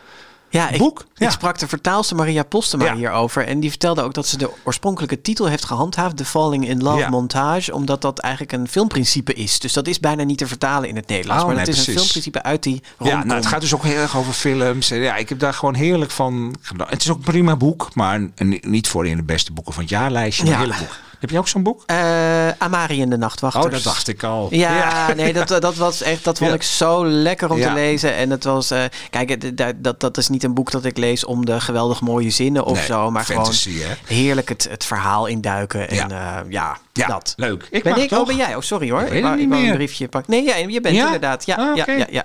Ja, 0.50 0.70
ik, 0.70 0.78
boek. 0.78 1.00
ik 1.00 1.06
Ja. 1.22 1.30
sprak 1.30 1.60
de 1.60 1.68
vertaalster 1.68 2.16
Maria 2.16 2.44
Postema 2.44 2.84
Ja. 2.86 2.96
hierover. 2.96 3.48
En 3.48 3.60
die 3.60 3.70
vertelde 3.70 4.02
ook 4.02 4.14
dat 4.14 4.28
ze 4.28 4.38
de 4.38 4.50
oorspronkelijke 4.64 5.22
titel 5.22 5.46
heeft 5.48 5.66
gehandhaafd. 5.66 6.18
The 6.18 6.26
Falling 6.26 6.68
in 6.68 6.82
Love 6.84 6.98
Ja. 6.98 7.10
Montage. 7.10 7.74
Omdat 7.74 8.02
dat 8.02 8.20
eigenlijk 8.20 8.54
een 8.54 8.68
filmprincipe 8.68 9.34
is. 9.34 9.60
Dus 9.60 9.74
dat 9.74 9.88
is 9.88 10.00
bijna 10.00 10.24
niet 10.24 10.38
te 10.38 10.48
vertalen 10.48 10.90
in 10.90 10.96
het 10.96 11.08
Nederlands. 11.08 11.42
Oh, 11.42 11.48
maar 11.48 11.58
nee, 11.58 11.66
dat 11.66 11.76
is 11.76 11.88
een 11.88 11.94
filmprincipe 11.94 12.44
uit 12.44 12.64
die 12.64 12.82
Ja, 12.84 12.90
romcom. 12.98 13.28
nou, 13.28 13.40
het 13.40 13.46
gaat 13.50 13.62
dus 13.62 13.74
ook 13.74 13.84
heel 13.84 13.98
erg 14.02 14.18
over 14.18 14.34
films. 14.34 14.88
Ja, 14.88 15.16
ik 15.16 15.30
heb 15.30 15.40
daar 15.40 15.54
gewoon 15.54 15.74
heerlijk 15.76 16.12
van. 16.12 16.56
Het 16.88 17.02
is 17.02 17.10
ook 17.10 17.18
een 17.18 17.24
prima 17.24 17.56
boek, 17.56 17.96
maar 17.96 18.28
een- 18.36 18.60
niet 18.62 18.88
voor 18.88 19.08
in 19.08 19.18
de 19.18 19.24
beste 19.24 19.52
boeken 19.52 19.74
van 19.74 19.82
het 19.82 19.92
jaarlijstje. 19.92 20.46
Ja. 20.46 20.62
een 20.62 20.68
boek. 20.68 21.00
Heb 21.22 21.30
je 21.30 21.38
ook 21.38 21.48
zo'n 21.48 21.64
boek? 21.64 21.84
Eh, 21.86 22.48
Amari 22.58 23.02
en 23.02 23.10
de 23.10 23.18
Nachtwachters. 23.18 23.66
Oh, 23.66 23.72
dat 23.72 23.84
dacht 23.84 24.08
ik 24.08 24.24
al. 24.24 24.48
Ja, 24.52 25.14
nee, 25.14 25.34
dat, 25.34 25.48
dat 25.48 25.76
was 25.76 26.02
echt, 26.02 26.24
dat 26.24 26.38
vond 26.38 26.54
ik 26.54 26.64
zo 26.64 27.06
lekker 27.06 27.50
om 27.52 27.62
te 27.62 27.72
lezen. 27.74 28.16
En 28.16 28.30
het 28.30 28.44
was, 28.44 28.72
eh, 28.72 28.84
kijk, 29.10 29.58
dat, 29.58 29.74
dat, 29.78 30.00
dat 30.00 30.18
is 30.18 30.30
niet 30.30 30.44
een 30.44 30.54
boek 30.54 30.72
dat 30.72 30.86
ik 30.86 30.98
lees 30.98 31.26
om 31.26 31.46
de 31.46 31.60
geweldig 31.62 32.02
mooie 32.02 32.30
zinnen 32.30 32.66
of 32.66 32.78
Nee, 32.78 32.86
zo, 32.86 33.12
maar 33.12 33.24
fantasy, 33.24 33.72
gewoon 33.72 33.88
hè? 34.08 34.16
heerlijk 34.16 34.50
het, 34.50 34.68
het 34.70 34.84
verhaal 34.86 35.26
induiken. 35.26 35.90
En 35.90 35.96
Ja. 35.96 36.08
ja, 36.10 36.44
ja, 36.50 36.78
Ja, 36.94 37.08
dat. 37.08 37.34
leuk. 37.38 37.68
Ik 37.72 37.84
ben 37.84 37.98
ik? 37.98 38.10
toch? 38.10 38.20
Oh, 38.20 38.26
ben 38.28 38.36
jij? 38.36 38.56
Oh, 38.56 38.62
sorry 38.62 38.92
hoor. 38.92 39.02
Ik 39.02 39.08
wou- 39.22 39.26
het 39.26 39.40
niet 39.40 39.50
wou 39.50 39.64
een 39.68 39.74
briefje 39.74 40.08
pakken. 40.08 40.32
Nee, 40.32 40.44
ja, 40.44 40.56
je 40.56 40.82
bent 40.82 40.96
Ja? 40.96 41.06
inderdaad. 41.06 41.46
Ja, 41.46 41.56
Ah, 41.56 41.76
ja, 41.76 41.86
ja, 41.92 42.06
ja. 42.10 42.24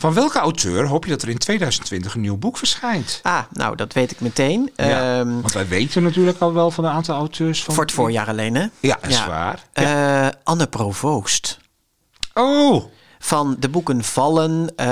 Van 0.00 0.14
welke 0.14 0.38
auteur 0.38 0.86
hoop 0.86 1.04
je 1.04 1.10
dat 1.10 1.22
er 1.22 1.28
in 1.28 1.38
2020 1.38 2.14
een 2.14 2.20
nieuw 2.20 2.36
boek 2.36 2.56
verschijnt? 2.56 3.20
Ah, 3.22 3.38
nou, 3.52 3.76
dat 3.76 3.92
weet 3.92 4.10
ik 4.10 4.20
meteen. 4.20 4.70
Ja, 4.76 5.18
Ehm, 5.18 5.40
Want 5.40 5.52
wij 5.52 5.68
weten 5.68 6.02
natuurlijk 6.02 6.38
al 6.40 6.52
wel 6.52 6.70
van 6.70 6.84
een 6.84 6.90
aantal 6.90 7.16
auteurs. 7.16 7.64
Van 7.64 7.74
voor 7.74 7.82
het 7.84 7.92
voorjaar 7.92 8.28
alleen, 8.28 8.54
hè? 8.54 8.66
Ja, 8.80 8.98
dat 9.00 9.10
is 9.10 9.16
Ja. 9.16 9.28
waar. 9.28 9.64
Eh, 9.72 10.28
Anne 10.44 10.66
Provoost. 10.66 11.58
Oh, 12.34 12.84
Van 13.22 13.56
de 13.58 13.68
boeken 13.68 14.04
Vallen, 14.04 14.72
eh 14.76 14.86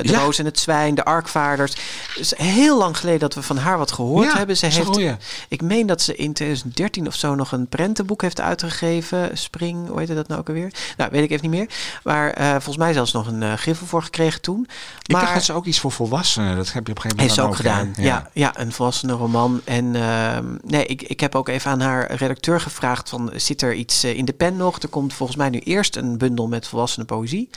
De 0.00 0.08
Ja. 0.08 0.18
Roos 0.18 0.38
en 0.38 0.44
het 0.44 0.58
Zwijn, 0.58 0.94
De 0.94 1.04
Arkvaarders. 1.04 1.76
Is 2.16 2.36
heel 2.36 2.78
lang 2.78 2.98
geleden 2.98 3.20
dat 3.20 3.34
we 3.34 3.42
van 3.42 3.56
haar 3.56 3.78
wat 3.78 3.92
gehoord 3.92 4.30
Ja, 4.30 4.36
hebben. 4.36 4.56
Ze 4.56 4.66
heeft, 4.66 5.18
ik 5.48 5.62
meen 5.62 5.86
dat 5.86 6.00
ze 6.02 6.16
in 6.16 6.32
2013 6.32 7.06
of 7.06 7.14
zo 7.14 7.34
nog 7.34 7.52
een 7.52 7.66
prentenboek 7.66 8.22
heeft 8.22 8.40
uitgegeven. 8.40 9.38
Spring, 9.38 9.88
hoe 9.88 9.98
heette 9.98 10.14
dat 10.14 10.28
nou 10.28 10.40
ook 10.40 10.48
alweer? 10.48 10.72
Nou, 10.96 11.10
weet 11.10 11.22
ik 11.22 11.30
even 11.30 11.50
niet 11.50 11.58
meer. 11.58 11.68
Maar 12.02 12.30
eh, 12.30 12.50
volgens 12.50 12.76
mij 12.76 12.92
zelfs 12.92 13.12
nog 13.12 13.26
een 13.26 13.42
eh, 13.42 13.52
griffel 13.52 13.86
voor 13.86 14.02
gekregen 14.02 14.40
toen. 14.40 14.66
ik 15.02 15.12
Maar 15.12 15.20
dacht 15.20 15.34
dat 15.34 15.44
ze 15.44 15.52
ook 15.52 15.64
iets 15.64 15.80
voor 15.80 15.92
volwassenen. 15.92 16.56
Dat 16.56 16.72
heb 16.72 16.86
je 16.86 16.92
op 16.92 16.96
een 16.96 17.02
gegeven 17.02 17.20
heeft 17.20 17.36
moment 17.36 17.56
ze 17.56 17.66
ook 17.66 17.72
gedaan. 17.72 18.04
Ja. 18.04 18.30
Ja, 18.32 18.52
een 18.58 18.72
volwassene 18.72 19.12
roman. 19.12 19.60
En 19.64 19.94
ehm, 19.94 20.44
nee, 20.62 20.86
ik, 20.86 21.02
ik 21.02 21.20
heb 21.20 21.34
ook 21.34 21.48
even 21.48 21.70
aan 21.70 21.80
haar 21.80 22.14
redacteur 22.14 22.60
gevraagd: 22.60 23.08
van, 23.08 23.30
zit 23.36 23.62
er 23.62 23.74
iets 23.74 24.04
in 24.04 24.24
de 24.24 24.32
pen 24.32 24.56
nog? 24.56 24.82
Er 24.82 24.88
komt 24.88 25.14
volgens 25.14 25.38
mij 25.38 25.48
nu 25.48 25.58
eerst 25.58 25.96
een 25.96 26.18
bundel 26.18 26.48
met 26.48 26.66
volwassene 26.66 27.04
poëzie. 27.04 27.48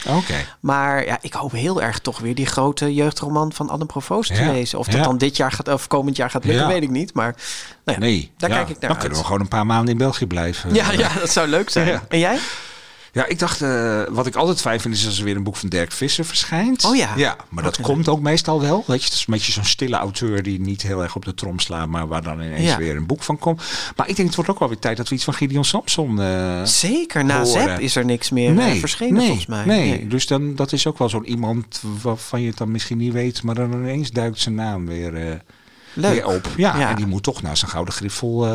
Maar 0.59 1.05
ja, 1.05 1.18
ik 1.22 1.34
hoop 1.34 1.51
heel 1.51 1.82
erg 1.82 1.99
toch 1.99 2.20
weer 2.20 2.36
die 2.36 2.45
grote 2.45 2.93
jeugdroman 2.93 3.53
van 3.53 3.70
Anne 3.70 3.86
Provoost 3.86 4.36
te 4.36 4.41
Ja, 4.43 4.51
lezen. 4.51 4.80
Of 4.80 4.86
dat 4.86 4.95
ja. 4.95 5.03
dan 5.03 5.18
dit 5.18 5.38
jaar 5.38 5.51
gaat 5.51 5.68
of 5.68 5.88
komend 5.88 6.15
jaar 6.15 6.30
gaat 6.30 6.45
lukken, 6.45 6.68
weet 6.68 6.84
ik 6.84 6.89
niet. 6.89 7.13
Maar 7.13 7.36
nou 7.86 7.97
ja, 7.99 8.05
Nee, 8.05 8.32
daar 8.38 8.49
kijk 8.49 8.61
ik 8.61 8.68
naar 8.70 8.80
Dan 8.80 8.89
uit. 8.89 8.99
kunnen 8.99 9.18
we 9.18 9.24
gewoon 9.26 9.39
een 9.41 9.47
paar 9.47 9.65
maanden 9.65 9.91
in 9.91 9.97
België 9.97 10.26
blijven. 10.28 10.74
Ja, 10.74 10.91
ja, 10.91 11.09
dat 11.20 11.30
zou 11.30 11.47
leuk 11.47 11.70
zijn. 11.70 12.01
En 12.09 12.20
jij? 12.20 12.38
Ja, 13.14 13.26
ik 13.26 13.39
dacht, 13.39 13.62
eh, 13.62 14.01
wat 14.10 14.26
ik 14.28 14.36
altijd 14.36 14.62
fijn 14.62 14.80
vind, 14.80 14.93
is 14.95 15.05
als 15.05 15.18
er 15.18 15.24
weer 15.24 15.36
een 15.36 15.43
boek 15.43 15.55
van 15.55 15.70
Dirk 15.70 15.91
Visser 15.91 16.26
verschijnt. 16.26 16.86
Oh 16.86 16.95
ja. 16.95 17.14
Ja, 17.16 17.36
maar 17.49 17.64
dat 17.64 17.78
Ook 17.80 17.86
komt 17.86 18.08
ook 18.08 18.20
meestal 18.22 18.62
wel. 18.62 18.84
Weet 18.88 18.99
je, 18.99 19.05
het 19.05 19.14
is 19.14 19.20
een 19.28 19.34
beetje 19.34 19.51
zo'n 19.51 19.64
stille 19.66 19.95
auteur 19.95 20.43
die 20.43 20.60
niet 20.60 20.82
heel 20.82 21.01
erg 21.03 21.16
op 21.16 21.26
de 21.26 21.34
trom 21.34 21.60
slaat, 21.60 21.88
maar 21.88 22.08
waar 22.08 22.24
dan 22.24 22.41
ineens 22.41 22.62
Ja. 22.70 22.78
weer 22.78 22.95
een 22.95 23.05
boek 23.05 23.24
van 23.24 23.38
komt. 23.38 23.62
Maar 23.95 24.08
ik 24.10 24.16
denk, 24.16 24.28
het 24.28 24.36
wordt 24.36 24.51
ook 24.51 24.60
wel 24.60 24.68
weer 24.68 24.80
tijd 24.80 24.97
dat 24.97 25.10
we 25.10 25.16
iets 25.16 25.24
van 25.24 25.34
Gideon 25.34 25.66
Samson. 25.66 26.22
eh, 26.22 26.64
Zeker, 26.64 27.26
na. 27.26 27.45
Zep 27.45 27.80
is 27.80 27.95
er 27.95 28.05
niks 28.05 28.30
meer 28.30 28.60
eh, 28.60 28.74
verschenen 28.80 29.14
nee, 29.14 29.26
volgens 29.26 29.45
mij. 29.45 29.66
Nee, 29.66 30.08
dus 30.08 30.28
dan, 30.28 30.55
dat 30.55 30.72
is 30.72 30.88
ook 30.88 30.97
wel 30.97 31.10
zo'n 31.10 31.26
iemand 31.30 31.82
waarvan 32.01 32.41
je 32.41 32.47
het 32.47 32.58
dan 32.58 32.72
misschien 32.72 32.97
niet 32.97 33.14
weet, 33.14 33.43
maar 33.43 33.55
dan 33.55 33.74
ineens 33.74 34.12
duikt 34.12 34.39
zijn 34.39 34.55
naam 34.55 34.86
weer, 34.86 35.41
Leuk. 35.93 36.12
weer 36.14 36.26
op. 36.28 36.47
Ja, 36.58 36.78
Ja. 36.80 36.89
en 36.89 36.95
die 36.95 37.05
moet 37.08 37.24
toch 37.24 37.41
naar 37.41 37.58
zijn 37.58 37.72
gouden 37.72 37.93
griffel 37.93 38.47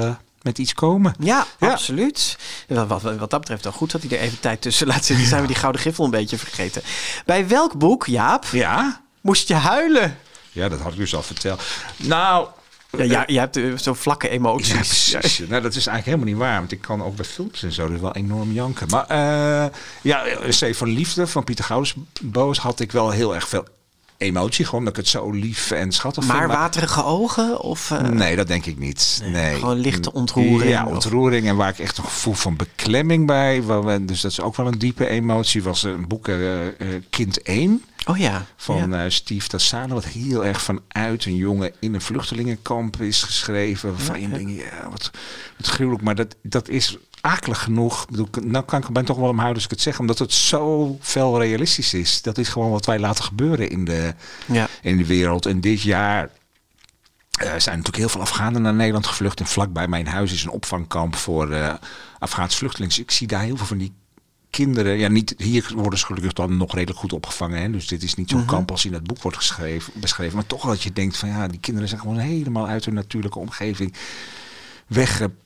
met 0.42 0.58
iets 0.58 0.74
komen. 0.74 1.14
Ja, 1.18 1.46
Ja. 1.58 1.70
absoluut. 1.70 2.36
Wat, 2.68 2.86
wat, 2.88 3.02
wat 3.02 3.30
dat 3.30 3.40
betreft 3.40 3.64
wel 3.64 3.72
goed 3.72 3.90
dat 3.90 4.02
hij 4.02 4.10
er 4.18 4.24
even 4.24 4.40
tijd 4.40 4.60
tussen 4.62 4.86
laat 4.86 5.04
zitten. 5.04 5.26
Zijn 5.26 5.40
we 5.40 5.46
die 5.46 5.56
gouden 5.56 5.80
griffel 5.80 6.04
een 6.04 6.10
beetje 6.10 6.38
vergeten. 6.38 6.82
Bij 7.26 7.48
welk 7.48 7.78
boek, 7.78 8.06
Jaap, 8.06 8.44
Ja, 8.52 9.00
moest 9.20 9.48
je 9.48 9.54
huilen? 9.54 10.18
ja 10.52 10.68
dat 10.68 10.80
had 10.80 10.92
ik 10.92 10.98
dus 10.98 11.14
al 11.14 11.22
verteld. 11.22 11.62
Nou, 11.96 12.46
Ja, 12.96 13.04
ja 13.04 13.24
je 13.26 13.38
hebt 13.38 13.56
eh, 13.56 13.64
zo'n 13.76 13.96
vlakke 13.96 14.28
emoties. 14.28 15.10
Ja, 15.10 15.18
precies. 15.18 15.48
Nou, 15.48 15.62
dat 15.62 15.74
is 15.74 15.86
eigenlijk 15.86 16.04
helemaal 16.04 16.26
niet 16.26 16.36
waar. 16.36 16.58
Want 16.58 16.72
ik 16.72 16.80
kan 16.80 17.02
ook 17.02 17.16
bij 17.16 17.24
films 17.24 17.62
en 17.62 17.72
zo 17.72 17.88
dus 17.88 18.00
wel 18.00 18.14
enorm 18.14 18.52
janken. 18.52 18.86
Maar 18.90 19.06
eh 19.06 19.66
ja, 20.02 20.24
C 20.48 20.74
van 20.74 20.88
Liefde 20.88 21.26
van 21.26 21.44
Pieter 21.44 21.64
Goudensboos 21.64 22.58
had 22.58 22.80
ik 22.80 22.92
wel 22.92 23.10
heel 23.10 23.34
erg 23.34 23.48
veel 23.48 23.64
emotie. 24.22 24.64
Gewoon 24.64 24.84
dat 24.84 24.92
ik 24.92 24.98
het 24.98 25.08
zo 25.08 25.30
lief 25.30 25.70
en 25.70 25.92
schattig 25.92 26.26
Maar 26.26 26.38
vind. 26.38 26.52
waterige 26.52 27.04
ogen? 27.04 27.60
Of, 27.60 27.90
eh, 27.90 28.00
Nee, 28.08 28.36
dat 28.36 28.46
denk 28.46 28.66
ik 28.66 28.78
niet. 28.78 29.22
Nee, 29.24 29.54
gewoon 29.54 29.78
lichte 29.78 30.12
ontroering 30.12 30.70
Ja, 30.70 30.84
of- 30.86 30.92
ontroering. 30.92 31.46
En 31.46 31.56
waar 31.56 31.68
ik 31.68 31.78
echt 31.78 31.98
een 31.98 32.04
gevoel 32.04 32.34
van 32.34 32.56
beklemming 32.56 33.26
bij. 33.26 33.62
waar 33.62 33.84
we- 33.84 34.04
Dus 34.04 34.20
dat 34.20 34.30
is 34.30 34.40
ook 34.40 34.56
wel 34.56 34.66
een 34.66 34.78
diepe 34.78 35.06
emotie. 35.08 35.62
Was 35.62 35.82
een 35.82 36.08
boek 36.08 36.28
eh, 36.28 36.66
eh, 36.66 36.72
Kind 37.10 37.42
1 37.42 37.84
Oh 38.06 38.18
ja. 38.18 38.46
van 38.56 38.90
ja. 38.90 39.04
eh, 39.04 39.10
Steve 39.10 39.48
Tassano. 39.48 39.94
Wat 39.94 40.04
heel 40.04 40.44
erg 40.44 40.62
vanuit 40.62 41.24
een 41.24 41.36
jongen 41.36 41.72
in 41.80 41.94
een 41.94 42.00
vluchtelingenkamp 42.00 43.00
is 43.00 43.22
geschreven. 43.22 43.90
Waarvan 43.92 44.20
je 44.20 44.28
ja. 44.28 44.34
denkt, 44.34 44.60
ja, 44.60 44.88
wat, 44.90 45.10
wat 45.58 45.66
gruwelijk. 45.66 46.02
Maar 46.02 46.14
dat, 46.14 46.36
dat 46.42 46.68
is 46.68 46.96
akelig 47.22 47.62
genoeg. 47.62 48.06
Bedoel, 48.06 48.28
nou 48.40 48.64
kan 48.64 48.80
ik 48.80 48.88
ben 48.88 49.04
toch 49.04 49.16
wel 49.16 49.28
om 49.28 49.36
houden 49.36 49.54
als 49.54 49.64
ik 49.64 49.70
het 49.70 49.80
zeg. 49.80 49.98
Omdat 49.98 50.18
het 50.18 50.32
zo 50.32 50.96
fel 51.00 51.38
realistisch 51.40 51.94
is. 51.94 52.22
Dat 52.22 52.38
is 52.38 52.48
gewoon 52.48 52.70
wat 52.70 52.86
wij 52.86 52.98
laten 52.98 53.24
gebeuren 53.24 53.70
in 53.70 53.84
de, 53.84 54.14
ja. 54.46 54.68
in 54.82 54.96
de 54.96 55.06
wereld. 55.06 55.46
En 55.46 55.60
dit 55.60 55.82
jaar 55.82 56.30
Er 57.30 57.60
zijn 57.60 57.76
natuurlijk 57.76 57.96
heel 57.96 58.08
veel 58.08 58.20
Afghanen 58.20 58.62
naar 58.62 58.74
Nederland 58.74 59.06
gevlucht. 59.06 59.40
En 59.40 59.46
vlakbij 59.46 59.88
mijn 59.88 60.06
huis 60.06 60.32
is 60.32 60.44
een 60.44 60.50
opvangkamp 60.50 61.16
voor 61.16 61.50
eh 61.50 61.74
Afghaanse 62.18 62.56
vluchtelingen. 62.56 62.96
Dus 62.96 63.04
ik 63.04 63.10
zie 63.10 63.26
daar 63.26 63.42
heel 63.42 63.56
veel 63.56 63.66
van 63.66 63.78
die 63.78 63.92
kinderen. 64.50 64.98
Ja, 64.98 65.08
niet, 65.08 65.34
hier 65.36 65.72
worden 65.74 65.98
ze 65.98 66.06
gelukkig 66.06 66.32
dan 66.32 66.56
nog 66.56 66.74
redelijk 66.74 66.98
goed 66.98 67.12
opgevangen. 67.12 67.62
Hè? 67.62 67.70
Dus 67.70 67.86
dit 67.86 68.02
is 68.02 68.14
niet 68.14 68.30
zo'n 68.30 68.44
kamp 68.44 68.70
als 68.70 68.84
in 68.84 68.92
het 68.92 69.04
boek 69.04 69.22
wordt 69.22 69.36
geschreven, 69.36 69.92
beschreven. 69.96 70.34
Maar 70.34 70.46
toch 70.46 70.64
dat 70.64 70.82
je 70.82 70.92
denkt 70.92 71.16
van 71.16 71.28
ja, 71.28 71.46
die 71.46 71.60
kinderen 71.60 71.88
zijn 71.88 72.00
gewoon 72.00 72.18
helemaal 72.18 72.66
uit 72.66 72.84
hun 72.84 72.94
natuurlijke 72.94 73.38
omgeving 73.38 73.94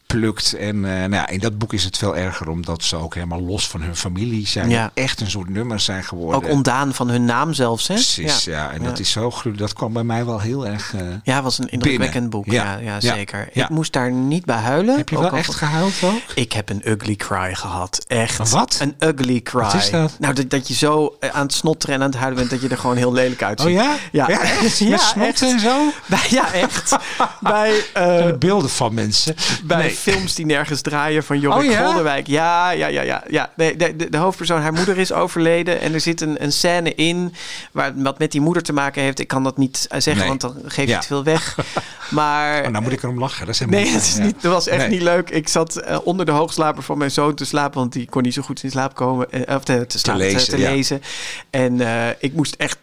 weggeplukt. 0.07 0.53
En 0.53 0.85
eh, 0.85 0.91
nou 0.99 1.13
ja, 1.13 1.29
in 1.29 1.39
dat 1.39 1.59
boek 1.59 1.73
is 1.73 1.85
het 1.85 1.97
veel 1.99 2.17
erger 2.17 2.49
omdat 2.49 2.83
ze 2.83 2.97
ook 2.97 3.15
helemaal 3.15 3.41
los 3.43 3.69
van 3.69 3.83
hun 3.83 3.97
familie 3.97 4.47
zijn. 4.47 4.69
Ja. 4.71 4.91
Echt 4.95 5.21
een 5.21 5.31
soort 5.31 5.49
nummer 5.49 5.81
zijn 5.81 6.05
geworden. 6.05 6.43
Ook 6.43 6.49
ontdaan 6.49 6.95
van 6.95 7.09
hun 7.09 7.25
naam 7.25 7.53
zelfs, 7.53 7.89
hè? 7.89 7.95
Precies, 7.95 8.45
ja. 8.45 8.71
En 8.73 8.83
dat 8.83 8.99
is 8.99 9.11
zo. 9.11 9.33
Dat 9.57 9.73
kwam 9.73 9.93
bij 9.93 10.05
mij 10.05 10.25
wel 10.25 10.41
heel 10.41 10.67
erg... 10.67 10.95
eh, 10.95 11.01
Ja, 11.23 11.35
het 11.35 11.43
was 11.45 11.59
een 11.59 11.69
indrukwekkend 11.69 12.31
boek. 12.31 12.47
Ja, 12.47 12.53
Ja. 12.53 12.79
ja, 12.79 12.95
Ja. 13.01 13.15
zeker. 13.15 13.49
Ik 13.53 13.69
moest 13.69 13.93
daar 13.93 14.11
niet 14.13 14.45
bij 14.45 14.57
huilen. 14.57 14.97
heb 14.97 15.09
je 15.09 15.17
ook 15.17 15.23
wel 15.23 15.31
al- 15.31 15.37
echt 15.37 15.55
gehuild 15.55 16.03
ook? 16.05 16.21
Ik 16.35 16.53
heb 16.53 16.69
een 16.71 16.81
ugly 16.91 17.17
cry 17.17 17.55
gehad. 17.55 18.05
Echt. 18.07 18.39
Een 18.39 18.49
wat? 18.49 18.79
Een 18.81 18.95
ugly 18.99 19.41
cry. 19.41 19.61
Wat 19.63 19.75
is 19.75 19.91
dat? 19.91 20.17
Nou, 20.19 20.35
dat, 20.35 20.51
dat 20.51 20.69
je 20.69 20.75
zo 20.75 21.17
eh, 21.21 21.31
aan 21.31 21.43
het 21.43 21.53
snotteren 21.53 21.95
en 21.95 22.01
aan 22.03 22.09
het 22.11 22.17
huilen 22.19 22.39
bent 22.39 22.51
dat 22.51 22.61
je 22.61 22.69
er 22.69 22.79
gewoon 22.79 22.97
heel 22.97 23.13
lelijk 23.13 23.43
uitziet. 23.43 23.69
Oh 23.69 23.73
ja? 23.75 23.95
Ja, 24.13 24.29
echt? 24.29 24.61
Met 24.89 25.01
snot 25.01 25.25
echt. 25.27 25.43
en 25.43 25.61
zo? 25.61 25.77
Bij, 26.07 26.27
ja, 26.39 26.53
echt. 26.53 26.97
bij 27.41 27.85
de 27.95 28.37
beelden 28.39 28.71
van 28.71 28.95
mensen. 28.95 29.35
bij 29.65 29.77
Nee. 29.79 29.96
Films 29.97 30.35
die 30.35 30.47
nergens 30.47 30.81
draaien 30.81 31.25
van 31.25 31.41
Jorik 31.41 31.65
Oh 31.65 31.71
ja? 31.73 31.85
Golderwijk. 31.85 32.27
Ja, 32.27 32.71
ja, 32.71 32.87
ja, 32.87 33.03
ja. 33.03 33.25
ja. 33.29 33.51
Nee, 33.57 33.77
de, 33.77 33.97
de, 33.97 34.09
de 34.11 34.17
hoofdpersoon, 34.17 34.61
haar 34.61 34.73
moeder 34.73 34.99
is 34.99 35.13
overleden. 35.13 35.81
En 35.81 35.95
er 35.95 36.01
zit 36.01 36.21
een, 36.21 36.43
een 36.43 36.53
scène 36.53 36.95
in 36.95 37.35
waar, 37.73 37.93
wat 37.97 38.19
met 38.19 38.33
die 38.33 38.41
moeder 38.41 38.63
te 38.63 38.73
maken 38.73 39.03
heeft. 39.03 39.19
Ik 39.19 39.29
kan 39.29 39.43
dat 39.45 39.57
niet 39.59 39.87
eh, 39.91 40.01
zeggen, 40.01 40.17
Nee. 40.19 40.29
want 40.29 40.41
dan 40.41 40.57
geef 40.67 40.85
je 40.85 40.91
Ja. 40.91 40.99
te 40.99 41.07
veel 41.07 41.25
weg. 41.25 41.57
Maar 42.11 42.65
Oh, 42.65 42.69
nou 42.71 42.83
moet 42.83 42.93
ik 42.93 43.03
erom 43.03 43.19
lachen. 43.19 43.47
Dat 43.47 43.55
is 43.55 43.61
helemaal 43.61 43.81
Nee, 43.81 43.91
niet 43.93 44.01
het 44.01 44.09
is 44.11 44.19
niet, 44.19 44.43
dat 44.43 44.53
was 44.53 44.67
echt 44.69 44.81
Nee. 44.81 44.89
niet 44.89 45.03
leuk. 45.03 45.31
Ik 45.31 45.49
zat 45.49 45.77
eh, 45.77 45.99
onder 46.05 46.27
de 46.27 46.33
hoogslaper 46.33 46.83
van 46.83 46.99
mijn 46.99 47.11
zoon 47.11 47.35
te 47.35 47.45
slapen, 47.45 47.79
want 47.81 47.93
die 47.93 48.09
kon 48.09 48.23
niet 48.23 48.35
zo 48.35 48.43
goed 48.43 48.63
in 48.63 48.71
slaap 48.71 48.95
komen. 48.95 49.31
eh, 49.33 49.57
of 49.57 49.65
te, 49.65 49.87
te, 49.87 49.99
slapen, 49.99 50.27
te- 50.27 50.33
lezen, 50.33 50.49
te 50.49 50.59
lezen. 50.59 51.03
En 51.51 51.81
eh, 51.81 52.09
ik 52.19 52.33
moest 52.33 52.55
echt, 52.55 52.79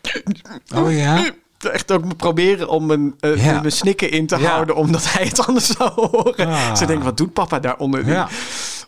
Oh 0.75 0.97
ja? 0.97 1.23
echt 1.71 1.91
ook 1.91 2.15
proberen 2.17 2.69
om 2.69 2.85
mijn, 2.85 3.13
eh, 3.19 3.45
Ja. 3.45 3.61
snikken 3.69 4.11
in 4.11 4.27
te 4.27 4.37
Ja. 4.37 4.49
houden, 4.49 4.75
omdat 4.75 5.13
hij 5.13 5.25
het 5.25 5.47
anders 5.47 5.67
zou 5.67 5.91
horen. 5.95 6.47
Ah. 6.47 6.75
Ze 6.75 6.85
denken, 6.85 7.05
wat 7.05 7.17
doet 7.17 7.33
papa 7.33 7.59
daar 7.59 7.77
onder 7.77 8.05
die, 8.05 8.15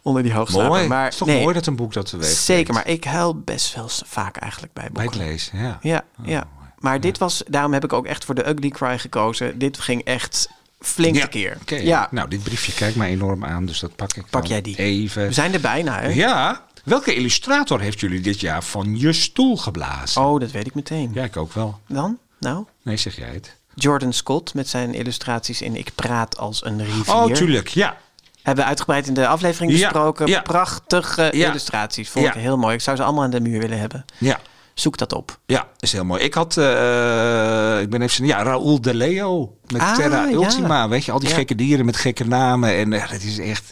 onder 0.02 0.24
die 0.24 0.34
hoogslaper? 0.34 0.68
Mooi. 0.70 0.88
Maar 0.88 1.04
het 1.04 1.14
is 1.14 1.20
toch 1.20 1.28
nee, 1.28 1.42
mooi 1.42 1.54
dat 1.54 1.66
een 1.66 1.76
boek 1.76 1.94
dat 1.94 2.06
teweeg 2.10 2.30
Zeker, 2.30 2.74
maar 2.74 2.88
ik 2.88 3.04
huil 3.04 3.40
best 3.40 3.76
wel 3.76 3.90
vaak 4.06 4.38
eigenlijk 4.38 4.74
bij 4.74 4.90
Bij 4.94 5.04
boeken. 5.04 5.22
het 5.22 5.30
lezen, 5.30 5.60
ja. 5.60 5.78
Ja, 5.82 6.04
ja. 6.24 6.48
Maar 6.80 7.00
dit 7.02 7.18
was, 7.18 7.44
daarom 7.48 7.74
heb 7.74 7.84
ik 7.84 7.94
ook 7.94 8.06
echt 8.06 8.26
voor 8.26 8.36
de 8.36 8.48
Ugly 8.50 8.70
Cry 8.70 9.00
gekozen. 9.00 9.60
Dit 9.60 9.80
ging 9.80 10.04
echt 10.04 10.50
flink 10.80 11.34
Ja, 11.34 11.54
oké. 11.62 11.76
Ja, 11.76 12.08
Nou, 12.12 12.30
dit 12.30 12.44
briefje 12.44 12.74
kijkt 12.74 12.96
mij 12.96 13.10
enorm 13.10 13.46
aan, 13.46 13.66
dus 13.66 13.80
dat 13.80 13.96
pak 13.96 14.14
ik 14.16 14.26
Pak 14.30 14.46
jij 14.46 14.62
die? 14.62 14.78
even. 14.78 15.28
we 15.28 15.34
zijn 15.34 15.54
er 15.54 15.62
bijna, 15.62 16.00
hè? 16.00 16.08
Ja. 16.08 16.64
Welke 16.84 17.16
illustrator 17.16 17.80
heeft 17.80 18.00
jullie 18.00 18.20
dit 18.22 18.40
jaar 18.40 18.64
van 18.64 19.00
je 19.00 19.14
stoel 19.14 19.58
geblazen? 19.58 20.22
Oh, 20.22 20.40
dat 20.40 20.52
weet 20.52 20.68
ik 20.68 20.76
meteen. 20.76 21.12
Ja, 21.14 21.24
ik 21.24 21.38
ook 21.38 21.54
wel. 21.54 21.80
Dan? 21.88 22.18
Nou? 22.40 22.66
Nee, 22.84 22.98
zeg 22.98 23.16
jij 23.16 23.30
het. 23.34 23.56
Jordan 23.74 24.14
Scott 24.14 24.54
met 24.54 24.68
zijn 24.68 24.94
illustraties 24.94 25.62
in 25.62 25.76
Ik 25.76 25.92
praat 25.96 26.38
als 26.38 26.66
een 26.66 26.84
rivier. 26.86 27.14
Oh, 27.16 27.32
tuurlijk. 27.32 27.68
Ja. 27.68 27.98
Hebben 28.42 28.64
we 28.64 28.70
uitgebreid 28.70 29.08
in 29.08 29.14
de 29.14 29.28
aflevering 29.28 29.72
Ja, 29.72 29.78
besproken. 29.78 30.28
ja. 30.28 30.42
Prachtige 30.42 31.30
Ja. 31.32 31.48
illustraties. 31.50 32.10
Vond 32.10 32.26
ik 32.26 32.34
heel 32.34 32.58
mooi. 32.58 32.74
Ik 32.76 32.82
zou 32.82 32.98
ze 32.98 33.04
allemaal 33.04 33.24
aan 33.24 33.30
de 33.30 33.40
muur 33.40 33.60
willen 33.60 33.80
hebben. 33.80 34.06
Ja. 34.18 34.40
Zoek 34.74 34.98
dat 34.98 35.14
op. 35.14 35.40
Ja, 35.46 35.68
is 35.80 35.92
heel 35.92 36.06
mooi. 36.06 36.22
Ik 36.24 36.34
had, 36.34 36.58
eh, 36.58 37.80
ik 37.82 37.90
ben 37.90 38.02
even, 38.02 38.26
ja, 38.26 38.44
Raoul 38.44 38.82
de 38.82 38.94
Leo 38.94 39.58
met 39.68 39.82
Ah, 39.82 39.96
Terra. 39.96 40.30
Ultima. 40.30 40.88
Weet 40.90 41.06
je, 41.06 41.12
al 41.12 41.20
die 41.20 41.30
gekke 41.30 41.56
dieren 41.56 41.86
met 41.86 41.98
gekke 41.98 42.26
namen. 42.28 42.76
En 42.76 42.94
eh, 42.94 43.10
dat 43.12 43.22
is 43.22 43.40
echt 43.40 43.72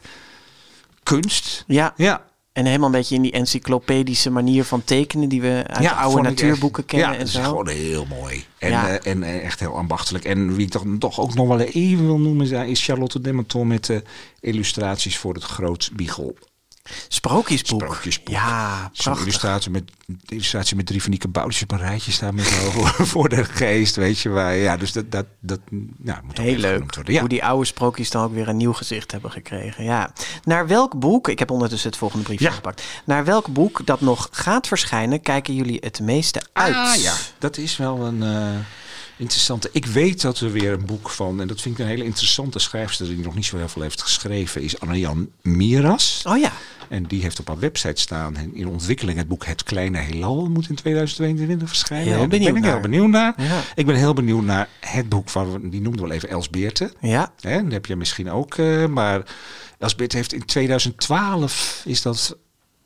kunst. 1.04 1.64
Ja. 1.68 1.94
Ja. 1.96 2.22
En 2.54 2.66
helemaal 2.66 2.86
een 2.86 2.92
beetje 2.96 3.16
in 3.16 3.22
die 3.22 3.32
encyclopedische 3.32 4.30
manier 4.30 4.64
van 4.64 4.84
tekenen 4.84 5.30
die 5.30 5.42
we 5.42 5.64
uit 5.68 5.82
de 5.84 5.92
oude 5.94 6.22
natuurboeken 6.22 6.84
echt- 6.84 6.92
kennen 6.92 7.08
Ja, 7.08 7.14
en 7.14 7.20
dat 7.20 7.28
is 7.28 7.34
zo. 7.34 7.44
gewoon 7.44 7.68
heel 7.68 8.06
mooi. 8.06 8.44
En, 8.58 8.70
Ja. 8.70 8.90
eh, 8.98 9.12
en 9.12 9.24
eh, 9.24 9.44
echt 9.46 9.60
heel 9.60 9.76
ambachtelijk. 9.78 10.26
En 10.26 10.56
wie 10.56 10.66
ik 10.66 10.72
toch, 10.72 10.84
toch 11.00 11.20
ook 11.20 11.34
nog 11.34 11.48
wel 11.48 11.60
even 11.60 12.06
wil 12.06 12.20
noemen 12.20 12.46
is- 12.52 12.70
is 12.70 12.86
Charlotte 12.86 13.22
Dementon 13.22 13.68
met 13.68 13.86
de 13.86 14.04
illustraties 14.40 15.18
voor 15.18 15.34
het 15.34 15.44
Groot 15.44 15.90
Biegel. 15.94 16.36
Sprookjesboek. 17.08 17.82
Sprookjesboek. 17.82 18.28
Ja, 18.28 18.92
prachtig. 18.94 19.26
illustratie 19.26 19.72
met, 19.72 19.84
illustratie 20.28 20.76
met 20.76 20.86
drie 20.86 21.02
van 21.02 21.12
die 21.12 21.20
kaboutertjes 21.20 21.64
op 21.64 21.72
een 21.72 21.78
rijtje 21.86 22.12
staan 22.12 22.36
met 22.36 22.46
voor, 23.12 23.30
de 23.30 23.44
geest, 23.46 23.96
weet 23.96 24.20
je 24.20 24.30
waar. 24.30 24.56
Ja, 24.56 24.78
dus 24.78 24.92
dat, 24.92 25.12
dat, 25.12 25.26
dat 25.40 25.60
ja, 26.04 26.22
moet 26.24 26.40
ook 26.40 26.46
Heel 26.46 26.56
leuk. 26.58 26.96
worden. 26.96 27.14
Ja. 27.14 27.20
Hoe 27.20 27.30
die 27.30 27.44
oude 27.46 27.66
sprookjes 27.66 28.10
dan 28.10 28.24
ook 28.24 28.34
weer 28.34 28.48
een 28.48 28.58
nieuw 28.58 28.74
gezicht 28.74 29.12
hebben 29.12 29.32
gekregen. 29.32 29.84
Ja. 29.84 30.14
Naar 30.44 30.68
welk 30.68 31.00
boek, 31.00 31.28
ik 31.28 31.40
heb 31.40 31.52
ondertussen 31.52 31.90
het 31.90 32.00
volgende 32.00 32.24
briefje 32.26 32.46
Ja. 32.46 32.52
gepakt. 32.52 32.84
Naar 33.06 33.26
welk 33.26 33.48
boek 33.48 33.86
dat 33.86 34.02
nog 34.02 34.28
gaat 34.32 34.68
verschijnen, 34.68 35.22
kijken 35.22 35.56
jullie 35.56 35.78
het 35.82 36.00
meeste 36.00 36.42
uit? 36.54 36.76
Ah 36.76 36.96
ja, 36.96 37.14
dat 37.40 37.58
is 37.58 37.78
wel 37.78 38.00
een 38.06 38.24
eh, 38.24 38.56
interessante. 39.24 39.70
Ik 39.72 39.86
weet 39.86 40.22
dat 40.22 40.40
er 40.40 40.52
weer 40.52 40.72
een 40.72 40.86
boek 40.86 41.10
van, 41.10 41.42
en 41.42 41.48
dat 41.48 41.62
vind 41.62 41.78
ik 41.78 41.84
een 41.84 41.92
hele 41.92 42.04
interessante 42.04 42.60
schrijfster 42.60 43.08
die 43.08 43.18
nog 43.18 43.36
niet 43.36 43.46
zo 43.46 43.58
heel 43.58 43.70
veel 43.70 43.82
heeft 43.82 44.02
geschreven, 44.02 44.62
is 44.62 44.80
Anne-Jan 44.80 45.30
Miras. 45.42 46.22
Oh 46.28 46.38
ja. 46.38 46.52
En 46.90 47.04
die 47.04 47.22
heeft 47.22 47.40
op 47.40 47.48
haar 47.48 47.60
website 47.60 48.02
staan 48.02 48.36
en 48.36 48.56
in 48.56 48.68
ontwikkeling 48.68 49.18
het 49.18 49.28
boek 49.28 49.46
Het 49.46 49.64
Kleine 49.64 49.98
Heelal 49.98 50.50
moet 50.50 50.70
in 50.70 50.76
2022 50.76 51.68
verschijnen. 51.68 52.06
Heel 52.06 52.14
En 52.14 52.30
daar 52.30 52.40
ben 52.40 52.56
ik 52.56 52.64
heel 52.64 52.80
benieuwd 52.80 53.10
naar. 53.10 53.34
Ja. 53.38 53.62
Ik 53.76 53.86
ben 53.86 53.96
heel 53.96 54.14
benieuwd 54.14 54.44
naar 54.44 54.70
het 54.80 55.10
boek 55.10 55.30
van, 55.30 55.70
die 55.70 55.82
noemden 55.82 56.02
we 56.02 56.08
wel 56.08 56.16
even 56.16 56.30
Elsbeerte. 56.30 56.94
Ja. 57.02 57.32
Hè, 57.40 57.64
dat 57.64 57.72
heb 57.72 57.86
je 57.86 57.96
misschien 57.96 58.32
ook. 58.32 58.58
eh, 58.58 58.86
maar 58.86 59.22
Elsbeth 59.80 60.14
heeft 60.14 60.34
in 60.34 60.46
2012 60.46 61.82
is 61.86 62.02
dat 62.02 62.38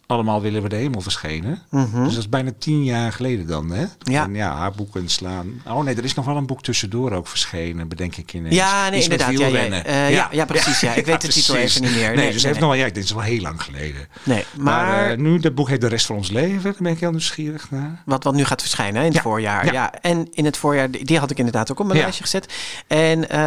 allemaal 0.08 0.42
willen 0.42 0.62
we 0.62 0.70
de 0.70 0.76
hemel 0.76 1.02
verschenen. 1.02 1.62
Dus 1.72 1.90
dat 2.14 2.18
is 2.18 2.30
bijna 2.30 2.52
tien 2.60 2.84
jaar 2.84 3.12
geleden 3.12 3.48
dan. 3.48 3.70
Hè? 3.70 3.82
Mhm. 3.84 4.12
Ja. 4.12 4.24
En 4.24 4.36
ja, 4.36 4.56
haar 4.56 4.72
boeken 4.72 5.10
slaan. 5.10 5.62
Oh 5.68 5.84
nee, 5.84 5.96
er 5.96 6.04
is 6.04 6.14
nog 6.14 6.26
wel 6.26 6.38
een 6.38 6.46
boek 6.46 6.62
tussendoor 6.64 7.12
ook 7.12 7.28
verschenen, 7.28 7.88
bedenk 7.88 8.16
ik 8.16 8.34
ineens. 8.34 8.56
Ja, 8.56 8.90
nee, 8.90 9.02
inderdaad. 9.04 9.38
Ja, 9.38 9.48
ja, 9.48 9.84
eh, 9.84 10.12
ja, 10.12 10.28
ja, 10.32 10.46
precies, 10.46 10.80
ja. 10.80 10.94
Ik 11.02 11.06
weet 11.06 11.22
de 11.22 11.28
titel 11.28 11.56
even 11.56 11.82
niet 11.82 11.92
meer. 11.92 12.08
Nee, 12.08 12.16
Nee, 12.16 12.26
dus 12.32 12.36
nee, 12.36 12.46
heeft 12.46 12.60
nog 12.60 12.70
wel, 12.70 12.80
ja, 12.80 12.86
dit 12.90 13.04
is 13.04 13.12
wel 13.12 13.22
heel 13.22 13.42
lang 13.42 13.62
geleden. 13.64 14.08
Nee, 14.24 14.46
Maar, 14.58 14.86
maar, 14.88 15.12
eh, 15.12 15.18
nu, 15.18 15.40
dat 15.40 15.56
boek 15.56 15.70
heet 15.70 15.82
De 15.82 15.88
Rest 15.88 16.06
van 16.06 16.16
ons 16.16 16.30
leven. 16.32 16.64
Daar 16.64 16.74
ben 16.80 16.92
ik 16.92 17.00
heel 17.00 17.12
nieuwsgierig 17.12 17.72
naar. 17.72 18.02
wat, 18.06 18.24
wat 18.24 18.34
nu 18.34 18.46
gaat 18.46 18.62
verschijnen 18.62 19.00
in 19.02 19.08
het 19.08 19.16
Ja, 19.16 19.22
voorjaar. 19.22 19.66
Ja. 19.66 19.72
ja. 19.72 19.92
en 20.02 20.28
in 20.32 20.46
het 20.46 20.58
voorjaar, 20.58 20.92
die 20.92 21.20
had 21.20 21.32
ik 21.32 21.38
inderdaad 21.38 21.72
ook 21.72 21.80
op 21.80 21.86
mijn 21.86 21.98
Ja. 21.98 22.04
lijstje 22.04 22.24
gezet. 22.24 22.54
En 22.88 23.30
eh, 23.30 23.40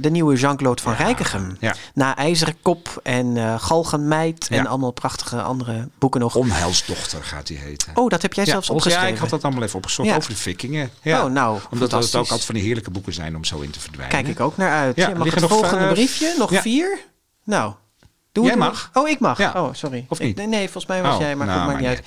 de 0.00 0.10
nieuwe 0.10 0.34
Jean-Claude 0.36 0.82
van 0.82 0.94
Rijkegem. 0.94 1.56
Ja. 1.60 1.74
Na 1.94 2.16
IJzeren 2.16 2.54
Kop 2.62 3.00
en 3.02 3.36
Galgenmeid 3.60 4.48
en 4.50 4.56
Ja. 4.62 4.68
allemaal 4.68 4.90
prachtige 4.90 5.42
andere 5.42 5.88
boeken 6.04 6.20
nog. 6.20 6.34
Onheilsdochter 6.36 7.24
gaat 7.24 7.46
die 7.46 7.58
heten. 7.58 7.90
Oh, 7.94 8.08
dat 8.08 8.22
heb 8.22 8.32
jij 8.32 8.44
ja, 8.44 8.50
zelfs 8.50 8.70
opgeschreven. 8.70 9.08
Ja, 9.08 9.14
ik 9.14 9.18
had 9.20 9.30
dat 9.30 9.42
allemaal 9.42 9.62
even 9.62 9.76
opgezocht 9.76 10.08
Ja. 10.08 10.16
over 10.16 10.30
de 10.30 10.36
vikingen. 10.36 10.90
Ja. 11.02 11.24
Oh, 11.24 11.32
nou, 11.32 11.58
Omdat 11.70 11.92
het 11.92 12.14
ook 12.14 12.20
altijd 12.20 12.44
van 12.44 12.54
die 12.54 12.64
heerlijke 12.64 12.90
boeken 12.90 13.12
zijn 13.12 13.36
om 13.36 13.44
zo 13.44 13.60
in 13.60 13.70
te 13.70 13.80
verdwijnen. 13.80 14.16
Kijk 14.16 14.28
ik 14.28 14.40
ook 14.40 14.56
naar 14.56 14.70
uit. 14.72 14.96
Ja, 14.96 15.08
mag 15.14 15.30
het 15.30 15.40
nog 15.40 15.50
volgende 15.50 15.78
vijf- 15.84 15.92
briefje? 15.92 16.34
Nog 16.38 16.50
vier? 16.52 16.98
Nou, 17.44 17.74
doe 18.34 18.46
Jij 18.46 18.56
mag. 18.56 18.90
Oh, 18.92 19.08
ik 19.08 19.20
mag. 19.20 19.38
Ja. 19.38 19.52
Oh, 19.56 19.68
sorry. 19.74 20.06
Of 20.08 20.18
niet? 20.18 20.36
Nee, 20.36 20.46
nee, 20.46 20.62
volgens 20.62 20.86
mij 20.86 21.02
was 21.02 21.14
Oh, 21.14 21.20
jij, 21.20 21.36
maar 21.36 21.46
nou, 21.46 21.58
goed, 21.58 21.68
maakt 21.68 21.78
niet 21.80 21.88
uit. 21.88 22.02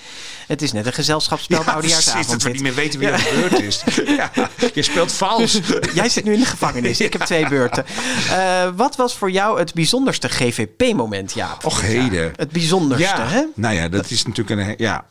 Het 0.48 0.62
is 0.62 0.72
net 0.72 0.86
een 0.86 0.94
gezelschapsspel 0.94 1.64
Ja, 1.66 1.72
oudejaarsavond. 1.72 2.30
dat 2.30 2.44
we 2.44 2.50
niet 2.50 2.62
meer 2.62 2.74
weten 2.74 3.00
wie 3.00 3.10
er 3.10 3.20
gebeurd 3.20 3.60
is. 3.62 3.84
Ja, 4.18 4.32
je 4.74 4.82
speelt 4.82 5.12
vals. 5.12 5.60
Jij 5.94 6.10
zit 6.10 6.24
nu 6.24 6.34
in 6.34 6.40
de 6.40 6.46
gevangenis. 6.46 7.00
Ik 7.02 7.14
heb 7.14 7.22
twee 7.22 7.48
beurten. 7.48 7.86
Eh, 8.30 8.70
wat 8.76 8.96
was 8.96 9.16
voor 9.18 9.32
jou 9.32 9.60
het 9.60 9.74
bijzonderste 9.74 10.30
GVP-moment, 10.30 11.34
Jaap? 11.34 11.66
Och, 11.66 11.82
heden. 11.82 12.34
Het 12.36 12.52
bijzonderste, 12.52 13.06
Ja, 13.08 13.28
hè? 13.28 13.44
nou 13.56 13.76
ja, 13.76 13.88
dat 13.88 14.10
is 14.10 14.26
natuurlijk 14.26 14.62
een... 14.70 14.76
Ja, 14.78 15.06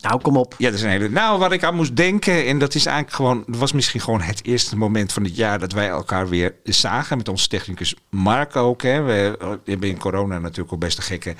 Nou, 0.00 0.20
kom 0.20 0.36
op. 0.36 0.54
ja, 0.58 0.66
dat 0.70 0.78
is 0.78 0.84
een 0.84 0.90
hele... 0.90 1.08
Nou, 1.08 1.38
waar 1.38 1.52
ik 1.52 1.64
aan 1.64 1.74
moest 1.74 1.96
denken, 1.96 2.46
en 2.46 2.58
dat 2.58 2.74
is 2.74 2.86
eigenlijk 2.86 3.16
gewoon... 3.16 3.44
Dat 3.46 3.56
was 3.56 3.72
misschien 3.72 4.00
gewoon 4.00 4.20
het 4.20 4.44
eerste 4.44 4.76
moment 4.76 5.12
van 5.12 5.24
het 5.24 5.36
jaar 5.36 5.58
dat 5.58 5.72
wij 5.72 5.88
elkaar 5.88 6.28
weer 6.28 6.54
zagen. 6.64 7.16
Met 7.16 7.28
onze 7.28 7.48
technicus 7.48 7.94
Mark 8.10 8.56
ook. 8.56 8.82
Hè. 8.82 9.02
We 9.02 9.38
hebben 9.64 9.88
in 9.88 9.98
corona 9.98 10.38
natuurlijk 10.38 10.72
ook 10.72 10.80
best 10.80 10.98
een 10.98 11.04
gekke 11.04 11.34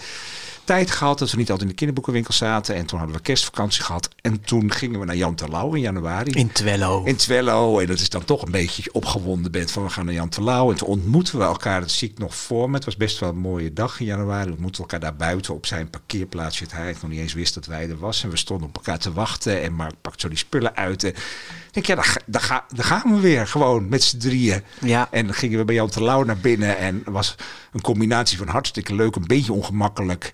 tijd 0.69 0.91
gehad. 0.91 1.19
Dat 1.19 1.31
we 1.31 1.37
niet 1.37 1.51
altijd 1.51 1.62
in 1.62 1.69
de 1.69 1.75
kinderboekenwinkel 1.79 2.33
zaten. 2.35 2.75
En 2.75 2.87
toen 2.87 2.99
hadden 2.99 3.16
we 3.16 3.23
kerstvakantie 3.23 3.83
gehad. 3.83 4.09
En 4.21 4.41
toen 4.41 4.73
gingen 4.73 5.01
we 5.01 5.07
naar 5.07 5.16
Jan 5.16 5.35
Terlouw 5.35 5.75
in 5.75 5.81
januari. 5.81 6.31
In 6.31 6.53
Twello. 6.53 7.05
In 7.05 7.16
Twello. 7.16 7.79
En 7.79 7.87
dat 7.87 7.99
is 8.01 8.09
dan 8.09 8.25
toch 8.25 8.43
een 8.43 8.51
beetje 8.51 8.83
je 8.85 8.93
opgewonden 8.93 9.53
bent 9.53 9.71
van 9.71 9.83
we 9.83 9.91
gaan 9.91 10.05
naar 10.05 10.14
Jan 10.14 10.29
Terlouw. 10.29 10.71
En 10.71 10.77
toen 10.77 10.89
ontmoeten 10.89 11.39
we 11.39 11.45
elkaar, 11.45 11.81
dat 11.81 11.91
zie 11.91 12.11
ik 12.11 12.19
nog 12.19 12.35
voor 12.37 12.71
me. 12.71 12.77
Het 12.77 12.85
was 12.85 12.97
best 12.97 13.19
wel 13.19 13.29
een 13.29 13.39
mooie 13.39 13.73
dag 13.73 14.01
in 14.01 14.07
januari. 14.07 14.45
We 14.47 14.51
ontmoetten 14.53 14.83
elkaar 14.83 15.01
daar 15.01 15.16
buiten 15.16 15.55
op 15.55 15.66
zijn 15.66 15.91
parkeerplaatsje. 15.91 16.62
Het 16.64 16.73
hij 16.73 16.95
nog 17.03 17.11
niet 17.11 17.21
eens 17.21 17.33
wist 17.35 17.55
dat 17.55 17.66
wij 17.66 17.89
er 17.89 17.99
was. 17.99 18.23
En 18.23 18.31
we 18.31 18.37
stonden 18.37 18.69
op 18.69 18.77
elkaar 18.77 18.99
te 18.99 19.12
wachten. 19.12 19.62
En 19.62 19.73
Mark 19.73 19.95
pakt 20.01 20.21
zo 20.21 20.29
die 20.29 20.39
spullen 20.39 20.77
uit. 20.77 21.05
En 21.05 21.11
ik 21.11 21.73
denk, 21.73 21.87
ja, 21.87 21.95
daar, 21.95 22.16
daar, 22.27 22.41
ga- 22.43 22.64
daar 22.75 22.85
gaan 22.85 23.14
we 23.14 23.21
weer. 23.21 23.47
Gewoon 23.47 23.89
met 23.89 24.03
z'n 24.03 24.19
drieën. 24.19 24.62
Ja. 24.81 25.09
En 25.11 25.25
dan 25.27 25.35
gingen 25.35 25.59
we 25.59 25.64
bij 25.64 25.75
Jan 25.75 25.89
Terlouw 25.91 26.23
naar 26.25 26.39
binnen. 26.39 26.79
En 26.79 27.03
was 27.07 27.35
een 27.73 27.81
combinatie 27.81 28.39
van 28.39 28.49
hartstikke 28.49 28.95
leuk, 28.95 29.16
een 29.16 29.27
beetje 29.27 29.53
ongemakkelijk. 29.53 30.33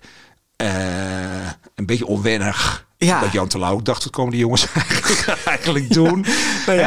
Eh, 0.55 1.47
een 1.75 1.85
beetje 1.85 2.05
onwennig. 2.05 2.84
Ja. 2.97 3.19
Dat 3.19 3.31
Jan 3.31 3.47
Terlouw 3.47 3.81
dacht, 3.81 4.03
wat 4.03 4.13
komen 4.13 4.31
die 4.31 4.39
jongens 4.39 4.67
eigenlijk, 5.45 5.93
doen? 5.93 6.25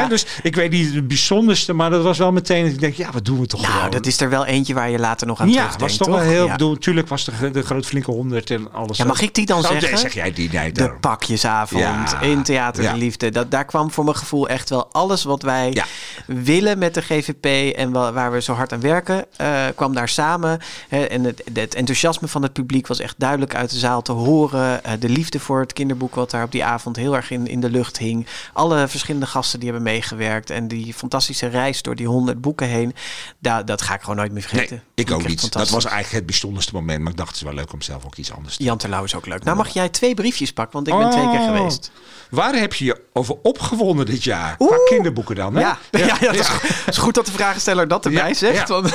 Dus 0.09 0.27
ik 0.43 0.55
weet 0.55 0.71
niet 0.71 0.95
het 0.95 1.09
bijzonderste, 1.09 1.73
maar 1.73 1.91
dat 1.91 2.03
was 2.03 2.19
wel 2.19 2.33
meteen... 2.33 2.65
dat 2.65 2.73
Ik 2.73 2.81
denk, 2.81 2.95
ja, 2.95 3.11
wat 3.13 3.25
doen 3.25 3.41
we 3.41 3.47
toch 3.47 3.61
Nou, 3.61 3.73
gewoon? 3.73 3.91
dat 3.91 4.07
is 4.07 4.21
er 4.21 4.29
wel 4.31 4.45
eentje 4.45 4.75
waar 4.75 4.91
je 4.91 4.99
later 4.99 5.27
nog 5.27 5.41
aan 5.41 5.51
ja, 5.51 5.71
was 5.79 5.97
toch 5.97 6.07
wel 6.09 6.19
heel... 6.19 6.49
Bedoel, 6.49 6.73
natuurlijk 6.73 7.09
was 7.09 7.25
de, 7.25 7.51
de 7.51 7.63
groot 7.63 7.87
flinke 7.87 8.11
honderd 8.11 8.51
en 8.51 8.73
alles. 8.73 8.97
Ja, 8.97 9.05
mag 9.05 9.21
ik 9.21 9.35
die 9.35 9.47
dan 9.47 9.65
Oh, 9.65 9.71
nee, 9.71 9.81
zeggen? 9.81 9.99
zeg 9.99 10.15
jij 10.15 10.33
die? 10.33 10.51
Nee, 10.53 10.73
De 10.73 10.91
pakjesavond 11.01 12.17
in 12.21 12.43
Theater 12.43 12.83
de. 12.93 12.97
Liefde. 12.99 13.31
Dat, 13.31 13.51
daar 13.51 13.65
kwam 13.65 13.91
voor 13.91 14.05
mijn 14.05 14.17
gevoel 14.17 14.49
echt 14.49 14.71
wel 14.71 14.89
alles 14.93 15.25
wat 15.25 15.43
wij 15.43 15.83
willen 16.27 16.79
met 16.79 16.95
de 16.95 17.03
GVP 17.03 17.75
en 17.77 17.93
wa- 17.93 18.13
waar 18.13 18.33
we 18.33 18.41
zo 18.43 18.53
hard 18.53 18.73
aan 18.73 18.81
werken, 18.81 19.25
eh, 19.37 19.65
kwam 19.75 19.95
daar 19.95 20.09
samen. 20.09 20.59
Hè, 20.89 21.03
en 21.05 21.25
het, 21.25 21.43
het 21.55 21.75
enthousiasme 21.75 22.29
van 22.29 22.43
het 22.43 22.53
publiek 22.53 22.87
was 22.87 22.99
echt 23.01 23.15
duidelijk 23.19 23.55
uit 23.55 23.71
de 23.71 23.79
zaal 23.79 24.03
te 24.03 24.13
horen. 24.13 24.85
Eh, 24.85 24.93
de 24.99 25.09
liefde 25.09 25.39
voor 25.41 25.61
het 25.61 25.73
kinderboek 25.73 25.97
wat 25.99 26.31
daar 26.31 26.45
op 26.45 26.53
die 26.53 26.65
avond 26.65 26.97
heel 26.97 27.17
erg 27.17 27.31
in, 27.31 27.47
in 27.47 27.61
de 27.61 27.71
lucht 27.71 27.99
hing. 27.99 28.27
Alle 28.53 28.89
verschillende 28.89 29.27
gasten 29.27 29.59
die 29.61 29.69
hebben 29.71 29.87
meegewerkt 29.87 30.51
en 30.51 30.69
die 30.69 30.95
fantastische 30.95 31.47
reis 31.47 31.83
door 31.83 31.95
die 31.97 32.07
honderd 32.07 32.41
boeken 32.41 32.67
heen. 32.67 32.95
Da, 33.39 33.63
dat 33.63 33.83
ga 33.83 33.95
ik 33.95 34.01
gewoon 34.01 34.17
nooit 34.17 34.33
meer 34.33 34.43
vergeten. 34.43 34.83
Nee, 34.95 35.07
ik 35.07 35.13
ook 35.13 35.27
niet. 35.27 35.53
Dat 35.53 35.69
was 35.69 35.85
eigenlijk 35.85 36.15
het 36.15 36.27
bijzonderste 36.27 36.73
moment. 36.75 37.01
Maar 37.03 37.11
ik 37.11 37.17
dacht, 37.17 37.29
het 37.29 37.37
is 37.39 37.43
wel 37.45 37.55
leuk 37.55 37.73
om 37.73 37.83
zelf 37.83 38.05
ook 38.05 38.17
iets 38.17 38.33
anders 38.33 38.57
te 38.57 38.63
Jan 38.65 38.79
Terlouw 38.79 39.05
is 39.05 39.15
ook 39.15 39.27
leuk. 39.27 39.45
Nou 39.45 39.57
mag 39.57 39.69
jij 39.69 39.89
twee 39.89 40.15
briefjes 40.15 40.53
pakken, 40.53 40.75
want 40.75 40.89
ik 40.89 40.95
ben 40.99 41.11
twee 41.11 41.29
keer 41.31 41.41
Oh. 41.41 41.57
geweest. 41.57 41.91
Waar 42.31 42.55
heb 42.55 42.75
je 42.75 42.85
je 42.85 43.01
over 43.13 43.37
opgewonden 43.43 44.07
dit 44.07 44.25
jaar? 44.25 44.57
Qua 44.57 44.77
kinderboeken 44.89 45.35
dan, 45.37 45.55
hè? 45.55 45.61
Ja, 45.69 45.79
ja. 45.91 46.07
ja, 46.07 46.19
dat 46.19 46.35
is, 46.35 46.49
goed- 46.49 46.69
het 46.69 46.89
is 46.89 46.97
goed 46.99 47.15
dat 47.15 47.27
de 47.27 47.33
vragensteller 47.33 47.89
dat 47.89 48.05
erbij 48.05 48.35
zegt. 48.35 48.69
Want 48.69 48.93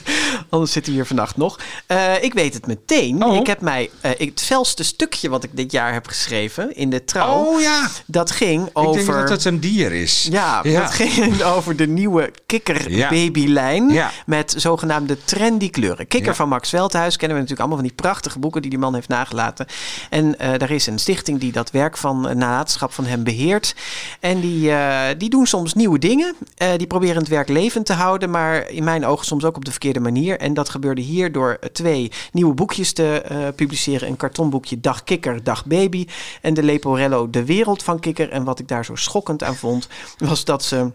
anders 0.50 0.72
zitten 0.72 0.92
we 0.92 0.98
hier 0.98 1.06
vannacht 1.06 1.36
nog. 1.36 1.58
Eh, 1.86 2.22
ik 2.22 2.32
weet 2.34 2.54
het 2.54 2.66
meteen. 2.66 3.24
Oh. 3.24 3.36
Ik 3.36 3.46
heb 3.46 3.60
mij 3.60 3.90
eh, 4.00 4.10
het 4.28 4.40
felste 4.42 4.82
stukje 4.84 5.28
wat 5.28 5.44
ik 5.44 5.50
dit 5.52 5.72
jaar 5.72 5.92
heb 5.92 6.06
geschreven 6.06 6.41
in 6.72 6.90
de 6.90 7.04
trouw. 7.04 7.44
Oh 7.44 7.60
ja, 7.60 7.88
Dat 8.06 8.30
ging 8.30 8.66
ik 8.66 8.74
denk 8.74 8.86
over. 8.88 9.14
dat 9.20 9.28
het 9.28 9.44
een 9.44 9.60
dier 9.60 9.92
is. 9.92 10.28
Ja, 10.30 10.62
dat 10.62 10.90
ging 10.90 11.42
over 11.56 11.76
de 11.76 11.86
nieuwe 11.86 12.30
kikkerbabylijn 12.46 13.88
Ja. 13.88 14.10
met 14.26 14.54
zogenaamde 14.56 15.24
trendy 15.24 15.70
kleuren. 15.70 16.06
Kikker 16.06 16.30
Ja. 16.30 16.34
van 16.36 16.48
Max 16.48 16.68
Veldhuis 16.68 17.16
kennen 17.16 17.36
we 17.36 17.42
natuurlijk 17.42 17.60
allemaal 17.60 17.78
van 17.88 17.96
die 17.96 17.96
prachtige 18.06 18.38
boeken 18.38 18.60
die 18.62 18.70
die 18.70 18.78
man 18.78 18.94
heeft 18.94 19.08
nagelaten. 19.08 19.66
En 20.10 20.38
eh 20.38 20.58
daar 20.58 20.70
is 20.70 20.86
een 20.86 20.98
stichting 20.98 21.40
die 21.40 21.52
dat 21.52 21.70
werk 21.70 21.96
van 21.96 22.28
uh, 22.28 22.34
nalatenschap 22.34 22.92
van 22.92 23.04
hem 23.04 23.24
beheert. 23.24 23.74
En 24.20 24.40
die, 24.40 24.70
eh, 24.70 25.00
die 25.18 25.30
doen 25.30 25.46
soms 25.46 25.74
nieuwe 25.74 25.98
dingen. 25.98 26.34
Eh, 26.56 26.68
die 26.76 26.86
proberen 26.86 27.16
het 27.16 27.28
werk 27.28 27.48
levend 27.48 27.86
te 27.86 27.92
houden, 27.92 28.30
maar 28.30 28.70
in 28.70 28.84
mijn 28.84 29.06
ogen 29.06 29.26
soms 29.26 29.44
ook 29.44 29.56
op 29.56 29.64
de 29.64 29.70
verkeerde 29.70 30.00
manier. 30.00 30.38
En 30.38 30.54
dat 30.54 30.68
gebeurde 30.68 31.00
hier 31.00 31.32
door 31.32 31.56
eh, 31.60 31.68
twee 31.68 32.10
nieuwe 32.32 32.54
boekjes 32.54 32.92
te 32.92 33.20
eh, 33.22 33.36
publiceren. 33.56 34.08
Een 34.08 34.16
kartonboekje 34.16 34.80
Dag 34.80 35.04
Kikker, 35.04 35.42
Dag 35.42 35.64
Baby. 35.66 36.06
En 36.40 36.54
de 36.54 36.62
Leporello 36.62 37.30
De 37.30 37.44
Wereld 37.44 37.82
van 37.82 38.00
Kikker. 38.00 38.30
En 38.30 38.44
wat 38.44 38.58
ik 38.58 38.68
daar 38.68 38.84
zo 38.84 38.94
schokkend 38.94 39.42
aan 39.42 39.56
vond, 39.56 39.88
was 40.18 40.44
dat 40.44 40.62
ze 40.62 40.90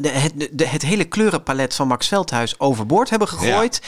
de, 0.00 0.08
het, 0.08 0.32
de, 0.50 0.66
het 0.66 0.82
hele 0.82 1.04
kleurenpalet 1.04 1.74
van 1.74 1.86
Max 1.88 2.08
Veldhuis 2.08 2.60
overboord 2.60 3.10
hebben 3.10 3.28
gegooid. 3.28 3.80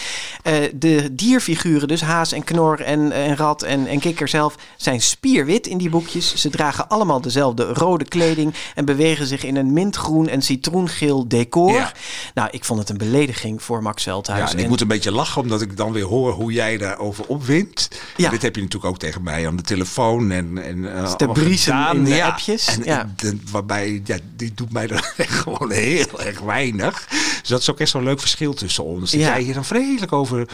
Eh, 0.42 0.55
de 0.74 1.14
dierfiguren, 1.14 1.88
dus 1.88 2.01
haas 2.01 2.32
en 2.32 2.44
knor 2.44 2.80
en, 2.80 3.12
en 3.12 3.36
rat 3.36 3.62
en, 3.62 3.86
en 3.86 4.01
kikker 4.01 4.28
zelf, 4.28 4.55
zijn 4.76 5.01
spierwit 5.01 5.66
in 5.66 5.78
die 5.78 5.88
boekjes. 5.90 6.34
Ze 6.34 6.51
dragen 6.51 6.88
allemaal 6.88 7.20
dezelfde 7.20 7.64
rode 7.72 8.05
kleding 8.05 8.55
en 8.74 8.84
bewegen 8.84 9.26
zich 9.26 9.44
in 9.44 9.57
een 9.57 9.72
mintgroen 9.72 10.28
en 10.28 10.42
citroengeel 10.42 11.28
decor. 11.28 11.72
Ja. 11.72 11.92
Nou, 12.34 12.49
ik 12.53 12.64
vond 12.64 12.78
het 12.80 12.88
een 12.88 12.99
belediging 12.99 13.62
voor 13.62 13.82
Max 13.82 14.03
Veldhuis. 14.03 14.40
Ja, 14.40 14.47
en 14.51 14.57
ik 14.57 14.62
En- 14.64 14.68
moet 14.70 14.80
een 14.80 14.88
beetje 14.88 15.12
lachen, 15.12 15.42
omdat 15.42 15.61
ik 15.61 15.76
dan 15.76 15.92
weer 15.92 16.05
hoor 16.05 16.32
hoe 16.32 16.53
jij 16.53 16.76
daarover 16.76 17.24
opwint. 17.26 17.88
Ja. 18.16 18.30
Dit 18.30 18.42
heb 18.42 18.55
je 18.57 18.62
natuurlijk 18.62 18.92
ook 18.92 18.99
tegen 18.99 19.22
mij 19.22 19.47
aan 19.47 19.57
de 19.57 19.62
telefoon. 19.62 20.30
En, 20.30 20.59
en, 20.64 20.94
eh, 20.97 21.05
te 21.05 21.16
allemaal 21.24 21.44
briesen 21.44 21.86
in 21.94 22.05
de 22.05 22.14
ja. 22.14 22.26
appjes. 22.26 22.66
En, 22.66 22.84
Ja. 22.84 23.01
en 23.01 23.12
de- 23.16 23.38
waarbij, 23.51 24.01
ja, 24.05 24.16
die 24.36 24.53
doet 24.55 24.72
mij 24.72 24.88
echt 25.16 25.32
gewoon 25.32 25.70
heel 25.70 25.86
erg 25.95 26.41
weinig. 26.41 27.07
Dus 27.41 27.49
dat 27.49 27.61
is 27.61 27.70
ook 27.70 27.80
echt 27.80 27.91
zo'n 27.91 28.03
leuk 28.05 28.20
verschil 28.20 28.55
tussen 28.55 28.84
ons. 28.84 29.11
Dat 29.11 29.20
Ja. 29.20 29.26
jij 29.26 29.41
hier 29.43 29.55
dan 29.55 29.64
vredelijk 29.64 30.12
over 30.12 30.49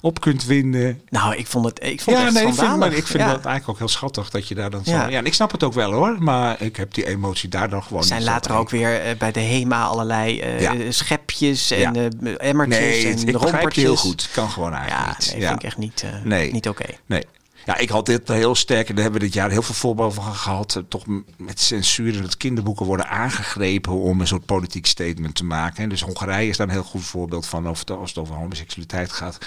op 0.00 0.20
kunt 0.20 0.44
winden. 0.44 1.00
Nou, 1.08 1.34
ik 1.36 1.46
vond 1.46 1.64
het, 1.64 1.78
ik 1.84 2.00
vond 2.00 2.16
Ja, 2.16 2.24
het 2.24 2.34
echt 2.34 2.44
nee, 2.44 2.52
ik 2.52 2.58
vind, 2.58 2.76
maar 2.76 2.92
ik 2.92 3.06
vind 3.06 3.22
Ja. 3.22 3.26
dat 3.28 3.44
eigenlijk 3.44 3.68
ook 3.68 3.78
heel 3.78 3.88
schattig 3.88 4.30
dat 4.30 4.48
je 4.48 4.54
daar 4.54 4.70
dan 4.70 4.84
zo... 4.84 4.90
Ja. 4.90 5.08
Ja. 5.08 5.18
en 5.18 5.24
ik 5.26 5.34
snap 5.34 5.52
het 5.52 5.62
ook 5.62 5.72
wel 5.72 5.92
hoor, 5.92 6.16
maar 6.22 6.62
ik 6.62 6.76
heb 6.76 6.94
die 6.94 7.06
emotie 7.06 7.48
daar 7.48 7.68
dan 7.68 7.82
gewoon 7.82 8.00
Er 8.00 8.06
zijn 8.08 8.22
later 8.24 8.54
ook 8.54 8.70
weer 8.70 9.00
eh, 9.00 9.16
bij 9.16 9.32
de 9.32 9.40
HEMA 9.40 9.84
allerlei 9.84 10.40
eh, 10.40 10.60
Ja. 10.60 10.74
schepjes 10.88 11.70
en 11.70 11.78
Ja. 11.78 11.92
eh, 11.94 12.34
emmertjes 12.48 12.78
Nee, 12.78 13.06
en 13.06 13.28
ik 13.28 13.36
rompertjes. 13.36 13.74
je 13.74 13.80
heel 13.80 13.96
goed. 13.96 14.28
Kan 14.32 14.50
gewoon 14.50 14.70
Ja, 14.70 14.78
eigenlijk 14.78 15.18
niet. 15.18 15.30
nee, 15.32 15.40
Ja. 15.40 15.48
vind 15.48 15.60
ik 15.60 15.66
echt 15.66 15.76
niet, 15.78 16.04
Nee. 16.24 16.52
niet 16.52 16.68
oké. 16.68 16.86
Nee. 17.06 17.22
Ja, 17.64 17.76
ik 17.76 17.88
had 17.88 18.06
dit 18.06 18.28
heel 18.28 18.54
sterk 18.54 18.88
en 18.88 18.94
daar 18.94 19.02
hebben 19.02 19.20
we 19.20 19.26
dit 19.26 19.36
jaar 19.36 19.50
heel 19.50 19.62
veel 19.62 19.74
voorbeelden 19.74 20.14
van 20.22 20.34
gehad. 20.34 20.76
eh, 20.76 20.82
Toch 20.88 21.04
met 21.36 21.60
censuur 21.60 22.22
dat 22.22 22.36
kinderboeken 22.36 22.86
worden 22.86 23.08
aangegrepen 23.08 23.92
om 23.92 24.20
een 24.20 24.26
soort 24.26 24.46
politiek 24.46 24.86
statement 24.86 25.34
te 25.34 25.44
maken. 25.44 25.88
Dus 25.88 26.02
Hongarije 26.02 26.48
is 26.48 26.56
daar 26.56 26.66
een 26.66 26.72
heel 26.72 26.82
goed 26.82 27.04
voorbeeld 27.04 27.46
van 27.46 27.66
als 27.66 27.78
het 27.80 28.18
over 28.18 28.34
homoseksualiteit 28.34 29.12
gaat. 29.12 29.38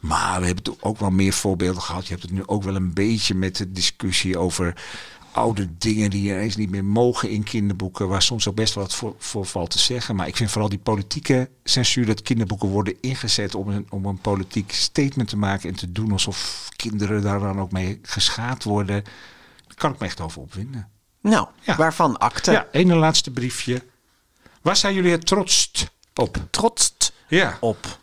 Maar 0.00 0.40
we 0.40 0.46
hebben 0.46 0.74
ook 0.80 0.98
wel 0.98 1.10
meer 1.10 1.32
voorbeelden 1.32 1.82
gehad. 1.82 2.02
Je 2.06 2.10
hebt 2.10 2.22
het 2.22 2.32
nu 2.32 2.42
ook 2.46 2.62
wel 2.62 2.74
een 2.76 2.92
beetje 2.94 3.34
met 3.34 3.56
de 3.56 3.72
discussie 3.72 4.38
over 4.38 4.74
oude 5.36 5.68
dingen 5.78 6.10
die 6.10 6.22
ineens 6.30 6.56
niet 6.56 6.70
meer 6.70 6.84
mogen 6.84 7.30
in 7.30 7.42
kinderboeken. 7.42 8.08
Waar 8.08 8.22
soms 8.22 8.48
ook 8.48 8.54
best 8.54 8.74
wel 8.74 8.84
wat 8.84 8.94
voor, 8.94 9.14
voor 9.18 9.46
valt 9.46 9.70
te 9.70 9.78
zeggen. 9.78 10.16
Maar 10.16 10.26
ik 10.26 10.36
vind 10.36 10.50
vooral 10.50 10.68
die 10.70 10.78
politieke 10.78 11.50
censuur 11.64 12.06
dat 12.06 12.22
kinderboeken 12.22 12.68
worden 12.68 12.94
ingezet 13.00 13.54
om 13.54 13.68
een, 13.68 13.86
om 13.90 14.04
een 14.06 14.18
politiek 14.20 14.72
statement 14.72 15.28
te 15.28 15.36
maken. 15.36 15.68
En 15.68 15.76
te 15.76 15.92
doen 15.92 16.12
alsof 16.12 16.68
kinderen 16.76 17.22
daar 17.22 17.40
dan 17.40 17.60
ook 17.60 17.72
mee 17.72 17.98
geschaad 18.02 18.64
worden. 18.64 19.04
Daar 19.66 19.76
kan 19.76 19.92
ik 19.92 19.98
me 19.98 20.06
echt 20.06 20.20
over 20.20 20.40
opwinden. 20.40 20.88
Nou, 21.20 21.46
Ja. 21.60 21.76
waarvan 21.76 22.18
akte? 22.18 22.50
Ja, 22.52 22.66
ene 22.72 22.94
laatste 22.94 23.30
briefje. 23.30 23.82
Waar 24.62 24.76
zijn 24.76 24.94
jullie 24.94 25.10
het 25.10 25.26
trotst 25.26 25.90
op? 26.14 26.36
Trotst 26.50 27.12
Ja. 27.28 27.56
op. 27.60 27.98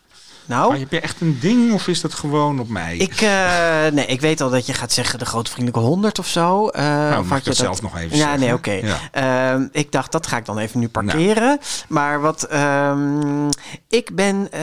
Nou, 0.45 0.69
Maar 0.69 0.79
heb 0.79 0.91
je 0.91 0.99
echt 0.99 1.21
een 1.21 1.37
ding 1.41 1.73
of 1.73 1.87
is 1.87 2.01
dat 2.01 2.13
gewoon 2.13 2.59
op 2.59 2.67
mij? 2.69 2.97
ik, 2.97 3.21
eh, 3.21 3.85
nee, 3.97 4.05
ik 4.05 4.21
weet 4.21 4.41
al 4.41 4.49
dat 4.49 4.65
je 4.65 4.73
gaat 4.73 4.91
zeggen 4.91 5.19
de 5.19 5.25
grote 5.25 5.51
vriendelijke 5.51 5.87
100 5.87 6.19
of 6.19 6.27
zo. 6.27 6.67
Eh, 6.67 6.83
Nou, 6.83 7.25
mag 7.25 7.37
ik 7.37 7.43
je 7.43 7.49
dat 7.49 7.59
zelf 7.59 7.81
nog 7.81 7.97
even 7.97 8.09
Ja, 8.17 8.23
zeggen? 8.23 8.39
nee, 8.39 8.53
oké. 8.53 8.71
Ja. 8.71 8.97
Ehm, 9.11 9.67
ik 9.71 9.91
dacht, 9.91 10.11
dat 10.11 10.27
ga 10.27 10.37
ik 10.37 10.45
dan 10.45 10.57
even 10.57 10.79
nu 10.79 10.87
parkeren. 10.89 11.59
Maar 11.87 12.21
wat, 12.21 12.43
ehm, 12.43 13.49
ik 13.89 14.15
ben 14.15 14.51
eh, 14.51 14.61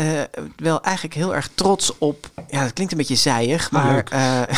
wel 0.56 0.82
eigenlijk 0.82 1.14
heel 1.14 1.34
erg 1.34 1.48
trots 1.54 1.98
op. 1.98 2.30
Ja, 2.48 2.62
dat 2.62 2.72
klinkt 2.72 2.92
een 2.92 2.98
beetje 2.98 3.14
zijig, 3.16 3.68
Ah, 3.72 3.84
maar 3.84 4.04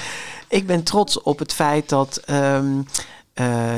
ik 0.48 0.66
ben 0.66 0.82
trots 0.82 1.22
op 1.22 1.38
het 1.38 1.52
feit 1.52 1.88
dat. 1.88 2.16
ehm, 2.24 2.66
eh, 3.32 3.74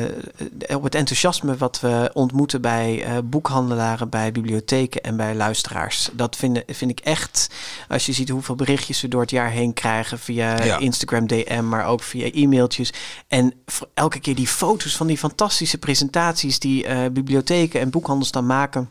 op 0.74 0.82
het 0.82 0.94
enthousiasme 0.94 1.56
wat 1.56 1.80
we 1.80 2.10
ontmoeten 2.12 2.60
bij 2.60 3.04
eh, 3.04 3.18
boekhandelaren, 3.24 4.08
bij 4.08 4.32
bibliotheken 4.32 5.02
en 5.02 5.16
bij 5.16 5.34
luisteraars. 5.34 6.10
Dat 6.12 6.36
vind, 6.36 6.62
vind 6.66 6.90
ik 6.90 7.00
echt, 7.00 7.50
als 7.88 8.06
je 8.06 8.12
ziet 8.12 8.28
hoeveel 8.28 8.54
berichtjes 8.54 9.00
we 9.00 9.08
door 9.08 9.20
het 9.20 9.30
jaar 9.30 9.50
heen 9.50 9.72
krijgen 9.72 10.18
via 10.18 10.64
Ja. 10.64 10.78
Instagram 10.78 11.26
DM, 11.26 11.68
maar 11.68 11.86
ook 11.86 12.02
via 12.02 12.30
e-mailtjes. 12.30 12.92
En 13.28 13.54
voor 13.66 13.88
elke 13.94 14.20
keer 14.20 14.34
die 14.34 14.46
foto's 14.46 14.96
van 14.96 15.06
die 15.06 15.18
fantastische 15.18 15.78
presentaties 15.78 16.58
die 16.58 16.86
eh, 16.86 17.10
bibliotheken 17.12 17.80
en 17.80 17.90
boekhandels 17.90 18.30
dan 18.30 18.46
maken 18.46 18.88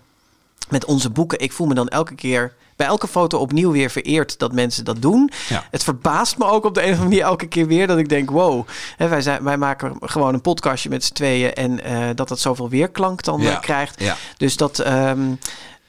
met 0.69 0.85
onze 0.85 1.09
boeken. 1.09 1.39
Ik 1.39 1.51
voel 1.51 1.67
me 1.67 1.73
dan 1.73 1.87
elke 1.87 2.15
keer 2.15 2.53
bij 2.83 2.91
elke 2.91 3.07
foto 3.07 3.37
opnieuw 3.37 3.71
weer 3.71 3.89
vereerd 3.89 4.39
dat 4.39 4.51
mensen 4.53 4.85
dat 4.85 5.01
doen. 5.01 5.31
Ja. 5.49 5.63
Het 5.71 5.83
verbaast 5.83 6.37
me 6.37 6.45
ook 6.45 6.65
op 6.65 6.73
de 6.73 6.79
een 6.81 6.85
of 6.85 6.91
andere 6.93 7.09
manier 7.09 7.23
elke 7.23 7.47
keer 7.47 7.67
weer 7.67 7.87
dat 7.87 7.97
ik 7.97 8.09
denk: 8.09 8.29
wow, 8.29 8.67
hè, 8.97 9.07
wij, 9.07 9.21
zijn, 9.21 9.43
wij 9.43 9.57
maken 9.57 9.95
gewoon 9.99 10.33
een 10.33 10.41
podcastje 10.41 10.89
met 10.89 11.03
z'n 11.03 11.13
tweeën 11.13 11.53
en 11.53 11.83
eh, 11.83 12.09
dat 12.15 12.27
dat 12.27 12.39
zoveel 12.39 12.69
weerklank 12.69 13.23
dan 13.23 13.41
Ja. 13.41 13.51
eh, 13.51 13.59
krijgt. 13.59 13.99
Ja. 13.99 14.15
Dus 14.37 14.57
dat. 14.57 14.79
ehm, 14.79 15.19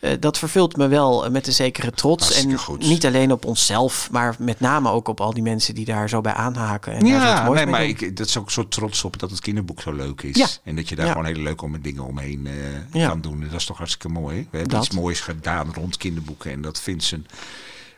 eh, 0.04 0.16
dat 0.20 0.38
vervult 0.38 0.76
me 0.76 0.88
wel 0.88 1.30
met 1.30 1.46
een 1.46 1.52
zekere 1.52 1.90
trots. 1.90 2.22
Hartstikke 2.24 2.52
En 2.52 2.58
goed. 2.60 2.86
niet 2.86 3.06
alleen 3.06 3.32
op 3.32 3.44
onszelf, 3.44 4.08
maar 4.10 4.36
met 4.38 4.60
name 4.60 4.90
ook 4.90 5.08
op 5.08 5.20
al 5.20 5.34
die 5.34 5.42
mensen 5.42 5.74
die 5.74 5.84
daar 5.84 6.08
zo 6.08 6.20
bij 6.20 6.32
aanhaken. 6.32 6.92
En 6.92 7.06
Ja, 7.06 7.48
nee, 7.52 7.66
maar 7.66 7.84
ik, 7.84 8.16
dat 8.16 8.26
is 8.26 8.38
ook 8.38 8.50
zo 8.50 8.68
trots 8.68 9.04
op 9.04 9.18
dat 9.18 9.30
het 9.30 9.40
kinderboek 9.40 9.80
zo 9.80 9.92
leuk 9.92 10.22
is. 10.22 10.36
Ja. 10.36 10.46
En 10.64 10.76
dat 10.76 10.88
je 10.88 10.96
daar 10.96 11.06
Ja. 11.06 11.12
gewoon 11.12 11.26
hele 11.26 11.42
leuke 11.42 11.80
dingen 11.80 12.04
omheen 12.06 12.46
eh, 12.46 12.54
Ja. 13.00 13.08
kan 13.08 13.20
doen. 13.20 13.42
En 13.42 13.48
dat 13.48 13.60
is 13.60 13.66
toch 13.66 13.76
hartstikke 13.78 14.08
mooi. 14.08 14.36
hè? 14.36 14.42
We 14.50 14.56
hebben 14.58 14.74
Dat. 14.76 14.84
iets 14.86 14.94
moois 14.94 15.20
gedaan 15.20 15.72
rond 15.74 15.96
kinderboeken. 15.96 16.50
En 16.50 16.62
dat 16.62 16.80
vindt 16.80 17.04
zijn 17.04 17.26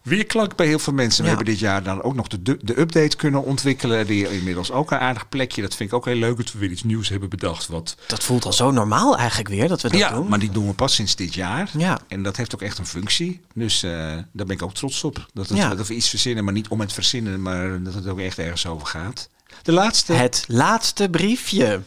weerklank 0.06 0.56
bij 0.56 0.66
heel 0.66 0.78
veel 0.78 0.92
mensen. 0.92 1.22
We 1.24 1.30
Ja. 1.30 1.36
hebben 1.36 1.52
dit 1.52 1.60
jaar 1.62 1.82
dan 1.82 2.02
ook 2.02 2.14
nog 2.14 2.26
de, 2.28 2.42
de, 2.62 2.80
update 2.80 3.16
kunnen 3.16 3.44
ontwikkelen. 3.44 4.06
Die 4.06 4.30
inmiddels 4.36 4.70
ook 4.70 4.90
een 4.90 4.98
aardig 4.98 5.28
plekje. 5.28 5.62
Dat 5.62 5.74
vind 5.74 5.90
ik 5.90 5.94
ook 5.96 6.04
heel 6.04 6.14
leuk 6.16 6.36
dat 6.36 6.52
we 6.52 6.58
weer 6.58 6.70
iets 6.70 6.82
nieuws 6.82 7.08
hebben 7.08 7.28
bedacht. 7.28 7.66
Wat 7.66 7.96
Dat 8.06 8.24
voelt 8.24 8.44
al 8.44 8.52
zo 8.52 8.70
normaal 8.70 9.16
eigenlijk 9.16 9.48
weer 9.48 9.68
dat 9.68 9.82
we 9.82 9.88
dat 9.88 9.98
ja, 9.98 10.10
doen. 10.12 10.28
maar 10.28 10.38
die 10.38 10.50
doen 10.50 10.66
we 10.66 10.72
pas 10.74 10.94
sinds 10.94 11.16
dit 11.16 11.34
jaar. 11.34 11.70
Ja. 11.78 11.98
En 12.08 12.22
dat 12.22 12.36
heeft 12.36 12.54
ook 12.54 12.62
echt 12.62 12.78
een 12.78 12.86
functie. 12.86 13.40
Dus 13.54 13.82
eh, 13.82 13.90
daar 14.32 14.46
ben 14.46 14.50
ik 14.50 14.62
ook 14.62 14.74
trots 14.74 15.04
op. 15.04 15.26
Dat, 15.34 15.48
het, 15.48 15.58
Ja. 15.58 15.74
dat 15.74 15.86
we 15.86 15.94
iets 15.94 16.08
verzinnen, 16.08 16.44
maar 16.44 16.52
niet 16.52 16.68
om 16.68 16.80
het 16.80 16.92
verzinnen, 16.92 17.42
maar 17.42 17.82
dat 17.82 17.94
het 17.94 18.06
ook 18.06 18.18
echt 18.18 18.38
ergens 18.38 18.66
over 18.66 18.86
gaat. 18.86 19.28
De 19.62 19.72
laatste. 19.72 20.12
Het 20.12 20.44
laatste 20.48 21.08
briefje. 21.10 21.80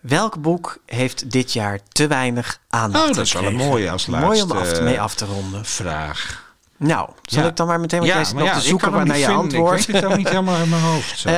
Welk 0.00 0.42
boek 0.42 0.78
heeft 0.86 1.30
dit 1.30 1.52
jaar 1.52 1.80
te 1.88 2.06
weinig 2.06 2.60
aandacht 2.68 3.08
Oh, 3.08 3.14
dat 3.14 3.24
is 3.26 3.32
wel 3.32 3.44
een 3.44 3.54
mooie 3.54 3.90
als 3.90 4.06
Mooi 4.06 4.22
om 4.22 4.28
laatste, 4.28 4.54
af 4.54 4.68
te, 4.68 4.78
eh, 4.78 4.84
mee 4.84 5.00
af 5.00 5.14
te 5.14 5.24
ronden. 5.24 5.64
vraag. 5.64 6.43
Nou, 6.76 7.08
zal 7.22 7.42
Ja. 7.42 7.48
ik 7.48 7.56
dan 7.56 7.66
maar 7.66 7.80
meteen, 7.80 8.02
jij 8.02 8.24
zit 8.24 8.36
nog 8.36 8.52
te 8.52 8.60
zoeken 8.60 9.06
naar 9.06 9.18
je 9.18 9.28
antwoord. 9.28 9.80
Ik 9.80 9.86
weet 9.86 10.02
het 10.02 10.10
ook 10.10 10.16
niet 10.16 10.28
helemaal 10.28 10.62
in 10.62 10.68
mijn 10.68 10.82
hoofd. 10.82 11.18
Zo. 11.18 11.28
Eh, 11.28 11.34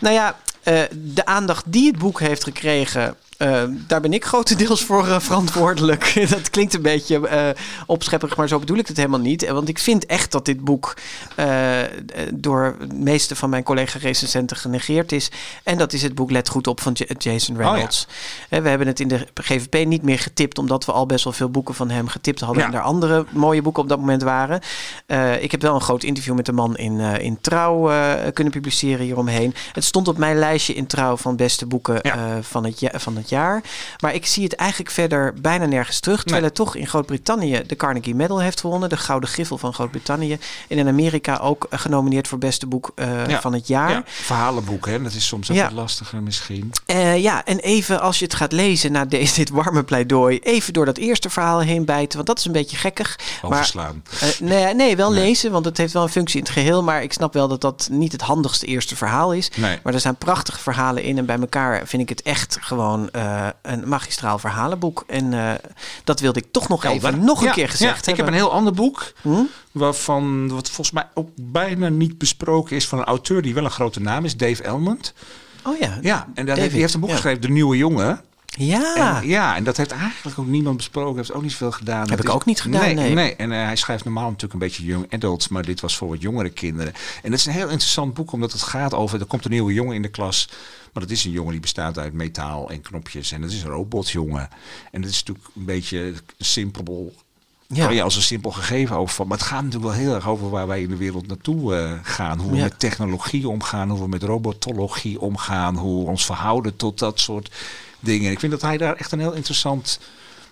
nou 0.00 0.14
ja, 0.14 0.34
Eh, 0.62 0.80
de 0.92 1.26
aandacht 1.26 1.64
die 1.66 1.86
het 1.86 1.98
boek 1.98 2.20
heeft 2.20 2.44
gekregen, 2.44 3.16
uh, 3.38 3.62
daar 3.86 4.00
ben 4.00 4.12
ik 4.12 4.24
grotendeels 4.24 4.84
voor 4.84 5.06
uh, 5.06 5.20
verantwoordelijk. 5.20 6.12
dat 6.28 6.50
klinkt 6.50 6.74
een 6.74 6.82
beetje 6.82 7.18
uh, 7.18 7.62
opschepperig, 7.86 8.36
maar 8.36 8.48
zo 8.48 8.58
bedoel 8.58 8.76
ik 8.76 8.86
het 8.86 8.96
helemaal 8.96 9.20
niet. 9.20 9.48
Want 9.48 9.68
ik 9.68 9.78
vind 9.78 10.06
echt 10.06 10.32
dat 10.32 10.44
dit 10.44 10.60
boek 10.60 10.94
door 12.32 12.76
de 12.78 12.94
meeste 12.94 13.36
van 13.36 13.50
mijn 13.50 13.62
collega-recensenten 13.62 14.56
genegeerd 14.56 15.12
is. 15.12 15.30
En 15.62 15.78
dat 15.78 15.92
is 15.92 16.02
het 16.02 16.14
boek 16.14 16.30
Let 16.30 16.48
Goed 16.48 16.66
Op 16.66 16.80
van 16.80 16.92
J 16.92 17.04
Jason 17.18 17.56
Reynolds. 17.56 18.06
Oh, 18.08 18.14
ja. 18.50 18.62
We 18.62 18.68
hebben 18.68 18.86
het 18.86 19.00
in 19.00 19.08
de 19.08 19.26
GVP 19.34 19.86
niet 19.86 20.02
meer 20.02 20.18
getipt, 20.18 20.58
omdat 20.58 20.84
we 20.84 20.92
al 20.92 21.06
best 21.06 21.24
wel 21.24 21.32
veel 21.32 21.50
boeken 21.50 21.74
van 21.74 21.90
hem 21.90 22.08
getipt 22.08 22.40
hadden. 22.40 22.62
Ja. 22.62 22.68
En 22.68 22.74
er 22.74 22.80
andere 22.80 23.24
mooie 23.30 23.62
boeken 23.62 23.82
op 23.82 23.88
dat 23.88 23.98
moment 23.98 24.22
waren. 24.22 24.60
ik 25.40 25.50
heb 25.50 25.62
wel 25.62 25.74
een 25.74 25.80
groot 25.80 26.02
interview 26.02 26.34
met 26.34 26.46
de 26.46 26.52
man 26.52 26.76
in, 26.76 27.00
in 27.00 27.38
Trouw 27.40 27.90
kunnen 28.32 28.52
publiceren 28.52 29.04
hieromheen. 29.04 29.54
Het 29.72 29.84
stond 29.84 30.08
op 30.08 30.18
mijn 30.18 30.38
lijstje 30.38 30.74
in 30.74 30.86
Trouw 30.86 31.16
van 31.16 31.36
beste 31.36 31.66
boeken 31.66 31.98
ja. 32.02 32.42
van, 32.42 32.64
het, 32.64 32.88
van 32.92 33.16
het 33.16 33.25
jaar. 33.28 33.62
Maar 34.00 34.14
ik 34.14 34.26
zie 34.26 34.44
het 34.44 34.54
eigenlijk 34.54 34.90
verder 34.90 35.34
bijna 35.40 35.66
nergens 35.66 36.00
terug. 36.00 36.20
Terwijl 36.20 36.40
nee. 36.40 36.50
het 36.50 36.58
toch 36.58 36.76
in 36.76 36.86
Groot-Brittannië 36.86 37.62
de 37.66 37.76
Carnegie 37.76 38.14
Medal 38.14 38.40
heeft 38.40 38.60
gewonnen. 38.60 38.88
De 38.88 38.96
Gouden 38.96 39.28
Griffel 39.28 39.58
van 39.58 39.74
Groot-Brittannië. 39.74 40.38
En 40.68 40.78
in 40.78 40.88
Amerika 40.88 41.36
ook 41.36 41.66
genomineerd 41.70 42.28
voor 42.28 42.38
beste 42.38 42.66
boek 42.66 42.92
uh, 42.96 43.26
ja. 43.26 43.40
van 43.40 43.52
het 43.52 43.66
jaar. 43.66 43.90
Ja. 43.90 44.02
Verhalenboek, 44.06 44.86
hè? 44.86 45.02
Dat 45.02 45.12
is 45.12 45.26
soms 45.26 45.50
ook 45.50 45.56
wat 45.56 45.72
lastiger 45.72 46.22
misschien. 46.22 46.72
Uh, 46.86 47.22
ja, 47.22 47.44
en 47.44 47.58
even 47.58 48.00
als 48.00 48.18
je 48.18 48.24
het 48.24 48.34
gaat 48.34 48.52
lezen 48.52 48.92
na 48.92 49.04
deze, 49.04 49.34
dit 49.40 49.50
warme 49.50 49.82
pleidooi. 49.82 50.38
Even 50.38 50.72
door 50.72 50.84
dat 50.84 50.96
eerste 50.96 51.30
verhaal 51.30 51.60
heen 51.60 51.84
bijten. 51.84 52.14
Want 52.16 52.26
dat 52.26 52.38
is 52.38 52.44
een 52.44 52.52
beetje 52.52 52.76
gekkig. 52.76 53.18
Overslaan. 53.42 54.02
Maar, 54.20 54.28
uh, 54.28 54.40
nee, 54.40 54.74
nee, 54.74 54.96
wel 54.96 55.10
nee. 55.10 55.24
lezen. 55.24 55.52
Want 55.52 55.64
het 55.64 55.76
heeft 55.76 55.92
wel 55.92 56.02
een 56.02 56.08
functie 56.08 56.38
in 56.38 56.44
het 56.44 56.52
geheel. 56.52 56.82
Maar 56.82 57.02
ik 57.02 57.12
snap 57.12 57.32
wel 57.32 57.48
dat 57.48 57.60
dat 57.60 57.88
niet 57.90 58.12
het 58.12 58.20
handigste 58.20 58.66
eerste 58.66 58.96
verhaal 58.96 59.32
is. 59.32 59.50
Nee. 59.56 59.78
Maar 59.82 59.94
er 59.94 60.00
zijn 60.00 60.16
prachtige 60.16 60.58
verhalen 60.58 61.02
in. 61.02 61.18
En 61.18 61.26
bij 61.26 61.38
elkaar 61.38 61.86
vind 61.86 62.02
ik 62.02 62.08
het 62.08 62.22
echt 62.22 62.58
gewoon 62.60 63.08
uh, 63.16 63.48
een 63.62 63.88
magistraal 63.88 64.38
verhalenboek. 64.38 65.04
En 65.06 65.32
uh, 65.32 65.52
dat 66.04 66.20
wilde 66.20 66.38
ik 66.38 66.46
toch 66.50 66.68
nog 66.68 66.82
Helder. 66.82 67.08
even 67.08 67.24
nog 67.24 67.40
een 67.40 67.46
ja, 67.46 67.52
keer 67.52 67.68
gezegd 67.68 68.04
ja, 68.04 68.12
Ik 68.12 68.18
heb 68.18 68.26
een 68.26 68.32
heel 68.32 68.52
ander 68.52 68.72
boek. 68.72 69.12
Hm? 69.22 69.42
Waarvan 69.72 70.48
wat 70.48 70.66
volgens 70.66 70.90
mij 70.90 71.08
ook 71.14 71.28
bijna 71.34 71.88
niet 71.88 72.18
besproken 72.18 72.76
is 72.76 72.88
van 72.88 72.98
een 72.98 73.04
auteur 73.04 73.42
die 73.42 73.54
wel 73.54 73.64
een 73.64 73.70
grote 73.70 74.00
naam 74.00 74.24
is, 74.24 74.36
Dave 74.36 74.62
Elmond. 74.62 75.14
Oh 75.64 75.78
ja. 75.78 75.98
Ja, 76.00 76.28
en 76.34 76.46
dat 76.46 76.56
heeft, 76.56 76.70
die 76.70 76.80
heeft 76.80 76.94
een 76.94 77.00
boek 77.00 77.10
geschreven, 77.10 77.40
De 77.40 77.48
Nieuwe 77.48 77.76
Jongen. 77.76 78.20
Ja. 78.58 79.20
En, 79.20 79.28
ja, 79.28 79.56
en 79.56 79.64
dat 79.64 79.76
heeft 79.76 79.90
eigenlijk 79.90 80.38
ook 80.38 80.46
niemand 80.46 80.76
besproken. 80.76 81.16
Heeft 81.16 81.32
ook 81.32 81.42
niet 81.42 81.50
zoveel 81.50 81.72
gedaan. 81.72 82.08
Heb 82.08 82.16
dat 82.16 82.26
ik 82.26 82.34
ook 82.34 82.44
niet 82.44 82.60
gedaan, 82.60 82.80
nee. 82.80 82.94
nee. 82.94 83.14
nee. 83.14 83.36
En 83.36 83.50
uh, 83.50 83.64
hij 83.64 83.76
schrijft 83.76 84.04
normaal 84.04 84.26
natuurlijk 84.26 84.52
een 84.52 84.58
beetje 84.58 84.84
young 84.84 85.12
adults, 85.12 85.48
maar 85.48 85.62
dit 85.62 85.80
was 85.80 85.96
voor 85.96 86.08
wat 86.08 86.22
jongere 86.22 86.50
kinderen. 86.50 86.92
En 87.22 87.30
dat 87.30 87.38
is 87.38 87.46
een 87.46 87.52
heel 87.52 87.68
interessant 87.68 88.14
boek, 88.14 88.32
omdat 88.32 88.52
het 88.52 88.62
gaat 88.62 88.94
over, 88.94 89.20
er 89.20 89.26
komt 89.26 89.44
een 89.44 89.50
nieuwe 89.50 89.72
jongen 89.72 89.94
in 89.94 90.02
de 90.02 90.08
klas, 90.08 90.48
maar 90.96 91.06
dat 91.06 91.16
is 91.16 91.24
een 91.24 91.30
jongen 91.30 91.52
die 91.52 91.60
bestaat 91.60 91.98
uit 91.98 92.12
metaal 92.12 92.70
en 92.70 92.80
knopjes. 92.80 93.32
En 93.32 93.40
dat 93.40 93.50
is 93.50 93.62
een 93.62 93.70
robotjongen. 93.70 94.48
En 94.92 95.00
dat 95.00 95.10
is 95.10 95.18
natuurlijk 95.18 95.56
een 95.56 95.64
beetje 95.64 96.14
simpel 96.38 97.14
ja. 97.66 97.90
je 97.90 98.02
als 98.02 98.16
een 98.16 98.22
simpel 98.22 98.50
gegeven 98.50 98.96
over. 98.96 99.26
Maar 99.26 99.38
het 99.38 99.46
gaat 99.46 99.62
natuurlijk 99.62 99.92
wel 99.92 100.02
heel 100.02 100.14
erg 100.14 100.28
over 100.28 100.50
waar 100.50 100.66
wij 100.66 100.82
in 100.82 100.88
de 100.88 100.96
wereld 100.96 101.26
naartoe 101.26 101.74
uh, 101.74 101.92
gaan. 102.02 102.38
Hoe 102.38 102.50
we 102.50 102.56
ja. 102.56 102.62
met 102.62 102.78
technologie 102.78 103.48
omgaan, 103.48 103.90
hoe 103.90 104.00
we 104.00 104.08
met 104.08 104.22
robotologie 104.22 105.20
omgaan, 105.20 105.76
hoe 105.76 106.04
we 106.04 106.10
ons 106.10 106.24
verhouden 106.24 106.76
tot 106.76 106.98
dat 106.98 107.20
soort 107.20 107.50
dingen. 108.00 108.30
Ik 108.30 108.40
vind 108.40 108.52
dat 108.52 108.62
hij 108.62 108.76
daar 108.76 108.96
echt 108.96 109.12
een 109.12 109.20
heel 109.20 109.34
interessant 109.34 110.00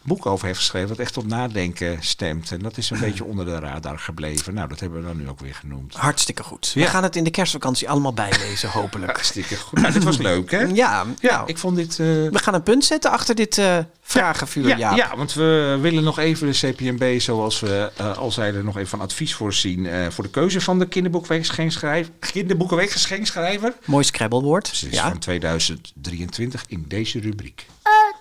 boek 0.04 0.26
over 0.26 0.46
heeft 0.46 0.58
geschreven. 0.58 0.88
Dat 0.88 0.98
echt 0.98 1.12
tot 1.12 1.26
nadenken 1.26 1.96
stemt. 2.00 2.52
En 2.52 2.58
dat 2.58 2.76
is 2.76 2.90
een 2.90 3.00
beetje 3.00 3.24
onder 3.24 3.44
de 3.44 3.58
radar 3.58 3.98
gebleven. 3.98 4.54
Nou, 4.54 4.68
dat 4.68 4.80
hebben 4.80 5.00
we 5.00 5.06
dan 5.06 5.16
nu 5.16 5.28
ook 5.28 5.40
weer 5.40 5.54
genoemd. 5.54 5.94
Hartstikke 5.94 6.42
goed. 6.42 6.72
We 6.74 6.86
gaan 6.86 7.02
het 7.02 7.16
in 7.16 7.24
de 7.24 7.30
kerstvakantie 7.30 7.88
allemaal 7.90 8.14
bijlezen, 8.14 8.68
hopelijk. 8.68 9.12
Hartstikke 9.12 9.56
goed. 9.56 9.80
Nou, 9.80 9.92
dit 9.92 10.04
was 10.04 10.16
leuk, 10.16 10.50
hè? 10.50 10.60
Ja, 10.60 11.04
ja 11.20 11.36
nou, 11.36 11.48
ik 11.48 11.58
vond 11.58 11.76
dit... 11.76 11.98
Uh... 11.98 12.06
We 12.30 12.38
gaan 12.38 12.54
een 12.54 12.62
punt 12.62 12.84
zetten 12.84 13.10
achter 13.10 13.34
dit 13.34 13.58
uh, 13.58 13.78
vragenvuur, 14.00 14.66
ja, 14.66 14.76
ja, 14.76 14.94
ja, 14.94 15.16
want 15.16 15.32
we 15.32 15.78
willen 15.80 16.02
nog 16.02 16.18
even 16.18 16.52
de 16.52 16.72
CPMB, 16.72 17.20
zoals 17.20 17.60
we 17.60 17.92
uh, 18.00 18.18
al 18.18 18.30
zeiden, 18.30 18.64
nog 18.64 18.76
even 18.76 18.88
van 18.88 19.00
advies 19.00 19.34
voorzien. 19.34 20.12
voor 20.12 20.24
de 20.24 20.30
keuze 20.30 20.60
van 20.60 20.78
de 20.78 20.88
kinderboekenweekgeschenkschrijver. 20.88 22.12
Kinderboekenweekgeschenkschrijver. 22.18 23.74
Mooi 23.84 24.04
scrabblewoord. 24.04 24.68
Precies, 24.68 24.94
ja. 24.94 25.08
van 25.08 25.18
2023 25.18 26.64
in 26.66 26.84
deze 26.88 27.20
rubriek. 27.20 27.66
Het 27.82 28.16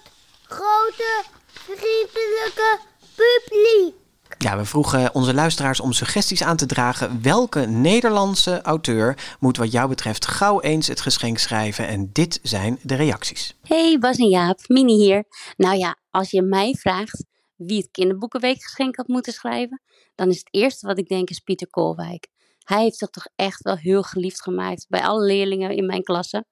grote 0.48 1.24
vriendelijke 1.64 2.80
publiek. 3.16 3.95
Ja, 4.38 4.57
we 4.57 4.66
vroegen 4.66 5.16
onze 5.16 5.34
luisteraars 5.34 5.80
om 5.80 5.91
suggesties 5.91 6.43
aan 6.43 6.57
te 6.57 6.66
dragen. 6.66 7.22
Welke 7.22 7.59
Nederlandse 7.59 8.61
auteur 8.61 9.36
moet 9.39 9.57
wat 9.57 9.72
jou 9.72 9.89
betreft 9.89 10.26
gauw 10.28 10.61
eens 10.61 10.88
het 10.88 11.01
geschenk 11.01 11.38
schrijven? 11.38 11.88
En 11.88 12.09
dit 12.14 12.39
zijn 12.43 12.80
de 12.82 12.95
reacties. 12.95 13.55
Hey 13.61 13.97
Bas 13.99 14.18
en 14.18 14.30
Jaap, 14.30 14.59
Mini 14.68 14.93
hier. 14.93 15.24
Nou 15.57 15.78
ja, 15.78 15.97
als 16.09 16.32
je 16.32 16.41
mij 16.41 16.76
vraagt 16.80 17.26
wie 17.55 17.78
het 17.78 17.91
kinderboekenweekgeschenk 17.91 18.95
had 18.95 19.07
moeten 19.07 19.34
schrijven, 19.34 19.82
dan 20.16 20.30
is 20.30 20.38
het 20.38 20.47
eerste 20.51 20.88
wat 20.88 20.97
ik 20.97 21.07
denk 21.07 21.30
is 21.30 21.39
Pieter 21.39 21.70
Koolwijk. 21.70 22.28
Hij 22.64 22.82
heeft 22.82 22.97
zich 22.97 23.09
toch 23.09 23.28
echt 23.36 23.61
wel 23.61 23.76
heel 23.78 24.03
geliefd 24.03 24.41
gemaakt 24.41 24.86
bij 24.89 25.01
alle 25.03 25.26
leerlingen 25.26 25.76
in 25.76 25.86
mijn 25.86 26.03
klasse. 26.03 26.45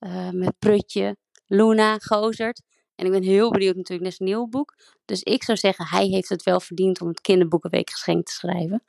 Uh, 0.00 0.30
met 0.30 0.58
Prutje, 0.58 1.16
Luna, 1.46 1.98
Gozert. 1.98 2.62
En 2.94 3.06
ik 3.06 3.12
ben 3.12 3.22
heel 3.22 3.50
benieuwd 3.50 3.76
natuurlijk 3.76 4.02
naar 4.02 4.12
zijn 4.12 4.28
nieuwe 4.28 4.48
boek. 4.48 4.74
Dus 5.04 5.22
ik 5.22 5.42
zou 5.42 5.58
zeggen, 5.58 5.86
hij 5.86 6.06
heeft 6.06 6.28
het 6.28 6.42
wel 6.42 6.60
verdiend 6.60 7.00
om 7.00 7.08
het 7.08 7.20
kinderboekenweekgeschenk 7.20 8.26
te 8.26 8.32
schrijven. 8.32 8.82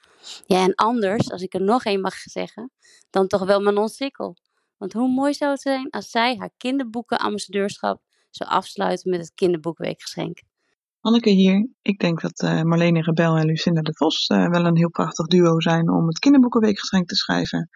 Ja, 0.45 0.63
en 0.63 0.75
anders, 0.75 1.31
als 1.31 1.41
ik 1.41 1.53
er 1.53 1.61
nog 1.61 1.83
één 1.83 2.01
mag 2.01 2.15
zeggen, 2.15 2.71
dan 3.09 3.27
toch 3.27 3.45
wel 3.45 3.61
Manon 3.61 3.89
Sikkel. 3.89 4.37
Want 4.77 4.93
hoe 4.93 5.09
mooi 5.09 5.33
zou 5.33 5.51
het 5.51 5.61
zijn 5.61 5.89
als 5.89 6.09
zij 6.09 6.35
haar 6.37 6.51
kinderboekenambassadeurschap 6.57 8.01
zou 8.29 8.49
afsluiten 8.49 9.09
met 9.09 9.19
het 9.19 9.31
kinderboekenweekgeschenk. 9.33 10.41
Anneke 10.99 11.29
hier. 11.29 11.69
Ik 11.81 11.99
denk 11.99 12.21
dat 12.21 12.41
uh, 12.43 12.61
Marlene 12.61 13.01
Rebel 13.01 13.35
en 13.35 13.45
Lucinda 13.45 13.81
de 13.81 13.93
Vos 13.95 14.29
uh, 14.29 14.49
wel 14.49 14.65
een 14.65 14.77
heel 14.77 14.89
prachtig 14.89 15.25
duo 15.25 15.59
zijn 15.59 15.89
om 15.89 16.07
het 16.07 16.19
kinderboekenweekgeschenk 16.19 17.07
te 17.07 17.15
schrijven. 17.15 17.69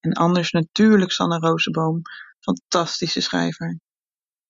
En 0.00 0.12
anders 0.12 0.50
natuurlijk 0.50 1.12
Sanne 1.12 1.38
Rozenboom. 1.38 2.00
Fantastische 2.40 3.20
schrijver. 3.20 3.78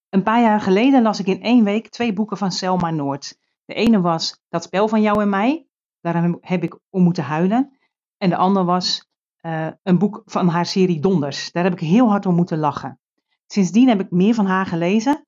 Een 0.09 0.23
paar 0.23 0.41
jaar 0.41 0.61
geleden 0.61 1.03
las 1.03 1.21
ik 1.21 1.27
in 1.27 1.43
één 1.43 1.65
week 1.65 1.89
twee 1.89 2.13
boeken 2.13 2.37
van 2.37 2.53
Selma 2.53 2.91
Noord. 2.91 3.39
De 3.65 3.75
ene 3.75 4.01
was 4.01 4.41
Dat 4.49 4.63
spel 4.63 4.89
van 4.89 5.03
jou 5.03 5.23
en 5.23 5.29
mij. 5.29 5.67
Daar 6.01 6.35
heb 6.41 6.63
ik 6.63 6.79
om 6.91 7.03
moeten 7.03 7.25
huilen. 7.25 7.79
En 8.17 8.29
de 8.29 8.37
andere 8.37 8.65
was 8.65 9.09
uh, 9.43 9.69
een 9.83 9.99
boek 9.99 10.23
van 10.25 10.49
haar 10.49 10.67
serie 10.67 11.01
Donders. 11.01 11.53
Daar 11.53 11.65
heb 11.65 11.73
ik 11.73 11.81
heel 11.81 12.09
hard 12.09 12.27
om 12.27 12.35
moeten 12.35 12.59
lachen. 12.59 13.01
Sindsdien 13.47 13.89
heb 13.89 14.01
ik 14.01 14.11
meer 14.11 14.35
van 14.35 14.47
haar 14.47 14.67
gelezen. 14.67 15.27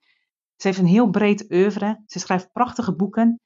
Ze 0.56 0.66
heeft 0.66 0.78
een 0.78 0.86
heel 0.86 1.10
breed 1.10 1.52
oeuvre. 1.52 2.02
Ze 2.06 2.18
schrijft 2.18 2.52
prachtige 2.52 2.96
boeken. 2.96 3.40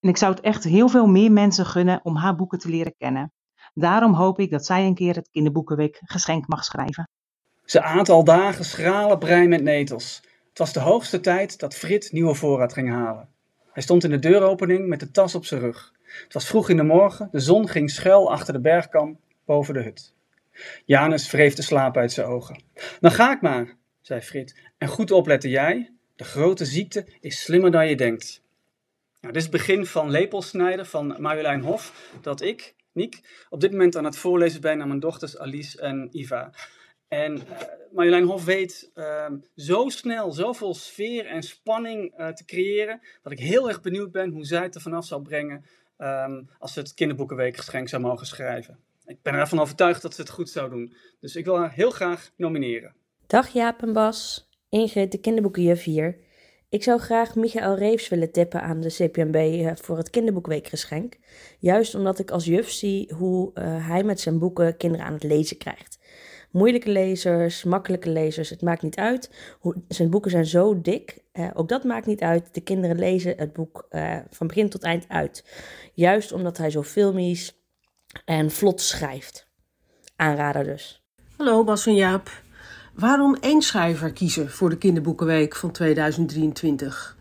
En 0.00 0.08
ik 0.08 0.16
zou 0.16 0.34
het 0.34 0.44
echt 0.44 0.64
heel 0.64 0.88
veel 0.88 1.06
meer 1.06 1.32
mensen 1.32 1.66
gunnen 1.66 2.00
om 2.02 2.16
haar 2.16 2.36
boeken 2.36 2.58
te 2.58 2.68
leren 2.68 2.94
kennen. 2.98 3.32
Daarom 3.74 4.14
hoop 4.14 4.38
ik 4.38 4.50
dat 4.50 4.66
zij 4.66 4.86
een 4.86 4.94
keer 4.94 5.14
het 5.14 5.28
Kinderboekenweek 5.30 6.00
geschenk 6.04 6.48
mag 6.48 6.64
schrijven. 6.64 7.08
Ze 7.64 7.82
aat 7.82 8.08
al 8.08 8.24
dagen 8.24 8.64
schrale 8.64 9.18
brein 9.18 9.48
met 9.48 9.62
netels. 9.62 10.22
Het 10.52 10.60
was 10.60 10.72
de 10.72 10.80
hoogste 10.80 11.20
tijd 11.20 11.58
dat 11.58 11.74
Frit 11.74 12.12
nieuwe 12.12 12.34
voorraad 12.34 12.72
ging 12.72 12.90
halen. 12.90 13.28
Hij 13.72 13.82
stond 13.82 14.04
in 14.04 14.10
de 14.10 14.18
deuropening 14.18 14.88
met 14.88 15.00
de 15.00 15.10
tas 15.10 15.34
op 15.34 15.44
zijn 15.44 15.60
rug. 15.60 15.92
Het 16.02 16.32
was 16.32 16.46
vroeg 16.46 16.68
in 16.68 16.76
de 16.76 16.82
morgen, 16.82 17.28
de 17.32 17.40
zon 17.40 17.68
ging 17.68 17.90
schuil 17.90 18.30
achter 18.30 18.52
de 18.52 18.60
bergkam 18.60 19.18
boven 19.44 19.74
de 19.74 19.82
hut. 19.82 20.14
Janus 20.84 21.30
wreef 21.30 21.54
de 21.54 21.62
slaap 21.62 21.96
uit 21.96 22.12
zijn 22.12 22.26
ogen. 22.26 22.62
Dan 23.00 23.10
ga 23.10 23.32
ik 23.32 23.40
maar, 23.40 23.76
zei 24.00 24.20
Frit. 24.20 24.60
En 24.78 24.88
goed 24.88 25.10
opletten 25.10 25.50
jij, 25.50 25.92
de 26.16 26.24
grote 26.24 26.64
ziekte 26.64 27.06
is 27.20 27.42
slimmer 27.42 27.70
dan 27.70 27.88
je 27.88 27.96
denkt. 27.96 28.42
Nou, 29.20 29.32
dit 29.32 29.42
is 29.42 29.48
het 29.48 29.58
begin 29.58 29.86
van 29.86 30.10
Lepelsnijden 30.10 30.86
van 30.86 31.16
Marjolein 31.18 31.60
Hof, 31.60 32.10
dat 32.20 32.42
ik, 32.42 32.74
Niek, 32.92 33.46
op 33.50 33.60
dit 33.60 33.70
moment 33.70 33.96
aan 33.96 34.04
het 34.04 34.18
voorlezen 34.18 34.60
ben 34.60 34.80
aan 34.80 34.88
mijn 34.88 35.00
dochters 35.00 35.38
Alice 35.38 35.80
en 35.80 36.08
Iva. 36.12 36.52
En 37.12 37.36
uh, 37.36 37.42
Marjolein 37.90 38.24
Hof 38.24 38.44
weet 38.44 38.90
uh, 38.94 39.26
zo 39.56 39.88
snel 39.88 40.32
zoveel 40.32 40.74
sfeer 40.74 41.26
en 41.26 41.42
spanning 41.42 42.18
uh, 42.18 42.28
te 42.28 42.44
creëren, 42.44 43.00
dat 43.22 43.32
ik 43.32 43.38
heel 43.38 43.68
erg 43.68 43.80
benieuwd 43.80 44.12
ben 44.12 44.30
hoe 44.30 44.44
zij 44.44 44.62
het 44.62 44.74
er 44.74 44.80
vanaf 44.80 45.04
zou 45.04 45.22
brengen 45.22 45.64
um, 45.98 46.48
als 46.58 46.72
ze 46.72 46.80
het 46.80 46.94
kinderboekenweekgeschenk 46.94 47.88
zou 47.88 48.02
mogen 48.02 48.26
schrijven. 48.26 48.78
Ik 49.06 49.22
ben 49.22 49.34
ervan 49.34 49.60
overtuigd 49.60 50.02
dat 50.02 50.14
ze 50.14 50.20
het 50.20 50.30
goed 50.30 50.50
zou 50.50 50.70
doen. 50.70 50.94
Dus 51.20 51.36
ik 51.36 51.44
wil 51.44 51.58
haar 51.58 51.72
heel 51.72 51.90
graag 51.90 52.30
nomineren. 52.36 52.94
Dag 53.26 53.48
Jaap 53.48 53.82
en 53.82 53.92
Bas, 53.92 54.48
Ingrid 54.68 55.12
de 55.12 55.18
kinderboekenjuf 55.18 55.82
hier. 55.82 56.18
Ik 56.68 56.82
zou 56.82 57.00
graag 57.00 57.34
Michael 57.34 57.76
Reeves 57.76 58.08
willen 58.08 58.32
tippen 58.32 58.62
aan 58.62 58.80
de 58.80 58.88
CPMB 58.88 59.34
eh, 59.34 59.72
voor 59.74 59.96
het 59.96 60.10
kinderboekweekgeschenk. 60.10 61.18
Juist 61.58 61.94
omdat 61.94 62.18
ik 62.18 62.30
als 62.30 62.44
juf 62.44 62.70
zie 62.70 63.14
hoe 63.14 63.50
hij 63.60 64.04
met 64.04 64.20
zijn 64.20 64.38
boeken 64.38 64.76
kinderen 64.76 65.06
aan 65.06 65.12
het 65.14 65.22
lezen 65.22 65.58
krijgt 65.58 66.00
moeilijke 66.52 66.90
lezers, 66.90 67.64
makkelijke 67.64 68.10
lezers, 68.10 68.50
het 68.50 68.62
maakt 68.62 68.82
niet 68.82 68.96
uit. 68.96 69.30
zijn 69.88 70.10
boeken 70.10 70.30
zijn 70.30 70.46
zo 70.46 70.80
dik, 70.80 71.22
eh, 71.32 71.50
ook 71.54 71.68
dat 71.68 71.84
maakt 71.84 72.06
niet 72.06 72.20
uit. 72.20 72.54
De 72.54 72.60
kinderen 72.60 72.98
lezen 72.98 73.34
het 73.36 73.52
boek 73.52 73.86
eh, 73.90 74.16
van 74.30 74.46
begin 74.46 74.68
tot 74.68 74.82
eind 74.82 75.04
uit. 75.08 75.44
Juist 75.94 76.32
omdat 76.32 76.58
hij 76.58 76.70
zo 76.70 76.82
filmisch 76.82 77.56
en 78.24 78.50
vlot 78.50 78.80
schrijft. 78.80 79.50
Aanrader 80.16 80.64
dus. 80.64 81.02
Hallo 81.36 81.64
Bas 81.64 81.86
en 81.86 81.94
Jaap. 81.94 82.42
Waarom 82.94 83.36
één 83.40 83.62
schrijver 83.62 84.12
kiezen 84.12 84.50
voor 84.50 84.70
de 84.70 84.78
Kinderboekenweek 84.78 85.56
van 85.56 85.70
2023? 85.70 87.16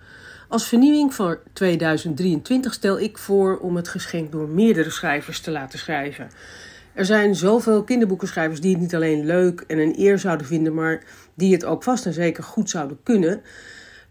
Als 0.47 0.67
vernieuwing 0.67 1.13
voor 1.13 1.43
2023 1.53 2.73
stel 2.73 2.99
ik 2.99 3.17
voor 3.17 3.59
om 3.59 3.75
het 3.75 3.87
geschenk 3.87 4.31
door 4.31 4.47
meerdere 4.47 4.89
schrijvers 4.89 5.39
te 5.39 5.51
laten 5.51 5.79
schrijven. 5.79 6.29
Er 6.93 7.05
zijn 7.05 7.35
zoveel 7.35 7.83
kinderboekenschrijvers 7.83 8.61
die 8.61 8.71
het 8.71 8.81
niet 8.81 8.95
alleen 8.95 9.25
leuk 9.25 9.63
en 9.67 9.77
een 9.77 9.93
eer 9.97 10.19
zouden 10.19 10.47
vinden, 10.47 10.73
maar 10.73 11.03
die 11.33 11.53
het 11.53 11.65
ook 11.65 11.83
vast 11.83 12.05
en 12.05 12.13
zeker 12.13 12.43
goed 12.43 12.69
zouden 12.69 12.99
kunnen. 13.03 13.41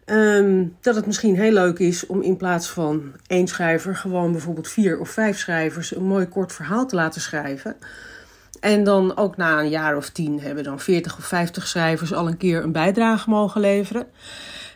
Ehm, 0.04 0.66
dat 0.80 0.94
het 0.94 1.06
misschien 1.06 1.36
heel 1.36 1.52
leuk 1.52 1.78
is 1.78 2.06
om 2.06 2.22
in 2.22 2.36
plaats 2.36 2.68
van 2.68 3.12
één 3.26 3.46
schrijver 3.46 3.96
gewoon 3.96 4.32
bijvoorbeeld 4.32 4.68
vier 4.68 5.00
of 5.00 5.08
vijf 5.08 5.38
schrijvers 5.38 5.96
een 5.96 6.04
mooi 6.04 6.28
kort 6.28 6.52
verhaal 6.52 6.86
te 6.86 6.94
laten 6.94 7.20
schrijven. 7.20 7.76
En 8.60 8.84
dan 8.84 9.16
ook 9.16 9.36
na 9.36 9.60
een 9.60 9.68
jaar 9.68 9.96
of 9.96 10.08
tien 10.08 10.40
hebben 10.40 10.64
dan 10.64 10.80
40 10.80 11.18
of 11.18 11.24
50 11.24 11.66
schrijvers 11.66 12.12
al 12.12 12.26
een 12.26 12.36
keer 12.36 12.62
een 12.62 12.72
bijdrage 12.72 13.30
mogen 13.30 13.60
leveren. 13.60 14.06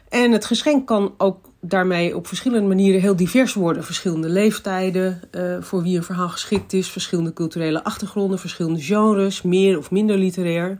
En 0.08 0.32
het 0.32 0.44
geschenk 0.44 0.86
kan 0.86 1.14
ook 1.18 1.50
daarmee 1.68 2.16
op 2.16 2.26
verschillende 2.26 2.68
manieren 2.68 3.00
heel 3.00 3.16
divers 3.16 3.54
worden. 3.54 3.84
Verschillende 3.84 4.28
leeftijden, 4.28 5.20
uh, 5.30 5.56
voor 5.60 5.82
wie 5.82 5.96
een 5.96 6.04
verhaal 6.04 6.28
geschikt 6.28 6.72
is, 6.72 6.88
verschillende 6.88 7.32
culturele 7.32 7.84
achtergronden, 7.84 8.38
verschillende 8.38 8.80
genres, 8.80 9.42
meer 9.42 9.78
of 9.78 9.90
minder 9.90 10.18
literair. 10.18 10.78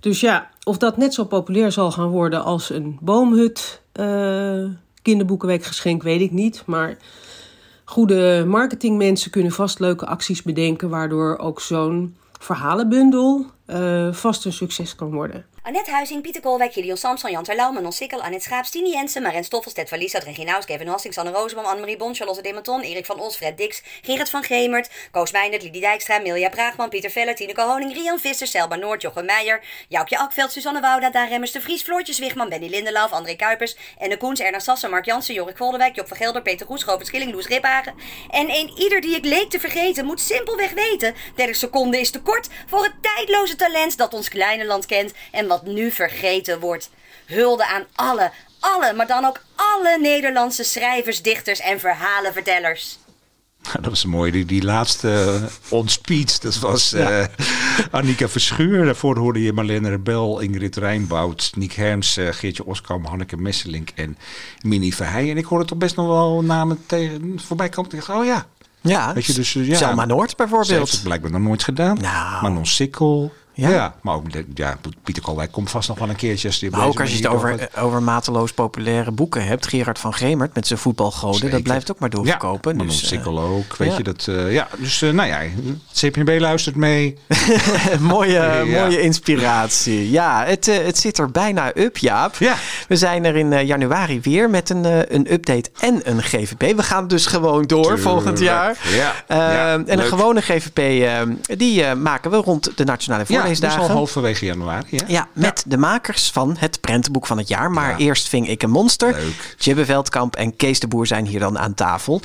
Dus 0.00 0.20
ja, 0.20 0.50
of 0.64 0.78
dat 0.78 0.96
net 0.96 1.14
zo 1.14 1.24
populair 1.24 1.72
zal 1.72 1.90
gaan 1.92 2.08
worden 2.08 2.44
als 2.44 2.70
een 2.70 2.98
boomhut 3.00 3.80
uh, 4.00 4.64
kinderboekenweekgeschenk, 5.02 6.02
weet 6.02 6.20
ik 6.20 6.30
niet. 6.30 6.62
Maar 6.66 6.96
goede 7.84 8.44
marketingmensen 8.46 9.30
kunnen 9.30 9.52
vast 9.52 9.78
leuke 9.78 10.06
acties 10.06 10.42
bedenken, 10.42 10.88
waardoor 10.88 11.38
ook 11.38 11.60
zo'n 11.60 12.16
verhalenbundel 12.38 13.46
uh, 13.66 14.12
vast 14.12 14.44
een 14.44 14.52
succes 14.52 14.94
kan 14.94 15.10
worden. 15.10 15.44
Annette 15.62 15.90
Huizing, 15.90 16.22
Pieter 16.22 16.40
Kolwijk, 16.40 16.72
Gideon 16.72 16.96
Samson, 16.96 17.30
Jan 17.30 17.44
Terlouw, 17.44 17.72
Manon 17.72 17.92
Sikkel, 17.92 18.22
Annette 18.22 18.42
Schaap, 18.42 18.64
Tini 18.70 18.92
Jensen, 18.92 19.22
Marijn 19.22 19.44
Stoffels, 19.44 19.74
Ted 19.74 19.88
Verlies, 19.88 20.14
Adrien 20.14 20.46
Naus, 20.46 20.64
Kevin 20.64 20.88
Hastings, 20.88 21.18
Anne 21.18 21.32
Roosboom, 21.32 21.66
Annemarie 21.66 21.98
Bon, 21.98 22.14
Charlotte 22.14 22.42
Dematon, 22.42 22.80
Erik 22.80 23.06
van 23.06 23.20
Os, 23.20 23.36
Fred 23.36 23.56
Dix, 23.56 23.82
Gerrit 24.02 24.30
van 24.30 24.42
Gemert, 24.42 24.90
Koos 25.10 25.32
Meijnert, 25.32 25.62
Lidie 25.62 25.80
Dijkstra, 25.80 26.18
Milja 26.18 26.48
Braagman, 26.48 26.88
Pieter 26.88 27.10
Veller, 27.10 27.34
Tineke 27.34 27.62
Honing, 27.62 27.92
Rian 27.92 28.18
Visser, 28.18 28.46
Selma 28.46 28.76
Noord, 28.76 29.02
Jochem 29.02 29.24
Meijer, 29.24 29.62
Joukje 29.88 30.18
Akveld, 30.18 30.52
Suzanne 30.52 30.80
Wouda, 30.80 31.10
Daan 31.10 31.28
Remmers, 31.28 31.52
De 31.52 31.60
Vries, 31.60 31.82
Floortje 31.82 32.14
Zwichtman, 32.14 32.48
Benny 32.48 32.68
Lindelauf, 32.68 33.10
André 33.10 33.36
Kuipers, 33.36 33.76
Enne 33.98 34.16
Koens, 34.16 34.40
Erna 34.40 34.58
Sassen, 34.58 34.90
Mark 34.90 35.04
Jansen, 35.04 35.34
Jorik 35.34 35.56
Voldewijk, 35.56 35.96
Job 35.96 36.08
van 36.08 36.16
Gelder, 36.16 36.42
Peter 36.42 36.66
Goes, 36.66 36.84
Robert 36.84 37.06
Schilling, 37.06 37.32
Loes 37.32 37.46
Riphagen. 37.46 37.94
En 38.30 38.50
een 38.50 38.72
ieder 38.76 39.00
die 39.00 39.14
ik 39.14 39.24
leek 39.24 39.50
te 39.50 39.60
vergeten 39.60 40.04
moet 40.04 40.20
simpelweg 40.20 40.72
weten, 40.72 41.14
30 41.36 41.56
seconden 41.56 42.00
is 42.00 42.10
te 42.10 42.20
kort 42.20 42.48
voor 42.66 42.82
het 42.82 42.94
tijdloze 43.00 43.56
talent 43.56 43.96
dat 43.96 44.14
ons 44.14 44.28
kleine 44.28 44.64
land 44.64 44.86
kent 44.86 45.12
en 45.30 45.48
wat 45.50 45.66
nu 45.66 45.90
vergeten 45.90 46.60
wordt. 46.60 46.90
Hulde 47.26 47.66
aan 47.66 47.84
alle, 47.94 48.30
alle, 48.60 48.92
maar 48.92 49.06
dan 49.06 49.24
ook 49.24 49.42
alle 49.54 49.98
Nederlandse 50.00 50.64
schrijvers, 50.64 51.22
dichters 51.22 51.60
en 51.60 51.80
verhalenvertellers. 51.80 52.98
Dat 53.80 53.84
was 53.84 54.04
mooi, 54.04 54.30
die, 54.30 54.44
die 54.44 54.62
laatste 54.62 55.40
uh, 55.42 55.78
on 55.78 55.88
speech. 55.88 56.38
Dat 56.38 56.58
was 56.58 56.92
uh, 56.92 57.24
Annika 57.90 58.28
Verschuur. 58.28 58.84
Daarvoor 58.84 59.18
hoorde 59.18 59.42
je 59.42 59.52
Marlene 59.52 59.88
Rebel, 59.88 60.40
Ingrid 60.40 60.76
Rijnboud, 60.76 61.52
Niek 61.54 61.72
Herms, 61.72 62.18
uh, 62.18 62.28
Geertje 62.32 62.66
Oskam, 62.66 63.04
Hanneke 63.04 63.36
Messelink 63.36 63.90
en 63.94 64.18
Minnie 64.60 64.94
Verheij. 64.94 65.30
En 65.30 65.36
ik 65.36 65.44
hoorde 65.44 65.64
toch 65.64 65.78
best 65.78 65.96
nog 65.96 66.06
wel 66.06 66.42
namen 66.42 66.82
tegen, 66.86 67.40
voorbij 67.46 67.68
komen. 67.68 67.92
Ik 67.92 68.08
oh 68.08 68.24
ja. 68.24 68.46
Ja, 68.82 69.14
Weet 69.14 69.24
je, 69.24 69.32
dus, 69.32 69.52
ja, 69.52 69.76
Selma 69.76 70.04
Noord 70.04 70.36
bijvoorbeeld. 70.36 70.68
Ze 70.68 70.74
heeft 70.74 70.92
het 70.92 71.02
blijkbaar 71.02 71.30
nog 71.30 71.40
nooit 71.40 71.62
gedaan. 71.62 71.98
Nou. 72.00 72.42
Manon 72.42 72.66
Sikkel. 72.66 73.32
Ja. 73.60 73.68
Ja. 73.68 73.94
maar 74.02 74.14
ook 74.14 74.32
de- 74.32 74.46
ja, 74.54 74.76
Pieter 75.04 75.22
Kolwijk 75.22 75.52
komt 75.52 75.70
vast 75.70 75.88
nog 75.88 75.98
wel 75.98 76.08
een 76.08 76.16
keertje. 76.16 76.48
Als 76.48 76.60
Maar 76.70 76.86
ook 76.86 77.00
als 77.00 77.10
je 77.10 77.16
het 77.16 77.26
over, 77.26 77.68
over 77.78 78.02
mateloos 78.02 78.52
populaire 78.52 79.10
boeken 79.10 79.44
hebt. 79.46 79.66
Gerard 79.66 79.98
van 79.98 80.14
Gemert 80.14 80.54
met 80.54 80.66
zijn 80.66 80.78
voetbalgoden. 80.78 81.50
Dat 81.50 81.62
blijft 81.62 81.90
ook 81.90 81.98
maar 81.98 82.10
doorverkopen. 82.10 82.76
Manon 82.76 82.92
dus, 83.00 83.12
eh, 83.12 83.52
ook, 83.56 83.76
weet 83.76 83.90
ja. 83.90 83.96
je 83.96 84.02
dat. 84.02 84.26
eh, 84.28 84.52
ja, 84.52 84.68
dus 84.78 85.02
eh, 85.02 85.10
nou 85.10 85.28
ja, 85.28 85.40
CPNB 85.92 86.36
luistert 86.40 86.76
mee. 86.76 87.18
mooie, 88.00 88.32
Ja. 88.66 88.82
mooie 88.82 89.00
inspiratie. 89.00 90.10
Ja, 90.10 90.44
het, 90.46 90.66
het 90.66 90.98
zit 90.98 91.18
er 91.18 91.30
bijna 91.30 91.70
up, 91.76 91.96
Jaap. 91.96 92.36
We 92.88 92.96
zijn 92.96 93.24
er 93.24 93.36
in 93.36 93.66
januari 93.66 94.20
weer 94.20 94.50
met 94.50 94.70
een, 94.70 95.14
een 95.14 95.32
update 95.32 95.70
en 95.80 96.00
een 96.04 96.22
GVP. 96.22 96.76
We 96.76 96.82
gaan 96.82 97.08
dus 97.08 97.26
gewoon 97.26 97.62
door 97.62 97.82
Tuurlijk. 97.82 98.02
volgend 98.02 98.38
jaar. 98.38 98.76
Ja, 98.90 99.12
Eh, 99.26 99.36
ja, 99.36 99.72
en 99.72 99.98
een 99.98 100.04
gewone 100.04 100.40
GVP, 100.40 100.78
eh, 100.78 101.56
die 101.58 101.94
maken 101.94 102.30
we 102.30 102.36
rond 102.36 102.70
de 102.76 102.84
Nationale 102.84 103.24
Ja, 103.58 103.68
dus 103.68 103.76
al 103.76 103.90
halverwege 103.90 104.44
januari. 104.44 104.86
Ja. 104.90 105.04
Ja, 105.06 105.28
met 105.32 105.64
de 105.66 105.76
makers 105.76 106.30
van 106.30 106.56
het 106.58 106.80
prentenboek 106.80 107.26
van 107.26 107.38
het 107.38 107.48
jaar. 107.48 107.70
Maar 107.70 107.96
eerst 107.96 108.28
ving 108.28 108.48
ik 108.48 108.62
een 108.62 108.70
monster. 108.70 109.16
Jibbe 109.58 109.84
Veldkamp 109.84 110.36
en 110.36 110.56
Kees 110.56 110.80
de 110.80 110.88
Boer 110.88 111.06
zijn 111.06 111.26
hier 111.26 111.40
dan 111.40 111.58
aan 111.58 111.74
tafel. 111.74 112.20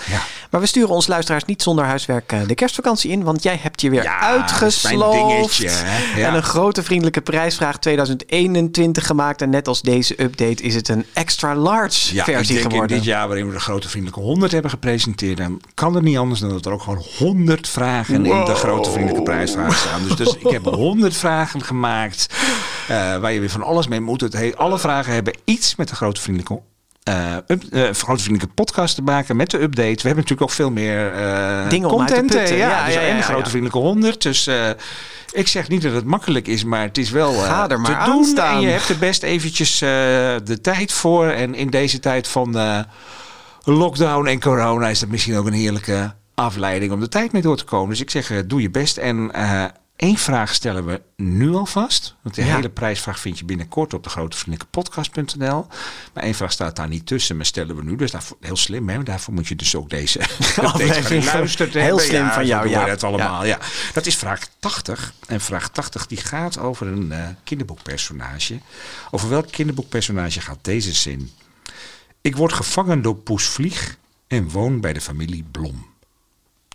Maar 0.50 0.62
we 0.62 0.68
sturen 0.68 0.90
ons 0.90 1.08
luisteraars 1.08 1.46
niet 1.46 1.62
zonder 1.62 1.86
huiswerk 1.86 2.32
eh, 2.32 2.40
de 2.48 2.56
kerstvakantie 2.56 3.12
in. 3.12 3.24
Want 3.24 3.44
jij 3.44 3.60
hebt 3.62 3.82
je 3.82 3.90
weer 3.90 4.08
uitgesloofd. 4.08 5.76
En 6.16 6.34
een 6.34 6.44
grote 6.44 6.84
vriendelijke 6.84 7.22
prijsvraag 7.22 7.78
2021 7.80 9.06
gemaakt. 9.06 9.42
En 9.42 9.50
net 9.50 9.68
als 9.68 9.82
deze 9.82 10.22
update 10.22 10.64
is 10.64 10.76
het 10.76 10.90
een 10.90 11.06
extra 11.14 11.56
large 11.56 12.24
versie 12.24 12.56
denk 12.56 12.72
geworden. 12.72 12.98
in 12.98 13.04
dit 13.04 13.04
jaar 13.04 13.28
waarin 13.28 13.48
we 13.48 13.54
de 13.54 13.60
grote 13.60 13.90
vriendelijke 13.90 14.22
100 14.22 14.52
hebben 14.52 14.72
gepresenteerd, 14.72 15.38
dan 15.38 15.62
kan 15.74 15.96
het 15.96 16.04
niet 16.04 16.18
anders 16.18 16.40
dan 16.40 16.50
dat 16.50 16.66
er 16.66 16.72
ook 16.72 16.82
gewoon 16.82 17.04
100 17.18 17.70
vragen 17.70 18.26
in 18.26 18.46
de 18.46 18.56
grote 18.56 18.92
vriendelijke 18.92 19.24
prijsvraag 19.24 19.78
staan. 19.78 20.04
Dus, 20.04 20.16
dus 20.16 20.36
ik 20.36 20.50
heb 20.50 20.64
100 20.64 21.05
vragen 21.14 21.64
gemaakt 21.64 22.28
eh, 22.88 23.18
waar 23.18 23.32
je 23.32 23.40
weer 23.40 23.50
van 23.50 23.64
alles 23.64 23.88
mee 23.88 24.00
moet. 24.02 24.22
Het 24.22 24.34
he- 24.34 24.52
alle 24.56 24.80
vragen 24.80 25.14
hebben 25.14 25.34
iets 25.44 25.76
met 25.76 25.88
de 25.90 25.96
grote 25.96 26.22
vriendelijke 26.22 26.62
eh, 27.04 27.36
up- 27.48 27.64
eh, 27.64 27.82
grote 27.92 28.24
vriendelijke 28.24 28.54
podcast 28.54 28.96
te 28.96 29.02
maken 29.02 29.36
met 29.36 29.50
de 29.52 29.62
update. 29.62 29.82
We 30.02 30.08
hebben 30.08 30.16
natuurlijk 30.16 30.42
ook 30.42 30.52
veel 30.52 30.72
meer 30.72 31.14
eh, 31.14 31.70
Dingen 31.70 31.90
om 31.90 32.00
uit 32.00 32.08
te 32.10 32.16
content. 32.16 32.50
Ja, 32.50 32.56
Ja, 32.56 32.86
dus 32.86 32.94
ja, 32.94 33.00
en 33.00 33.08
ja, 33.08 33.18
de 33.18 33.24
grote 33.24 33.50
vriendelijke 33.50 33.78
100. 33.88 34.22
Dus 34.22 34.50
ik 35.32 35.48
zeg 35.48 35.68
niet 35.68 35.82
dat 35.82 35.94
het 35.94 36.06
makkelijk 36.06 36.48
is, 36.48 36.64
maar 36.64 36.82
het 36.82 36.98
is 36.98 37.10
wel 37.10 37.34
Ga 37.34 37.70
er 37.70 37.80
maar 37.82 38.04
te 38.06 38.12
doen. 38.12 38.24
staan. 38.26 38.56
En 38.56 38.62
je 38.62 38.68
hebt 38.68 38.90
er 38.90 38.98
best 38.98 39.24
eventjes 39.24 39.80
de 39.80 40.60
tijd 40.62 40.92
voor. 40.94 41.28
En 41.28 41.56
in 41.56 41.70
deze 41.70 42.00
tijd 42.00 42.28
van 42.28 42.58
lockdown 43.64 44.28
en 44.28 44.40
corona 44.40 44.88
is 44.90 45.00
dat 45.00 45.10
misschien 45.10 45.38
ook 45.38 45.46
een 45.46 45.54
heerlijke 45.54 46.14
afleiding 46.36 46.92
om 46.92 47.00
de 47.00 47.10
tijd 47.10 47.32
mee 47.32 47.42
door 47.42 47.58
te 47.58 47.64
komen. 47.66 47.90
Dus 47.90 48.02
ik 48.02 48.10
zeg, 48.10 48.32
doe 48.46 48.62
je 48.62 48.70
best. 48.70 48.98
En 48.98 49.32
één 49.96 50.18
vraag 50.18 50.54
stellen 50.54 50.86
we 50.86 51.02
nu 51.16 51.54
alvast. 51.54 52.16
Want 52.22 52.36
de 52.36 52.46
Ja. 52.46 52.56
hele 52.56 52.70
prijsvraag 52.70 53.20
vind 53.20 53.40
je 53.40 53.46
binnenkort 53.46 53.94
op 53.94 54.04
de 54.04 54.10
grotevriendelijkepodcast.nl. 54.10 55.68
Maar 56.14 56.24
één 56.24 56.34
vraag 56.34 56.52
staat 56.52 56.76
daar 56.76 56.88
niet 56.88 57.06
tussen, 57.06 57.36
maar 57.36 57.46
stellen 57.46 57.76
we 57.76 57.84
nu. 57.84 57.96
Dus 57.96 58.12
daarvoor, 58.12 58.38
heel 58.40 58.56
slim, 58.56 58.90
hè? 58.90 59.04
Daarvoor 59.04 59.34
moet 59.34 59.48
je 59.48 59.56
dus 59.56 59.76
ook 59.76 59.90
deze 59.90 60.20
Aflevering 60.62 61.30
geluisterd 61.30 61.74
heel 61.74 62.00
slim 62.00 62.22
Ja, 62.24 62.34
van 62.34 62.46
jou, 62.46 62.70
ja. 62.70 62.86
dat 62.86 63.04
allemaal. 63.04 63.46
Ja. 63.46 63.60
Dat 63.94 64.06
is 64.06 64.16
vraag 64.16 64.48
80. 64.60 65.14
En 65.28 65.42
vraag 65.42 65.70
80 65.70 66.08
die 66.08 66.18
gaat 66.18 66.58
over 66.60 66.88
een 66.88 67.12
eh, 67.12 67.28
kinderboekpersonage. 67.44 68.60
Over 69.12 69.30
welk 69.30 69.52
kinderboekpersonage 69.52 70.42
gaat 70.42 70.60
deze 70.62 70.94
zin? 70.94 71.32
Ik 72.22 72.36
word 72.36 72.54
gevangen 72.54 73.02
door 73.02 73.16
Poes 73.16 73.44
Vlieg 73.46 73.98
en 74.28 74.50
woon 74.50 74.82
bij 74.82 74.94
de 74.94 75.02
familie 75.02 75.46
Blom. 75.52 75.86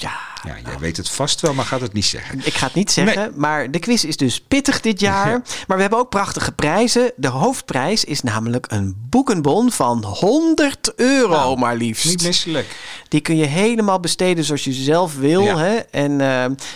Ja, 0.01 0.19
ja 0.43 0.57
jij 0.65 0.79
weet 0.79 0.97
het 0.97 1.11
vast 1.11 1.41
wel, 1.41 1.55
maar 1.55 1.65
gaat 1.65 1.81
het 1.81 1.93
niet 1.93 2.05
zeggen. 2.05 2.41
Ik 2.45 2.55
ga 2.55 2.67
het 2.67 2.75
niet 2.75 2.91
zeggen, 2.91 3.33
maar 3.37 3.71
de 3.71 3.79
quiz 3.79 4.05
is 4.05 4.17
dus 4.17 4.41
pittig 4.41 4.81
dit 4.81 5.01
jaar. 5.11 5.43
Maar 5.67 5.77
we 5.77 5.83
hebben 5.83 5.99
ook 5.99 6.09
prachtige 6.09 6.53
prijzen. 6.53 7.13
De 7.17 7.29
hoofdprijs 7.29 8.05
is 8.05 8.23
namelijk 8.23 8.67
een 8.69 8.97
boekenbon 9.09 9.73
van 9.73 10.05
100 10.05 10.93
euro 10.97 11.57
maar 11.57 11.77
liefst. 11.77 12.05
Nou, 12.05 12.17
Niet 12.17 12.27
misselijk. 12.27 12.77
Die 13.09 13.21
kun 13.21 13.37
je 13.37 13.45
helemaal 13.45 14.01
besteden 14.01 14.45
zoals 14.45 14.65
je 14.65 14.73
zelf 14.73 15.17
wil. 15.17 15.43
Ja. 15.43 15.59
Hè? 15.59 15.77
En 15.77 16.21
eh, 16.21 16.29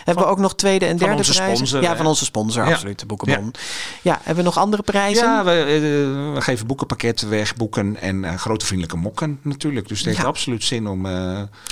hebben 0.04 0.24
we 0.24 0.30
ook 0.30 0.38
nog 0.38 0.54
tweede 0.54 0.84
en 0.84 0.90
van 0.90 0.98
derde 0.98 1.16
onze 1.16 1.32
prijzen? 1.32 1.56
sponsor, 1.56 1.82
ja, 1.82 1.96
van 1.96 2.06
onze 2.06 2.24
sponsor, 2.24 2.64
absoluut, 2.64 2.98
de 2.98 3.06
boekenbon. 3.06 3.54
Ja. 4.02 4.18
hebben 4.22 4.36
we 4.36 4.50
nog 4.50 4.58
andere 4.58 4.82
prijzen? 4.82 5.24
Ja, 5.24 5.44
we, 5.44 5.50
eh, 5.50 6.34
we 6.34 6.40
geven 6.40 6.66
boekenpakketten 6.66 7.28
weg, 7.28 7.56
boeken 7.56 8.00
en 8.00 8.24
eh, 8.24 8.34
grote 8.34 8.66
vriendelijke 8.66 9.00
mokken 9.00 9.38
natuurlijk. 9.42 9.88
Dus 9.88 9.98
het 9.98 10.06
heeft 10.06 10.24
absoluut 10.24 10.64
zin 10.64 10.86
om, 10.86 11.06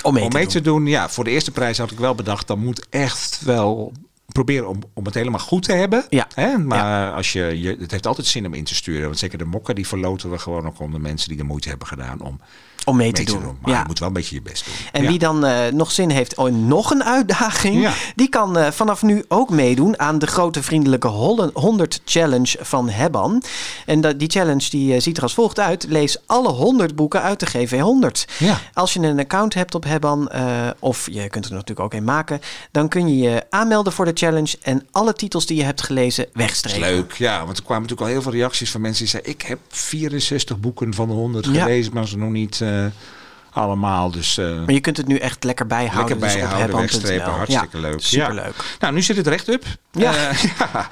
Om 0.03 0.13
mee 0.13 0.29
te 0.29 0.45
te 0.45 0.61
doen. 0.61 0.85
Ja, 0.85 1.09
voor 1.09 1.23
de 1.23 1.29
eerste 1.29 1.42
prijs 1.51 1.77
had 1.77 1.91
ik 1.91 1.99
wel 1.99 2.15
bedacht, 2.15 2.47
dan 2.47 2.59
moet 2.59 2.87
echt 2.89 3.41
wel 3.43 3.91
proberen 4.25 4.67
om, 4.67 4.79
om 4.93 5.05
het 5.05 5.13
helemaal 5.13 5.39
goed 5.39 5.63
te 5.63 5.73
hebben. 5.73 6.05
Ja. 6.09 6.27
Hè? 6.33 6.57
Maar 6.57 7.13
als 7.13 7.33
je, 7.33 7.61
je, 7.61 7.77
het 7.79 7.91
heeft 7.91 8.07
altijd 8.07 8.27
zin 8.27 8.45
om 8.45 8.53
in 8.53 8.63
te 8.63 8.75
sturen. 8.75 9.05
Want 9.05 9.19
zeker 9.19 9.37
de 9.37 9.45
mokken, 9.45 9.75
die 9.75 9.87
verloten 9.87 10.31
we 10.31 10.37
gewoon 10.37 10.67
ook 10.67 10.79
onder 10.79 11.01
mensen 11.01 11.29
die 11.29 11.37
de 11.37 11.43
moeite 11.43 11.69
hebben 11.69 11.87
gedaan 11.87 12.21
om 12.21 12.39
Om 12.85 12.95
mee 12.97 13.11
te 13.11 13.23
doen. 13.23 13.41
Maar 13.61 13.71
Ja. 13.71 13.79
je 13.79 13.83
moet 13.87 13.99
wel 13.99 14.07
een 14.07 14.13
beetje 14.13 14.35
je 14.35 14.41
best 14.41 14.65
doen. 14.65 14.73
En 14.91 15.03
Ja. 15.03 15.09
wie 15.09 15.19
dan 15.19 15.45
eh, 15.45 15.71
nog 15.73 15.91
zin 15.91 16.09
heeft 16.09 16.37
in 16.37 16.67
nog 16.67 16.91
een 16.91 17.03
uitdaging, 17.03 17.81
Ja. 17.81 17.93
die 18.15 18.29
kan 18.29 18.57
eh, 18.57 18.71
vanaf 18.71 19.01
nu 19.01 19.23
ook 19.27 19.49
meedoen 19.49 19.99
aan 19.99 20.19
de 20.19 20.27
grote 20.27 20.63
vriendelijke 20.63 21.07
Hollen- 21.07 21.51
100 21.53 22.01
Challenge 22.05 22.55
van 22.61 22.89
Hebban. 22.89 23.43
En 23.85 24.01
dat, 24.01 24.19
die 24.19 24.29
challenge 24.29 24.69
die, 24.69 24.93
eh, 24.93 25.01
ziet 25.01 25.17
er 25.17 25.23
als 25.23 25.33
volgt 25.33 25.59
uit. 25.59 25.85
Lees 25.89 26.17
alle 26.25 26.49
100 26.49 26.95
boeken 26.95 27.21
uit 27.21 27.39
de 27.39 27.45
GV 27.45 27.79
100. 27.79 28.27
Ja. 28.39 28.59
Als 28.73 28.93
je 28.93 28.99
een 28.99 29.19
account 29.19 29.53
hebt 29.53 29.75
op 29.75 29.83
Hebban, 29.83 30.31
of 30.79 31.07
je 31.11 31.29
kunt 31.29 31.45
er 31.45 31.51
natuurlijk 31.51 31.79
ook 31.79 31.93
een 31.93 32.03
maken, 32.03 32.39
dan 32.71 32.87
kun 32.89 33.07
je 33.07 33.17
je 33.17 33.43
aanmelden 33.49 33.93
voor 33.93 34.05
de 34.05 34.11
challenge 34.13 34.55
en 34.61 34.87
alle 34.91 35.13
titels 35.13 35.45
die 35.45 35.57
je 35.57 35.63
hebt 35.63 35.81
gelezen 35.81 36.25
wegstrepen. 36.33 36.81
leuk, 36.81 37.13
ja. 37.13 37.45
Want 37.45 37.57
er 37.57 37.63
kwamen 37.63 37.81
natuurlijk 37.83 38.09
al 38.09 38.13
heel 38.13 38.21
veel 38.21 38.31
reacties 38.31 38.71
van 38.71 38.81
mensen 38.81 39.01
die 39.01 39.09
zeiden... 39.11 39.31
ik 39.31 39.41
heb 39.41 39.59
64 39.69 40.59
boeken 40.59 40.93
van 40.93 41.07
de 41.07 41.13
100 41.13 41.45
Ja. 41.45 41.61
gelezen, 41.61 41.93
maar 41.93 42.07
ze 42.07 42.17
nog 42.17 42.29
niet 42.29 42.61
allemaal. 43.53 44.11
Dus 44.11 44.37
eh, 44.37 44.45
Maar 44.45 44.73
je 44.73 44.79
kunt 44.79 44.97
het 44.97 45.07
nu 45.07 45.15
echt 45.17 45.43
lekker 45.43 45.67
bijhouden. 45.67 46.19
lekker 46.19 46.27
dus 46.27 46.33
bijhouden, 46.33 46.59
hebban.nl. 46.59 46.99
wegstrepen. 46.99 47.31
Hartstikke 47.31 47.77
Ja, 47.77 47.81
leuk. 47.89 48.01
Superleuk. 48.01 48.55
Ja. 48.57 48.63
Nou, 48.79 48.93
nu 48.93 49.01
zit 49.01 49.17
het 49.17 49.27
recht 49.27 49.47
up. 49.47 49.65
Ja. 49.91 50.29
Eh, 50.29 50.43
ja. 50.59 50.89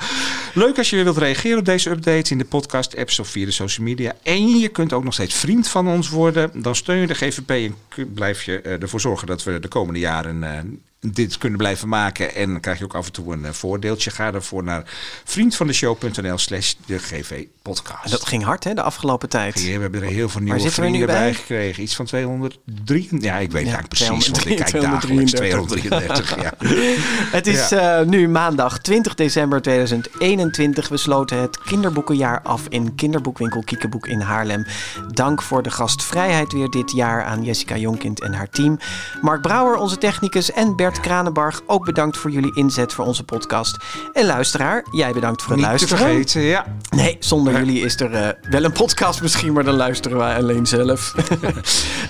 Leuk 0.53 0.77
als 0.77 0.89
je 0.89 0.95
weer 0.95 1.05
wilt 1.05 1.17
reageren 1.17 1.57
op 1.59 1.65
deze 1.65 1.89
update 1.89 2.31
in 2.31 2.37
de 2.37 2.45
podcast, 2.45 2.97
apps 2.97 3.19
of 3.19 3.27
via 3.27 3.45
de 3.45 3.51
social 3.51 3.85
media. 3.87 4.13
En 4.23 4.47
je 4.59 4.67
kunt 4.67 4.93
ook 4.93 5.03
nog 5.03 5.13
steeds 5.13 5.35
vriend 5.35 5.67
van 5.67 5.87
ons 5.87 6.09
worden. 6.09 6.51
Dan 6.61 6.75
steun 6.75 6.97
je 6.99 7.07
de 7.07 7.13
GVP 7.15 7.49
en 7.49 7.75
blijf 8.13 8.43
je 8.43 8.61
eh, 8.61 8.81
ervoor 8.81 9.01
zorgen 9.01 9.27
dat 9.27 9.43
we 9.43 9.59
de 9.59 9.67
komende 9.67 9.99
jaren 9.99 10.43
eh, 10.43 10.59
dit 11.07 11.37
kunnen 11.37 11.57
blijven 11.57 11.87
maken. 11.89 12.35
En 12.35 12.51
dan 12.51 12.59
krijg 12.59 12.77
je 12.77 12.83
ook 12.83 12.95
af 12.95 13.05
en 13.05 13.11
toe 13.11 13.33
een 13.33 13.45
eh, 13.45 13.51
voordeeltje. 13.51 14.11
Ga 14.11 14.31
daarvoor 14.31 14.63
naar 14.63 14.83
vriendvandeshow.nl 15.23 16.37
slash 16.37 16.73
de 16.85 16.99
GV 16.99 17.45
podcast. 17.61 18.11
Dat 18.11 18.25
ging 18.25 18.43
hard 18.43 18.63
hè, 18.63 18.73
de 18.73 18.81
afgelopen 18.81 19.29
tijd. 19.29 19.63
we 19.63 19.69
hebben 19.71 20.01
er 20.03 20.07
heel 20.09 20.29
veel 20.29 20.41
nieuwe 20.41 20.71
vrienden 20.71 21.05
bij 21.05 21.15
bij? 21.15 21.33
gekregen. 21.33 21.83
Iets 21.83 21.95
van 21.95 22.05
203. 22.05 23.07
Ja, 23.19 23.37
ik 23.37 23.51
weet 23.51 23.65
Ja, 23.65 23.73
eigenlijk 23.73 23.87
precies, 23.87 24.27
want 24.29 24.45
ik 24.45 24.55
kijk 24.55 24.81
dagelijks 24.81 25.31
233. 25.31 26.41
ja. 26.41 26.53
Het 27.37 27.47
is 27.47 27.69
Ja. 27.69 27.99
eh, 27.99 28.05
nu 28.05 28.27
maandag 28.29 28.79
20 28.79 29.15
december 29.15 29.61
2021. 29.61 30.89
We 30.89 30.97
sloten 30.97 31.37
het 31.41 31.59
kinderboekenjaar 31.61 32.41
af 32.41 32.61
in 32.69 32.95
kinderboekwinkel 32.95 33.63
Kiekeboek 33.63 34.07
in 34.07 34.19
Haarlem. 34.19 34.65
Dank 35.13 35.41
voor 35.41 35.63
de 35.63 35.69
gastvrijheid 35.71 36.51
weer 36.51 36.69
dit 36.69 36.91
jaar 36.91 37.23
aan 37.23 37.43
Jessica 37.43 37.77
Jonkind 37.77 38.21
en 38.21 38.33
haar 38.33 38.49
team. 38.49 38.79
Mark 39.21 39.41
Brouwer, 39.41 39.75
onze 39.75 39.97
technicus, 39.97 40.51
en 40.51 40.75
Bert 40.75 40.90
Kranenbarg, 40.99 41.61
ook 41.65 41.85
bedankt 41.85 42.17
voor 42.17 42.31
jullie 42.31 42.55
inzet 42.55 42.93
voor 42.93 43.05
onze 43.05 43.23
podcast. 43.23 43.77
En 44.13 44.25
luisteraar, 44.25 44.85
jij 44.91 45.11
bedankt 45.13 45.41
voor 45.41 45.51
het 45.51 45.59
Niet 45.59 45.65
te 45.65 45.75
luisteren. 45.77 46.05
vergeten, 46.05 46.41
ja. 46.41 46.65
Nee, 46.89 47.17
zonder 47.19 47.53
jullie 47.57 47.79
is 47.81 47.99
er 47.99 48.13
eh, 48.13 48.49
wel 48.49 48.63
een 48.63 48.71
podcast 48.71 49.21
misschien, 49.21 49.53
maar 49.53 49.63
dan 49.63 49.75
luisteren 49.75 50.17
wij 50.17 50.35
alleen 50.35 50.65
zelf. 50.65 51.13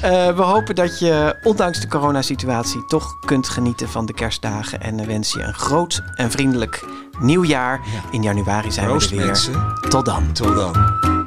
Eh, 0.02 0.36
we 0.36 0.42
hopen 0.42 0.76
dat 0.76 1.00
je, 1.00 1.36
ondanks 1.44 1.80
de 1.80 1.88
coronasituatie, 1.88 2.86
toch 2.86 3.20
kunt 3.20 3.50
genieten 3.50 3.90
van 3.90 4.06
de 4.06 4.14
kerstdagen. 4.14 4.82
En 4.82 5.08
wens 5.08 5.34
je 5.34 5.40
een 5.42 5.54
groot 5.54 6.02
en 6.16 6.32
vriendelijk 6.32 6.84
nieuwjaar. 7.20 7.80
In 8.12 8.24
januari 8.24 8.72
zijn 8.72 8.86
Proost, 8.88 9.10
we 9.10 9.16
er 9.16 9.18
weer. 9.18 9.26
mensen. 9.32 9.74
Tot 9.90 10.06
dan. 10.06 10.34
Tot 10.34 10.56
dan. 10.56 11.21